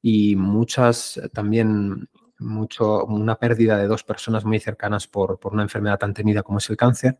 y 0.00 0.36
muchas 0.36 1.20
también, 1.34 2.08
mucho, 2.38 3.04
una 3.04 3.36
pérdida 3.36 3.76
de 3.76 3.86
dos 3.86 4.04
personas 4.04 4.44
muy 4.44 4.58
cercanas 4.58 5.06
por, 5.06 5.38
por 5.38 5.52
una 5.52 5.62
enfermedad 5.62 5.98
tan 5.98 6.14
temida 6.14 6.42
como 6.42 6.58
es 6.58 6.70
el 6.70 6.78
cáncer, 6.78 7.18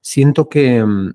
siento 0.00 0.48
que 0.48 0.84
mm, 0.84 1.14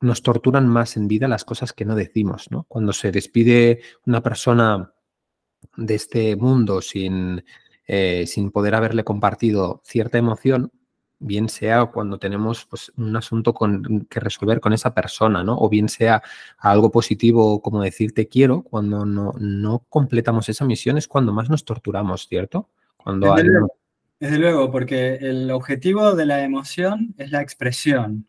nos 0.00 0.22
torturan 0.22 0.66
más 0.66 0.96
en 0.96 1.08
vida 1.08 1.28
las 1.28 1.44
cosas 1.44 1.72
que 1.72 1.84
no 1.84 1.94
decimos, 1.94 2.50
¿no? 2.50 2.64
Cuando 2.68 2.92
se 2.92 3.12
despide 3.12 3.80
una 4.06 4.22
persona 4.22 4.92
de 5.76 5.94
este 5.94 6.36
mundo 6.36 6.80
sin, 6.80 7.44
eh, 7.86 8.26
sin 8.26 8.50
poder 8.50 8.74
haberle 8.74 9.04
compartido 9.04 9.82
cierta 9.84 10.18
emoción, 10.18 10.72
bien 11.18 11.48
sea 11.48 11.86
cuando 11.86 12.18
tenemos 12.18 12.66
pues, 12.66 12.92
un 12.96 13.16
asunto 13.16 13.54
con, 13.54 14.06
que 14.10 14.20
resolver 14.20 14.60
con 14.60 14.72
esa 14.72 14.94
persona, 14.94 15.42
¿no? 15.42 15.56
O 15.58 15.68
bien 15.68 15.88
sea 15.88 16.22
algo 16.58 16.90
positivo 16.90 17.62
como 17.62 17.82
decir 17.82 18.12
te 18.12 18.28
quiero, 18.28 18.62
cuando 18.62 19.06
no, 19.06 19.32
no 19.38 19.84
completamos 19.88 20.48
esa 20.48 20.64
misión 20.64 20.98
es 20.98 21.08
cuando 21.08 21.32
más 21.32 21.48
nos 21.48 21.64
torturamos, 21.64 22.26
¿cierto? 22.28 22.68
Cuando 22.96 23.34
desde, 23.34 23.48
luego, 23.48 23.68
desde 24.20 24.38
luego, 24.38 24.70
porque 24.70 25.14
el 25.16 25.50
objetivo 25.50 26.14
de 26.14 26.26
la 26.26 26.42
emoción 26.42 27.14
es 27.18 27.30
la 27.30 27.40
expresión. 27.40 28.26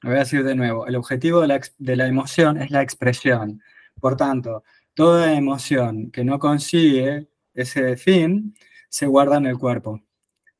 Lo 0.00 0.10
voy 0.10 0.16
a 0.16 0.20
decir 0.20 0.42
de 0.44 0.54
nuevo, 0.54 0.86
el 0.86 0.96
objetivo 0.96 1.40
de 1.40 1.48
la, 1.48 1.60
de 1.78 1.96
la 1.96 2.06
emoción 2.06 2.56
es 2.56 2.70
la 2.70 2.82
expresión. 2.82 3.62
Por 4.00 4.16
tanto, 4.16 4.64
toda 4.94 5.34
emoción 5.34 6.10
que 6.10 6.24
no 6.24 6.38
consigue 6.38 7.28
ese 7.54 7.96
fin 7.96 8.54
se 8.88 9.06
guarda 9.06 9.36
en 9.36 9.46
el 9.46 9.58
cuerpo 9.58 10.02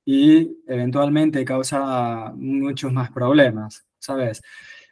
y 0.04 0.58
eventualmente 0.66 1.44
causa 1.44 2.32
muchos 2.34 2.92
más 2.92 3.10
problemas, 3.10 3.86
¿sabes? 3.98 4.42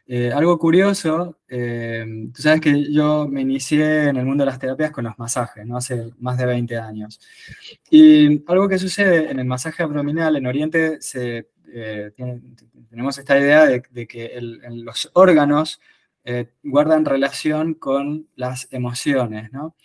Eh, 0.07 0.31
algo 0.33 0.57
curioso, 0.57 1.39
eh, 1.47 2.05
tú 2.33 2.41
sabes 2.41 2.59
que 2.59 2.91
yo 2.91 3.27
me 3.27 3.41
inicié 3.41 4.09
en 4.09 4.17
el 4.17 4.25
mundo 4.25 4.43
de 4.43 4.51
las 4.51 4.59
terapias 4.59 4.91
con 4.91 5.05
los 5.05 5.17
masajes, 5.17 5.65
¿no? 5.65 5.77
Hace 5.77 6.11
más 6.19 6.37
de 6.37 6.45
20 6.45 6.77
años. 6.77 7.19
Y 7.89 8.43
algo 8.47 8.67
que 8.67 8.79
sucede 8.79 9.31
en 9.31 9.39
el 9.39 9.45
masaje 9.45 9.83
abdominal 9.83 10.35
en 10.35 10.47
Oriente, 10.47 11.01
se, 11.01 11.51
eh, 11.73 12.11
tenemos 12.89 13.17
esta 13.17 13.39
idea 13.39 13.65
de, 13.65 14.07
que 14.07 14.37
los 14.69 15.09
órganos 15.13 15.79
eh, 16.23 16.51
guardan 16.63 17.05
relación 17.05 17.73
con 17.73 18.27
las 18.35 18.67
emociones, 18.71 19.51
¿no? 19.51 19.75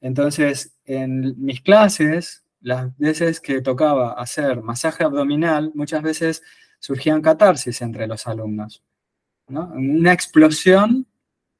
Entonces, 0.00 0.74
en 0.84 1.34
mis 1.42 1.60
clases, 1.60 2.43
las 2.64 2.96
veces 2.96 3.40
que 3.40 3.60
tocaba 3.60 4.14
hacer 4.14 4.62
masaje 4.62 5.04
abdominal, 5.04 5.70
muchas 5.74 6.02
veces 6.02 6.42
surgían 6.78 7.20
catarsis 7.20 7.82
entre 7.82 8.06
los 8.06 8.26
alumnos, 8.26 8.82
¿no? 9.48 9.70
Una 9.74 10.14
explosión 10.14 11.06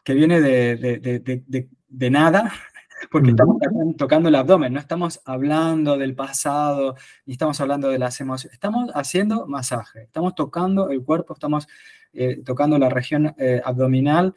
que 0.03 0.15
viene 0.15 0.41
de, 0.41 2.11
nada, 2.11 2.51
porque 3.11 3.31
estamos 3.31 3.59
tocando 3.99 4.31
el 4.31 4.35
abdomen, 4.35 4.73
no 4.73 4.81
estamos 4.81 5.21
hablando 5.27 5.99
del 5.99 6.15
pasado, 6.15 6.97
ni 7.27 7.35
estamos 7.35 7.61
hablando 7.61 7.91
de 7.91 7.99
las 7.99 8.19
emociones, 8.23 8.55
estamos 8.55 8.91
haciendo 8.95 9.47
masaje, 9.47 10.05
estamos 10.05 10.35
tocando 10.35 10.89
el 10.89 11.05
cuerpo, 11.05 11.35
estamos 11.35 11.69
eh, 12.15 12.41
tocando 12.43 12.79
la 12.79 12.89
región 12.89 13.35
eh, 13.37 13.61
abdominal 13.63 14.35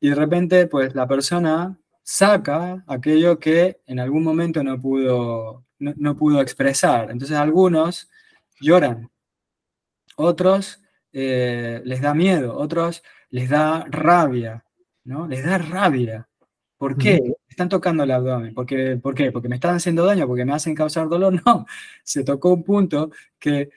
y 0.00 0.08
de 0.08 0.14
repente 0.14 0.66
pues 0.66 0.94
la 0.94 1.06
persona 1.06 1.78
saca 2.02 2.84
aquello 2.86 3.38
que 3.38 3.80
en 3.86 3.98
algún 3.98 4.22
momento 4.22 4.62
no 4.62 4.80
pudo, 4.80 5.64
no, 5.96 6.16
pudo 6.16 6.40
expresar. 6.40 7.10
Entonces 7.10 7.36
algunos 7.36 8.10
lloran, 8.60 9.10
otros 10.16 10.82
eh, 11.12 11.80
les 11.84 12.00
da 12.00 12.14
miedo, 12.14 12.56
otros 12.56 13.02
les 13.30 13.48
da 13.48 13.84
rabia, 13.88 14.64
¿no? 15.04 15.26
Les 15.28 15.44
da 15.44 15.58
rabia. 15.58 16.28
¿Por 16.76 16.96
qué? 16.98 17.20
Están 17.48 17.68
tocando 17.68 18.02
el 18.02 18.10
abdomen. 18.10 18.54
¿Por 18.54 18.66
qué? 18.66 18.96
¿Por 18.96 19.14
qué? 19.14 19.32
¿Porque 19.32 19.48
me 19.48 19.54
están 19.56 19.76
haciendo 19.76 20.04
daño? 20.04 20.26
¿Porque 20.26 20.44
me 20.44 20.52
hacen 20.54 20.74
causar 20.74 21.08
dolor? 21.08 21.34
No, 21.46 21.66
se 22.02 22.24
tocó 22.24 22.52
un 22.52 22.64
punto 22.64 23.10
que 23.38 23.70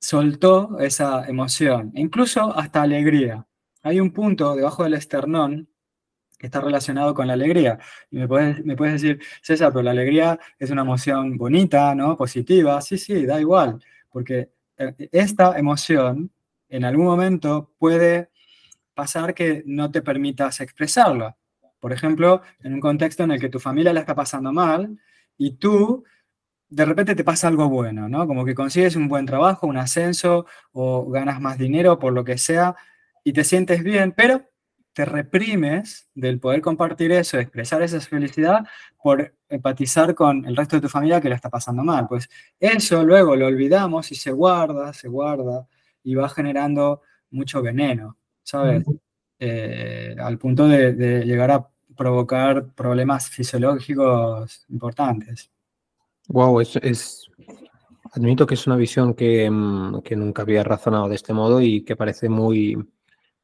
soltó 0.00 0.78
esa 0.78 1.26
emoción, 1.28 1.92
incluso 1.94 2.56
hasta 2.56 2.82
alegría. 2.82 3.46
Hay 3.82 4.00
un 4.00 4.12
punto 4.12 4.54
debajo 4.54 4.84
del 4.84 4.94
esternón 4.94 5.68
que 6.38 6.46
está 6.46 6.60
relacionado 6.60 7.14
con 7.14 7.26
la 7.26 7.32
alegría. 7.34 7.78
Y 8.10 8.18
me 8.18 8.28
puedes, 8.28 8.64
me 8.64 8.76
puedes 8.76 9.02
decir, 9.02 9.20
César, 9.42 9.72
pero 9.72 9.82
la 9.82 9.90
alegría 9.90 10.38
es 10.58 10.70
una 10.70 10.82
emoción 10.82 11.36
bonita, 11.36 11.94
¿no? 11.94 12.16
Positiva. 12.16 12.80
Sí, 12.80 12.96
sí, 12.96 13.26
da 13.26 13.40
igual, 13.40 13.82
porque 14.10 14.50
eh, 14.76 14.94
esta 15.12 15.58
emoción 15.58 16.30
en 16.68 16.84
algún 16.84 17.06
momento 17.06 17.72
puede 17.78 18.30
pasar 18.94 19.34
que 19.34 19.62
no 19.66 19.90
te 19.90 20.02
permitas 20.02 20.60
expresarla. 20.60 21.36
Por 21.80 21.92
ejemplo, 21.92 22.42
en 22.62 22.74
un 22.74 22.80
contexto 22.80 23.24
en 23.24 23.32
el 23.32 23.40
que 23.40 23.48
tu 23.48 23.60
familia 23.60 23.92
la 23.92 24.00
está 24.00 24.14
pasando 24.14 24.52
mal 24.52 24.98
y 25.36 25.52
tú 25.52 26.04
de 26.68 26.84
repente 26.84 27.14
te 27.14 27.24
pasa 27.24 27.48
algo 27.48 27.68
bueno, 27.68 28.08
¿no? 28.08 28.26
Como 28.26 28.44
que 28.44 28.54
consigues 28.54 28.96
un 28.96 29.08
buen 29.08 29.24
trabajo, 29.24 29.66
un 29.66 29.78
ascenso 29.78 30.46
o 30.72 31.08
ganas 31.10 31.40
más 31.40 31.58
dinero 31.58 31.98
por 31.98 32.12
lo 32.12 32.24
que 32.24 32.36
sea 32.38 32.76
y 33.24 33.32
te 33.32 33.44
sientes 33.44 33.82
bien, 33.82 34.12
pero 34.12 34.42
te 34.98 35.04
reprimes 35.04 36.10
del 36.12 36.40
poder 36.40 36.60
compartir 36.60 37.12
eso, 37.12 37.38
expresar 37.38 37.82
esa 37.82 38.00
felicidad 38.00 38.66
por 39.00 39.32
empatizar 39.48 40.12
con 40.12 40.44
el 40.44 40.56
resto 40.56 40.74
de 40.74 40.82
tu 40.82 40.88
familia 40.88 41.20
que 41.20 41.28
la 41.28 41.36
está 41.36 41.48
pasando 41.48 41.84
mal. 41.84 42.08
Pues 42.08 42.28
eso 42.58 43.04
luego 43.04 43.36
lo 43.36 43.46
olvidamos 43.46 44.10
y 44.10 44.16
se 44.16 44.32
guarda, 44.32 44.92
se 44.92 45.06
guarda 45.06 45.68
y 46.02 46.16
va 46.16 46.28
generando 46.28 47.02
mucho 47.30 47.62
veneno, 47.62 48.16
¿sabes? 48.42 48.84
Eh, 49.38 50.16
al 50.18 50.36
punto 50.36 50.66
de 50.66 51.22
llegar 51.24 51.52
a 51.52 51.68
provocar 51.96 52.66
problemas 52.74 53.30
fisiológicos 53.30 54.64
importantes. 54.68 55.48
Wow, 56.26 56.60
es, 56.60 57.30
admito 58.14 58.48
que 58.48 58.54
es 58.54 58.66
una 58.66 58.74
visión 58.74 59.10
mm, 59.10 60.00
que, 60.00 60.16
nunca 60.16 60.42
había 60.42 60.64
razonado 60.64 61.08
de 61.08 61.14
este 61.14 61.32
modo 61.32 61.62
y 61.62 61.84
que 61.84 61.94
parece 61.94 62.28
muy, 62.28 62.76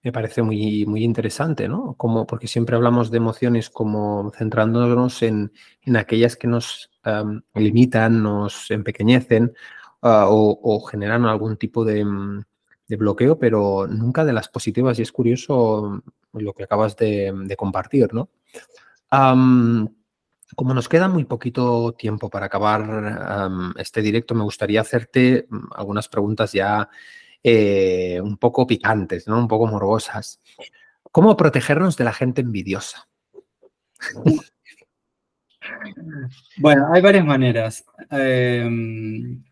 me 0.04 0.12
parece 0.12 0.42
muy, 0.42 0.84
muy 0.84 1.02
interesante, 1.02 1.66
¿no? 1.66 1.94
Como, 1.94 2.26
porque 2.26 2.46
siempre 2.46 2.76
hablamos 2.76 3.10
de 3.10 3.16
emociones 3.16 3.70
como 3.70 4.30
centrándonos 4.36 5.22
en, 5.22 5.50
aquellas 5.96 6.36
que 6.36 6.46
nos 6.46 6.90
limitan, 7.54 8.22
nos 8.22 8.70
empequeñecen 8.70 9.54
ah, 10.02 10.26
o, 10.28 10.80
generan 10.80 11.24
algún 11.24 11.56
tipo 11.56 11.84
mm, 11.84 12.40
de, 12.86 12.96
bloqueo, 12.96 13.38
pero 13.38 13.86
nunca 13.86 14.26
de 14.26 14.34
las 14.34 14.50
positivas. 14.50 14.98
Y 14.98 15.02
es 15.02 15.10
curioso 15.10 16.02
lo 16.34 16.52
que 16.52 16.64
acabas 16.64 16.96
de, 16.96 17.54
compartir, 17.56 18.12
¿no? 18.12 18.28
Como 20.54 20.74
nos 20.74 20.88
queda 20.88 21.08
muy 21.08 21.24
poquito 21.24 21.94
tiempo 21.94 22.28
para 22.28 22.46
acabar 22.46 23.72
este 23.78 24.02
directo, 24.02 24.34
me 24.34 24.44
gustaría 24.44 24.82
hacerte 24.82 25.46
mm, 25.48 25.68
algunas 25.74 26.08
preguntas 26.08 26.52
ya 26.52 26.90
eh, 27.46 28.20
un 28.22 28.38
poco 28.38 28.66
picantes, 28.66 29.28
¿no? 29.28 29.38
un 29.38 29.48
poco 29.48 29.66
morbosas. 29.66 30.40
¿Cómo 31.12 31.36
protegernos 31.36 31.96
de 31.96 32.04
la 32.04 32.12
gente 32.14 32.40
envidiosa? 32.40 33.06
Bueno, 36.56 36.88
hay 36.92 37.02
varias 37.02 37.24
maneras. 37.24 37.84
Em, 38.10 39.44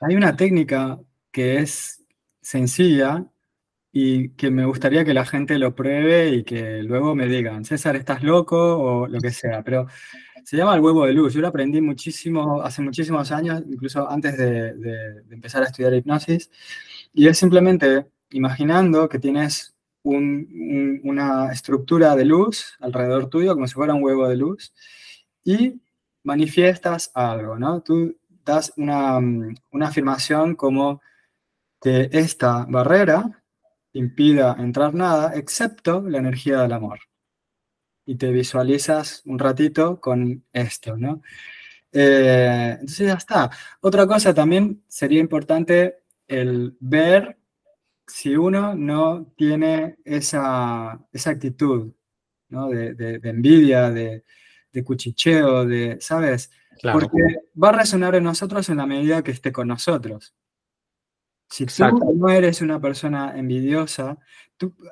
hay 0.00 0.16
una 0.16 0.36
técnica 0.36 0.98
que 1.30 1.58
es 1.58 2.02
sencilla 2.40 3.24
y 3.92 4.30
que 4.30 4.50
me 4.50 4.64
gustaría 4.64 5.04
que 5.04 5.14
la 5.14 5.24
gente 5.24 5.58
lo 5.58 5.74
pruebe 5.74 6.30
y 6.30 6.44
que 6.44 6.82
luego 6.82 7.14
me 7.14 7.26
digan, 7.26 7.64
César, 7.64 7.96
¿estás 7.96 8.22
loco? 8.22 8.56
o 8.56 9.06
lo 9.06 9.20
que 9.20 9.30
sea. 9.30 9.62
Pero 9.62 9.86
se 10.44 10.56
llama 10.56 10.74
el 10.74 10.80
huevo 10.80 11.04
de 11.04 11.12
luz. 11.12 11.34
Yo 11.34 11.42
lo 11.42 11.48
aprendí 11.48 11.80
muchísimo, 11.82 12.62
hace 12.62 12.80
muchísimos 12.80 13.30
años, 13.32 13.62
incluso 13.68 14.08
antes 14.10 14.38
de, 14.38 15.22
empezar 15.30 15.62
a 15.62 15.66
estudiar 15.66 15.92
hipnosis. 15.94 16.50
Y 17.18 17.26
es 17.26 17.36
simplemente 17.36 18.06
imaginando 18.30 19.08
que 19.08 19.18
tienes 19.18 19.74
una 20.04 21.52
estructura 21.52 22.14
de 22.14 22.24
luz 22.24 22.76
alrededor 22.78 23.28
tuyo, 23.28 23.54
como 23.54 23.66
si 23.66 23.74
fuera 23.74 23.92
un 23.92 24.04
huevo 24.04 24.28
de 24.28 24.36
luz, 24.36 24.72
y 25.42 25.82
manifiestas 26.22 27.10
algo, 27.14 27.58
¿no? 27.58 27.82
Tú 27.82 28.16
das 28.44 28.72
una, 28.76 29.18
una 29.18 29.88
afirmación 29.88 30.54
como 30.54 31.02
que 31.82 32.08
esta 32.12 32.64
barrera 32.68 33.42
impida 33.92 34.54
entrar 34.56 34.94
nada 34.94 35.34
excepto 35.34 36.02
la 36.02 36.18
energía 36.18 36.60
del 36.62 36.72
amor 36.72 37.00
y 38.06 38.14
te 38.14 38.30
visualizas 38.30 39.22
un 39.26 39.40
ratito 39.40 40.00
con 40.00 40.44
esto, 40.52 40.96
¿no? 40.96 41.22
Eh, 41.90 42.74
entonces 42.74 43.08
ya 43.08 43.14
está. 43.14 43.50
Otra 43.80 44.06
cosa 44.06 44.32
también 44.32 44.84
sería 44.86 45.18
importante 45.18 45.96
el 46.28 46.76
ver 46.80 47.38
si 48.06 48.36
uno 48.36 48.74
no 48.74 49.32
tiene 49.36 49.96
esa, 50.04 51.00
esa 51.12 51.30
actitud 51.30 51.92
¿no? 52.48 52.68
de, 52.68 53.20
envidia, 53.24 53.90
de, 53.90 54.24
cuchicheo, 54.84 55.66
de, 55.66 55.98
¿sabes? 56.00 56.50
Porque 56.80 57.18
va 57.60 57.70
a 57.70 57.78
resonar 57.78 58.14
en 58.14 58.22
nosotros 58.22 58.68
en 58.68 58.76
la 58.76 58.86
medida 58.86 59.22
que 59.22 59.32
esté 59.32 59.50
con 59.50 59.66
nosotros. 59.66 60.34
Si 61.50 61.66
tú 61.66 62.14
no 62.14 62.28
eres 62.28 62.60
una 62.60 62.80
persona 62.80 63.36
envidiosa, 63.36 64.18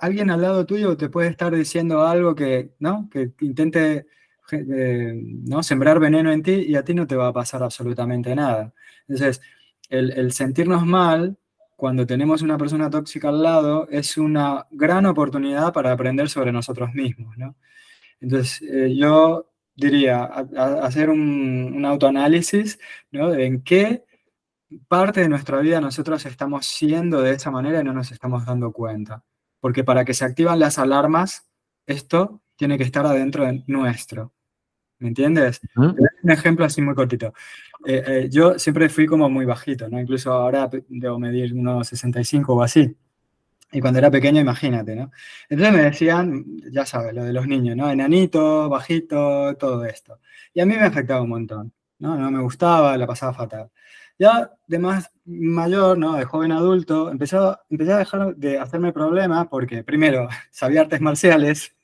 alguien 0.01 0.31
al 0.31 0.43
lado 0.43 0.67
tuyo 0.67 0.97
te 0.97 1.09
puede 1.09 1.29
estar 1.29 1.55
diciendo 1.55 2.05
algo 2.05 2.35
que, 2.35 2.73
¿no? 2.81 3.09
que 3.11 3.31
intente 3.41 4.07
eh, 4.53 5.13
¿no? 5.45 5.63
sembrar 5.63 6.01
veneno 6.01 6.33
en 6.33 6.43
ti 6.43 6.65
y 6.67 6.77
a 6.77 6.85
ti 6.85 6.95
no 6.95 7.07
te 7.07 7.17
va 7.17 7.29
a 7.29 7.33
pasar 7.33 7.63
absolutamente 7.63 8.35
nada. 8.35 8.73
Entonces, 9.07 9.41
el, 9.89 10.33
sentirnos 10.33 10.85
mal 10.87 11.37
cuando 11.77 12.07
tenemos 12.07 12.43
una 12.43 12.57
persona 12.57 12.89
tóxica 12.91 13.29
al 13.29 13.43
lado 13.43 13.89
es 13.91 14.17
una 14.17 14.67
gran 14.71 15.07
oportunidad 15.07 15.73
para 15.73 15.93
aprender 15.93 16.29
sobre 16.29 16.53
nosotros 16.53 16.93
mismos. 16.95 17.37
¿no? 17.37 17.57
Entonces, 18.21 18.63
eh, 18.63 18.95
yo 18.97 19.51
diría, 19.75 20.25
hacer 20.25 21.11
un, 21.11 21.73
un 21.77 21.85
autoanálisis 21.85 22.79
¿no? 23.11 23.31
de 23.31 23.47
en 23.47 23.63
qué 23.63 24.05
parte 24.89 25.21
de 25.21 25.29
nuestra 25.29 25.59
vida 25.61 25.81
nosotros 25.81 26.25
estamos 26.27 26.67
siendo 26.67 27.21
de 27.21 27.33
esa 27.33 27.51
manera 27.51 27.81
y 27.81 27.85
no 27.85 27.93
nos 27.93 28.11
estamos 28.11 28.45
dando 28.47 28.73
cuenta. 28.73 29.23
Porque 29.61 29.85
para 29.85 30.05
que 30.05 30.15
se 30.15 30.25
activan 30.25 30.59
las 30.59 30.79
alarmas, 30.79 31.49
esto 31.87 32.43
tiene 32.57 32.79
que 32.79 32.85
estar 32.85 33.07
adentro 33.07 33.45
de 33.45 33.63
nuestro. 33.67 34.33
¿Me 34.99 35.09
entiendes? 35.09 35.61
Un 35.77 36.31
ejemplo 36.31 36.65
así 36.65 36.81
muy 36.81 36.95
cortito. 36.95 37.35
Eh, 37.89 38.03
eh, 38.07 38.29
yo 38.31 38.59
siempre 38.59 38.89
fui 38.89 39.07
como 39.07 39.31
muy 39.31 39.45
bajito, 39.45 39.89
¿no? 39.89 40.01
Incluso 40.01 40.33
ahora 40.33 40.69
debo 40.89 41.21
medir 41.21 41.55
unos 41.55 41.87
65 41.89 42.55
o 42.55 42.63
así. 42.63 42.97
Y 43.73 43.81
cuando 43.81 43.99
era 44.01 44.11
pequeño, 44.11 44.41
imagínate, 44.41 44.97
¿no? 44.97 45.11
Entonces 45.49 45.75
me 45.75 45.83
decían, 45.83 46.45
ya 46.73 46.85
sabes, 46.85 47.15
lo 47.15 47.25
de 47.25 47.33
los 47.33 47.47
niños, 47.47 47.77
¿no? 47.77 47.91
Enanito, 47.91 48.69
bajito, 48.69 49.55
todo 49.57 49.85
esto. 49.85 50.21
Y 50.53 50.61
a 50.61 50.67
mí 50.67 50.75
me 50.75 50.83
afectaba 50.83 51.23
un 51.23 51.29
montón, 51.31 51.73
¿no? 51.99 52.17
No 52.17 52.31
me 52.31 52.41
gustaba, 52.41 52.97
la 52.97 53.07
pasaba 53.07 53.35
fatal. 53.35 53.71
Ya 54.19 54.51
de 54.67 54.79
más 54.79 55.13
mayor, 55.25 55.99
¿no? 55.99 56.17
de 56.17 56.25
joven 56.25 56.53
adulto, 56.53 57.11
empecé, 57.11 57.37
empecé 57.71 57.93
a 57.93 57.99
dejar 57.99 58.35
de 58.37 58.59
hacerme 58.59 58.93
problemas 58.93 59.47
porque, 59.49 59.85
primero, 59.85 60.29
sabía 60.51 60.83
artes 60.83 61.01
marciales 61.01 61.77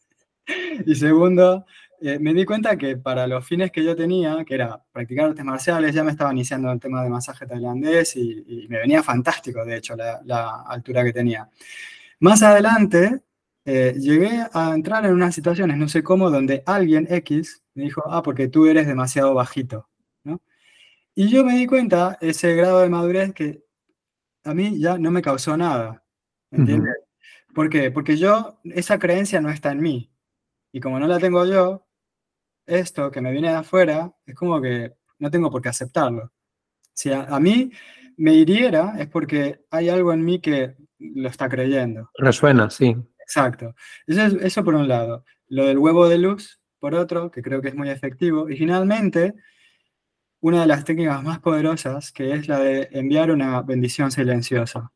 y 0.86 0.94
segundo, 0.94 1.66
eh, 2.02 2.18
me 2.18 2.34
di 2.34 2.44
cuenta 2.44 2.76
que 2.76 2.96
para 2.96 3.26
los 3.26 3.46
fines 3.46 3.70
que 3.70 3.84
yo 3.84 3.94
tenía, 3.94 4.44
que 4.44 4.54
era 4.54 4.82
practicar 4.92 5.26
artes 5.26 5.44
marciales, 5.44 5.94
ya 5.94 6.02
me 6.02 6.10
estaba 6.10 6.32
iniciando 6.32 6.70
el 6.72 6.80
tema 6.80 7.02
de 7.02 7.10
masaje 7.10 7.46
tailandés 7.46 8.16
y, 8.16 8.66
me 8.68 8.78
venía 8.78 9.02
fantástico, 9.02 9.64
de 9.64 9.76
hecho, 9.76 9.94
la, 9.94 10.20
la, 10.24 10.62
altura 10.62 11.04
que 11.04 11.12
tenía. 11.12 11.48
Más 12.20 12.42
adelante, 12.42 13.22
eh, 13.64 13.94
llegué 13.98 14.44
a 14.52 14.74
entrar 14.74 15.06
en 15.06 15.12
unas 15.12 15.34
situaciones, 15.34 15.76
no 15.76 15.88
sé 15.88 16.02
cómo, 16.02 16.30
donde 16.30 16.62
alguien 16.66 17.06
X 17.08 17.62
me 17.74 17.84
dijo, 17.84 18.02
ah, 18.10 18.22
porque 18.22 18.48
tú 18.48 18.66
eres 18.66 18.86
demasiado 18.86 19.34
bajito, 19.34 19.88
¿no? 20.24 20.40
Y 21.14 21.28
yo 21.28 21.44
me 21.44 21.56
di 21.56 21.66
cuenta, 21.66 22.18
ese 22.20 22.54
grado 22.56 22.80
de 22.80 22.88
madurez, 22.90 23.32
que 23.32 23.64
a 24.44 24.54
mí 24.54 24.78
ya 24.80 24.98
no 24.98 25.10
me 25.12 25.22
causó 25.22 25.56
nada, 25.56 26.04
¿entiendes? 26.50 26.96
¿Por 27.54 27.70
qué? 27.70 27.90
Porque 27.90 28.16
yo, 28.16 28.58
esa 28.64 28.98
creencia 28.98 29.40
no 29.40 29.50
está 29.50 29.72
en 29.72 29.82
mí. 29.82 30.10
Y 30.72 30.80
como 30.80 30.98
no 30.98 31.06
la 31.06 31.18
tengo 31.18 31.44
yo, 31.46 31.86
esto 32.72 33.10
que 33.10 33.20
me 33.20 33.32
viene 33.32 33.48
de 33.48 33.56
afuera, 33.56 34.12
es 34.26 34.34
como 34.34 34.60
que 34.60 34.92
no 35.18 35.30
tengo 35.30 35.50
por 35.50 35.62
qué 35.62 35.68
aceptarlo. 35.68 36.32
Si 36.92 37.10
a, 37.12 37.22
a 37.24 37.40
mí 37.40 37.70
me 38.16 38.34
hiriera, 38.34 38.94
es 38.98 39.08
porque 39.08 39.64
hay 39.70 39.88
algo 39.88 40.12
en 40.12 40.24
mí 40.24 40.40
que 40.40 40.76
lo 40.98 41.28
está 41.28 41.48
creyendo. 41.48 42.10
Resuena, 42.18 42.70
sí. 42.70 42.96
Exacto. 43.20 43.74
Eso, 44.06 44.22
eso 44.40 44.64
por 44.64 44.74
un 44.74 44.88
lado. 44.88 45.24
Lo 45.48 45.66
del 45.66 45.78
huevo 45.78 46.08
de 46.08 46.18
luz, 46.18 46.60
por 46.78 46.94
otro, 46.94 47.30
que 47.30 47.42
creo 47.42 47.62
que 47.62 47.68
es 47.68 47.74
muy 47.74 47.88
efectivo. 47.88 48.48
Y 48.48 48.56
finalmente, 48.56 49.34
una 50.40 50.60
de 50.60 50.66
las 50.66 50.84
técnicas 50.84 51.22
más 51.22 51.38
poderosas, 51.38 52.12
que 52.12 52.32
es 52.32 52.48
la 52.48 52.58
de 52.58 52.88
enviar 52.92 53.30
una 53.30 53.62
bendición 53.62 54.10
silenciosa. 54.10 54.92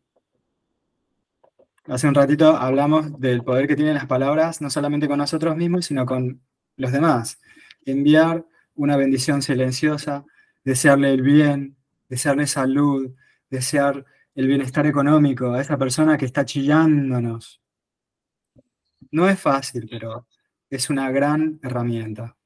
Hace 1.85 2.09
un 2.09 2.15
ratito 2.15 2.57
hablamos 2.57 3.21
del 3.21 3.45
poder 3.45 3.69
que 3.69 3.77
tienen 3.77 3.95
las 3.95 4.07
palabras, 4.07 4.61
no 4.61 4.71
solamente 4.71 5.07
con 5.07 5.19
nosotros 5.19 5.57
mismos, 5.57 5.87
sino 5.87 6.05
con 6.05 6.43
los 6.77 6.91
demás. 6.91 7.41
Enviar 7.87 8.45
una 8.75 8.99
bendición 8.99 9.41
silenciosa, 9.41 10.27
desearle 10.65 11.15
el 11.15 11.23
bien, 11.23 11.79
desearle 12.09 12.47
salud, 12.47 13.15
desear 13.49 14.05
el 14.35 14.47
bienestar 14.47 14.87
económico 14.87 15.55
a 15.55 15.63
esa 15.63 15.79
persona 15.79 16.19
que 16.19 16.27
está 16.27 16.45
chillándonos, 16.45 17.63
no 19.11 19.29
es 19.29 19.41
fácil, 19.41 19.89
pero 19.91 20.27
es 20.69 20.91
una 20.91 21.11
gran 21.11 21.59
herramienta. 21.63 22.37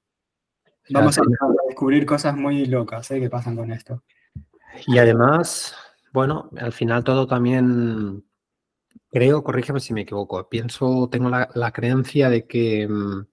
Vamos 0.90 1.18
a 1.18 1.22
descubrir 1.66 2.04
cosas 2.04 2.36
muy 2.36 2.66
locas 2.66 3.10
¿eh? 3.10 3.20
que 3.20 3.30
pasan 3.30 3.56
con 3.56 3.70
esto. 3.72 4.02
Y 4.86 4.98
además, 4.98 5.74
bueno, 6.12 6.50
al 6.56 6.72
final 6.72 7.04
todo 7.04 7.26
también, 7.26 8.24
creo, 9.10 9.42
corrígeme 9.42 9.80
si 9.80 9.92
me 9.92 10.02
equivoco, 10.02 10.48
pienso, 10.48 11.08
tengo 11.10 11.28
la, 11.28 11.48
la 11.54 11.72
creencia 11.72 12.28
de 12.28 12.46
que 12.46 12.86
mm, 12.88 13.26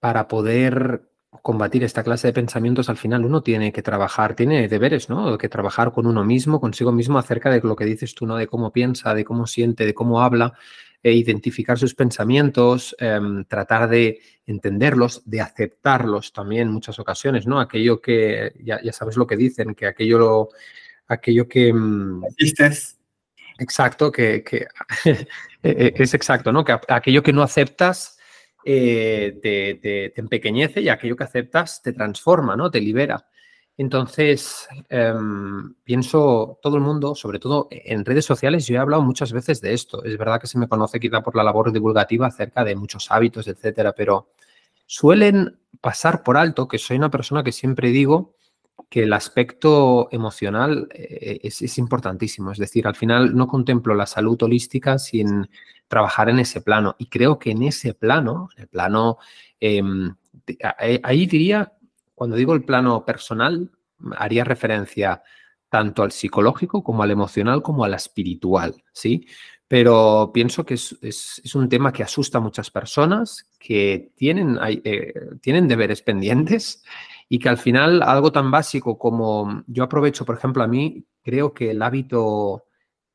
para 0.00 0.28
poder 0.28 1.02
combatir 1.42 1.84
esta 1.84 2.02
clase 2.02 2.28
de 2.28 2.32
pensamientos, 2.32 2.88
al 2.88 2.96
final 2.96 3.24
uno 3.24 3.42
tiene 3.42 3.72
que 3.72 3.82
trabajar, 3.82 4.34
tiene 4.34 4.68
deberes, 4.68 5.08
¿no? 5.08 5.36
Que 5.38 5.48
trabajar 5.48 5.92
con 5.92 6.06
uno 6.06 6.24
mismo, 6.24 6.60
consigo 6.60 6.92
mismo, 6.92 7.18
acerca 7.18 7.50
de 7.50 7.60
lo 7.60 7.76
que 7.76 7.84
dices 7.84 8.14
tú, 8.14 8.26
¿no? 8.26 8.36
De 8.36 8.46
cómo 8.46 8.72
piensa, 8.72 9.14
de 9.14 9.24
cómo 9.24 9.46
siente, 9.46 9.84
de 9.84 9.94
cómo 9.94 10.22
habla, 10.22 10.54
e 11.02 11.12
identificar 11.12 11.78
sus 11.78 11.94
pensamientos, 11.94 12.96
em, 12.98 13.44
tratar 13.44 13.88
de 13.88 14.20
entenderlos, 14.46 15.22
de 15.24 15.40
aceptarlos 15.40 16.32
también 16.32 16.62
en 16.62 16.72
muchas 16.74 16.98
ocasiones, 16.98 17.46
¿no? 17.46 17.60
Aquello 17.60 18.00
que, 18.00 18.52
ya, 18.62 18.80
sabes 18.92 19.16
lo 19.16 19.26
que 19.26 19.36
dicen, 19.36 19.74
que 19.74 19.86
aquello, 19.86 20.48
aquello 21.06 21.46
que... 21.46 21.72
Mm, 21.72 22.24
¿Existes? 22.24 22.98
Exacto, 23.58 24.10
que, 24.10 24.44
e, 25.04 25.26
e, 25.62 25.94
es 25.94 26.14
exacto, 26.14 26.52
¿no? 26.52 26.64
Que 26.64 26.78
aquello 26.88 27.22
que 27.22 27.32
no 27.32 27.42
aceptas 27.42 28.17
eh, 28.64 29.38
te, 29.42 29.74
te, 29.76 30.20
empequeñece 30.20 30.80
y 30.80 30.88
aquello 30.88 31.16
que 31.16 31.24
aceptas 31.24 31.82
te 31.82 31.92
transforma, 31.92 32.56
¿no? 32.56 32.70
Te 32.70 32.80
libera. 32.80 33.26
Entonces, 33.76 34.66
em, 34.88 35.74
pienso, 35.84 36.58
todo 36.60 36.76
el 36.76 36.82
mundo, 36.82 37.14
sobre 37.14 37.38
todo 37.38 37.68
en 37.70 38.04
redes 38.04 38.24
sociales, 38.24 38.66
yo 38.66 38.74
he 38.74 38.78
hablado 38.78 39.02
muchas 39.02 39.32
veces 39.32 39.60
de 39.60 39.72
esto. 39.72 40.02
Es 40.04 40.18
verdad 40.18 40.40
que 40.40 40.48
se 40.48 40.58
me 40.58 40.68
conoce 40.68 40.98
quizá 40.98 41.22
por 41.22 41.36
la 41.36 41.44
labor 41.44 41.72
divulgativa 41.72 42.26
acerca 42.26 42.64
de 42.64 42.74
muchos 42.74 43.10
hábitos, 43.10 43.46
etcétera, 43.46 43.92
pero 43.92 44.30
suelen 44.86 45.60
pasar 45.80 46.24
por 46.24 46.36
alto 46.36 46.66
que 46.66 46.78
soy 46.78 46.96
una 46.96 47.10
persona 47.10 47.44
que 47.44 47.52
siempre 47.52 47.90
digo 47.90 48.34
que 48.88 49.02
el 49.02 49.12
aspecto 49.12 50.08
emocional 50.10 50.88
eh, 50.92 51.40
es, 51.42 51.78
importantísimo. 51.78 52.52
Es 52.52 52.58
decir, 52.58 52.86
al 52.86 52.96
final 52.96 53.36
no 53.36 53.46
contemplo 53.46 53.94
la 53.94 54.06
salud 54.06 54.40
holística 54.42 54.98
sin 54.98 55.48
trabajar 55.88 56.28
en 56.28 56.38
ese 56.38 56.60
plano. 56.60 56.96
Y 56.98 57.06
creo 57.06 57.38
que 57.38 57.50
en 57.50 57.62
ese 57.62 57.94
plano, 57.94 58.48
en 58.56 58.62
el 58.62 58.68
plano, 58.68 59.18
em, 59.60 60.14
ahí 61.02 61.26
diría 61.26 61.72
cuando 62.18 62.36
digo 62.36 62.52
el 62.52 62.64
plano 62.64 63.04
personal, 63.04 63.70
haría 64.16 64.42
referencia 64.42 65.22
tanto 65.68 66.02
al 66.02 66.10
psicológico 66.10 66.82
como 66.82 67.04
al 67.04 67.12
emocional 67.12 67.62
como 67.62 67.84
al 67.84 67.94
espiritual, 67.94 68.82
¿sí? 68.92 69.26
Pero 69.68 70.30
pienso 70.34 70.64
que 70.64 70.74
es, 70.74 71.54
un 71.54 71.68
tema 71.68 71.92
que 71.92 72.02
asusta 72.02 72.38
a 72.38 72.40
muchas 72.40 72.70
personas, 72.70 73.46
que 73.58 74.10
tienen, 74.16 74.58
eh, 74.66 75.12
tienen 75.40 75.68
deberes 75.68 76.02
pendientes 76.02 76.82
y 77.28 77.38
que 77.38 77.48
al 77.48 77.58
final 77.58 78.02
algo 78.02 78.32
tan 78.32 78.50
básico 78.50 78.98
como 78.98 79.62
yo 79.66 79.84
aprovecho, 79.84 80.24
por 80.24 80.36
ejemplo, 80.36 80.62
a 80.62 80.68
mí 80.68 81.04
creo 81.22 81.52
que 81.52 81.70
el 81.70 81.82
hábito, 81.82 82.64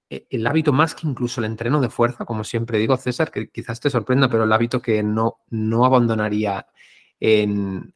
e, 0.10 0.27
el 0.30 0.45
hábito 0.45 0.72
más 0.72 0.94
que 0.95 1.07
incluso 1.07 1.41
el 1.41 1.45
entreno 1.45 1.81
de 1.81 1.90
fuerza, 1.90 2.26
como 2.26 2.44
siempre 2.44 2.77
digo, 2.77 2.95
César, 2.98 3.31
que 3.31 3.49
quizás 3.49 3.80
te 3.80 3.90
sorprenda, 3.90 4.30
pero 4.30 4.44
el 4.44 4.53
hábito 4.53 4.81
que 4.81 5.02
no, 5.02 5.40
no 5.49 5.85
abandonaría 5.85 6.68
en, 7.19 7.94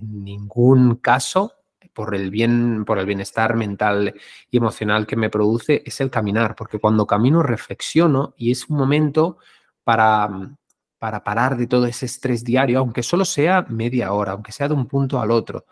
ningún 0.00 0.96
caso 0.96 1.54
por 1.92 2.14
el 2.14 2.30
bien, 2.30 2.84
por 2.84 2.98
el 2.98 3.06
bienestar 3.06 3.56
mental 3.56 4.14
y 4.50 4.56
emocional 4.56 5.06
que 5.06 5.16
me 5.16 5.30
produce 5.30 5.82
es 5.84 6.00
el 6.00 6.10
caminar, 6.10 6.54
porque 6.54 6.78
cuando 6.78 7.06
camino 7.06 7.42
reflexiono 7.42 8.34
y 8.36 8.52
es 8.52 8.68
un 8.68 8.76
momento 8.76 9.38
para, 9.82 10.30
para 10.98 11.22
parar 11.24 11.56
de 11.56 11.66
todo 11.66 11.86
ese 11.86 12.06
estrés 12.06 12.44
diario, 12.44 12.80
aunque 12.80 13.02
solo 13.02 13.24
sea 13.24 13.66
media 13.68 14.12
hora, 14.12 14.32
aunque 14.32 14.52
sea 14.52 14.68
de 14.68 14.74
un 14.74 14.86
punto 14.86 15.20
al 15.20 15.30
otro. 15.30 15.66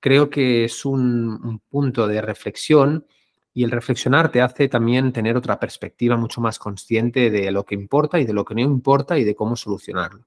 Creo 0.00 0.30
que 0.30 0.64
es 0.64 0.84
un, 0.84 0.98
un 1.44 1.60
punto 1.60 2.06
de 2.06 2.20
reflexión 2.22 3.06
y 3.54 3.64
el 3.64 3.70
reflexionar 3.70 4.32
te 4.32 4.40
hace 4.40 4.68
también 4.68 5.12
tener 5.12 5.36
otra 5.36 5.60
perspectiva 5.60 6.16
mucho 6.16 6.40
más 6.40 6.58
consciente 6.58 7.30
de 7.30 7.50
lo 7.50 7.64
que 7.64 7.74
importa 7.74 8.18
y 8.18 8.24
de 8.24 8.32
lo 8.32 8.44
que 8.44 8.54
no 8.54 8.60
importa 8.62 9.18
y 9.18 9.24
de 9.24 9.34
cómo 9.34 9.56
solucionarlo. 9.56 10.24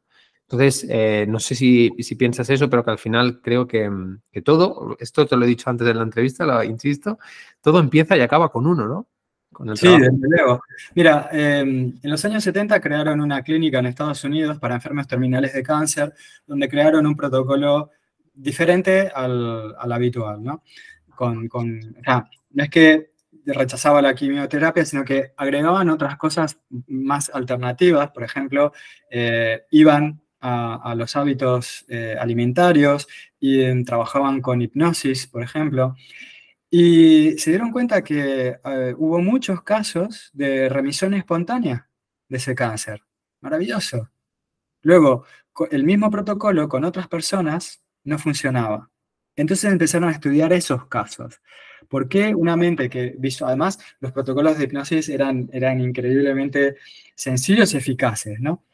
Entonces, 0.48 0.86
eh, 0.90 1.26
no 1.28 1.40
sé 1.40 1.56
si, 1.56 1.90
piensas 2.18 2.50
eso, 2.52 2.70
pero 2.70 2.86
que 2.86 2.92
al 2.92 3.00
final 3.00 3.42
creo 3.42 3.68
que, 3.68 3.90
todo, 4.44 4.96
esto 5.00 5.26
te 5.26 5.36
lo 5.36 5.46
he 5.46 5.48
dicho 5.48 5.70
antes 5.72 5.88
de 5.88 5.94
la 5.96 6.04
entrevista, 6.04 6.46
lo 6.46 6.64
insisto, 6.64 7.18
todo 7.62 7.80
empieza 7.80 8.16
y 8.16 8.22
acaba 8.22 8.50
con 8.50 8.68
uno, 8.68 8.88
¿no? 8.88 9.08
Sí, 9.76 9.88
desde 9.88 10.28
luego. 10.30 10.62
Mira, 10.94 11.30
em, 11.32 11.94
en 12.02 12.12
los 12.12 12.24
años 12.26 12.44
70 12.44 12.80
crearon 12.80 13.22
una 13.22 13.42
clínica 13.42 13.80
en 13.80 13.88
Estados 13.88 14.24
Unidos 14.24 14.60
para 14.60 14.76
enfermos 14.76 15.08
terminales 15.08 15.54
de 15.54 15.64
cáncer, 15.64 16.14
donde 16.46 16.70
crearon 16.70 17.06
un 17.06 17.16
protocolo 17.16 17.92
diferente 18.34 19.12
al, 19.14 19.76
habitual, 19.80 20.44
¿no? 20.44 20.64
Con, 21.16 21.48
no 21.48 22.64
es 22.64 22.70
que 22.70 23.12
rechazaba 23.46 24.02
la 24.02 24.16
quimioterapia, 24.16 24.86
sino 24.86 25.06
que 25.06 25.34
agregaban 25.38 25.90
otras 25.90 26.18
cosas 26.18 26.58
más 26.88 27.30
alternativas. 27.34 28.12
Por 28.12 28.24
ejemplo, 28.24 28.74
eh, 29.10 29.64
iban 29.72 30.22
a, 30.42 30.94
los 30.96 31.16
hábitos 31.16 31.86
eh, 31.88 32.16
alimentarios 32.20 33.08
y 33.40 33.62
em, 33.62 33.84
trabajaban 33.84 34.42
con 34.42 34.62
hipnosis, 34.62 35.28
por 35.28 35.42
ejemplo. 35.42 35.96
Y 36.78 37.38
se 37.38 37.52
dieron 37.52 37.72
cuenta 37.72 38.04
que 38.04 38.60
eh, 38.62 38.94
hubo 38.98 39.20
muchos 39.20 39.64
casos 39.64 40.30
de 40.34 40.68
remisión 40.68 41.14
espontánea 41.14 41.88
de 42.28 42.36
ese 42.36 42.54
cáncer. 42.54 43.02
Maravilloso. 43.40 44.10
Luego, 44.82 45.24
el 45.72 45.86
mismo 45.86 46.12
protocolo 46.12 46.68
con 46.68 46.84
otras 46.84 47.08
personas 47.08 47.82
no 48.04 48.20
funcionaba. 48.20 48.92
Entonces 49.38 49.72
empezaron 49.72 50.10
a 50.10 50.12
estudiar 50.12 50.52
esos 50.52 50.86
casos. 50.88 51.40
¿Por 51.88 52.10
qué 52.10 52.36
una 52.36 52.58
mente 52.58 52.90
que, 52.90 53.16
además, 53.40 53.80
los 54.02 54.12
protocolos 54.12 54.58
de 54.58 54.66
hipnosis 54.66 55.08
eran, 55.08 55.50
eran 55.54 55.80
increíblemente 55.80 56.76
sencillos 57.16 57.74
y 57.74 57.78
eficaces, 57.78 58.42
¿no? 58.42 58.66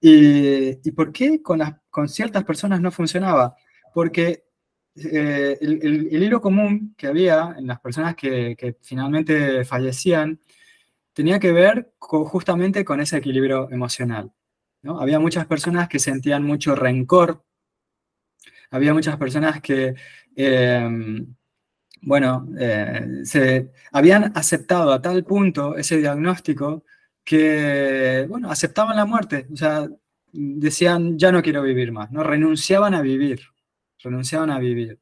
¿Y, 0.00 0.90
por 0.92 1.12
qué 1.12 1.42
con, 1.42 1.58
las, 1.58 1.74
con 1.90 2.08
ciertas 2.08 2.44
personas 2.44 2.80
no 2.80 2.90
funcionaba? 2.90 3.54
Porque 3.92 4.43
eh, 4.96 5.58
el, 5.60 6.22
hilo 6.22 6.40
común 6.40 6.94
que 6.96 7.08
había 7.08 7.54
en 7.58 7.66
las 7.66 7.80
personas 7.80 8.14
que, 8.14 8.76
finalmente 8.82 9.64
fallecían 9.64 10.40
tenía 11.12 11.38
que 11.38 11.52
ver 11.52 11.92
justamente 11.98 12.84
con 12.84 13.00
ese 13.00 13.16
equilibrio 13.18 13.70
emocional. 13.70 14.32
¿no? 14.82 15.00
Había 15.00 15.20
muchas 15.20 15.46
personas 15.46 15.88
que 15.88 15.98
sentían 15.98 16.44
mucho 16.44 16.74
rencor, 16.74 17.44
había 18.70 18.92
muchas 18.94 19.16
personas 19.16 19.60
que, 19.60 19.94
em, 20.36 21.34
bueno, 22.02 22.48
eh, 22.58 23.22
se 23.24 23.70
habían 23.92 24.32
aceptado 24.36 24.92
a 24.92 25.02
tal 25.02 25.24
punto 25.24 25.76
ese 25.76 25.98
diagnóstico 25.98 26.84
que, 27.24 28.26
bueno, 28.28 28.50
aceptaban 28.50 28.96
la 28.96 29.06
muerte, 29.06 29.46
o 29.52 29.56
sea, 29.56 29.88
decían, 30.32 31.18
ya 31.18 31.32
no 31.32 31.42
quiero 31.42 31.62
vivir 31.62 31.92
más, 31.92 32.10
¿no? 32.10 32.22
Renunciaban 32.24 32.94
a 32.94 33.02
vivir, 33.02 33.40
renunciaban 34.04 34.50
a 34.50 34.58
vivir. 34.58 35.00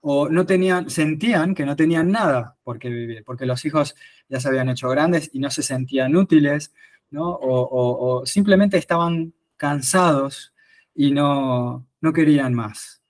O 0.00 0.28
no 0.28 0.44
tenían, 0.46 0.90
sentían 0.90 1.54
que 1.54 1.64
no 1.64 1.76
tenían 1.76 2.10
nada 2.10 2.56
por 2.64 2.78
qué 2.78 2.88
vivir, 2.90 3.24
porque 3.24 3.46
los 3.46 3.64
hijos 3.64 3.94
ya 4.28 4.40
se 4.40 4.48
habían 4.48 4.68
hecho 4.68 4.88
grandes 4.88 5.30
y 5.32 5.38
no 5.38 5.50
se 5.50 5.62
sentían 5.62 6.16
útiles, 6.16 6.74
¿no? 7.10 7.38
O, 7.40 8.26
simplemente 8.26 8.78
estaban 8.78 9.32
cansados 9.56 10.52
y 10.94 11.12
no, 11.12 11.86
no 12.00 12.12
querían 12.12 12.54
más. 12.54 13.00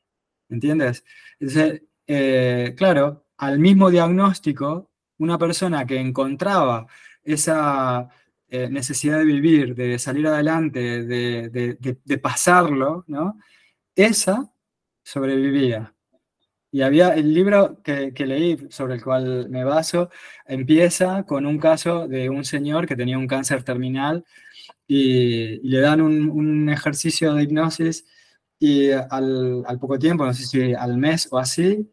¿Entiendes? 0.49 1.05
Entonces, 1.41 1.83
eh, 2.07 2.75
claro, 2.77 3.25
al 3.39 3.59
mismo 3.59 3.91
diagnóstico, 3.91 4.91
una 5.19 5.39
persona 5.39 5.87
que 5.87 5.99
encontraba 5.99 6.87
esa 7.23 8.09
eh, 8.49 8.69
necesidad 8.69 9.19
de 9.19 9.25
vivir, 9.25 9.75
de 9.75 9.99
salir 9.99 10.27
adelante, 10.27 11.05
de, 11.05 12.19
pasarlo, 12.23 13.05
¿no? 13.07 13.39
Esa 13.95 14.52
sobrevivía. 15.03 15.95
Y 16.71 16.81
había 16.83 17.15
el 17.15 17.35
libro 17.35 17.83
que, 17.83 18.13
leí, 18.27 18.57
sobre 18.71 18.95
el 18.95 19.05
cual 19.05 19.51
me 19.51 19.63
baso, 19.63 20.09
empieza 20.47 21.25
con 21.25 21.45
un 21.45 21.59
caso 21.59 22.09
de 22.09 22.31
un 22.31 22.45
señor 22.45 22.87
que 22.87 22.97
tenía 22.97 23.19
un 23.19 23.27
cáncer 23.27 23.63
terminal 23.63 24.25
y, 24.87 25.59
le 25.69 25.81
dan 25.81 26.01
un, 26.01 26.69
ejercicio 26.71 27.35
de 27.35 27.43
hipnosis 27.43 28.07
y 28.59 28.91
al, 28.91 29.65
poco 29.81 29.99
tiempo, 29.99 30.25
no 30.25 30.33
sé 30.33 30.47
si 30.47 30.75
al 30.75 30.97
mes 30.97 31.29
o 31.31 31.39
así, 31.39 31.91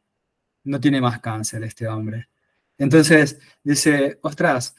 no 0.64 0.80
tiene 0.80 1.02
más 1.02 1.19
cáncer 1.19 1.64
este 1.64 1.88
hombre. 1.88 2.30
Entonces 2.77 3.40
dice, 3.64 4.19
ostras, 4.22 4.76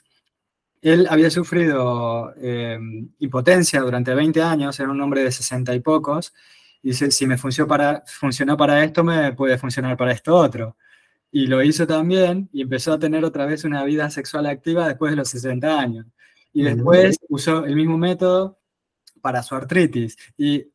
él 0.82 1.06
había 1.10 1.30
sufrido 1.30 2.34
em, 2.36 3.10
impotencia 3.18 3.80
durante 3.82 4.14
20 4.14 4.42
años, 4.42 4.80
era 4.80 4.90
un 4.90 5.00
hombre 5.00 5.24
de 5.24 5.32
60 5.32 5.74
y 5.74 5.80
pocos, 5.80 6.32
y 6.82 6.88
dice, 6.88 7.10
si 7.10 7.26
me 7.26 7.36
funcionó 7.36 7.68
para, 7.68 8.02
funcionó 8.06 8.56
para 8.56 8.82
esto, 8.84 9.04
me 9.04 9.32
puede 9.32 9.58
funcionar 9.58 9.96
para 9.96 10.12
esto 10.12 10.34
otro. 10.34 10.76
Y 11.30 11.46
lo 11.46 11.62
hizo 11.62 11.86
también 11.86 12.48
y 12.52 12.62
empezó 12.62 12.94
a 12.94 12.98
tener 12.98 13.24
otra 13.24 13.46
vez 13.46 13.64
una 13.64 13.84
vida 13.84 14.10
sexual 14.10 14.46
activa 14.46 14.88
después 14.88 15.12
de 15.12 15.16
los 15.16 15.28
60 15.28 15.78
años. 15.78 16.06
Y 16.52 16.62
después 16.62 17.18
usó 17.28 17.64
el 17.64 17.76
mismo 17.76 17.96
método 17.96 18.58
para 19.20 19.42
su 19.42 19.54
artritis. 19.54 20.16
Y 20.36 20.66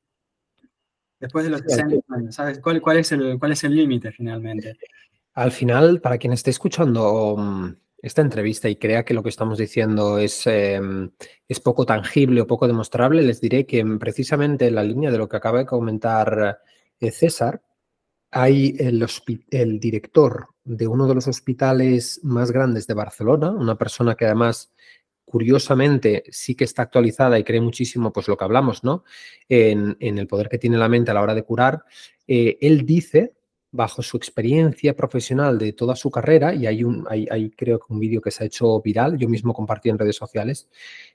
después 1.20 1.44
de 1.44 1.52
los 1.52 1.62
60 1.62 1.98
años, 2.10 2.36
¿sabes 2.36 2.60
cuál, 2.60 2.80
cuál 2.82 2.98
es 2.98 3.12
el 3.64 3.76
límite 3.76 4.12
finalmente? 4.12 4.78
Al 5.34 5.52
final, 5.52 6.00
para 6.00 6.18
quien 6.18 6.32
esté 6.32 6.52
escuchando 6.52 7.36
mm, 7.38 7.74
esta 8.02 8.22
entrevista 8.22 8.70
y 8.70 8.76
crea 8.76 9.04
que 9.04 9.14
lo 9.14 9.24
que 9.24 9.30
estamos 9.30 9.58
diciendo 9.58 10.20
es, 10.20 10.46
em, 10.48 11.12
es 11.48 11.60
poco 11.60 11.86
tangible 11.86 12.42
o 12.42 12.48
poco 12.48 12.68
demostrable, 12.68 13.22
les 13.22 13.42
diré 13.42 13.66
que 13.66 13.84
precisamente 14.00 14.68
en 14.68 14.76
la 14.76 14.84
línea 14.84 15.12
de 15.12 15.18
lo 15.18 15.28
que 15.28 15.38
acaba 15.38 15.60
de 15.60 15.66
comentar 15.66 16.60
eh, 17.00 17.12
César, 17.12 17.62
hay 18.32 18.76
el, 18.80 19.06
el, 19.52 19.80
director 19.80 20.48
de 20.64 20.88
uno 20.88 21.08
de 21.08 21.16
los 21.16 21.28
hospitales 21.28 22.20
más 22.24 22.52
grandes 22.52 22.86
de 22.86 22.94
Barcelona, 22.94 23.52
una 23.52 23.78
persona 23.78 24.16
que 24.16 24.26
además, 24.26 24.74
curiosamente, 25.24 26.24
sí 26.30 26.54
que 26.54 26.66
está 26.66 26.82
actualizada 26.84 27.40
y 27.40 27.44
cree 27.44 27.62
muchísimo, 27.62 28.12
pues 28.12 28.28
lo 28.28 28.36
que 28.36 28.44
hablamos, 28.44 28.84
¿no? 28.84 29.06
En, 29.48 29.96
el 30.00 30.28
poder 30.28 30.50
que 30.50 30.58
tiene 30.58 30.78
la 30.78 30.90
mente 30.90 31.12
a 31.12 31.14
la 31.14 31.22
hora 31.22 31.34
de 31.34 31.44
curar. 31.44 31.86
Eh, 32.28 32.58
él 32.62 32.86
dice 32.86 33.36
bajo 33.76 34.02
su 34.02 34.18
experiencia 34.18 34.96
profesional 34.96 35.58
de 35.58 35.74
toda 35.74 35.96
su 35.96 36.10
carrera, 36.10 36.54
y 36.54 36.66
hay, 36.66 36.84
un, 36.84 37.06
hay, 37.10 37.50
creo 37.52 37.80
que 37.80 37.94
un 37.94 38.00
vídeo 38.00 38.22
que 38.22 38.32
se 38.32 38.44
ha 38.44 38.48
hecho 38.48 38.82
viral, 38.82 39.18
yo 39.18 39.28
mismo 39.28 39.54
compartí 39.54 39.90
en 39.90 40.00
redes 40.00 40.16
sociales, 40.16 40.70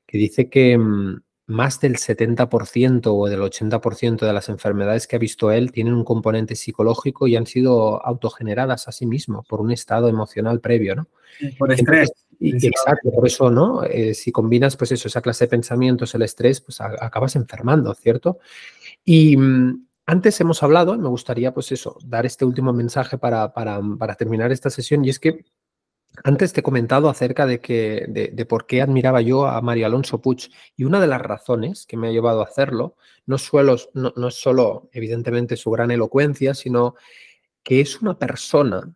que 0.06 0.18
dice 0.18 0.48
que 0.48 0.76
mm, 0.76 1.20
más 1.50 1.80
del 1.80 1.96
70% 1.96 3.06
o 3.06 3.26
del 3.26 3.40
80% 3.40 4.20
de 4.24 4.32
las 4.32 4.48
enfermedades 4.48 5.06
que 5.06 5.16
ha 5.16 5.18
visto 5.18 5.50
él 5.50 5.72
tienen 5.72 5.94
un 5.94 6.04
componente 6.04 6.54
psicológico 6.54 7.26
y 7.26 7.34
han 7.34 7.46
sido 7.46 8.04
autogeneradas 8.06 8.86
a 8.86 8.92
sí 8.92 9.04
mismo 9.04 9.42
por 9.48 9.60
un 9.60 9.72
estado 9.72 10.08
emocional 10.08 10.60
previo, 10.60 10.94
¿no? 10.94 11.08
Por 11.58 11.72
estrés. 11.72 12.12
exacto, 12.38 13.10
por 13.10 13.26
eso, 13.26 13.50
¿no? 13.50 13.82
Eh, 13.82 14.14
si 14.14 14.30
combinas, 14.30 14.76
pues 14.76 14.92
eso, 14.92 15.08
esa 15.08 15.20
clase 15.20 15.46
de 15.46 15.50
pensamientos, 15.50 16.14
el 16.14 16.22
estrés, 16.22 16.60
pues 16.60 16.80
acabas 16.80 17.34
enfermando, 17.34 17.92
¿cierto? 17.94 18.38
Y 19.04 19.36
mm, 19.36 19.86
antes 20.10 20.40
hemos 20.40 20.60
hablado, 20.64 20.98
me 20.98 21.08
gustaría 21.08 21.54
pues 21.54 21.70
eso, 21.70 21.96
dar 22.04 22.26
este 22.26 22.44
último 22.44 22.72
mensaje 22.72 23.16
para, 23.16 23.52
terminar 24.18 24.50
esta 24.50 24.68
sesión, 24.68 25.04
y 25.04 25.08
es 25.08 25.20
que 25.20 25.44
antes 26.24 26.52
te 26.52 26.60
he 26.60 26.62
comentado 26.64 27.08
acerca 27.08 27.46
de, 27.46 27.60
que, 27.60 28.06
de, 28.08 28.46
por 28.46 28.66
qué 28.66 28.82
admiraba 28.82 29.20
yo 29.20 29.46
a 29.46 29.60
Mario 29.60 29.86
Alonso 29.86 30.20
Puig, 30.20 30.50
y 30.76 30.82
una 30.82 31.00
de 31.00 31.06
las 31.06 31.20
razones 31.22 31.86
que 31.86 31.96
me 31.96 32.08
ha 32.08 32.10
llevado 32.10 32.40
a 32.40 32.46
hacerlo 32.46 32.96
no, 33.26 33.36
no 33.94 34.28
es 34.28 34.34
solo, 34.34 34.90
evidentemente, 34.92 35.56
su 35.56 35.70
gran 35.70 35.92
elocuencia, 35.92 36.54
sino 36.54 36.96
que 37.62 37.80
es 37.80 38.02
una 38.02 38.18
persona 38.18 38.92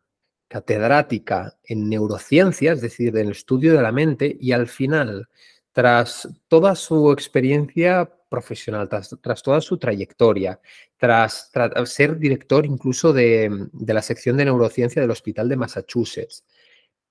catedrática 0.48 1.56
en 1.62 1.88
neurociencia, 1.88 2.72
es 2.72 2.80
decir, 2.80 3.10
en 3.10 3.26
el 3.26 3.30
estudio 3.30 3.74
de 3.74 3.82
la 3.82 3.92
mente, 3.92 4.36
y 4.40 4.50
al 4.50 4.66
final, 4.66 5.28
tras 5.70 6.28
toda 6.48 6.74
su 6.74 7.12
experiencia 7.12 8.10
profesional, 8.35 8.89
tras, 8.89 9.43
toda 9.43 9.61
su 9.61 9.78
trayectoria, 9.78 10.61
tras, 10.97 11.52
ser 11.85 12.19
director 12.19 12.66
incluso 12.66 13.12
de, 13.12 13.69
la 13.86 14.02
sección 14.02 14.36
de 14.36 14.47
neurociencia 14.47 15.01
del 15.01 15.12
Hospital 15.12 15.48
de 15.48 15.56
Massachusetts, 15.56 16.44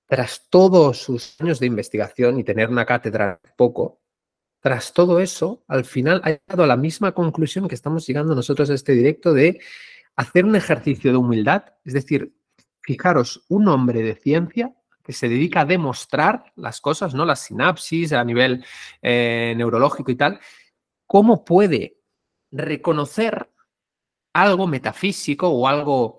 tras 0.06 0.46
todos 0.50 0.98
sus 0.98 1.40
años 1.40 1.58
de 1.60 1.66
investigación 1.66 2.38
y 2.38 2.44
tener 2.44 2.68
una 2.68 2.84
cátedra 2.84 3.40
poco, 3.56 4.02
tras 4.60 4.92
todo 4.92 5.18
eso, 5.20 5.64
al 5.66 5.84
final 5.84 6.20
ha 6.24 6.30
llegado 6.30 6.64
a 6.64 6.66
la 6.66 6.76
misma 6.76 7.12
conclusión 7.12 7.68
que 7.68 7.74
estamos 7.74 8.06
llegando 8.06 8.34
nosotros 8.34 8.68
a 8.68 8.74
este 8.74 8.92
directo 8.92 9.32
de 9.32 9.60
hacer 10.16 10.44
un 10.44 10.56
ejercicio 10.56 11.10
de 11.10 11.16
humildad, 11.16 11.64
es 11.84 11.94
decir, 11.94 12.34
fijaros, 12.82 13.44
un 13.48 13.68
hombre 13.68 14.02
de 14.02 14.14
ciencia 14.14 14.74
que 15.02 15.12
se 15.12 15.28
dedica 15.28 15.60
a 15.60 15.64
demostrar 15.64 16.52
las 16.56 16.80
cosas, 16.80 17.14
¿no? 17.14 17.24
Las 17.24 17.40
sinapsis 17.40 18.12
a 18.12 18.24
nivel 18.24 18.64
eh, 19.02 19.54
neurológico 19.56 20.10
y 20.10 20.16
tal, 20.16 20.40
cómo 21.14 21.44
puede 21.44 22.00
reconocer 22.50 23.48
algo 24.32 24.66
metafísico 24.66 25.48
o 25.48 25.68
algo 25.68 26.18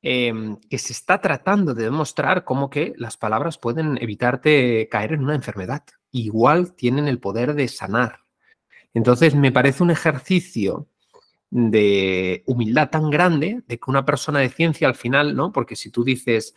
em, 0.00 0.56
que 0.70 0.78
se 0.78 0.94
está 0.94 1.20
tratando 1.20 1.74
de 1.74 1.84
demostrar 1.84 2.42
como 2.42 2.70
que 2.70 2.94
las 2.96 3.18
palabras 3.18 3.58
pueden 3.58 3.98
evitarte 4.00 4.88
caer 4.90 5.12
en 5.12 5.24
una 5.24 5.34
enfermedad. 5.34 5.84
Igual 6.12 6.72
tienen 6.72 7.08
el 7.08 7.20
poder 7.20 7.52
de 7.52 7.68
sanar. 7.68 8.20
Entonces, 8.94 9.34
me 9.34 9.52
parece 9.52 9.82
un 9.82 9.90
ejercicio 9.90 10.88
de 11.50 12.42
humildad 12.46 12.88
tan 12.88 13.10
grande 13.10 13.62
de 13.66 13.78
que 13.78 13.90
una 13.90 14.06
persona 14.06 14.38
de 14.38 14.48
ciencia 14.48 14.88
al 14.88 14.94
final, 14.94 15.36
¿no? 15.36 15.52
Porque 15.52 15.76
si 15.76 15.90
tú 15.90 16.04
dices, 16.04 16.54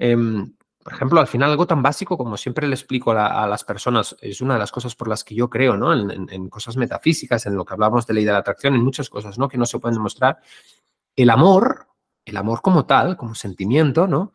em, 0.00 0.52
por 0.84 0.92
ejemplo, 0.92 1.18
al 1.18 1.26
final 1.26 1.50
algo 1.50 1.66
tan 1.66 1.82
básico 1.82 2.18
como 2.18 2.36
siempre 2.36 2.68
le 2.68 2.74
explico 2.74 3.12
a, 3.12 3.46
las 3.48 3.64
personas, 3.64 4.14
es 4.20 4.42
una 4.42 4.52
de 4.52 4.60
las 4.60 4.70
cosas 4.70 4.94
por 4.94 5.08
las 5.08 5.24
que 5.24 5.34
yo 5.34 5.48
creo, 5.48 5.78
¿no? 5.78 5.94
En, 5.94 6.48
cosas 6.50 6.76
metafísicas, 6.76 7.46
en 7.46 7.56
lo 7.56 7.64
que 7.64 7.72
hablamos 7.72 8.06
de 8.06 8.12
ley 8.12 8.24
de 8.26 8.32
la 8.32 8.38
atracción, 8.38 8.74
en 8.74 8.84
muchas 8.84 9.08
cosas, 9.08 9.38
¿no? 9.38 9.48
Que 9.48 9.56
no 9.56 9.64
se 9.64 9.78
pueden 9.78 9.94
demostrar. 9.94 10.40
El 11.16 11.30
amor, 11.30 11.88
el 12.26 12.36
amor 12.36 12.60
como 12.60 12.84
tal, 12.84 13.16
como 13.16 13.34
sentimiento, 13.34 14.06
¿no? 14.06 14.34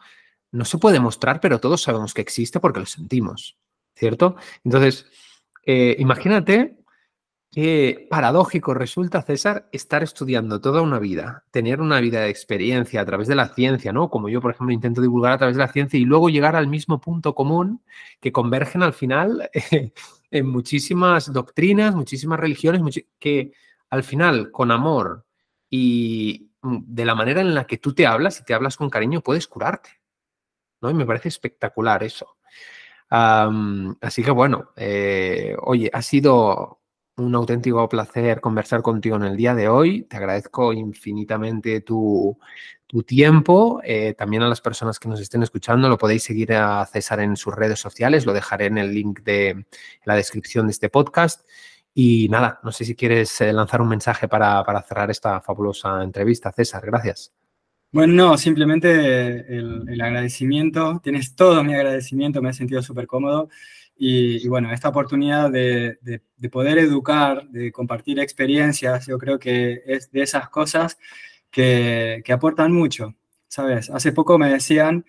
No 0.51 0.65
se 0.65 0.79
puede 0.79 0.99
mostrar, 0.99 1.39
pero 1.39 1.59
todos 1.59 1.83
sabemos 1.83 2.15
que 2.15 2.21
existe 2.21 2.59
porque 2.59 2.79
lo 2.79 2.87
sentimos, 2.87 3.55
¿cierto? 3.93 4.35
Entonces, 4.63 5.05
eh, 5.67 5.97
imagínate 5.99 6.78
Qué 7.61 8.07
paradójico 8.09 8.73
resulta, 8.73 9.21
César, 9.21 9.67
estar 9.73 10.01
estudiando 10.01 10.61
toda 10.61 10.81
una 10.81 10.97
vida, 10.97 11.43
tener 11.51 11.81
una 11.81 11.99
vida 11.99 12.21
de 12.21 12.29
experiencia 12.29 13.01
a 13.01 13.05
través 13.05 13.27
de 13.27 13.35
la 13.35 13.49
ciencia, 13.49 13.91
¿no? 13.91 14.09
Como 14.09 14.29
yo, 14.29 14.39
por 14.39 14.51
ejemplo, 14.51 14.73
intento 14.73 15.01
divulgar 15.01 15.33
a 15.33 15.37
través 15.37 15.57
de 15.57 15.63
la 15.63 15.67
ciencia 15.67 15.99
y 15.99 16.05
luego 16.05 16.29
llegar 16.29 16.55
al 16.55 16.67
mismo 16.67 17.01
punto 17.01 17.35
común 17.35 17.83
que 18.21 18.31
convergen 18.31 18.81
al 18.81 18.93
final 18.93 19.49
en 20.31 20.47
muchísimas 20.47 21.33
doctrinas, 21.33 21.93
muchísimas 21.93 22.39
religiones, 22.39 23.03
que 23.19 23.51
al 23.89 24.03
final, 24.03 24.51
con 24.51 24.71
amor 24.71 25.25
y 25.69 26.53
mm, 26.61 26.77
de 26.85 27.03
la 27.03 27.13
manera 27.13 27.41
en 27.41 27.53
la 27.53 27.67
que 27.67 27.77
tú 27.77 27.93
te 27.93 28.07
hablas 28.07 28.39
y 28.39 28.45
te 28.45 28.53
hablas 28.53 28.77
con 28.77 28.89
cariño, 28.89 29.19
puedes 29.19 29.47
curarte, 29.47 29.89
¿no? 30.79 30.89
Y 30.89 30.93
me 30.93 31.05
parece 31.05 31.27
espectacular 31.27 32.03
eso. 32.03 32.37
así 33.09 34.23
que 34.23 34.31
bueno, 34.31 34.71
eh, 34.77 35.57
oye, 35.59 35.89
ha 35.91 36.01
sido 36.01 36.78
un 37.19 37.35
auténtico 37.35 37.87
placer 37.89 38.41
conversar 38.41 38.81
contigo 38.81 39.15
en 39.17 39.23
el 39.23 39.37
día 39.37 39.53
de 39.53 39.67
hoy. 39.67 40.03
Te 40.03 40.17
agradezco 40.17 40.73
infinitamente 40.73 41.81
tu, 41.81 42.37
tiempo. 43.05 43.81
Eh, 43.83 44.15
también 44.15 44.41
a 44.43 44.47
las 44.47 44.61
personas 44.61 44.99
que 44.99 45.09
nos 45.09 45.19
estén 45.19 45.43
escuchando, 45.43 45.87
lo 45.89 45.97
podéis 45.97 46.23
seguir 46.23 46.53
a 46.53 46.85
César 46.85 47.19
en 47.19 47.37
sus 47.37 47.53
redes 47.53 47.79
sociales. 47.79 48.25
Lo 48.25 48.33
dejaré 48.33 48.65
en 48.65 48.77
el 48.79 48.93
link 48.93 49.21
de 49.21 49.65
la 50.05 50.15
descripción 50.15 50.67
de 50.67 50.71
este 50.71 50.89
podcast. 50.89 51.47
Y 51.93 52.29
nada, 52.29 52.59
no 52.63 52.71
sé 52.71 52.85
si 52.85 52.95
quieres 52.95 53.41
eh, 53.41 53.53
lanzar 53.53 53.81
un 53.81 53.89
mensaje 53.89 54.27
para, 54.27 54.63
cerrar 54.87 55.11
esta 55.11 55.41
fabulosa 55.41 56.03
entrevista. 56.03 56.51
César, 56.51 56.85
gracias. 56.85 57.33
Bueno, 57.91 58.13
no, 58.13 58.37
simplemente 58.37 59.47
el 59.57 60.01
agradecimiento. 60.01 60.99
Tienes 61.03 61.35
todo 61.35 61.63
mi 61.63 61.73
agradecimiento, 61.73 62.41
me 62.41 62.51
he 62.51 62.53
sentido 62.53 62.81
súper 62.83 63.07
cómodo. 63.07 63.49
Y, 64.01 64.47
bueno, 64.47 64.71
esta 64.71 64.87
oportunidad 64.87 65.51
de, 65.51 65.99
poder 66.49 66.77
educar, 66.77 67.49
de 67.49 67.69
compartir 67.73 68.17
experiencias, 68.19 69.07
yo 69.07 69.17
creo 69.17 69.37
que 69.39 69.83
es 69.85 70.09
de 70.11 70.21
esas 70.21 70.49
cosas 70.49 70.97
que, 71.51 72.23
aportan 72.31 72.71
mucho, 72.71 73.15
¿sabes? 73.49 73.89
Hace 73.89 74.13
poco 74.13 74.37
me 74.37 74.49
decían 74.49 75.05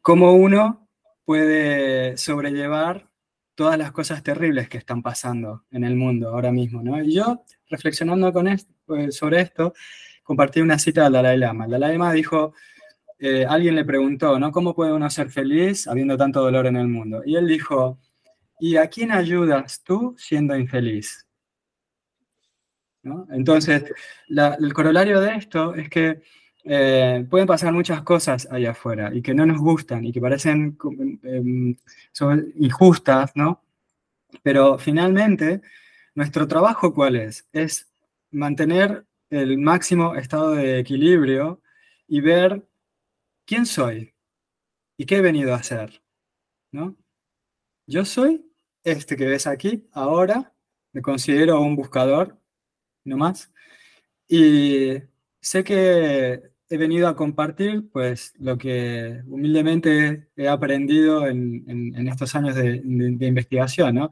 cómo 0.00 0.34
uno 0.34 0.88
puede 1.24 2.16
sobrellevar 2.18 3.08
todas 3.56 3.76
las 3.76 3.90
cosas 3.90 4.22
terribles 4.22 4.68
que 4.68 4.78
están 4.78 5.02
pasando 5.02 5.64
en 5.72 5.82
el 5.82 5.96
mundo 5.96 6.28
ahora 6.28 6.52
mismo, 6.52 6.84
¿no? 6.84 7.02
Y 7.02 7.14
yo, 7.14 7.44
reflexionando 7.68 8.32
con 8.32 8.46
esto, 8.46 8.72
sobre 9.10 9.40
esto, 9.40 9.74
compartí 10.30 10.60
una 10.60 10.78
cita 10.78 11.02
del 11.02 11.14
Dalai 11.14 11.36
Lama. 11.36 11.64
El 11.64 11.72
Dalai 11.72 11.92
Lama 11.94 12.12
dijo, 12.12 12.54
eh, 13.18 13.44
alguien 13.44 13.74
le 13.74 13.84
preguntó, 13.84 14.38
¿no? 14.38 14.52
¿Cómo 14.52 14.76
puede 14.76 14.92
uno 14.92 15.10
ser 15.10 15.28
feliz 15.28 15.88
habiendo 15.88 16.16
tanto 16.16 16.40
dolor 16.40 16.66
en 16.66 16.76
el 16.76 16.86
mundo? 16.86 17.22
Y 17.26 17.34
él 17.34 17.48
dijo, 17.48 17.98
¿y 18.60 18.76
a 18.76 18.86
quién 18.86 19.10
ayudas 19.10 19.82
tú 19.82 20.14
siendo 20.16 20.56
infeliz? 20.56 21.26
Entonces, 23.32 23.92
el 24.28 24.72
corolario 24.72 25.20
de 25.20 25.34
esto 25.34 25.74
es 25.74 25.88
que 25.88 26.22
eh, 26.62 27.26
pueden 27.28 27.48
pasar 27.48 27.72
muchas 27.72 28.02
cosas 28.02 28.46
allá 28.52 28.70
afuera 28.70 29.10
y 29.12 29.22
que 29.22 29.34
no 29.34 29.44
nos 29.44 29.58
gustan 29.58 30.04
y 30.04 30.12
que 30.12 30.20
parecen 30.20 30.78
em, 31.24 31.74
injustas, 32.54 33.32
¿no? 33.34 33.64
Pero 34.44 34.78
finalmente, 34.78 35.60
nuestro 36.14 36.46
trabajo 36.46 36.94
cuál 36.94 37.16
es? 37.16 37.48
Es 37.52 37.90
mantener 38.30 39.09
el 39.30 39.58
máximo 39.58 40.16
estado 40.16 40.52
de 40.52 40.80
equilibrio 40.80 41.62
y 42.06 42.20
ver 42.20 42.66
quién 43.46 43.66
soy 43.66 44.14
y 44.96 45.06
qué 45.06 45.16
he 45.16 45.20
venido 45.22 45.54
a 45.54 45.58
hacer, 45.58 46.02
¿no? 46.72 46.96
Yo 47.86 48.04
soy 48.04 48.50
este 48.84 49.16
que 49.16 49.26
ves 49.26 49.46
aquí, 49.46 49.88
ahora, 49.92 50.54
me 50.92 51.02
considero 51.02 51.60
un 51.60 51.76
buscador, 51.76 52.38
no 53.04 53.16
más, 53.16 53.52
y 54.28 54.94
sé 55.40 55.64
que 55.64 56.42
he 56.68 56.76
venido 56.76 57.08
a 57.08 57.16
compartir 57.16 57.90
pues 57.90 58.32
lo 58.38 58.56
que 58.56 59.22
humildemente 59.26 60.28
he 60.36 60.48
aprendido 60.48 61.26
en, 61.26 62.08
estos 62.08 62.34
años 62.36 62.54
de, 62.54 62.80
de, 62.84 63.26
investigación, 63.26 63.96
¿no? 63.96 64.10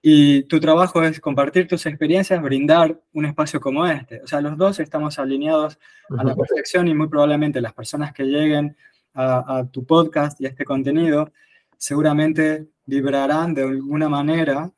Y 0.00 0.44
tu 0.44 0.60
trabajo 0.60 1.02
es 1.02 1.20
compartir 1.20 1.66
tus 1.66 1.84
experiencias, 1.86 2.40
brindar 2.40 3.00
un 3.12 3.26
espacio 3.26 3.60
como 3.60 3.86
este. 3.86 4.22
O 4.22 4.26
sea, 4.26 4.40
los 4.40 4.56
dos 4.56 4.78
estamos 4.78 5.18
alineados 5.18 5.78
a 6.16 6.22
la 6.22 6.36
perfección 6.36 6.86
y 6.86 6.94
muy 6.94 7.08
probablemente 7.08 7.60
las 7.60 7.72
personas 7.72 8.12
que 8.12 8.24
lleguen 8.24 8.76
a, 9.14 9.66
tu 9.70 9.84
podcast 9.84 10.40
y 10.40 10.46
a 10.46 10.50
este 10.50 10.64
contenido 10.64 11.32
seguramente 11.76 12.68
vibrarán 12.86 13.52
de 13.52 13.62
alguna 13.64 14.08
manera 14.08 14.70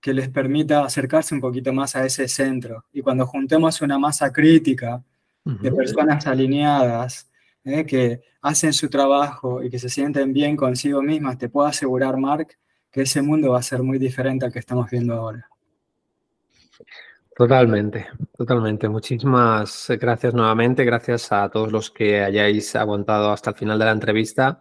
que 0.00 0.14
les 0.14 0.28
permita 0.28 0.84
acercarse 0.84 1.34
un 1.34 1.40
poquito 1.40 1.72
más 1.72 1.96
a 1.96 2.06
ese 2.06 2.28
centro. 2.28 2.84
Y 2.92 3.02
cuando 3.02 3.26
juntemos 3.26 3.80
una 3.82 3.98
masa 3.98 4.32
crítica 4.32 5.02
de 5.44 5.72
personas 5.72 6.26
alineadas, 6.26 7.28
¿eh? 7.64 7.84
que 7.84 8.20
hacen 8.42 8.72
su 8.72 8.88
trabajo 8.88 9.62
y 9.62 9.70
que 9.70 9.78
se 9.78 9.88
sienten 9.88 10.32
bien 10.32 10.56
consigo 10.56 11.02
mismas, 11.02 11.38
te 11.38 11.48
puedo 11.48 11.66
asegurar, 11.66 12.16
Mark, 12.16 12.56
que 12.90 13.02
ese 13.02 13.22
mundo 13.22 13.50
va 13.50 13.58
a 13.58 13.62
ser 13.62 13.82
muy 13.82 13.98
diferente 13.98 14.46
al 14.46 14.52
que 14.52 14.58
estamos 14.58 14.90
viendo 14.90 15.14
ahora. 15.14 15.48
Totalmente, 17.36 18.08
totalmente. 18.36 18.88
Muchísimas 18.88 19.86
gracias 20.00 20.34
nuevamente. 20.34 20.84
Gracias 20.84 21.30
a 21.30 21.48
todos 21.48 21.70
los 21.70 21.90
que 21.90 22.20
hayáis 22.20 22.74
aguantado 22.74 23.30
hasta 23.30 23.50
el 23.50 23.56
final 23.56 23.78
de 23.78 23.84
la 23.84 23.92
entrevista. 23.92 24.60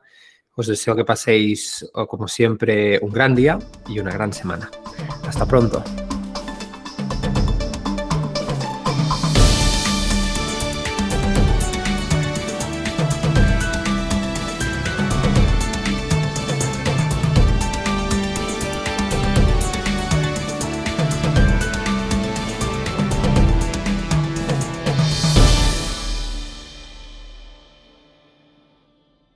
Os 0.56 0.68
deseo 0.68 0.96
que 0.96 1.04
paséis, 1.04 1.90
como 2.08 2.28
siempre, 2.28 3.00
un 3.02 3.12
gran 3.12 3.34
día 3.34 3.58
y 3.88 4.00
una 4.00 4.12
gran 4.12 4.32
semana. 4.32 4.70
Hasta 5.28 5.46
pronto. 5.46 5.84